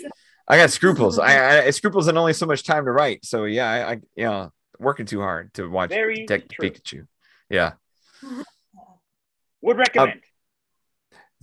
I 0.50 0.56
got 0.56 0.70
scruples. 0.70 1.18
I, 1.18 1.66
I 1.66 1.70
scruples 1.70 2.08
and 2.08 2.16
only 2.16 2.32
so 2.32 2.46
much 2.46 2.64
time 2.64 2.84
to 2.86 2.92
write. 2.92 3.24
So 3.24 3.44
yeah, 3.44 3.68
I, 3.68 3.90
I 3.90 3.92
you 4.16 4.24
know 4.24 4.52
working 4.78 5.06
too 5.06 5.20
hard 5.20 5.52
to 5.54 5.68
watch 5.68 5.90
Very 5.90 6.24
Detective 6.26 6.50
true. 6.50 6.70
Pikachu. 6.70 7.06
Yeah. 7.50 7.72
Would 9.60 9.76
recommend. 9.76 10.22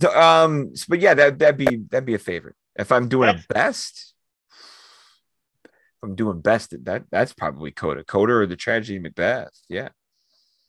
Um, 0.02 0.10
um, 0.10 0.72
but 0.88 1.00
yeah, 1.00 1.14
that 1.14 1.38
that'd 1.38 1.58
be 1.58 1.84
that'd 1.90 2.06
be 2.06 2.14
a 2.14 2.18
favorite. 2.18 2.56
If 2.74 2.92
I'm 2.92 3.08
doing 3.08 3.28
That's, 3.28 3.44
a 3.44 3.54
best, 3.54 4.14
I'm 6.06 6.14
doing 6.14 6.40
best 6.40 6.72
at 6.72 6.84
that, 6.86 7.04
that's 7.10 7.32
probably 7.32 7.70
Coda. 7.70 8.04
Coda 8.04 8.32
or 8.32 8.46
the 8.46 8.56
tragedy 8.56 8.98
Macbeth. 8.98 9.50
Yeah. 9.68 9.88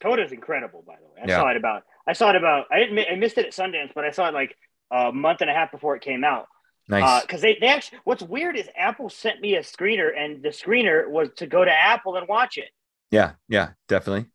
Coda 0.02 0.24
is 0.24 0.32
incredible, 0.32 0.84
by 0.86 0.96
the 0.96 1.06
way. 1.08 1.22
I 1.24 1.28
yeah. 1.28 1.38
saw 1.42 1.50
it 1.50 1.58
about. 1.58 1.84
I 2.08 2.14
saw 2.14 2.30
it 2.30 2.36
about. 2.36 2.66
I 2.72 2.80
didn't. 2.80 3.00
I 3.12 3.16
missed 3.16 3.38
it 3.38 3.46
at 3.46 3.52
Sundance, 3.54 3.92
but 3.96 4.04
I 4.04 4.12
saw 4.12 4.28
it 4.28 4.34
like 4.34 4.56
a 4.92 5.12
month 5.12 5.42
and 5.42 5.50
a 5.50 5.54
half 5.54 5.72
before 5.72 5.96
it 5.96 6.02
came 6.02 6.24
out. 6.24 6.48
Nice. 6.88 7.22
Because 7.24 7.40
uh, 7.40 7.48
they, 7.48 7.58
they 7.60 7.68
actually. 7.68 8.00
What's 8.04 8.24
weird 8.24 8.56
is 8.58 8.70
Apple 8.78 9.10
sent 9.10 9.42
me 9.42 9.56
a 9.56 9.62
screener, 9.62 10.10
and 10.18 10.44
the 10.44 10.50
screener 10.50 11.10
was 11.10 11.30
to 11.38 11.48
go 11.48 11.66
to 11.66 11.72
Apple 11.72 12.16
and 12.16 12.28
watch 12.28 12.58
it. 12.58 12.70
Yeah. 13.12 13.34
Yeah. 13.48 13.70
Definitely. 13.88 14.30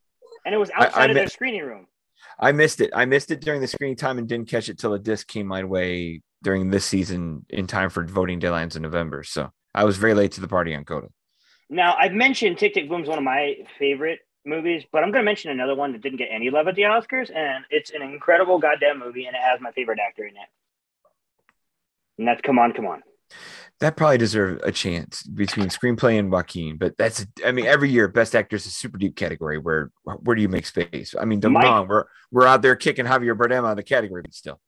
and 0.44 0.54
it 0.54 0.58
was 0.58 0.70
I- 0.70 0.86
outside 0.86 1.00
I 1.00 1.04
of 1.06 1.14
their 1.14 1.24
mi- 1.24 1.30
screening 1.30 1.62
room. 1.62 1.86
I 2.38 2.52
missed 2.52 2.80
it. 2.80 2.90
I 2.94 3.04
missed 3.04 3.30
it 3.30 3.40
during 3.40 3.60
the 3.60 3.66
screening 3.66 3.96
time 3.96 4.18
and 4.18 4.28
didn't 4.28 4.48
catch 4.48 4.68
it 4.68 4.78
till 4.78 4.94
a 4.94 4.98
disc 4.98 5.28
came 5.28 5.46
my 5.46 5.64
way 5.64 6.22
during 6.42 6.70
this 6.70 6.84
season 6.84 7.46
in 7.48 7.66
time 7.66 7.88
for 7.88 8.04
voting 8.04 8.40
deadlines 8.40 8.74
in 8.74 8.82
November. 8.82 9.22
So 9.22 9.50
I 9.74 9.84
was 9.84 9.96
very 9.96 10.14
late 10.14 10.32
to 10.32 10.40
the 10.40 10.48
party 10.48 10.74
on 10.74 10.84
Coda. 10.84 11.08
Now, 11.70 11.96
I've 11.98 12.12
mentioned 12.12 12.58
Tick 12.58 12.74
Tick 12.74 12.88
Boom's 12.88 13.08
one 13.08 13.18
of 13.18 13.24
my 13.24 13.56
favorite 13.78 14.20
movies, 14.44 14.84
but 14.92 15.02
I'm 15.02 15.10
going 15.10 15.22
to 15.22 15.24
mention 15.24 15.50
another 15.50 15.74
one 15.74 15.92
that 15.92 16.02
didn't 16.02 16.18
get 16.18 16.28
any 16.30 16.50
love 16.50 16.68
at 16.68 16.74
the 16.74 16.82
Oscars, 16.82 17.34
and 17.34 17.64
it's 17.70 17.90
an 17.90 18.02
incredible 18.02 18.58
goddamn 18.58 18.98
movie, 18.98 19.26
and 19.26 19.34
it 19.34 19.40
has 19.42 19.60
my 19.60 19.72
favorite 19.72 19.98
actor 19.98 20.24
in 20.26 20.36
it. 20.36 20.48
And 22.18 22.28
that's 22.28 22.40
Come 22.42 22.58
On, 22.58 22.72
Come 22.72 22.86
On. 22.86 23.02
That 23.80 23.96
probably 23.96 24.18
deserved 24.18 24.60
a 24.62 24.70
chance 24.70 25.22
between 25.22 25.66
screenplay 25.68 26.18
and 26.18 26.30
Joaquin, 26.30 26.76
but 26.76 26.96
that's 26.98 27.26
I 27.44 27.50
mean 27.50 27.66
every 27.66 27.90
year 27.90 28.06
best 28.06 28.36
actor 28.36 28.54
is 28.56 28.66
a 28.66 28.70
super 28.70 28.96
deep 28.96 29.16
category 29.16 29.58
where 29.58 29.90
where 30.04 30.36
do 30.36 30.42
you 30.42 30.48
make 30.48 30.66
space? 30.66 31.14
I 31.18 31.24
mean, 31.24 31.40
don't 31.40 31.54
Mike, 31.54 31.64
wrong, 31.64 31.88
we're 31.88 32.04
we're 32.30 32.46
out 32.46 32.62
there 32.62 32.76
kicking 32.76 33.06
Javier 33.06 33.36
Bardem 33.36 33.64
out 33.64 33.72
of 33.72 33.76
the 33.76 33.82
category, 33.82 34.22
but 34.22 34.34
still. 34.34 34.60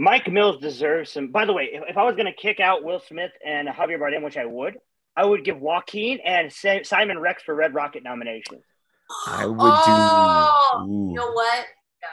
Mike 0.00 0.28
Mills 0.32 0.58
deserves 0.62 1.12
some. 1.12 1.28
By 1.28 1.44
the 1.44 1.52
way, 1.52 1.68
if, 1.72 1.82
if 1.90 1.96
I 1.98 2.04
was 2.04 2.14
going 2.16 2.24
to 2.26 2.32
kick 2.32 2.58
out 2.58 2.82
Will 2.82 3.00
Smith 3.00 3.32
and 3.46 3.68
Javier 3.68 3.98
Bardem, 4.00 4.22
which 4.24 4.38
I 4.38 4.46
would, 4.46 4.78
I 5.14 5.26
would 5.26 5.44
give 5.44 5.60
Joaquin 5.60 6.20
and 6.24 6.50
Sa- 6.50 6.82
Simon 6.84 7.18
Rex 7.18 7.42
for 7.42 7.54
Red 7.54 7.74
Rocket 7.74 8.02
nomination. 8.02 8.62
I 9.26 9.44
would 9.44 9.56
Oh, 9.60 10.84
do. 10.86 10.90
Ooh, 10.90 11.08
You 11.10 11.14
know 11.16 11.32
what? 11.32 11.66
Yeah. 12.00 12.08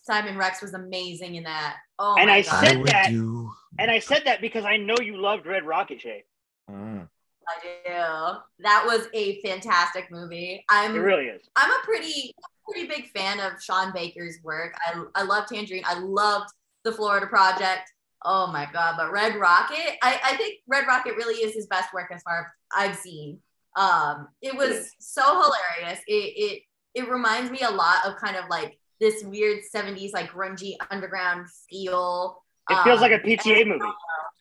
Simon 0.00 0.36
Rex 0.36 0.60
was 0.62 0.74
amazing 0.74 1.36
in 1.36 1.44
that. 1.44 1.76
Oh 2.00 2.16
And 2.18 2.26
my 2.28 2.38
I 2.38 2.42
god. 2.42 2.64
Said 2.64 2.78
would 2.78 2.88
that- 2.88 3.10
do. 3.10 3.50
And 3.78 3.88
I 3.92 4.00
said 4.00 4.22
that 4.24 4.40
because 4.40 4.64
I 4.64 4.76
know 4.76 4.96
you 5.00 5.16
loved 5.20 5.46
Red 5.46 5.64
Rocket, 5.64 6.00
Shay. 6.00 6.24
Mm. 6.68 7.08
I 7.48 7.60
do. 7.86 8.64
That 8.64 8.82
was 8.84 9.06
a 9.14 9.40
fantastic 9.42 10.10
movie. 10.10 10.64
I'm 10.68 10.96
It 10.96 10.98
really 10.98 11.26
is. 11.26 11.42
I'm 11.54 11.70
a 11.70 11.78
pretty 11.84 12.34
pretty 12.68 12.88
big 12.88 13.08
fan 13.10 13.38
of 13.40 13.62
Sean 13.62 13.92
Baker's 13.92 14.38
work. 14.42 14.74
I 14.84 15.04
I 15.14 15.22
love 15.22 15.46
Tangerine. 15.46 15.84
I 15.86 15.98
loved 16.00 16.50
the 16.84 16.92
Florida 16.92 17.26
Project. 17.26 17.92
Oh 18.24 18.48
my 18.48 18.68
god! 18.72 18.96
But 18.98 19.12
Red 19.12 19.36
Rocket, 19.36 19.96
I, 20.02 20.20
I 20.24 20.36
think 20.36 20.56
Red 20.66 20.86
Rocket 20.86 21.16
really 21.16 21.42
is 21.44 21.54
his 21.54 21.66
best 21.68 21.92
work 21.94 22.10
as 22.12 22.22
far 22.22 22.40
as 22.40 22.46
I've 22.74 22.96
seen. 22.96 23.40
Um, 23.76 24.28
it 24.42 24.56
was 24.56 24.94
so 24.98 25.22
hilarious. 25.24 26.00
It 26.06 26.12
it 26.14 26.62
it 26.94 27.08
reminds 27.08 27.50
me 27.50 27.60
a 27.62 27.70
lot 27.70 28.04
of 28.06 28.16
kind 28.16 28.36
of 28.36 28.44
like 28.50 28.78
this 29.00 29.22
weird 29.24 29.60
'70s 29.74 30.12
like 30.12 30.30
grungy 30.30 30.74
underground 30.90 31.46
feel. 31.70 32.42
It 32.70 32.82
feels 32.84 33.00
like 33.00 33.12
a 33.12 33.20
Um, 33.22 33.22
PTA 33.22 33.66
movie. 33.66 33.84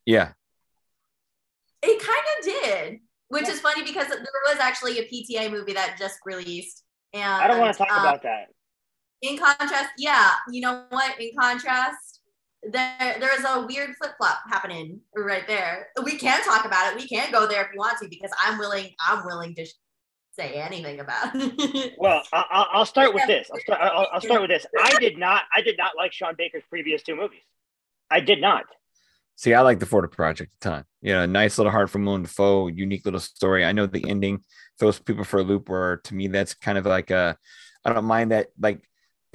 Yeah. 0.06 0.34
It 1.82 2.00
kind 2.02 2.26
of 2.38 2.64
did, 2.64 3.00
which 3.30 3.48
is 3.48 3.60
funny 3.62 3.84
because 3.84 4.08
there 4.08 4.18
was 4.48 4.58
actually 4.60 5.00
a 5.00 5.04
PTA 5.08 5.52
movie 5.52 5.74
that 5.74 5.96
just 5.98 6.18
released. 6.26 6.84
And 7.14 7.24
I 7.24 7.48
don't 7.48 7.60
want 7.60 7.76
to 7.76 7.78
talk 7.78 7.92
um, 7.92 8.00
about 8.00 8.24
that. 8.24 8.48
in 9.22 9.38
contrast, 9.38 9.90
yeah, 9.98 10.32
you 10.52 10.62
know 10.62 10.86
what? 10.90 11.20
In 11.20 11.32
contrast, 11.40 12.17
there 12.64 13.18
there's 13.20 13.44
a 13.46 13.66
weird 13.66 13.96
flip 13.98 14.12
flop 14.18 14.40
happening 14.50 15.00
right 15.16 15.48
there. 15.48 15.88
We 16.04 16.18
can 16.18 16.42
talk 16.44 16.66
about 16.66 16.92
it. 16.94 17.00
We 17.00 17.08
can 17.08 17.32
go 17.32 17.48
there 17.48 17.64
if 17.64 17.70
you 17.74 17.80
want 17.80 18.00
to 18.00 18.08
because 18.10 18.32
I'm 18.44 18.58
willing. 18.58 18.90
I'm 19.08 19.26
willing 19.26 19.56
to 19.56 19.66
sh- 19.66 19.74
say 20.34 20.54
anything 20.54 21.00
about 21.00 21.32
it. 21.36 21.94
Well, 21.98 22.24
I- 22.34 22.46
I'll, 22.50 22.68
I'll 22.74 22.86
start 22.86 23.14
with 23.14 23.26
this. 23.28 23.50
I'll 23.52 23.60
start, 23.60 23.80
I'll, 23.82 24.08
I'll 24.14 24.22
start 24.22 24.42
with 24.42 24.50
this. 24.50 24.66
I 24.80 24.98
did 25.00 25.18
not. 25.18 25.44
I 25.56 25.62
did 25.62 25.78
not 25.78 25.92
like 25.96 26.14
Sean 26.14 26.36
Baker's 26.38 26.64
previous 26.70 27.04
two 27.04 27.16
movies. 27.16 27.42
I 28.10 28.20
did 28.20 28.40
not. 28.42 28.64
See, 29.36 29.54
I 29.54 29.62
like 29.62 29.80
the 29.80 29.86
Florida 29.86 30.08
Project 30.14 30.52
a 30.56 30.60
ton. 30.60 30.84
You 31.02 31.14
know, 31.14 31.26
nice 31.28 31.58
little 31.58 31.72
heart 31.72 31.90
from 31.92 32.06
Willem 32.06 32.24
Dafoe, 32.24 32.68
unique 32.68 33.06
little 33.06 33.20
story. 33.20 33.64
I 33.66 33.72
know 33.72 33.86
the 33.86 34.10
ending 34.10 34.42
throws 34.80 34.98
people 35.00 35.24
for 35.24 35.40
a 35.40 35.44
loop. 35.44 35.70
Where 35.70 35.98
to 35.98 36.16
me, 36.16 36.28
that's 36.28 36.56
kind 36.56 36.78
of 36.78 36.86
like 36.88 37.12
a, 37.12 37.38
I 37.86 37.94
don't 37.94 38.06
mind 38.06 38.32
that 38.32 38.48
like 38.60 38.82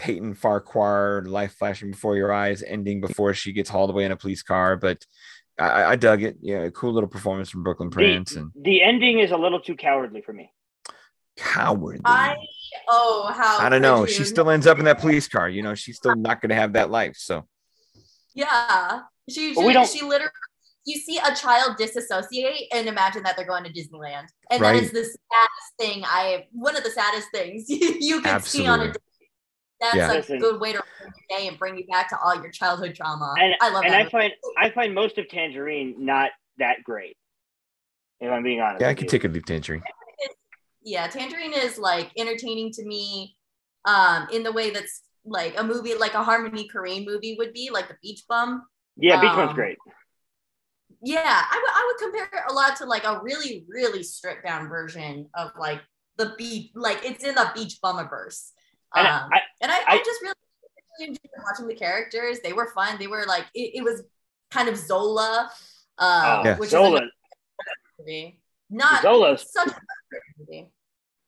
Peyton 0.02 0.34
Farquhar, 0.34 1.22
life 1.28 1.54
flashing 1.56 1.92
before 1.92 2.16
your 2.16 2.32
eyes, 2.32 2.64
ending 2.64 3.00
before 3.00 3.34
she 3.34 3.52
gets 3.52 3.70
hauled 3.70 3.88
away 3.90 4.04
in 4.04 4.10
a 4.10 4.16
police 4.16 4.42
car. 4.42 4.76
But 4.76 5.06
I, 5.60 5.84
I 5.92 5.96
dug 5.96 6.24
it. 6.24 6.38
Yeah, 6.40 6.68
cool 6.70 6.92
little 6.92 7.08
performance 7.08 7.50
from 7.50 7.62
Brooklynn 7.62 7.90
Prince 7.90 8.32
The, 8.32 8.40
and 8.40 8.50
the 8.56 8.82
ending 8.82 9.20
is 9.20 9.30
a 9.30 9.36
little 9.36 9.60
too 9.60 9.76
cowardly 9.76 10.20
for 10.20 10.32
me. 10.32 10.52
cowardly. 11.36 12.00
I 12.04 12.34
oh 12.88 13.32
how 13.32 13.58
I 13.60 13.68
don't 13.68 13.80
know. 13.80 14.00
could 14.04 14.10
She 14.10 14.24
still 14.24 14.50
ends 14.50 14.66
up 14.66 14.80
in 14.80 14.86
that 14.86 14.98
police 14.98 15.28
car. 15.28 15.48
You 15.48 15.62
know, 15.62 15.76
she's 15.76 15.98
still 15.98 16.16
not 16.16 16.40
going 16.40 16.50
to 16.50 16.56
have 16.56 16.72
that 16.72 16.90
life. 16.90 17.14
So 17.16 17.46
yeah 18.34 19.02
she 19.28 19.54
But 19.54 19.60
we 19.64 19.68
she, 19.68 19.74
don't- 19.74 19.88
she 19.88 20.02
literally 20.02 20.32
you 20.84 20.98
see 20.98 21.16
a 21.18 21.32
child 21.36 21.76
disassociate 21.78 22.66
and 22.74 22.88
imagine 22.88 23.22
that 23.22 23.36
they're 23.36 23.46
going 23.46 23.62
to 23.62 23.72
Disneyland 23.72 24.26
and 24.50 24.60
that 24.60 24.72
Right. 24.72 24.82
is 24.82 24.90
the 24.90 25.04
saddest 25.04 25.70
thing 25.78 26.02
I 26.04 26.46
one 26.50 26.76
of 26.76 26.82
the 26.82 26.90
saddest 26.90 27.28
things 27.32 27.66
you 27.68 28.20
can 28.20 28.40
see 28.40 28.66
on 28.66 28.80
a 28.80 28.82
Absolutely. 28.86 29.00
That's 29.82 29.96
Yeah. 29.96 30.12
a 30.12 30.14
Listen. 30.14 30.38
good 30.38 30.60
way 30.60 30.72
to 30.72 30.78
ruin 30.78 31.12
your 31.28 31.38
day 31.38 31.48
and 31.48 31.58
bring 31.58 31.76
you 31.76 31.84
back 31.86 32.08
to 32.10 32.18
all 32.18 32.40
your 32.40 32.50
childhood 32.52 32.94
trauma. 32.94 33.34
And 33.38 33.54
I 33.60 33.68
love 33.70 33.84
and 33.84 33.92
that. 33.92 34.06
I 34.06 34.08
find 34.08 34.32
I 34.56 34.70
find 34.70 34.94
most 34.94 35.18
of 35.18 35.28
Tangerine 35.28 35.96
not 35.98 36.30
that 36.58 36.84
great. 36.84 37.16
If 38.20 38.30
I'm 38.30 38.44
being 38.44 38.60
honest. 38.60 38.80
yeah, 38.80 38.86
I 38.88 38.90
with 38.92 38.98
could 39.00 39.08
take 39.08 39.24
a 39.24 39.28
leap 39.28 39.44
tangerine. 39.44 39.82
yeah, 40.82 41.08
Tangerine 41.08 41.52
is 41.52 41.78
like 41.78 42.10
entertaining 42.16 42.70
to 42.72 42.84
me 42.84 43.36
um 43.84 44.28
in 44.32 44.44
the 44.44 44.52
way 44.52 44.70
that's 44.70 45.02
like 45.24 45.58
a 45.58 45.64
movie 45.64 45.94
like 45.94 46.14
a 46.14 46.22
Harmony 46.22 46.68
Korine 46.72 47.04
movie 47.04 47.34
would 47.36 47.52
be, 47.52 47.70
like 47.72 47.88
the 47.88 47.96
Beach 48.02 48.22
Bum. 48.28 48.62
Yeah, 48.96 49.20
Beach 49.20 49.32
Bum's 49.32 49.50
um, 49.50 49.54
great. 49.56 49.78
Yeah, 51.02 51.20
I 51.24 51.56
would 51.60 51.70
I 51.74 51.86
would 51.86 52.12
compare 52.12 52.38
it 52.40 52.50
a 52.50 52.54
lot 52.54 52.76
to 52.76 52.84
like 52.84 53.04
a 53.04 53.20
really, 53.22 53.64
really 53.68 54.04
stripped 54.04 54.44
down 54.44 54.68
version 54.68 55.28
of 55.34 55.50
like 55.58 55.80
the 56.16 56.34
beach, 56.38 56.70
like 56.76 57.04
it's 57.04 57.24
in 57.24 57.34
the 57.34 57.50
Beach 57.56 57.78
Bummiverse. 57.82 58.50
And 58.94 59.06
Um, 59.08 59.30
I, 59.32 59.40
and 59.62 59.72
I, 59.72 59.76
I, 59.76 59.82
I- 59.94 59.98
just 59.98 60.20
really, 60.22 60.34
really 60.98 61.08
enjoyed 61.10 61.42
watching 61.50 61.66
the 61.68 61.74
characters. 61.74 62.40
They 62.44 62.52
were 62.52 62.70
fun. 62.74 62.98
They 62.98 63.06
were 63.06 63.24
like 63.26 63.46
it, 63.54 63.76
it 63.76 63.82
was 63.84 64.02
kind 64.50 64.68
of 64.68 64.76
Zola, 64.76 65.50
um, 65.98 66.08
oh, 66.08 66.42
Yeah. 66.44 66.58
which 66.58 66.70
Zola, 66.70 66.96
is 66.96 67.02
a 67.02 68.02
movie. 68.02 68.40
Not 68.68 69.02
Zola's 69.02 69.46
such 69.50 69.68
a 69.68 69.74
movie. 70.38 70.68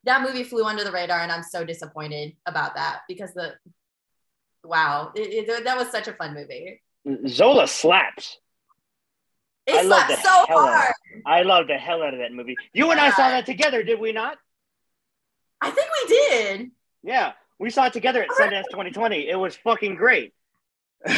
That 0.05 0.20
movie 0.23 0.44
flew 0.44 0.65
under 0.65 0.85
the 0.85 0.93
radar, 0.93 1.20
and 1.20 1.32
I'm 1.32 1.43
so 1.43 1.65
disappointed 1.65 2.35
about 2.47 2.74
that 2.74 3.01
because 3.09 3.32
the 3.32 3.55
wow, 4.65 5.12
it, 5.15 5.48
it- 5.48 5.65
that 5.65 5.77
was 5.78 5.89
such 5.89 6.09
a 6.09 6.12
fun 6.12 6.35
movie. 6.35 6.82
Zola 7.28 7.66
slaps. 7.69 8.39
It 9.66 9.77
I 9.77 9.82
love 9.82 10.05
slapped 10.06 10.09
the 10.09 10.16
so 10.28 10.44
hell 10.48 10.59
out 10.59 10.69
of 10.69 10.74
hard. 10.74 10.94
I 11.24 11.43
love 11.43 11.66
the 11.69 11.78
hell 11.78 12.02
out 12.02 12.12
of 12.12 12.20
that 12.20 12.32
movie. 12.32 12.55
You 12.74 12.90
and 12.90 13.01
I 13.01 13.11
saw 13.11 13.28
that 13.28 13.47
together, 13.47 13.82
did 13.82 13.98
we 13.98 14.12
not? 14.12 14.36
I 15.61 15.70
think 15.70 15.89
we 16.02 16.09
did. 16.16 16.70
Yeah, 17.02 17.32
we 17.59 17.70
saw 17.70 17.86
it 17.86 17.93
together 17.93 18.22
at 18.22 18.31
Sundance 18.31 18.64
2020. 18.70 19.28
It 19.28 19.36
was 19.36 19.56
fucking 19.56 19.97
great. 19.97 20.32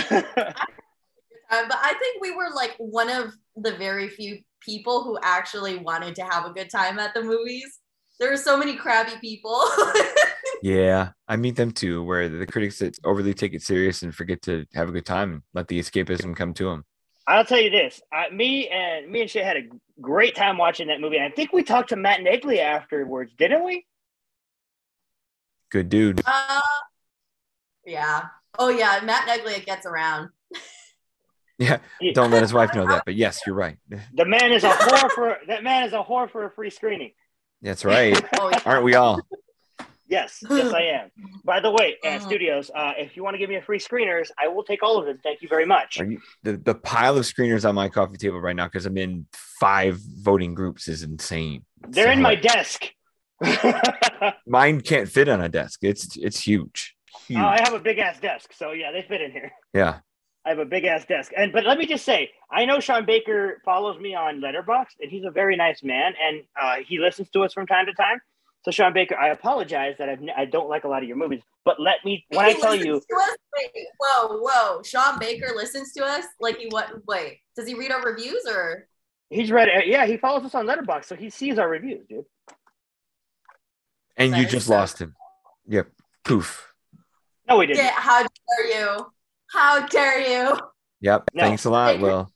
Uh, 1.49 1.63
but 1.69 1.79
I 1.81 1.95
think 1.95 2.21
we 2.21 2.33
were 2.33 2.49
like 2.57 2.75
one 2.79 3.09
of 3.09 3.33
the 3.55 3.77
very 3.77 4.09
few 4.09 4.41
people 4.61 5.05
who 5.05 5.17
actually 5.23 5.77
wanted 5.79 6.17
to 6.17 6.25
have 6.25 6.45
a 6.45 6.51
good 6.51 6.69
time 6.69 6.99
at 6.99 7.15
the 7.15 7.23
movies. 7.23 7.79
There 8.19 8.31
were 8.31 8.37
so 8.37 8.57
many 8.57 8.75
crabby 8.75 9.13
people. 9.21 9.63
Yeah, 10.63 11.11
I 11.29 11.37
meet 11.37 11.57
them 11.57 11.71
too, 11.71 12.03
where 12.03 12.29
the 12.29 12.47
critics 12.47 12.79
that 12.79 12.99
overly 13.05 13.35
take 13.35 13.55
it 13.55 13.63
serious 13.63 14.03
and 14.03 14.15
forget 14.15 14.43
to 14.43 14.65
have 14.75 14.89
a 14.89 14.93
good 14.93 15.07
time 15.07 15.33
and 15.33 15.43
let 15.55 15.69
the 15.69 15.79
escapism 15.79 16.35
come 16.35 16.55
to 16.55 16.65
them. 16.65 16.85
I'll 17.27 17.45
tell 17.45 17.61
you 17.61 17.71
this: 17.71 18.01
I, 18.13 18.31
me 18.31 18.69
and 18.69 19.11
me 19.11 19.21
and 19.21 19.31
Shay 19.31 19.43
had 19.43 19.57
a 19.57 19.69
great 20.01 20.35
time 20.35 20.59
watching 20.59 20.89
that 20.89 21.01
movie. 21.01 21.17
And 21.17 21.31
I 21.31 21.31
think 21.31 21.53
we 21.53 21.63
talked 21.63 21.91
to 21.91 21.97
Matt 21.97 22.21
Neglia 22.21 22.61
afterwards, 22.61 23.33
didn't 23.37 23.65
we? 23.65 23.85
Good 25.71 25.89
dude. 25.89 26.23
uh, 26.27 26.61
yeah. 27.85 28.23
Oh 28.59 28.69
yeah, 28.69 29.01
Matt 29.05 29.29
Neglia 29.29 29.65
gets 29.65 29.87
around. 29.87 30.31
Yeah, 31.59 31.79
don't 32.13 32.31
let 32.31 32.43
his 32.43 32.53
wife 32.53 32.75
know 32.75 32.87
that. 32.87 33.05
But 33.07 33.15
yes, 33.15 33.41
you're 33.47 33.55
right. 33.55 33.79
The 33.89 34.27
man 34.27 34.53
is 34.53 34.63
a 34.63 34.69
whore 34.69 35.11
for 35.11 35.39
that 35.49 35.65
man 35.65 35.85
is 35.85 35.95
a 35.95 36.03
whore 36.03 36.31
for 36.31 36.45
a 36.45 36.51
free 36.51 36.69
screening. 36.69 37.13
That's 37.63 37.83
right. 37.83 38.23
Oh 38.39 38.51
yeah. 38.51 38.61
Aren't 38.67 38.85
we 38.85 38.95
all? 38.95 39.23
Yes, 40.07 40.45
yes, 40.51 40.75
I 40.75 40.83
am. 40.83 41.11
By 41.47 41.61
the 41.61 41.71
way, 41.71 41.97
uh, 42.05 42.09
Mhm. 42.09 42.23
studios, 42.23 42.71
uh, 42.75 42.93
if 42.99 43.17
you 43.17 43.25
want 43.25 43.35
to 43.35 43.39
give 43.39 43.49
me 43.49 43.57
a 43.57 43.63
free 43.63 43.79
screeners, 43.79 44.29
I 44.39 44.49
will 44.49 44.65
take 44.65 44.83
all 44.83 44.99
of 44.99 45.07
them. 45.07 45.19
Thank 45.23 45.41
you 45.41 45.49
very 45.49 45.65
much. 45.65 45.99
Are 45.99 46.05
you, 46.05 46.21
the 46.43 46.59
the 46.59 46.75
pile 46.75 47.17
of 47.17 47.25
screeners 47.25 47.67
on 47.67 47.75
my 47.75 47.89
coffee 47.89 48.19
table 48.19 48.39
right 48.39 48.55
now 48.55 48.67
because 48.67 48.85
I'm 48.85 48.99
in 48.99 49.25
five 49.59 49.99
voting 50.21 50.53
groups 50.53 50.89
is 50.89 51.03
insane. 51.03 51.65
They're 51.89 52.13
in 52.13 52.21
my 52.21 52.35
desk. 52.35 52.85
Mine 54.47 54.81
can't 54.81 55.09
fit 55.09 55.29
on 55.29 55.41
a 55.41 55.49
desk. 55.49 55.81
It's 55.83 56.17
it's 56.17 56.41
huge. 56.41 56.95
Huge. 57.27 57.39
I 57.39 57.61
have 57.63 57.75
a 57.75 57.79
big 57.79 57.99
ass 57.99 58.19
desk, 58.21 58.53
so 58.53 58.73
yeah, 58.73 58.93
they 58.93 59.03
fit 59.03 59.21
in 59.21 59.33
here. 59.33 59.53
yeah. 59.73 60.01
I 60.45 60.51
have 60.51 60.59
a 60.61 60.65
big 60.65 60.85
ass 60.85 61.05
desk. 61.05 61.33
And 61.37 61.53
but 61.53 61.65
let 61.65 61.77
me 61.77 61.87
just 61.87 62.05
say, 62.05 62.31
I 62.53 62.67
know 62.67 62.79
Sean 62.79 63.05
Baker 63.05 63.61
follows 63.65 63.99
me 64.01 64.15
on 64.15 64.41
Letterboxd, 64.41 64.95
and 65.01 65.11
he's 65.11 65.25
a 65.25 65.31
very 65.31 65.57
nice 65.57 65.83
man, 65.83 66.13
and 66.23 66.43
uh, 66.61 66.77
he 66.87 67.01
listens 67.01 67.29
to 67.31 67.43
us 67.43 67.53
from 67.53 67.67
time 67.67 67.87
to 67.87 67.93
time. 67.95 68.21
So 68.65 68.71
Sean 68.71 68.93
Baker, 68.93 69.17
I 69.17 69.31
apologize 69.31 69.95
that 69.99 70.09
I've, 70.09 70.21
n- 70.21 70.31
I 70.37 70.45
don't 70.45 70.69
like 70.69 70.85
a 70.85 70.89
lot 70.89 71.03
of 71.03 71.09
your 71.09 71.17
movies, 71.17 71.41
but 71.65 71.81
let 71.81 71.97
me 72.05 72.25
when 72.29 72.47
I 72.47 72.53
tell 72.53 72.77
you. 72.77 72.95
Wait, 72.95 73.87
whoa, 73.99 74.39
whoa. 74.39 74.83
Sean 74.85 75.19
Baker 75.19 75.53
listens 75.55 75.93
to 75.95 76.05
us? 76.05 76.25
Like 76.41 76.59
he 76.59 76.67
what 76.69 76.91
wait, 77.09 77.41
does 77.57 77.67
he 77.67 77.75
read 77.75 77.91
our 77.91 78.03
reviews 78.05 78.45
or 78.49 78.87
he's 79.31 79.51
read. 79.51 79.69
Yeah, 79.87 80.07
he 80.07 80.17
follows 80.17 80.45
us 80.45 80.55
on 80.55 80.67
Letterboxd, 80.67 81.07
so 81.07 81.17
he 81.17 81.31
sees 81.31 81.59
our 81.59 81.69
reviews, 81.69 82.07
dude. 82.09 82.25
And 84.17 84.37
you 84.37 84.47
just 84.47 84.67
so- 84.67 84.75
lost 84.75 85.01
him. 85.01 85.15
Yep. 85.67 85.89
Poof. 86.25 86.73
No, 87.49 87.59
we 87.59 87.67
didn't. 87.67 87.85
Yeah, 87.85 87.91
how 87.93 88.23
dare 88.23 88.81
you? 88.81 89.07
How 89.53 89.87
dare 89.87 90.21
you? 90.21 90.59
Yep. 91.01 91.25
No. 91.35 91.43
Thanks 91.45 91.65
a 91.65 91.71
lot, 91.71 91.95
Baker. 91.95 92.03
Will. 92.03 92.33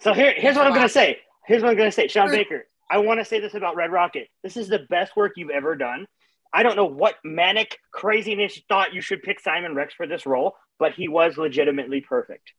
So 0.00 0.12
here, 0.14 0.32
here's 0.36 0.56
what 0.56 0.66
I'm 0.66 0.74
gonna 0.74 0.88
say. 0.88 1.18
Here's 1.46 1.62
what 1.62 1.70
I'm 1.70 1.76
gonna 1.76 1.92
say. 1.92 2.08
Sean 2.08 2.30
Baker, 2.30 2.66
I 2.90 2.98
want 2.98 3.20
to 3.20 3.24
say 3.24 3.40
this 3.40 3.54
about 3.54 3.76
Red 3.76 3.90
Rocket. 3.90 4.28
This 4.42 4.56
is 4.56 4.68
the 4.68 4.80
best 4.90 5.16
work 5.16 5.32
you've 5.36 5.50
ever 5.50 5.74
done. 5.76 6.06
I 6.52 6.62
don't 6.62 6.76
know 6.76 6.84
what 6.86 7.16
manic 7.24 7.78
craziness 7.92 8.60
thought 8.68 8.94
you 8.94 9.00
should 9.00 9.22
pick 9.22 9.40
Simon 9.40 9.74
Rex 9.74 9.92
for 9.94 10.06
this 10.06 10.24
role, 10.24 10.54
but 10.78 10.92
he 10.92 11.08
was 11.08 11.36
legitimately 11.36 12.00
perfect. 12.00 12.52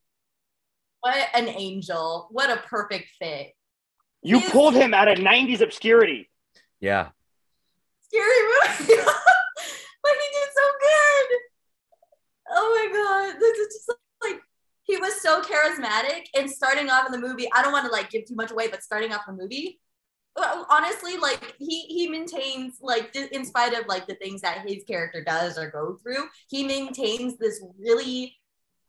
What 1.01 1.27
an 1.33 1.47
angel. 1.47 2.27
What 2.31 2.49
a 2.49 2.57
perfect 2.57 3.09
fit. 3.19 3.53
You 4.21 4.39
He's- 4.39 4.51
pulled 4.51 4.73
him 4.73 4.93
out 4.93 5.07
of 5.07 5.19
90s 5.19 5.61
obscurity. 5.61 6.29
Yeah. 6.79 7.09
Scary 8.07 8.41
movie. 8.47 9.01
but 10.03 10.13
he 10.13 10.27
did 10.33 10.49
so 10.53 10.65
good. 10.81 11.27
Oh 12.51 12.67
my 12.75 12.93
god. 12.93 13.39
This 13.39 13.57
is 13.57 13.73
just 13.75 13.99
like 14.21 14.41
he 14.83 14.97
was 14.97 15.21
so 15.21 15.41
charismatic 15.41 16.25
and 16.35 16.49
starting 16.49 16.89
off 16.89 17.05
in 17.05 17.11
the 17.11 17.27
movie, 17.27 17.47
I 17.53 17.63
don't 17.63 17.71
want 17.71 17.85
to 17.85 17.91
like 17.91 18.09
give 18.09 18.25
too 18.25 18.35
much 18.35 18.51
away, 18.51 18.67
but 18.67 18.83
starting 18.83 19.11
off 19.13 19.25
the 19.25 19.33
movie, 19.33 19.79
honestly, 20.69 21.17
like 21.17 21.55
he 21.59 21.81
he 21.83 22.07
maintains 22.07 22.77
like 22.81 23.15
in 23.15 23.45
spite 23.45 23.73
of 23.73 23.87
like 23.87 24.07
the 24.07 24.15
things 24.15 24.41
that 24.41 24.67
his 24.67 24.83
character 24.83 25.23
does 25.23 25.57
or 25.57 25.69
go 25.69 25.97
through, 26.01 26.25
he 26.49 26.65
maintains 26.65 27.37
this 27.37 27.63
really 27.79 28.35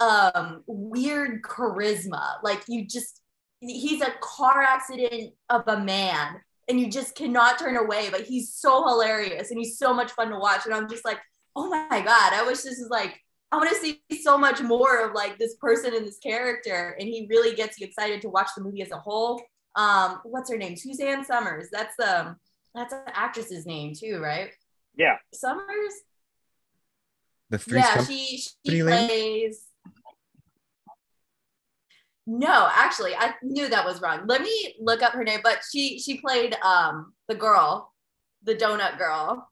um 0.01 0.63
weird 0.67 1.43
charisma. 1.43 2.43
Like 2.43 2.63
you 2.69 2.87
just 2.87 3.21
he's 3.61 4.03
a 4.03 4.13
car 4.21 4.63
accident 4.63 5.35
of 5.49 5.63
a 5.67 5.81
man 5.81 6.41
and 6.69 6.81
you 6.81 6.91
just 6.91 7.15
cannot 7.15 7.59
turn 7.59 7.77
away. 7.77 8.09
But 8.11 8.23
he's 8.23 8.53
so 8.53 8.87
hilarious 8.87 9.51
and 9.51 9.59
he's 9.59 9.79
so 9.79 9.93
much 9.95 10.13
fun 10.13 10.31
to 10.31 10.39
watch. 10.39 10.67
And 10.67 10.75
I'm 10.75 10.89
just 10.89 11.05
like, 11.05 11.19
oh 11.55 11.69
my 11.69 12.01
god, 12.01 12.33
I 12.33 12.45
wish 12.47 12.59
this 12.59 12.79
is 12.79 12.91
like 12.91 13.21
I 13.53 13.57
want 13.57 13.71
to 13.71 13.77
see 13.77 14.03
so 14.23 14.37
much 14.37 14.61
more 14.61 15.05
of 15.05 15.15
like 15.15 15.39
this 15.39 15.55
person 15.57 15.95
and 15.95 16.07
this 16.07 16.19
character, 16.19 16.97
and 16.99 17.09
he 17.09 17.27
really 17.31 17.55
gets 17.55 17.79
you 17.79 17.87
excited 17.87 18.21
to 18.23 18.29
watch 18.29 18.49
the 18.57 18.63
movie 18.63 18.83
as 18.83 18.91
a 18.91 18.99
whole. 18.99 19.41
Um, 19.77 20.21
what's 20.25 20.51
her 20.51 20.59
name? 20.59 20.77
Suzanne 20.77 21.25
Somers. 21.25 21.69
That's 21.71 21.95
the 21.97 22.37
that's 22.75 22.93
an 22.93 23.03
actress's 23.07 23.65
name 23.65 23.95
too, 23.95 24.21
right? 24.21 24.51
Yeah. 24.97 25.17
Summers. 25.33 25.95
The 27.51 27.59
three 27.59 27.79
yeah, 27.79 28.05
she 28.05 28.39
she 28.39 28.53
Pretty 28.65 28.83
Lady? 28.83 29.07
plays. 29.07 29.67
No, 32.27 32.69
actually, 32.73 33.15
I 33.15 33.35
knew 33.43 33.69
that 33.69 33.85
was 33.85 34.01
wrong. 34.01 34.27
Let 34.27 34.43
me 34.43 34.75
look 34.81 35.03
up 35.03 35.13
her 35.13 35.23
name. 35.23 35.41
But 35.45 35.61
she 35.71 35.99
she 36.01 36.19
played 36.19 36.57
um 36.63 37.13
the 37.29 37.35
girl, 37.35 37.93
the 38.43 38.55
donut 38.55 38.99
girl. 38.99 39.49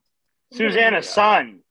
Suzanna 0.53 1.01
Son. 1.01 1.61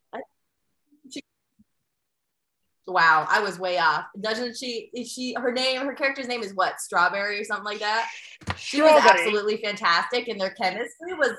Wow, 2.87 3.27
I 3.31 3.41
was 3.41 3.59
way 3.59 3.79
off. 3.79 4.05
Doesn't 4.21 4.59
she? 4.59 4.91
Is 4.93 5.11
she 5.11 5.35
her 5.35 5.51
name? 5.53 5.83
Her 5.87 5.95
character's 5.95 6.29
name 6.29 6.43
is 6.43 6.55
what? 6.55 6.81
Strawberry 6.81 7.41
or 7.41 7.45
something 7.45 7.65
like 7.65 7.79
that. 7.79 8.09
She 8.57 8.83
was 8.83 9.03
absolutely 9.03 9.57
fantastic, 9.59 10.29
and 10.29 10.39
their 10.39 10.51
chemistry 10.51 11.15
was 11.15 11.33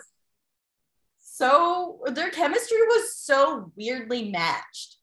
so. 1.19 2.01
Their 2.07 2.31
chemistry 2.31 2.81
was 2.87 3.15
so 3.15 3.71
weirdly 3.75 4.31
matched. 4.31 4.97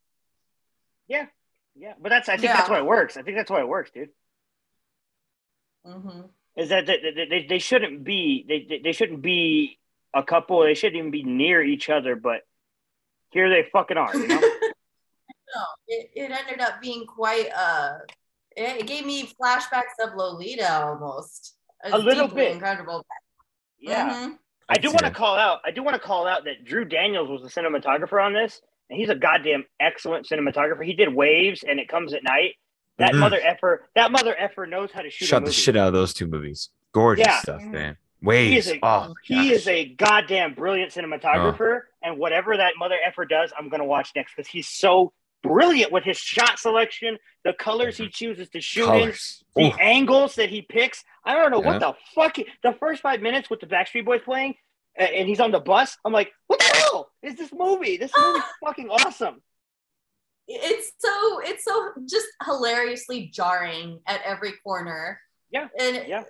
Yeah, 1.07 1.27
yeah, 1.75 1.93
but 2.01 2.09
that's 2.09 2.27
I 2.27 2.33
think 2.33 2.45
Yeah. 2.49 2.57
that's 2.57 2.69
why 2.69 2.79
it 2.79 2.85
works. 2.85 3.15
I 3.15 3.21
think 3.21 3.37
that's 3.37 3.49
why 3.51 3.61
it 3.61 3.67
works, 3.67 3.91
dude. 3.91 4.09
Hmm 5.85 6.21
Is 6.55 6.69
that 6.69 6.85
they, 6.85 6.97
they, 6.99 7.25
they, 7.29 7.45
they 7.47 7.59
shouldn't 7.59 8.03
be 8.03 8.45
they, 8.47 8.65
they 8.69 8.81
they 8.83 8.91
shouldn't 8.91 9.21
be 9.21 9.79
a 10.13 10.23
couple. 10.23 10.61
They 10.63 10.73
shouldn't 10.75 10.97
even 10.97 11.11
be 11.11 11.23
near 11.23 11.61
each 11.63 11.89
other, 11.89 12.15
but 12.15 12.41
here 13.31 13.49
they 13.49 13.67
fucking 13.71 13.97
are. 13.97 14.15
You 14.15 14.27
know? 14.27 14.41
No, 15.55 15.61
it, 15.87 16.09
it 16.15 16.31
ended 16.31 16.61
up 16.61 16.81
being 16.81 17.05
quite. 17.05 17.47
Uh, 17.55 17.99
it, 18.57 18.81
it 18.81 18.87
gave 18.87 19.05
me 19.05 19.29
flashbacks 19.39 20.03
of 20.03 20.15
Lolita 20.15 20.67
almost. 20.83 21.55
It 21.85 21.93
A 21.93 21.97
little 21.99 22.27
bit. 22.27 22.53
incredible. 22.53 23.05
yeah. 23.79 24.09
Mhm. 24.29 24.37
I 24.69 24.77
do 24.79 24.89
want 24.89 25.01
to 25.05 25.11
call 25.11 25.35
out. 25.37 25.59
I 25.63 25.69
do 25.69 25.83
want 25.83 25.93
to 25.93 25.99
call 25.99 26.25
out 26.25 26.45
that 26.45 26.65
Drew 26.65 26.85
Daniels 26.85 27.29
was 27.29 27.43
the 27.43 27.61
cinematographer 27.61 28.23
on 28.23 28.33
this, 28.33 28.61
and 28.89 28.97
he's 28.97 29.09
a 29.09 29.15
goddamn 29.15 29.65
excellent 29.79 30.27
cinematographer. 30.27 30.83
He 30.83 30.93
did 30.93 31.13
Waves 31.13 31.63
and 31.67 31.79
It 31.79 31.87
Comes 31.87 32.13
at 32.15 32.23
Night. 32.23 32.55
That 32.97 33.13
Mhm. 33.13 33.19
mother 33.19 33.39
effer, 33.41 33.87
that 33.95 34.11
mother 34.11 34.35
effer 34.37 34.65
knows 34.65 34.91
how 34.91 35.01
to 35.01 35.09
shoot. 35.09 35.25
a 35.25 35.27
Shut 35.27 35.45
the 35.45 35.51
shit 35.51 35.75
out 35.75 35.87
of 35.87 35.93
those 35.93 36.13
two 36.13 36.27
movies. 36.27 36.69
Gorgeous 36.91 37.25
Yeah. 37.25 37.39
stuff, 37.39 37.61
Mhm. 37.61 37.71
man. 37.71 37.97
He 38.25 38.55
is 38.57 38.71
a 38.71 38.79
oh, 38.83 39.13
he 39.23 39.51
is 39.51 39.67
a 39.67 39.85
goddamn 39.85 40.53
brilliant 40.53 40.91
cinematographer, 40.93 41.81
and 42.01 42.17
whatever 42.17 42.55
that 42.55 42.73
mother 42.77 42.97
effer 43.03 43.25
does, 43.25 43.51
I'm 43.57 43.67
gonna 43.69 43.83
watch 43.85 44.11
next 44.15 44.33
because 44.35 44.49
he's 44.49 44.69
so 44.69 45.11
brilliant 45.41 45.91
with 45.91 46.05
his 46.05 46.17
shot 46.17 46.57
selection, 46.57 47.17
the 47.43 47.51
colors 47.51 47.97
he 47.97 48.07
chooses 48.07 48.47
to 48.51 48.61
shoot 48.61 48.89
in, 48.93 49.13
the 49.57 49.63
Ooh. 49.65 49.71
angles 49.77 50.35
that 50.35 50.49
he 50.49 50.61
picks. 50.61 51.03
I 51.25 51.33
don't 51.33 51.51
know 51.51 51.59
what 51.59 51.79
the 51.81 51.93
fuck. 52.15 52.37
he- 52.37 52.47
the 52.61 52.71
first 52.73 53.01
five 53.01 53.21
minutes 53.21 53.49
with 53.49 53.59
the 53.59 53.67
Backstreet 53.67 54.05
Boys 54.05 54.21
playing, 54.21 54.55
and 54.95 55.27
he's 55.27 55.41
on 55.41 55.51
the 55.51 55.59
bus. 55.59 55.97
I'm 56.05 56.13
like, 56.13 56.31
what 56.47 56.59
the 56.59 56.65
hell 56.77 57.11
is 57.23 57.35
this 57.35 57.51
movie? 57.51 57.97
This 57.97 58.11
movie's 58.17 58.43
fucking 58.63 58.89
awesome. 58.89 59.41
It's 60.47 60.91
so 60.99 61.39
it's 61.43 61.63
so 61.63 61.91
just 62.09 62.27
hilariously 62.45 63.29
jarring 63.33 63.99
at 64.07 64.21
every 64.25 64.53
corner. 64.63 65.19
Yeah, 65.51 65.67
and 65.79 66.07
yeah. 66.07 66.23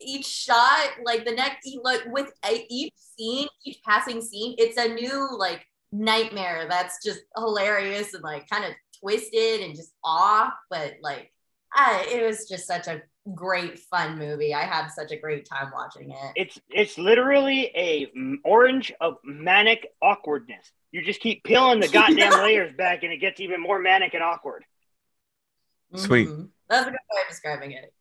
each 0.00 0.26
shot, 0.26 0.88
like 1.04 1.24
the 1.24 1.32
next, 1.32 1.68
like 1.82 2.02
with 2.06 2.32
each 2.70 2.94
scene, 2.96 3.46
each 3.64 3.78
passing 3.84 4.20
scene, 4.20 4.54
it's 4.58 4.78
a 4.78 4.88
new 4.88 5.28
like 5.38 5.64
nightmare 5.92 6.66
that's 6.68 7.04
just 7.04 7.20
hilarious 7.36 8.14
and 8.14 8.22
like 8.22 8.48
kind 8.48 8.64
of 8.64 8.72
twisted 9.00 9.60
and 9.60 9.76
just 9.76 9.92
off. 10.02 10.54
But 10.70 10.94
like, 11.02 11.32
I, 11.74 12.06
it 12.10 12.26
was 12.26 12.48
just 12.48 12.66
such 12.66 12.88
a 12.88 13.02
great 13.34 13.78
fun 13.78 14.18
movie. 14.18 14.54
I 14.54 14.62
had 14.62 14.88
such 14.88 15.12
a 15.12 15.16
great 15.16 15.48
time 15.48 15.70
watching 15.72 16.10
it. 16.10 16.32
It's 16.36 16.58
it's 16.70 16.98
literally 16.98 17.70
a 17.74 18.10
orange 18.44 18.92
of 19.00 19.18
manic 19.24 19.86
awkwardness. 20.02 20.70
You 20.90 21.04
just 21.04 21.20
keep 21.20 21.44
peeling 21.44 21.80
the 21.80 21.88
goddamn 21.88 22.32
layers 22.42 22.74
back, 22.76 23.02
and 23.02 23.12
it 23.12 23.18
gets 23.18 23.40
even 23.40 23.60
more 23.60 23.78
manic 23.78 24.14
and 24.14 24.22
awkward. 24.22 24.64
Sweet. 25.94 26.28
Mhm. 26.28 26.48
That's 26.68 26.86
a 26.86 26.90
good 26.90 26.98
way 27.12 27.22
of 27.22 27.28
describing 27.28 27.72
it. 27.72 27.92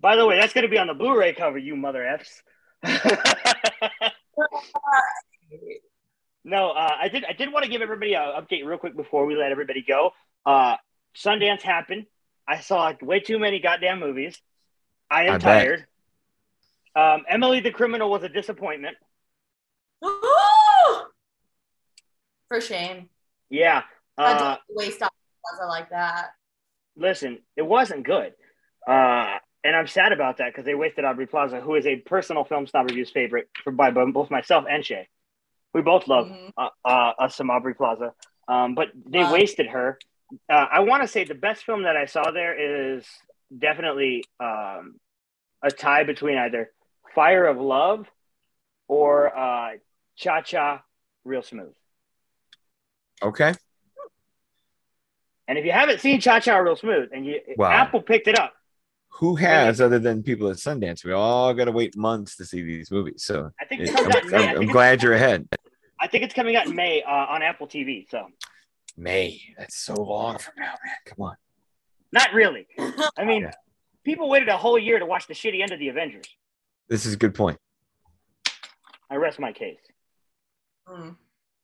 By 0.00 0.16
the 0.16 0.26
way, 0.26 0.38
that's 0.38 0.52
going 0.52 0.62
to 0.62 0.70
be 0.70 0.78
on 0.78 0.86
the 0.86 0.94
Blu-ray 0.94 1.34
cover, 1.34 1.58
you 1.58 1.76
mother 1.76 2.04
f's. 2.04 2.42
no, 6.44 6.70
uh, 6.70 6.90
I 7.00 7.08
did. 7.08 7.24
I 7.24 7.32
did 7.32 7.52
want 7.52 7.64
to 7.64 7.70
give 7.70 7.82
everybody 7.82 8.14
an 8.14 8.22
update 8.22 8.64
real 8.64 8.78
quick 8.78 8.96
before 8.96 9.26
we 9.26 9.36
let 9.36 9.50
everybody 9.50 9.82
go. 9.86 10.10
Uh, 10.44 10.76
Sundance 11.16 11.62
happened. 11.62 12.06
I 12.46 12.60
saw 12.60 12.92
way 13.00 13.20
too 13.20 13.38
many 13.38 13.60
goddamn 13.60 14.00
movies. 14.00 14.38
I 15.14 15.26
am 15.26 15.34
I 15.34 15.38
tired. 15.38 15.86
Um, 16.96 17.24
Emily 17.28 17.60
the 17.60 17.70
Criminal 17.70 18.10
was 18.10 18.24
a 18.24 18.28
disappointment. 18.28 18.96
For 22.48 22.60
shame. 22.60 23.08
Yeah. 23.48 23.82
I 24.18 24.32
Uh, 24.32 24.38
don't 24.38 24.60
waste 24.70 25.02
off 25.02 25.12
plaza 25.44 25.68
like 25.68 25.90
that. 25.90 26.30
listen, 26.96 27.38
it 27.56 27.62
wasn't 27.62 28.04
good. 28.04 28.34
Uh, 28.86 29.38
and 29.62 29.74
I'm 29.76 29.86
sad 29.86 30.12
about 30.12 30.38
that 30.38 30.48
because 30.52 30.64
they 30.64 30.74
wasted 30.74 31.04
Aubrey 31.04 31.26
Plaza, 31.26 31.60
who 31.60 31.74
is 31.76 31.86
a 31.86 31.96
personal 31.96 32.44
film 32.44 32.66
snob 32.66 32.86
reviews 32.88 33.10
favorite 33.10 33.48
for 33.62 33.70
by 33.70 33.90
both 33.90 34.30
myself 34.30 34.64
and 34.68 34.84
Shay. 34.84 35.08
We 35.72 35.80
both 35.82 36.06
love 36.08 36.26
Mhm. 36.26 36.52
uh, 36.56 36.68
uh, 36.84 37.12
us 37.18 37.34
some 37.36 37.50
Aubrey 37.50 37.74
Plaza, 37.74 38.12
um, 38.48 38.74
but 38.74 38.90
they 38.94 39.22
Wow. 39.22 39.32
wasted 39.32 39.68
her. 39.68 39.98
Uh, 40.48 40.66
I 40.70 40.80
want 40.80 41.02
to 41.02 41.08
say 41.08 41.24
the 41.24 41.34
best 41.34 41.64
film 41.64 41.82
that 41.84 41.96
I 41.96 42.06
saw 42.06 42.30
there 42.30 42.54
is 42.96 43.06
definitely 43.56 44.24
um, 44.40 45.00
a 45.64 45.70
tie 45.70 46.04
between 46.04 46.36
either 46.38 46.70
Fire 47.14 47.46
of 47.46 47.56
Love 47.58 48.06
or 48.86 49.36
uh, 49.36 49.70
Cha 50.16 50.42
Cha 50.42 50.82
Real 51.24 51.42
Smooth. 51.42 51.72
Okay. 53.22 53.54
And 55.48 55.58
if 55.58 55.64
you 55.64 55.72
haven't 55.72 56.00
seen 56.00 56.20
Cha 56.20 56.40
Cha 56.40 56.56
Real 56.58 56.76
Smooth 56.76 57.10
and 57.12 57.24
you 57.26 57.40
Wow. 57.56 57.70
Apple 57.70 58.02
picked 58.02 58.28
it 58.28 58.38
up, 58.38 58.52
Who 59.20 59.36
has 59.36 59.80
other 59.80 59.98
than 59.98 60.22
people 60.22 60.48
at 60.50 60.56
Sundance? 60.56 61.04
We 61.04 61.12
all 61.12 61.54
got 61.54 61.66
to 61.66 61.72
wait 61.72 61.96
months 61.96 62.36
to 62.36 62.44
see 62.44 62.62
these 62.62 62.90
movies. 62.90 63.22
So 63.24 63.50
I 63.60 63.64
think 63.64 63.82
it- 63.82 63.90
it 63.90 63.94
comes 63.94 64.06
I'm, 64.06 64.12
out. 64.12 64.34
I 64.34 64.36
I'm- 64.38 64.48
think 64.56 64.58
I'm 64.68 64.72
glad 64.72 65.02
you're 65.02 65.12
ahead. 65.14 65.48
I 66.00 66.08
think 66.08 66.24
it's 66.24 66.34
coming 66.34 66.56
out 66.56 66.66
in 66.66 66.74
May 66.74 67.02
uh, 67.02 67.10
on 67.10 67.42
Apple 67.42 67.66
TV. 67.68 68.08
So 68.10 68.26
May. 68.96 69.40
That's 69.56 69.76
so 69.76 69.94
long 69.94 70.38
from 70.38 70.54
now, 70.58 70.74
man. 70.84 70.94
Come 71.06 71.26
on. 71.26 71.36
not 72.12 72.32
really. 72.34 72.66
I 73.16 73.24
mean, 73.24 73.42
Yeah. 73.42 73.52
People 74.04 74.28
waited 74.28 74.48
a 74.48 74.56
whole 74.56 74.78
year 74.78 74.98
to 74.98 75.06
watch 75.06 75.26
the 75.26 75.34
shitty 75.34 75.60
end 75.62 75.72
of 75.72 75.78
the 75.78 75.88
Avengers. 75.88 76.26
This 76.88 77.06
is 77.06 77.14
a 77.14 77.16
good 77.16 77.34
point. 77.34 77.58
I 79.10 79.16
rest 79.16 79.38
my 79.38 79.52
case. 79.52 79.78
Mm. 80.88 81.16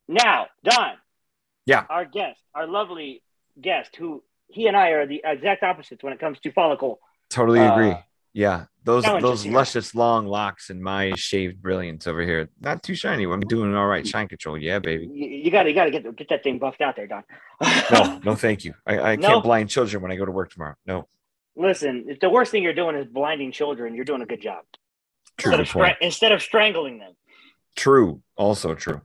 Now, 0.08 0.46
Don. 0.64 0.94
Yeah. 1.66 1.84
Our 1.88 2.04
guest, 2.04 2.40
our 2.54 2.66
lovely 2.66 3.22
guest, 3.60 3.94
who 3.96 4.22
he 4.48 4.66
and 4.66 4.76
I 4.76 4.88
are 4.90 5.06
the 5.06 5.20
exact 5.24 5.62
opposites 5.62 6.02
when 6.02 6.12
it 6.12 6.18
comes 6.18 6.38
to 6.40 6.52
follicle. 6.52 7.00
Totally 7.28 7.60
uh, 7.60 7.72
agree. 7.72 7.94
Yeah, 8.32 8.66
those 8.84 9.04
those 9.04 9.42
here. 9.42 9.52
luscious 9.52 9.92
long 9.92 10.24
locks 10.26 10.70
and 10.70 10.80
my 10.80 11.12
shaved 11.16 11.60
brilliance 11.60 12.06
over 12.06 12.22
here. 12.22 12.48
Not 12.60 12.80
too 12.82 12.94
shiny. 12.94 13.24
I'm 13.24 13.40
doing 13.40 13.74
all 13.74 13.86
right. 13.86 14.06
Shine 14.06 14.28
control. 14.28 14.56
Yeah, 14.56 14.78
baby. 14.78 15.08
You, 15.12 15.26
you 15.28 15.50
gotta, 15.50 15.68
you 15.70 15.74
gotta 15.74 15.90
get 15.90 16.16
get 16.16 16.28
that 16.28 16.44
thing 16.44 16.58
buffed 16.60 16.80
out 16.80 16.94
there, 16.94 17.08
Don. 17.08 17.24
No, 17.90 18.20
no, 18.24 18.34
thank 18.36 18.64
you. 18.64 18.74
I, 18.86 18.98
I 19.00 19.16
No. 19.16 19.28
can't 19.28 19.42
blind 19.42 19.68
children 19.68 20.00
when 20.00 20.12
I 20.12 20.16
go 20.16 20.24
to 20.24 20.30
work 20.30 20.52
tomorrow. 20.52 20.76
No. 20.86 21.08
Listen, 21.60 22.06
if 22.08 22.20
the 22.20 22.30
worst 22.30 22.50
thing 22.50 22.62
you're 22.62 22.72
doing 22.72 22.96
is 22.96 23.06
blinding 23.06 23.52
children. 23.52 23.94
You're 23.94 24.04
doing 24.06 24.22
a 24.22 24.26
good 24.26 24.40
job. 24.40 24.64
True. 25.36 25.52
Instead 25.52 25.60
of, 25.60 25.68
stra- 25.68 25.96
instead 26.00 26.32
of 26.32 26.42
strangling 26.42 26.98
them. 26.98 27.12
True. 27.76 28.22
Also 28.36 28.74
true. 28.74 29.00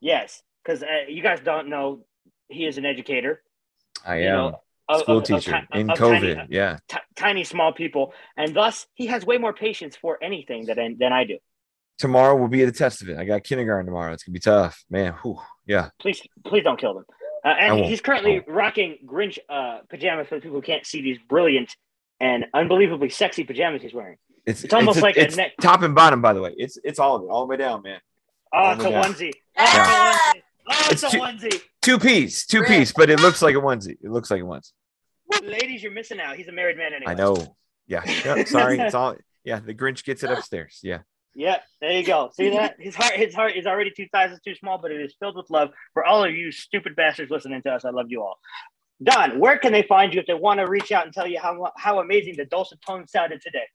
Yes, 0.00 0.42
because 0.62 0.82
uh, 0.82 0.86
you 1.08 1.22
guys 1.22 1.40
don't 1.42 1.68
know 1.68 2.04
he 2.48 2.66
is 2.66 2.76
an 2.78 2.84
educator. 2.84 3.42
I 4.04 4.18
You 4.20 4.28
am 4.28 4.36
know, 4.36 4.60
of- 4.88 5.00
school 5.00 5.18
of 5.18 5.24
teacher 5.24 5.66
ti- 5.72 5.80
in 5.80 5.88
COVID. 5.88 6.34
Tiny, 6.36 6.46
yeah. 6.50 6.76
ti- 6.88 6.98
tiny, 7.16 7.42
small 7.44 7.72
people, 7.72 8.12
and 8.36 8.54
thus 8.54 8.86
he 8.94 9.06
has 9.06 9.24
way 9.24 9.38
more 9.38 9.54
patience 9.54 9.96
for 9.96 10.18
anything 10.22 10.66
than 10.66 10.98
than 10.98 11.12
I 11.12 11.24
do. 11.24 11.38
Tomorrow 11.98 12.36
will 12.36 12.48
be 12.48 12.64
the 12.64 12.72
test 12.72 13.00
of 13.02 13.08
it. 13.08 13.16
I 13.16 13.24
got 13.24 13.44
kindergarten 13.44 13.86
tomorrow. 13.86 14.12
It's 14.12 14.24
gonna 14.24 14.34
be 14.34 14.40
tough, 14.40 14.84
man. 14.90 15.14
Whew. 15.22 15.38
Yeah. 15.64 15.88
Please, 16.00 16.20
please 16.44 16.64
don't 16.64 16.78
kill 16.78 16.94
them. 16.94 17.04
Uh, 17.44 17.48
and 17.48 17.84
he's 17.84 18.00
currently 18.00 18.42
rocking 18.46 18.98
Grinch 19.06 19.38
uh, 19.48 19.78
pajamas 19.88 20.26
for 20.28 20.34
the 20.36 20.40
people 20.42 20.56
who 20.56 20.62
can't 20.62 20.84
see 20.86 21.00
these 21.02 21.18
brilliant 21.28 21.74
and 22.20 22.46
unbelievably 22.54 23.10
sexy 23.10 23.44
pajamas 23.44 23.82
he's 23.82 23.94
wearing. 23.94 24.16
It's 24.46 24.64
It's 24.64 24.74
almost 24.74 24.98
a- 24.98 25.02
like 25.02 25.16
a 25.16 25.28
neck- 25.34 25.52
top 25.60 25.82
and 25.82 25.94
bottom, 25.94 26.20
by 26.22 26.32
the 26.32 26.40
way. 26.40 26.54
It's 26.56 26.78
it's 26.84 26.98
all 26.98 27.16
of 27.16 27.22
it, 27.22 27.28
all 27.30 27.40
the 27.46 27.50
way 27.50 27.56
down, 27.56 27.82
man. 27.82 28.00
Oh, 28.52 28.58
Oh 28.62 28.70
it's 28.72 28.84
a 28.84 28.90
God. 28.90 29.04
onesie. 29.06 29.32
Oh, 29.56 29.64
it's 29.64 29.74
a 29.74 29.86
onesie. 29.86 30.42
Oh, 30.66 30.88
it's, 30.90 31.02
It's 31.02 31.14
a 31.14 31.18
onesie. 31.18 31.62
Two 31.82 31.98
piece, 31.98 32.46
two 32.46 32.60
Rick. 32.60 32.68
piece, 32.68 32.92
but 32.92 33.10
it 33.10 33.20
looks 33.20 33.42
like 33.42 33.54
a 33.54 33.58
onesie. 33.58 33.96
It 34.02 34.10
looks 34.10 34.30
like 34.30 34.40
a 34.40 34.44
onesie. 34.44 34.72
Ladies, 35.42 35.82
you're 35.82 35.92
missing 35.92 36.20
out. 36.20 36.36
He's 36.36 36.48
a 36.48 36.52
married 36.52 36.76
man 36.76 36.92
anyway. 36.94 37.12
I 37.12 37.14
know. 37.14 37.56
Yeah. 37.86 38.02
Yep, 38.24 38.46
sorry. 38.48 38.78
It's 38.78 38.94
all. 38.94 39.16
Yeah. 39.44 39.60
The 39.60 39.74
Grinch 39.74 40.04
gets 40.04 40.22
it 40.22 40.30
upstairs. 40.30 40.80
Yeah. 40.82 41.00
Yeah, 41.36 41.58
there 41.80 41.90
you 41.90 42.04
go. 42.06 42.30
See 42.32 42.50
that? 42.50 42.76
His 42.78 42.94
heart, 42.94 43.14
his 43.14 43.34
heart 43.34 43.56
is 43.56 43.66
already 43.66 43.90
two 43.90 44.06
sizes 44.14 44.38
too 44.46 44.54
small, 44.54 44.78
but 44.78 44.92
it 44.92 45.00
is 45.00 45.16
filled 45.18 45.36
with 45.36 45.50
love 45.50 45.70
for 45.92 46.04
all 46.04 46.22
of 46.24 46.30
you 46.32 46.52
stupid 46.52 46.94
bastards 46.94 47.28
listening 47.30 47.60
to 47.62 47.70
us. 47.72 47.84
I 47.84 47.90
love 47.90 48.06
you 48.08 48.22
all. 48.22 48.38
Don, 49.04 49.38
where 49.38 49.58
can 49.58 49.72
they 49.72 49.82
find 49.82 50.14
you 50.14 50.20
if 50.20 50.26
they 50.26 50.34
want 50.34 50.60
to 50.60 50.66
reach 50.66 50.90
out 50.90 51.04
and 51.04 51.14
tell 51.14 51.26
you 51.26 51.38
how 51.40 51.70
how 51.76 52.00
amazing 52.00 52.36
the 52.36 52.46
dulcet 52.46 52.80
tones 52.80 53.12
sounded 53.12 53.40
today? 53.40 53.66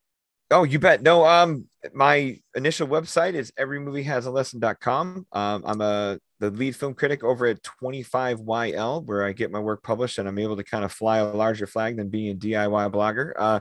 Oh, 0.51 0.63
you 0.63 0.79
bet. 0.79 1.03
No, 1.03 1.25
um, 1.25 1.67
my 1.93 2.39
initial 2.55 2.87
website 2.87 3.35
is 3.35 3.51
everymoviehasalesson.com. 3.51 5.27
Um, 5.31 5.63
I'm 5.63 5.81
a 5.81 6.19
the 6.39 6.49
lead 6.49 6.75
film 6.75 6.93
critic 6.93 7.23
over 7.23 7.45
at 7.45 7.61
25YL, 7.61 9.05
where 9.05 9.23
I 9.25 9.33
get 9.33 9.51
my 9.51 9.59
work 9.59 9.83
published, 9.83 10.17
and 10.17 10.27
I'm 10.27 10.39
able 10.39 10.55
to 10.55 10.63
kind 10.63 10.83
of 10.83 10.91
fly 10.91 11.17
a 11.17 11.25
larger 11.25 11.67
flag 11.67 11.97
than 11.97 12.09
being 12.09 12.31
a 12.31 12.35
DIY 12.35 12.91
blogger. 12.91 13.33
Uh, 13.37 13.59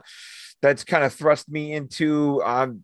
that's 0.61 0.83
kind 0.83 1.03
of 1.03 1.13
thrust 1.13 1.49
me 1.49 1.73
into 1.73 2.41
um, 2.43 2.83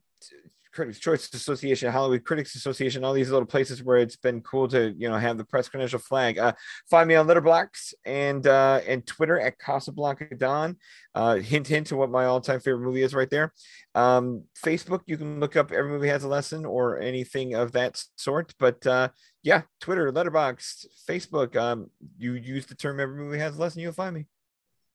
Critics 0.75 0.99
Choice 0.99 1.33
Association, 1.33 1.91
Hollywood 1.91 2.25
Critics 2.25 2.55
Association, 2.55 3.03
all 3.03 3.13
these 3.13 3.31
little 3.31 3.45
places 3.45 3.81
where 3.81 3.97
it's 3.97 4.17
been 4.17 4.41
cool 4.41 4.67
to 4.67 4.93
you 4.97 5.09
know 5.09 5.17
have 5.17 5.37
the 5.37 5.45
press 5.45 5.69
credential 5.69 5.99
flag. 5.99 6.37
Uh, 6.37 6.53
find 6.89 7.07
me 7.07 7.15
on 7.15 7.25
Letterboxd 7.27 7.93
and 8.05 8.45
uh, 8.45 8.81
and 8.85 9.07
Twitter 9.07 9.39
at 9.39 9.57
Casablanca 9.57 10.35
Don. 10.35 10.75
Uh, 11.15 11.35
hint 11.35 11.67
hint 11.67 11.87
to 11.87 11.95
what 11.95 12.11
my 12.11 12.25
all 12.25 12.41
time 12.41 12.59
favorite 12.59 12.83
movie 12.83 13.01
is 13.01 13.15
right 13.15 13.29
there. 13.29 13.53
Um, 13.95 14.43
Facebook, 14.63 14.99
you 15.05 15.17
can 15.17 15.39
look 15.39 15.55
up 15.55 15.71
Every 15.71 15.89
Movie 15.89 16.09
Has 16.09 16.25
a 16.25 16.27
Lesson 16.27 16.65
or 16.65 16.99
anything 16.99 17.55
of 17.55 17.71
that 17.71 18.03
sort. 18.17 18.53
But 18.59 18.85
uh, 18.85 19.09
yeah, 19.41 19.61
Twitter, 19.79 20.11
Letterboxd, 20.11 20.87
Facebook. 21.09 21.55
Um, 21.55 21.89
you 22.17 22.33
use 22.33 22.65
the 22.65 22.75
term 22.75 22.99
Every 22.99 23.15
Movie 23.17 23.39
Has 23.39 23.57
a 23.57 23.61
Lesson, 23.61 23.81
you'll 23.81 23.93
find 23.93 24.13
me. 24.13 24.25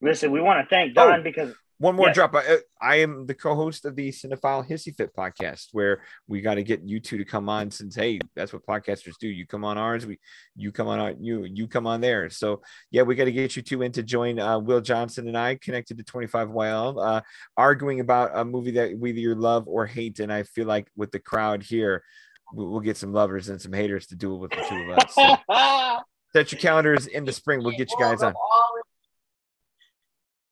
Listen, 0.03 0.31
we 0.31 0.41
want 0.41 0.63
to 0.63 0.69
thank 0.75 0.95
Don 0.95 1.21
Oh. 1.21 1.23
because 1.23 1.55
One 1.81 1.97
more 1.97 2.13
drop. 2.13 2.35
I, 2.35 2.59
I 2.79 2.97
am 2.97 3.25
the 3.25 3.33
co-host 3.35 3.87
of 3.87 3.97
the 3.97 4.11
Cinephile 4.11 4.69
Hissy 4.69 4.95
Fit 4.95 5.17
podcast, 5.17 5.69
where 5.73 6.03
we 6.29 6.43
got 6.43 6.57
to 6.57 6.63
get 6.63 6.83
you 6.87 7.01
two 7.01 7.17
to 7.17 7.25
come 7.25 7.49
on. 7.49 7.71
Since 7.71 7.95
hey, 7.95 8.21
that's 8.37 8.53
what 8.53 8.67
podcasters 8.67 9.15
do. 9.19 9.29
You 9.29 9.47
come 9.47 9.65
on 9.65 9.79
ours, 9.79 10.05
we 10.05 10.19
you 10.55 10.73
come 10.73 10.89
on 10.89 10.99
our, 10.99 11.15
you 11.19 11.45
you 11.45 11.67
come 11.67 11.87
on 11.87 12.03
there. 12.03 12.29
So 12.29 12.61
yeah, 12.91 13.01
we 13.01 13.15
got 13.15 13.25
to 13.25 13.33
get 13.33 13.57
you 13.57 13.63
two 13.63 13.81
in 13.81 13.93
to 13.93 14.03
join 14.03 14.39
uh, 14.39 14.59
Will 14.59 14.83
Johnson 14.83 15.27
and 15.27 15.39
I, 15.39 15.55
connected 15.55 15.97
to 15.97 16.05
25YL, 16.05 17.03
uh, 17.03 17.23
arguing 17.57 18.01
about 18.01 18.33
a 18.35 18.45
movie 18.45 18.73
that 18.73 18.99
we 18.99 19.13
either 19.13 19.35
love 19.35 19.67
or 19.67 19.87
hate. 19.87 20.21
And 20.21 20.31
I 20.31 20.43
feel 20.43 20.67
like 20.67 20.87
with 20.97 21.13
the 21.13 21.19
crowd 21.19 21.63
here, 21.63 22.05
we- 22.55 22.67
we'll 22.67 22.81
get 22.81 22.99
some 22.99 23.15
lovers 23.15 23.49
and 23.49 23.59
some 23.59 23.73
haters 23.73 24.07
to 24.09 24.17
do 24.17 24.35
it 24.35 24.39
with 24.39 24.51
the 24.51 24.65
two 24.69 24.91
of 24.93 24.99
us. 24.99 25.15
So 25.15 25.99
set 26.35 26.53
your 26.53 26.61
calendars 26.61 27.07
in 27.07 27.25
the 27.25 27.33
spring. 27.33 27.63
We'll 27.65 27.77
get 27.79 27.91
you 27.91 27.97
guys 27.99 28.23
on. 28.23 28.35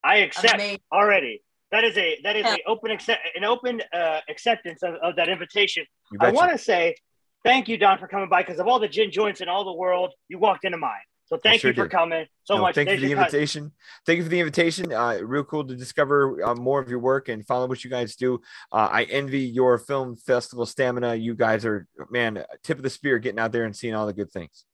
I 0.08 0.16
accept 0.18 0.54
Amazing. 0.54 0.80
already. 0.90 1.42
That 1.70 1.84
is 1.84 1.98
a 1.98 2.18
that 2.24 2.34
is 2.34 2.46
a 2.46 2.56
open 2.66 2.90
accept 2.90 3.20
an 3.36 3.44
open 3.44 3.82
uh, 3.92 4.20
acceptance 4.30 4.82
of, 4.82 4.94
of 5.02 5.16
that 5.16 5.28
invitation. 5.28 5.84
I 6.18 6.30
want 6.32 6.50
to 6.50 6.56
say 6.56 6.96
thank 7.44 7.68
you, 7.68 7.76
Don, 7.76 7.98
for 7.98 8.08
coming 8.08 8.30
by 8.30 8.42
because 8.42 8.58
of 8.58 8.66
all 8.66 8.78
the 8.78 8.88
gin 8.88 9.10
joints 9.10 9.42
in 9.42 9.48
all 9.50 9.64
the 9.66 9.74
world, 9.74 10.14
you 10.28 10.38
walked 10.38 10.64
into 10.64 10.78
mine. 10.78 10.92
So 11.26 11.36
thank 11.36 11.60
sure 11.60 11.72
you 11.72 11.74
for 11.74 11.82
did. 11.82 11.90
coming 11.92 12.24
so 12.44 12.54
No, 12.56 12.62
much. 12.62 12.74
Thank 12.74 12.88
you 12.88 12.96
for 12.96 13.00
the 13.02 13.08
your 13.08 13.18
cut. 13.18 13.26
invitation. 13.26 13.72
Thank 14.06 14.16
you 14.16 14.22
for 14.22 14.30
the 14.30 14.40
invitation. 14.40 14.90
Uh, 14.90 15.18
real 15.22 15.44
cool 15.44 15.62
to 15.66 15.76
discover 15.76 16.42
uh, 16.42 16.54
more 16.54 16.80
of 16.80 16.88
your 16.88 17.00
work 17.00 17.28
and 17.28 17.46
follow 17.46 17.66
what 17.66 17.84
you 17.84 17.90
guys 17.90 18.16
do. 18.16 18.40
Uh, 18.72 18.88
I 18.90 19.02
envy 19.04 19.40
your 19.40 19.76
film 19.76 20.16
festival 20.16 20.64
stamina. 20.64 21.16
You 21.16 21.34
guys 21.34 21.66
are, 21.66 21.86
man, 22.10 22.42
tip 22.62 22.78
of 22.78 22.82
the 22.82 22.88
spear 22.88 23.18
getting 23.18 23.38
out 23.38 23.52
there 23.52 23.64
and 23.64 23.76
seeing 23.76 23.94
all 23.94 24.06
the 24.06 24.14
good 24.14 24.32
things. 24.32 24.64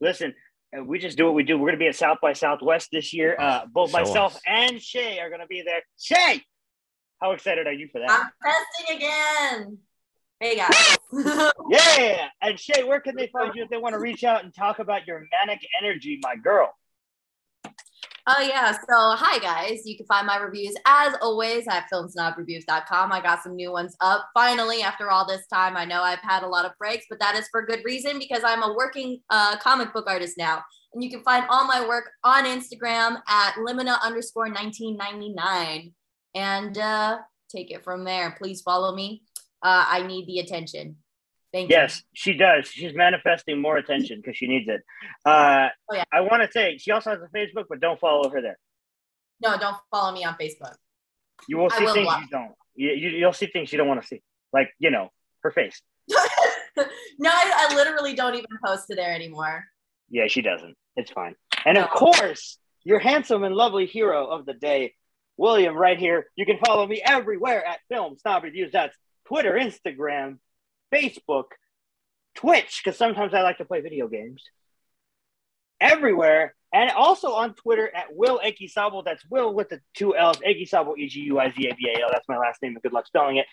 Listen, 0.00 0.34
uh, 0.76 0.84
we 0.84 0.98
just 0.98 1.16
do 1.16 1.24
what 1.24 1.34
we 1.34 1.42
do. 1.42 1.56
We're 1.56 1.68
going 1.68 1.78
to 1.78 1.84
be 1.84 1.88
at 1.88 1.96
South 1.96 2.18
by 2.20 2.32
Southwest 2.32 2.88
this 2.92 3.12
year. 3.14 3.36
Uh, 3.38 3.66
both 3.66 3.90
Show 3.90 3.98
myself 3.98 4.36
us. 4.36 4.42
and 4.46 4.80
Shay 4.80 5.18
are 5.20 5.28
going 5.28 5.40
to 5.40 5.46
be 5.46 5.62
there. 5.62 5.82
Shay, 5.98 6.42
how 7.20 7.32
excited 7.32 7.66
are 7.66 7.72
you 7.72 7.88
for 7.90 8.00
that? 8.00 8.10
I'm 8.10 8.30
testing 8.42 8.96
again. 8.96 9.78
Hey 10.40 10.56
guys. 10.56 10.98
yeah. 11.68 12.28
And 12.40 12.58
Shay, 12.60 12.84
where 12.84 13.00
can 13.00 13.16
they 13.16 13.26
find 13.28 13.54
you 13.56 13.64
if 13.64 13.70
they 13.70 13.76
want 13.76 13.94
to 13.94 13.98
reach 13.98 14.22
out 14.22 14.44
and 14.44 14.54
talk 14.54 14.78
about 14.78 15.06
your 15.06 15.26
manic 15.32 15.60
energy, 15.82 16.20
my 16.22 16.36
girl? 16.36 16.72
Oh 18.30 18.42
yeah. 18.42 18.72
So 18.72 19.16
hi 19.16 19.38
guys. 19.38 19.86
You 19.86 19.96
can 19.96 20.04
find 20.04 20.26
my 20.26 20.36
reviews 20.36 20.74
as 20.84 21.14
always 21.22 21.66
at 21.66 21.86
filmsnobreviews.com. 21.90 23.10
I 23.10 23.22
got 23.22 23.42
some 23.42 23.56
new 23.56 23.72
ones 23.72 23.96
up 24.02 24.28
finally 24.34 24.82
after 24.82 25.10
all 25.10 25.26
this 25.26 25.46
time. 25.46 25.78
I 25.78 25.86
know 25.86 26.02
I've 26.02 26.18
had 26.18 26.42
a 26.42 26.46
lot 26.46 26.66
of 26.66 26.72
breaks, 26.78 27.06
but 27.08 27.18
that 27.20 27.36
is 27.36 27.48
for 27.50 27.64
good 27.64 27.80
reason 27.86 28.18
because 28.18 28.42
I'm 28.44 28.62
a 28.62 28.74
working 28.74 29.20
uh, 29.30 29.56
comic 29.56 29.94
book 29.94 30.04
artist 30.06 30.36
now. 30.36 30.62
And 30.92 31.02
you 31.02 31.08
can 31.08 31.22
find 31.22 31.46
all 31.48 31.66
my 31.66 31.88
work 31.88 32.10
on 32.22 32.44
Instagram 32.44 33.16
at 33.26 33.54
limina 33.54 33.98
underscore 34.02 34.48
1999 34.48 35.94
and 36.34 36.76
uh, 36.76 37.18
take 37.50 37.70
it 37.70 37.82
from 37.82 38.04
there. 38.04 38.36
Please 38.36 38.60
follow 38.60 38.94
me. 38.94 39.22
Uh, 39.62 39.86
I 39.88 40.06
need 40.06 40.26
the 40.26 40.40
attention. 40.40 40.96
Thank 41.52 41.70
Yes, 41.70 42.02
she 42.12 42.34
does. 42.34 42.68
She's 42.68 42.94
manifesting 42.94 43.60
more 43.60 43.78
attention 43.78 44.20
because 44.20 44.36
she 44.36 44.46
needs 44.46 44.68
it. 44.68 44.82
Uh, 45.24 45.68
Oh, 45.90 45.94
yeah. 45.94 46.04
I 46.12 46.20
want 46.20 46.42
to 46.42 46.50
say 46.52 46.76
she 46.78 46.90
also 46.90 47.10
has 47.10 47.20
a 47.20 47.36
Facebook, 47.36 47.64
but 47.68 47.80
don't 47.80 47.98
follow 47.98 48.28
her 48.30 48.42
there. 48.42 48.58
No, 49.40 49.56
don't 49.58 49.76
follow 49.90 50.12
me 50.12 50.24
on 50.24 50.34
Facebook. 50.34 50.74
You 51.48 51.56
will 51.58 51.70
see 51.70 51.84
will 51.84 51.94
things 51.94 52.08
you 52.20 52.28
don't. 52.30 52.52
You, 52.74 52.90
you, 52.90 53.08
you'll 53.10 53.32
see 53.32 53.46
things 53.46 53.72
you 53.72 53.78
don't 53.78 53.88
want 53.88 54.02
to 54.02 54.06
see, 54.06 54.22
like 54.52 54.70
you 54.78 54.90
know 54.90 55.10
her 55.42 55.50
face. 55.50 55.80
no, 56.08 57.30
I, 57.30 57.68
I 57.70 57.74
literally 57.74 58.14
don't 58.14 58.34
even 58.34 58.46
post 58.64 58.88
to 58.88 58.96
there 58.96 59.14
anymore. 59.14 59.64
Yeah, 60.10 60.26
she 60.26 60.42
doesn't. 60.42 60.76
It's 60.96 61.10
fine. 61.10 61.34
And 61.64 61.78
of 61.78 61.90
course, 61.90 62.58
your 62.84 62.98
handsome 62.98 63.44
and 63.44 63.54
lovely 63.54 63.86
hero 63.86 64.26
of 64.26 64.46
the 64.46 64.54
day, 64.54 64.94
William, 65.36 65.76
right 65.76 65.98
here. 65.98 66.26
You 66.36 66.46
can 66.46 66.58
follow 66.64 66.86
me 66.86 67.00
everywhere 67.04 67.64
at 67.64 67.78
Film 67.88 68.16
Snob 68.18 68.42
Reviews. 68.44 68.72
That's 68.72 68.96
Twitter, 69.26 69.52
Instagram, 69.52 70.38
Facebook, 70.92 71.44
Twitch, 72.34 72.82
because 72.82 72.98
sometimes 72.98 73.34
I 73.34 73.42
like 73.42 73.58
to 73.58 73.64
play 73.64 73.80
video 73.80 74.08
games. 74.08 74.42
Everywhere. 75.80 76.54
And 76.72 76.90
also 76.90 77.32
on 77.32 77.54
Twitter 77.54 77.90
at 77.94 78.14
Will 78.14 78.40
Eguizabal. 78.44 79.04
That's 79.04 79.24
Will 79.30 79.54
with 79.54 79.70
the 79.70 79.80
two 79.94 80.14
L's. 80.14 80.36
Eguizabal, 80.38 80.98
E 80.98 81.08
G 81.08 81.20
U 81.22 81.38
I 81.38 81.50
Z 81.50 81.66
A 81.66 81.74
B 81.74 81.94
A 81.96 82.02
L. 82.02 82.08
That's 82.12 82.28
my 82.28 82.36
last 82.36 82.60
name, 82.62 82.74
and 82.74 82.82
good 82.82 82.92
luck 82.92 83.06
spelling 83.06 83.38
it. 83.38 83.46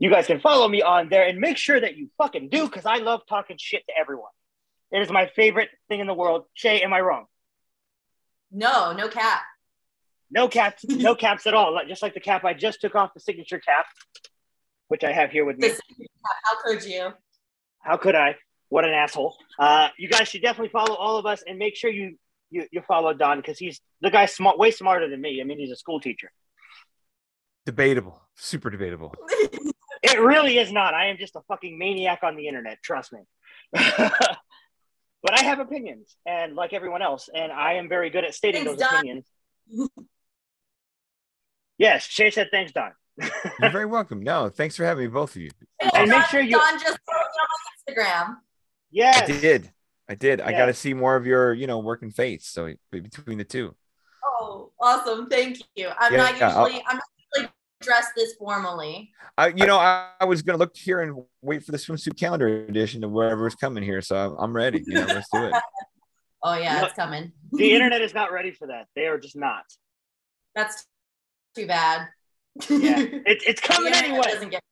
You 0.00 0.10
guys 0.10 0.26
can 0.26 0.40
follow 0.40 0.66
me 0.66 0.82
on 0.82 1.08
there 1.08 1.26
and 1.26 1.38
make 1.38 1.56
sure 1.56 1.78
that 1.78 1.96
you 1.96 2.10
fucking 2.18 2.48
do 2.48 2.66
because 2.66 2.86
I 2.86 2.96
love 2.96 3.20
talking 3.28 3.56
shit 3.58 3.84
to 3.86 3.94
everyone. 3.96 4.32
It 4.90 5.02
is 5.02 5.10
my 5.10 5.30
favorite 5.36 5.70
thing 5.88 6.00
in 6.00 6.06
the 6.06 6.14
world. 6.14 6.44
Shay, 6.54 6.82
am 6.82 6.92
I 6.92 7.00
wrong? 7.00 7.26
No, 8.50 8.92
no 8.92 9.08
cap. 9.08 9.42
No 10.30 10.48
caps, 10.48 10.84
no 10.84 11.14
caps 11.14 11.46
at 11.46 11.54
all. 11.54 11.80
Just 11.86 12.02
like 12.02 12.14
the 12.14 12.20
cap 12.20 12.44
I 12.44 12.54
just 12.54 12.80
took 12.80 12.96
off 12.96 13.14
the 13.14 13.20
signature 13.20 13.60
cap, 13.60 13.86
which 14.88 15.04
I 15.04 15.12
have 15.12 15.30
here 15.30 15.44
with 15.44 15.58
me. 15.58 15.70
How 16.44 16.56
could 16.64 16.84
you? 16.84 17.10
How 17.80 17.96
could 17.96 18.14
I? 18.14 18.36
What 18.68 18.84
an 18.84 18.92
asshole. 18.92 19.36
Uh, 19.58 19.88
you 19.98 20.08
guys 20.08 20.28
should 20.28 20.42
definitely 20.42 20.70
follow 20.70 20.94
all 20.94 21.16
of 21.16 21.26
us 21.26 21.42
and 21.46 21.58
make 21.58 21.76
sure 21.76 21.90
you 21.90 22.16
you, 22.50 22.66
you 22.70 22.82
follow 22.82 23.12
Don 23.12 23.38
because 23.38 23.58
he's 23.58 23.80
the 24.00 24.10
guy's 24.10 24.32
smart, 24.32 24.58
way 24.58 24.70
smarter 24.70 25.08
than 25.08 25.20
me. 25.20 25.40
I 25.40 25.44
mean, 25.44 25.58
he's 25.58 25.70
a 25.70 25.76
school 25.76 26.00
teacher. 26.00 26.30
Debatable, 27.66 28.20
super 28.34 28.70
debatable. 28.70 29.14
It 30.04 30.20
really 30.20 30.58
is 30.58 30.70
not. 30.70 30.92
I 30.92 31.06
am 31.06 31.16
just 31.16 31.34
a 31.34 31.40
fucking 31.48 31.78
maniac 31.78 32.20
on 32.22 32.36
the 32.36 32.46
internet. 32.46 32.82
Trust 32.82 33.10
me. 33.10 33.20
but 33.72 35.32
I 35.32 35.42
have 35.42 35.58
opinions, 35.58 36.14
and 36.26 36.54
like 36.54 36.74
everyone 36.74 37.00
else, 37.00 37.30
and 37.34 37.50
I 37.50 37.74
am 37.74 37.88
very 37.88 38.10
good 38.10 38.22
at 38.22 38.34
stating 38.34 38.64
Thanks, 38.64 38.82
those 38.82 38.90
Don. 38.90 38.98
opinions. 38.98 39.26
yes, 41.78 42.04
Shay 42.04 42.30
said 42.30 42.48
thanks, 42.52 42.72
Don. 42.72 42.92
You're 43.18 43.70
very 43.70 43.86
welcome. 43.86 44.22
No, 44.22 44.48
thanks 44.48 44.76
for 44.76 44.84
having 44.84 45.04
me, 45.04 45.08
both 45.10 45.36
of 45.36 45.42
you. 45.42 45.50
And 45.94 46.10
make 46.10 46.24
sure 46.26 46.40
you- 46.40 46.52
Don 46.58 46.78
just 46.80 46.98
followed 47.06 47.20
on 47.40 47.94
Instagram. 47.94 48.36
Yes. 48.90 49.22
I 49.22 49.26
did. 49.40 49.70
I 50.08 50.14
did. 50.14 50.40
I 50.40 50.52
got 50.52 50.66
to 50.66 50.74
see 50.74 50.92
more 50.94 51.16
of 51.16 51.26
your, 51.26 51.52
you 51.54 51.66
know, 51.66 51.78
working 51.78 52.10
face. 52.10 52.46
So 52.46 52.72
between 52.90 53.38
the 53.38 53.44
two. 53.44 53.74
Oh, 54.24 54.70
awesome! 54.80 55.28
Thank 55.28 55.58
you. 55.76 55.88
I'm 55.98 56.12
Yeah, 56.12 56.18
not 56.18 56.38
yeah, 56.38 56.48
I'll- 56.56 56.66
usually 56.68 56.84
I'm 56.88 56.96
not 56.96 57.04
usually 57.36 57.52
dressed 57.80 58.12
this 58.16 58.34
formally. 58.34 59.10
I, 59.38 59.48
you 59.48 59.66
know, 59.66 59.78
I, 59.78 60.10
I 60.20 60.24
was 60.24 60.42
gonna 60.42 60.58
look 60.58 60.76
here 60.76 61.00
and 61.00 61.24
wait 61.42 61.62
for 61.64 61.72
the 61.72 61.78
swimsuit 61.78 62.18
calendar 62.18 62.64
edition 62.66 63.02
of 63.04 63.10
whatever's 63.12 63.54
coming 63.54 63.82
here. 63.82 64.00
So 64.02 64.16
I'm, 64.16 64.36
I'm 64.38 64.52
ready. 64.54 64.82
You 64.86 64.94
know, 64.94 65.06
let's 65.06 65.28
do 65.32 65.44
it. 65.44 65.54
Oh 66.46 66.54
yeah, 66.58 66.78
No. 66.80 66.84
it's 66.84 66.94
coming. 66.94 67.32
The 67.52 67.72
internet 67.72 68.02
is 68.02 68.12
not 68.12 68.30
ready 68.30 68.50
for 68.50 68.66
that. 68.66 68.88
They 68.94 69.06
are 69.06 69.16
just 69.18 69.34
not. 69.34 69.64
That's 70.54 70.86
too 71.56 71.66
bad. 71.66 72.08
Yeah. 72.68 72.98
It's 73.26 73.44
it's 73.46 73.60
coming 73.60 73.92
internet 73.94 74.34
anyway. 74.36 74.50
get- 74.50 74.62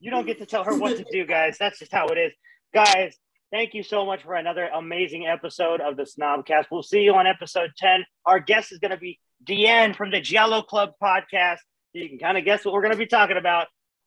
You 0.00 0.10
don't 0.10 0.26
get 0.26 0.38
to 0.38 0.46
tell 0.46 0.64
her 0.64 0.76
what 0.76 0.96
to 0.96 1.04
do, 1.10 1.24
guys. 1.36 1.56
That's 1.58 1.78
just 1.78 1.92
how 1.92 2.06
it 2.08 2.18
is. 2.18 2.32
Guys, 2.74 3.16
thank 3.52 3.74
you 3.74 3.82
so 3.82 4.04
much 4.04 4.22
for 4.22 4.34
another 4.34 4.66
amazing 4.66 5.26
episode 5.26 5.80
of 5.80 5.96
the 5.96 6.02
Snobcast. 6.04 6.66
We'll 6.70 6.82
see 6.82 7.02
you 7.02 7.14
on 7.14 7.26
episode 7.26 7.70
10. 7.76 8.04
Our 8.26 8.40
guest 8.40 8.72
is 8.72 8.78
going 8.78 8.90
to 8.92 8.96
be 8.96 9.20
Deanne 9.44 9.94
from 9.94 10.10
the 10.10 10.20
Jello 10.20 10.62
Club 10.62 10.90
podcast. 11.02 11.58
You 11.92 12.08
can 12.08 12.18
kind 12.18 12.38
of 12.38 12.44
guess 12.44 12.64
what 12.64 12.72
we're 12.74 12.82
going 12.82 12.92
to 12.94 12.98
be 12.98 13.06
talking 13.06 13.36
about. 13.36 13.66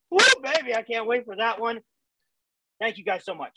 Woo, 0.09 0.19
baby. 0.41 0.73
I 0.75 0.81
can't 0.81 1.05
wait 1.07 1.25
for 1.25 1.35
that 1.35 1.59
one. 1.61 1.79
Thank 2.79 2.97
you 2.97 3.03
guys 3.05 3.23
so 3.23 3.35
much. 3.35 3.53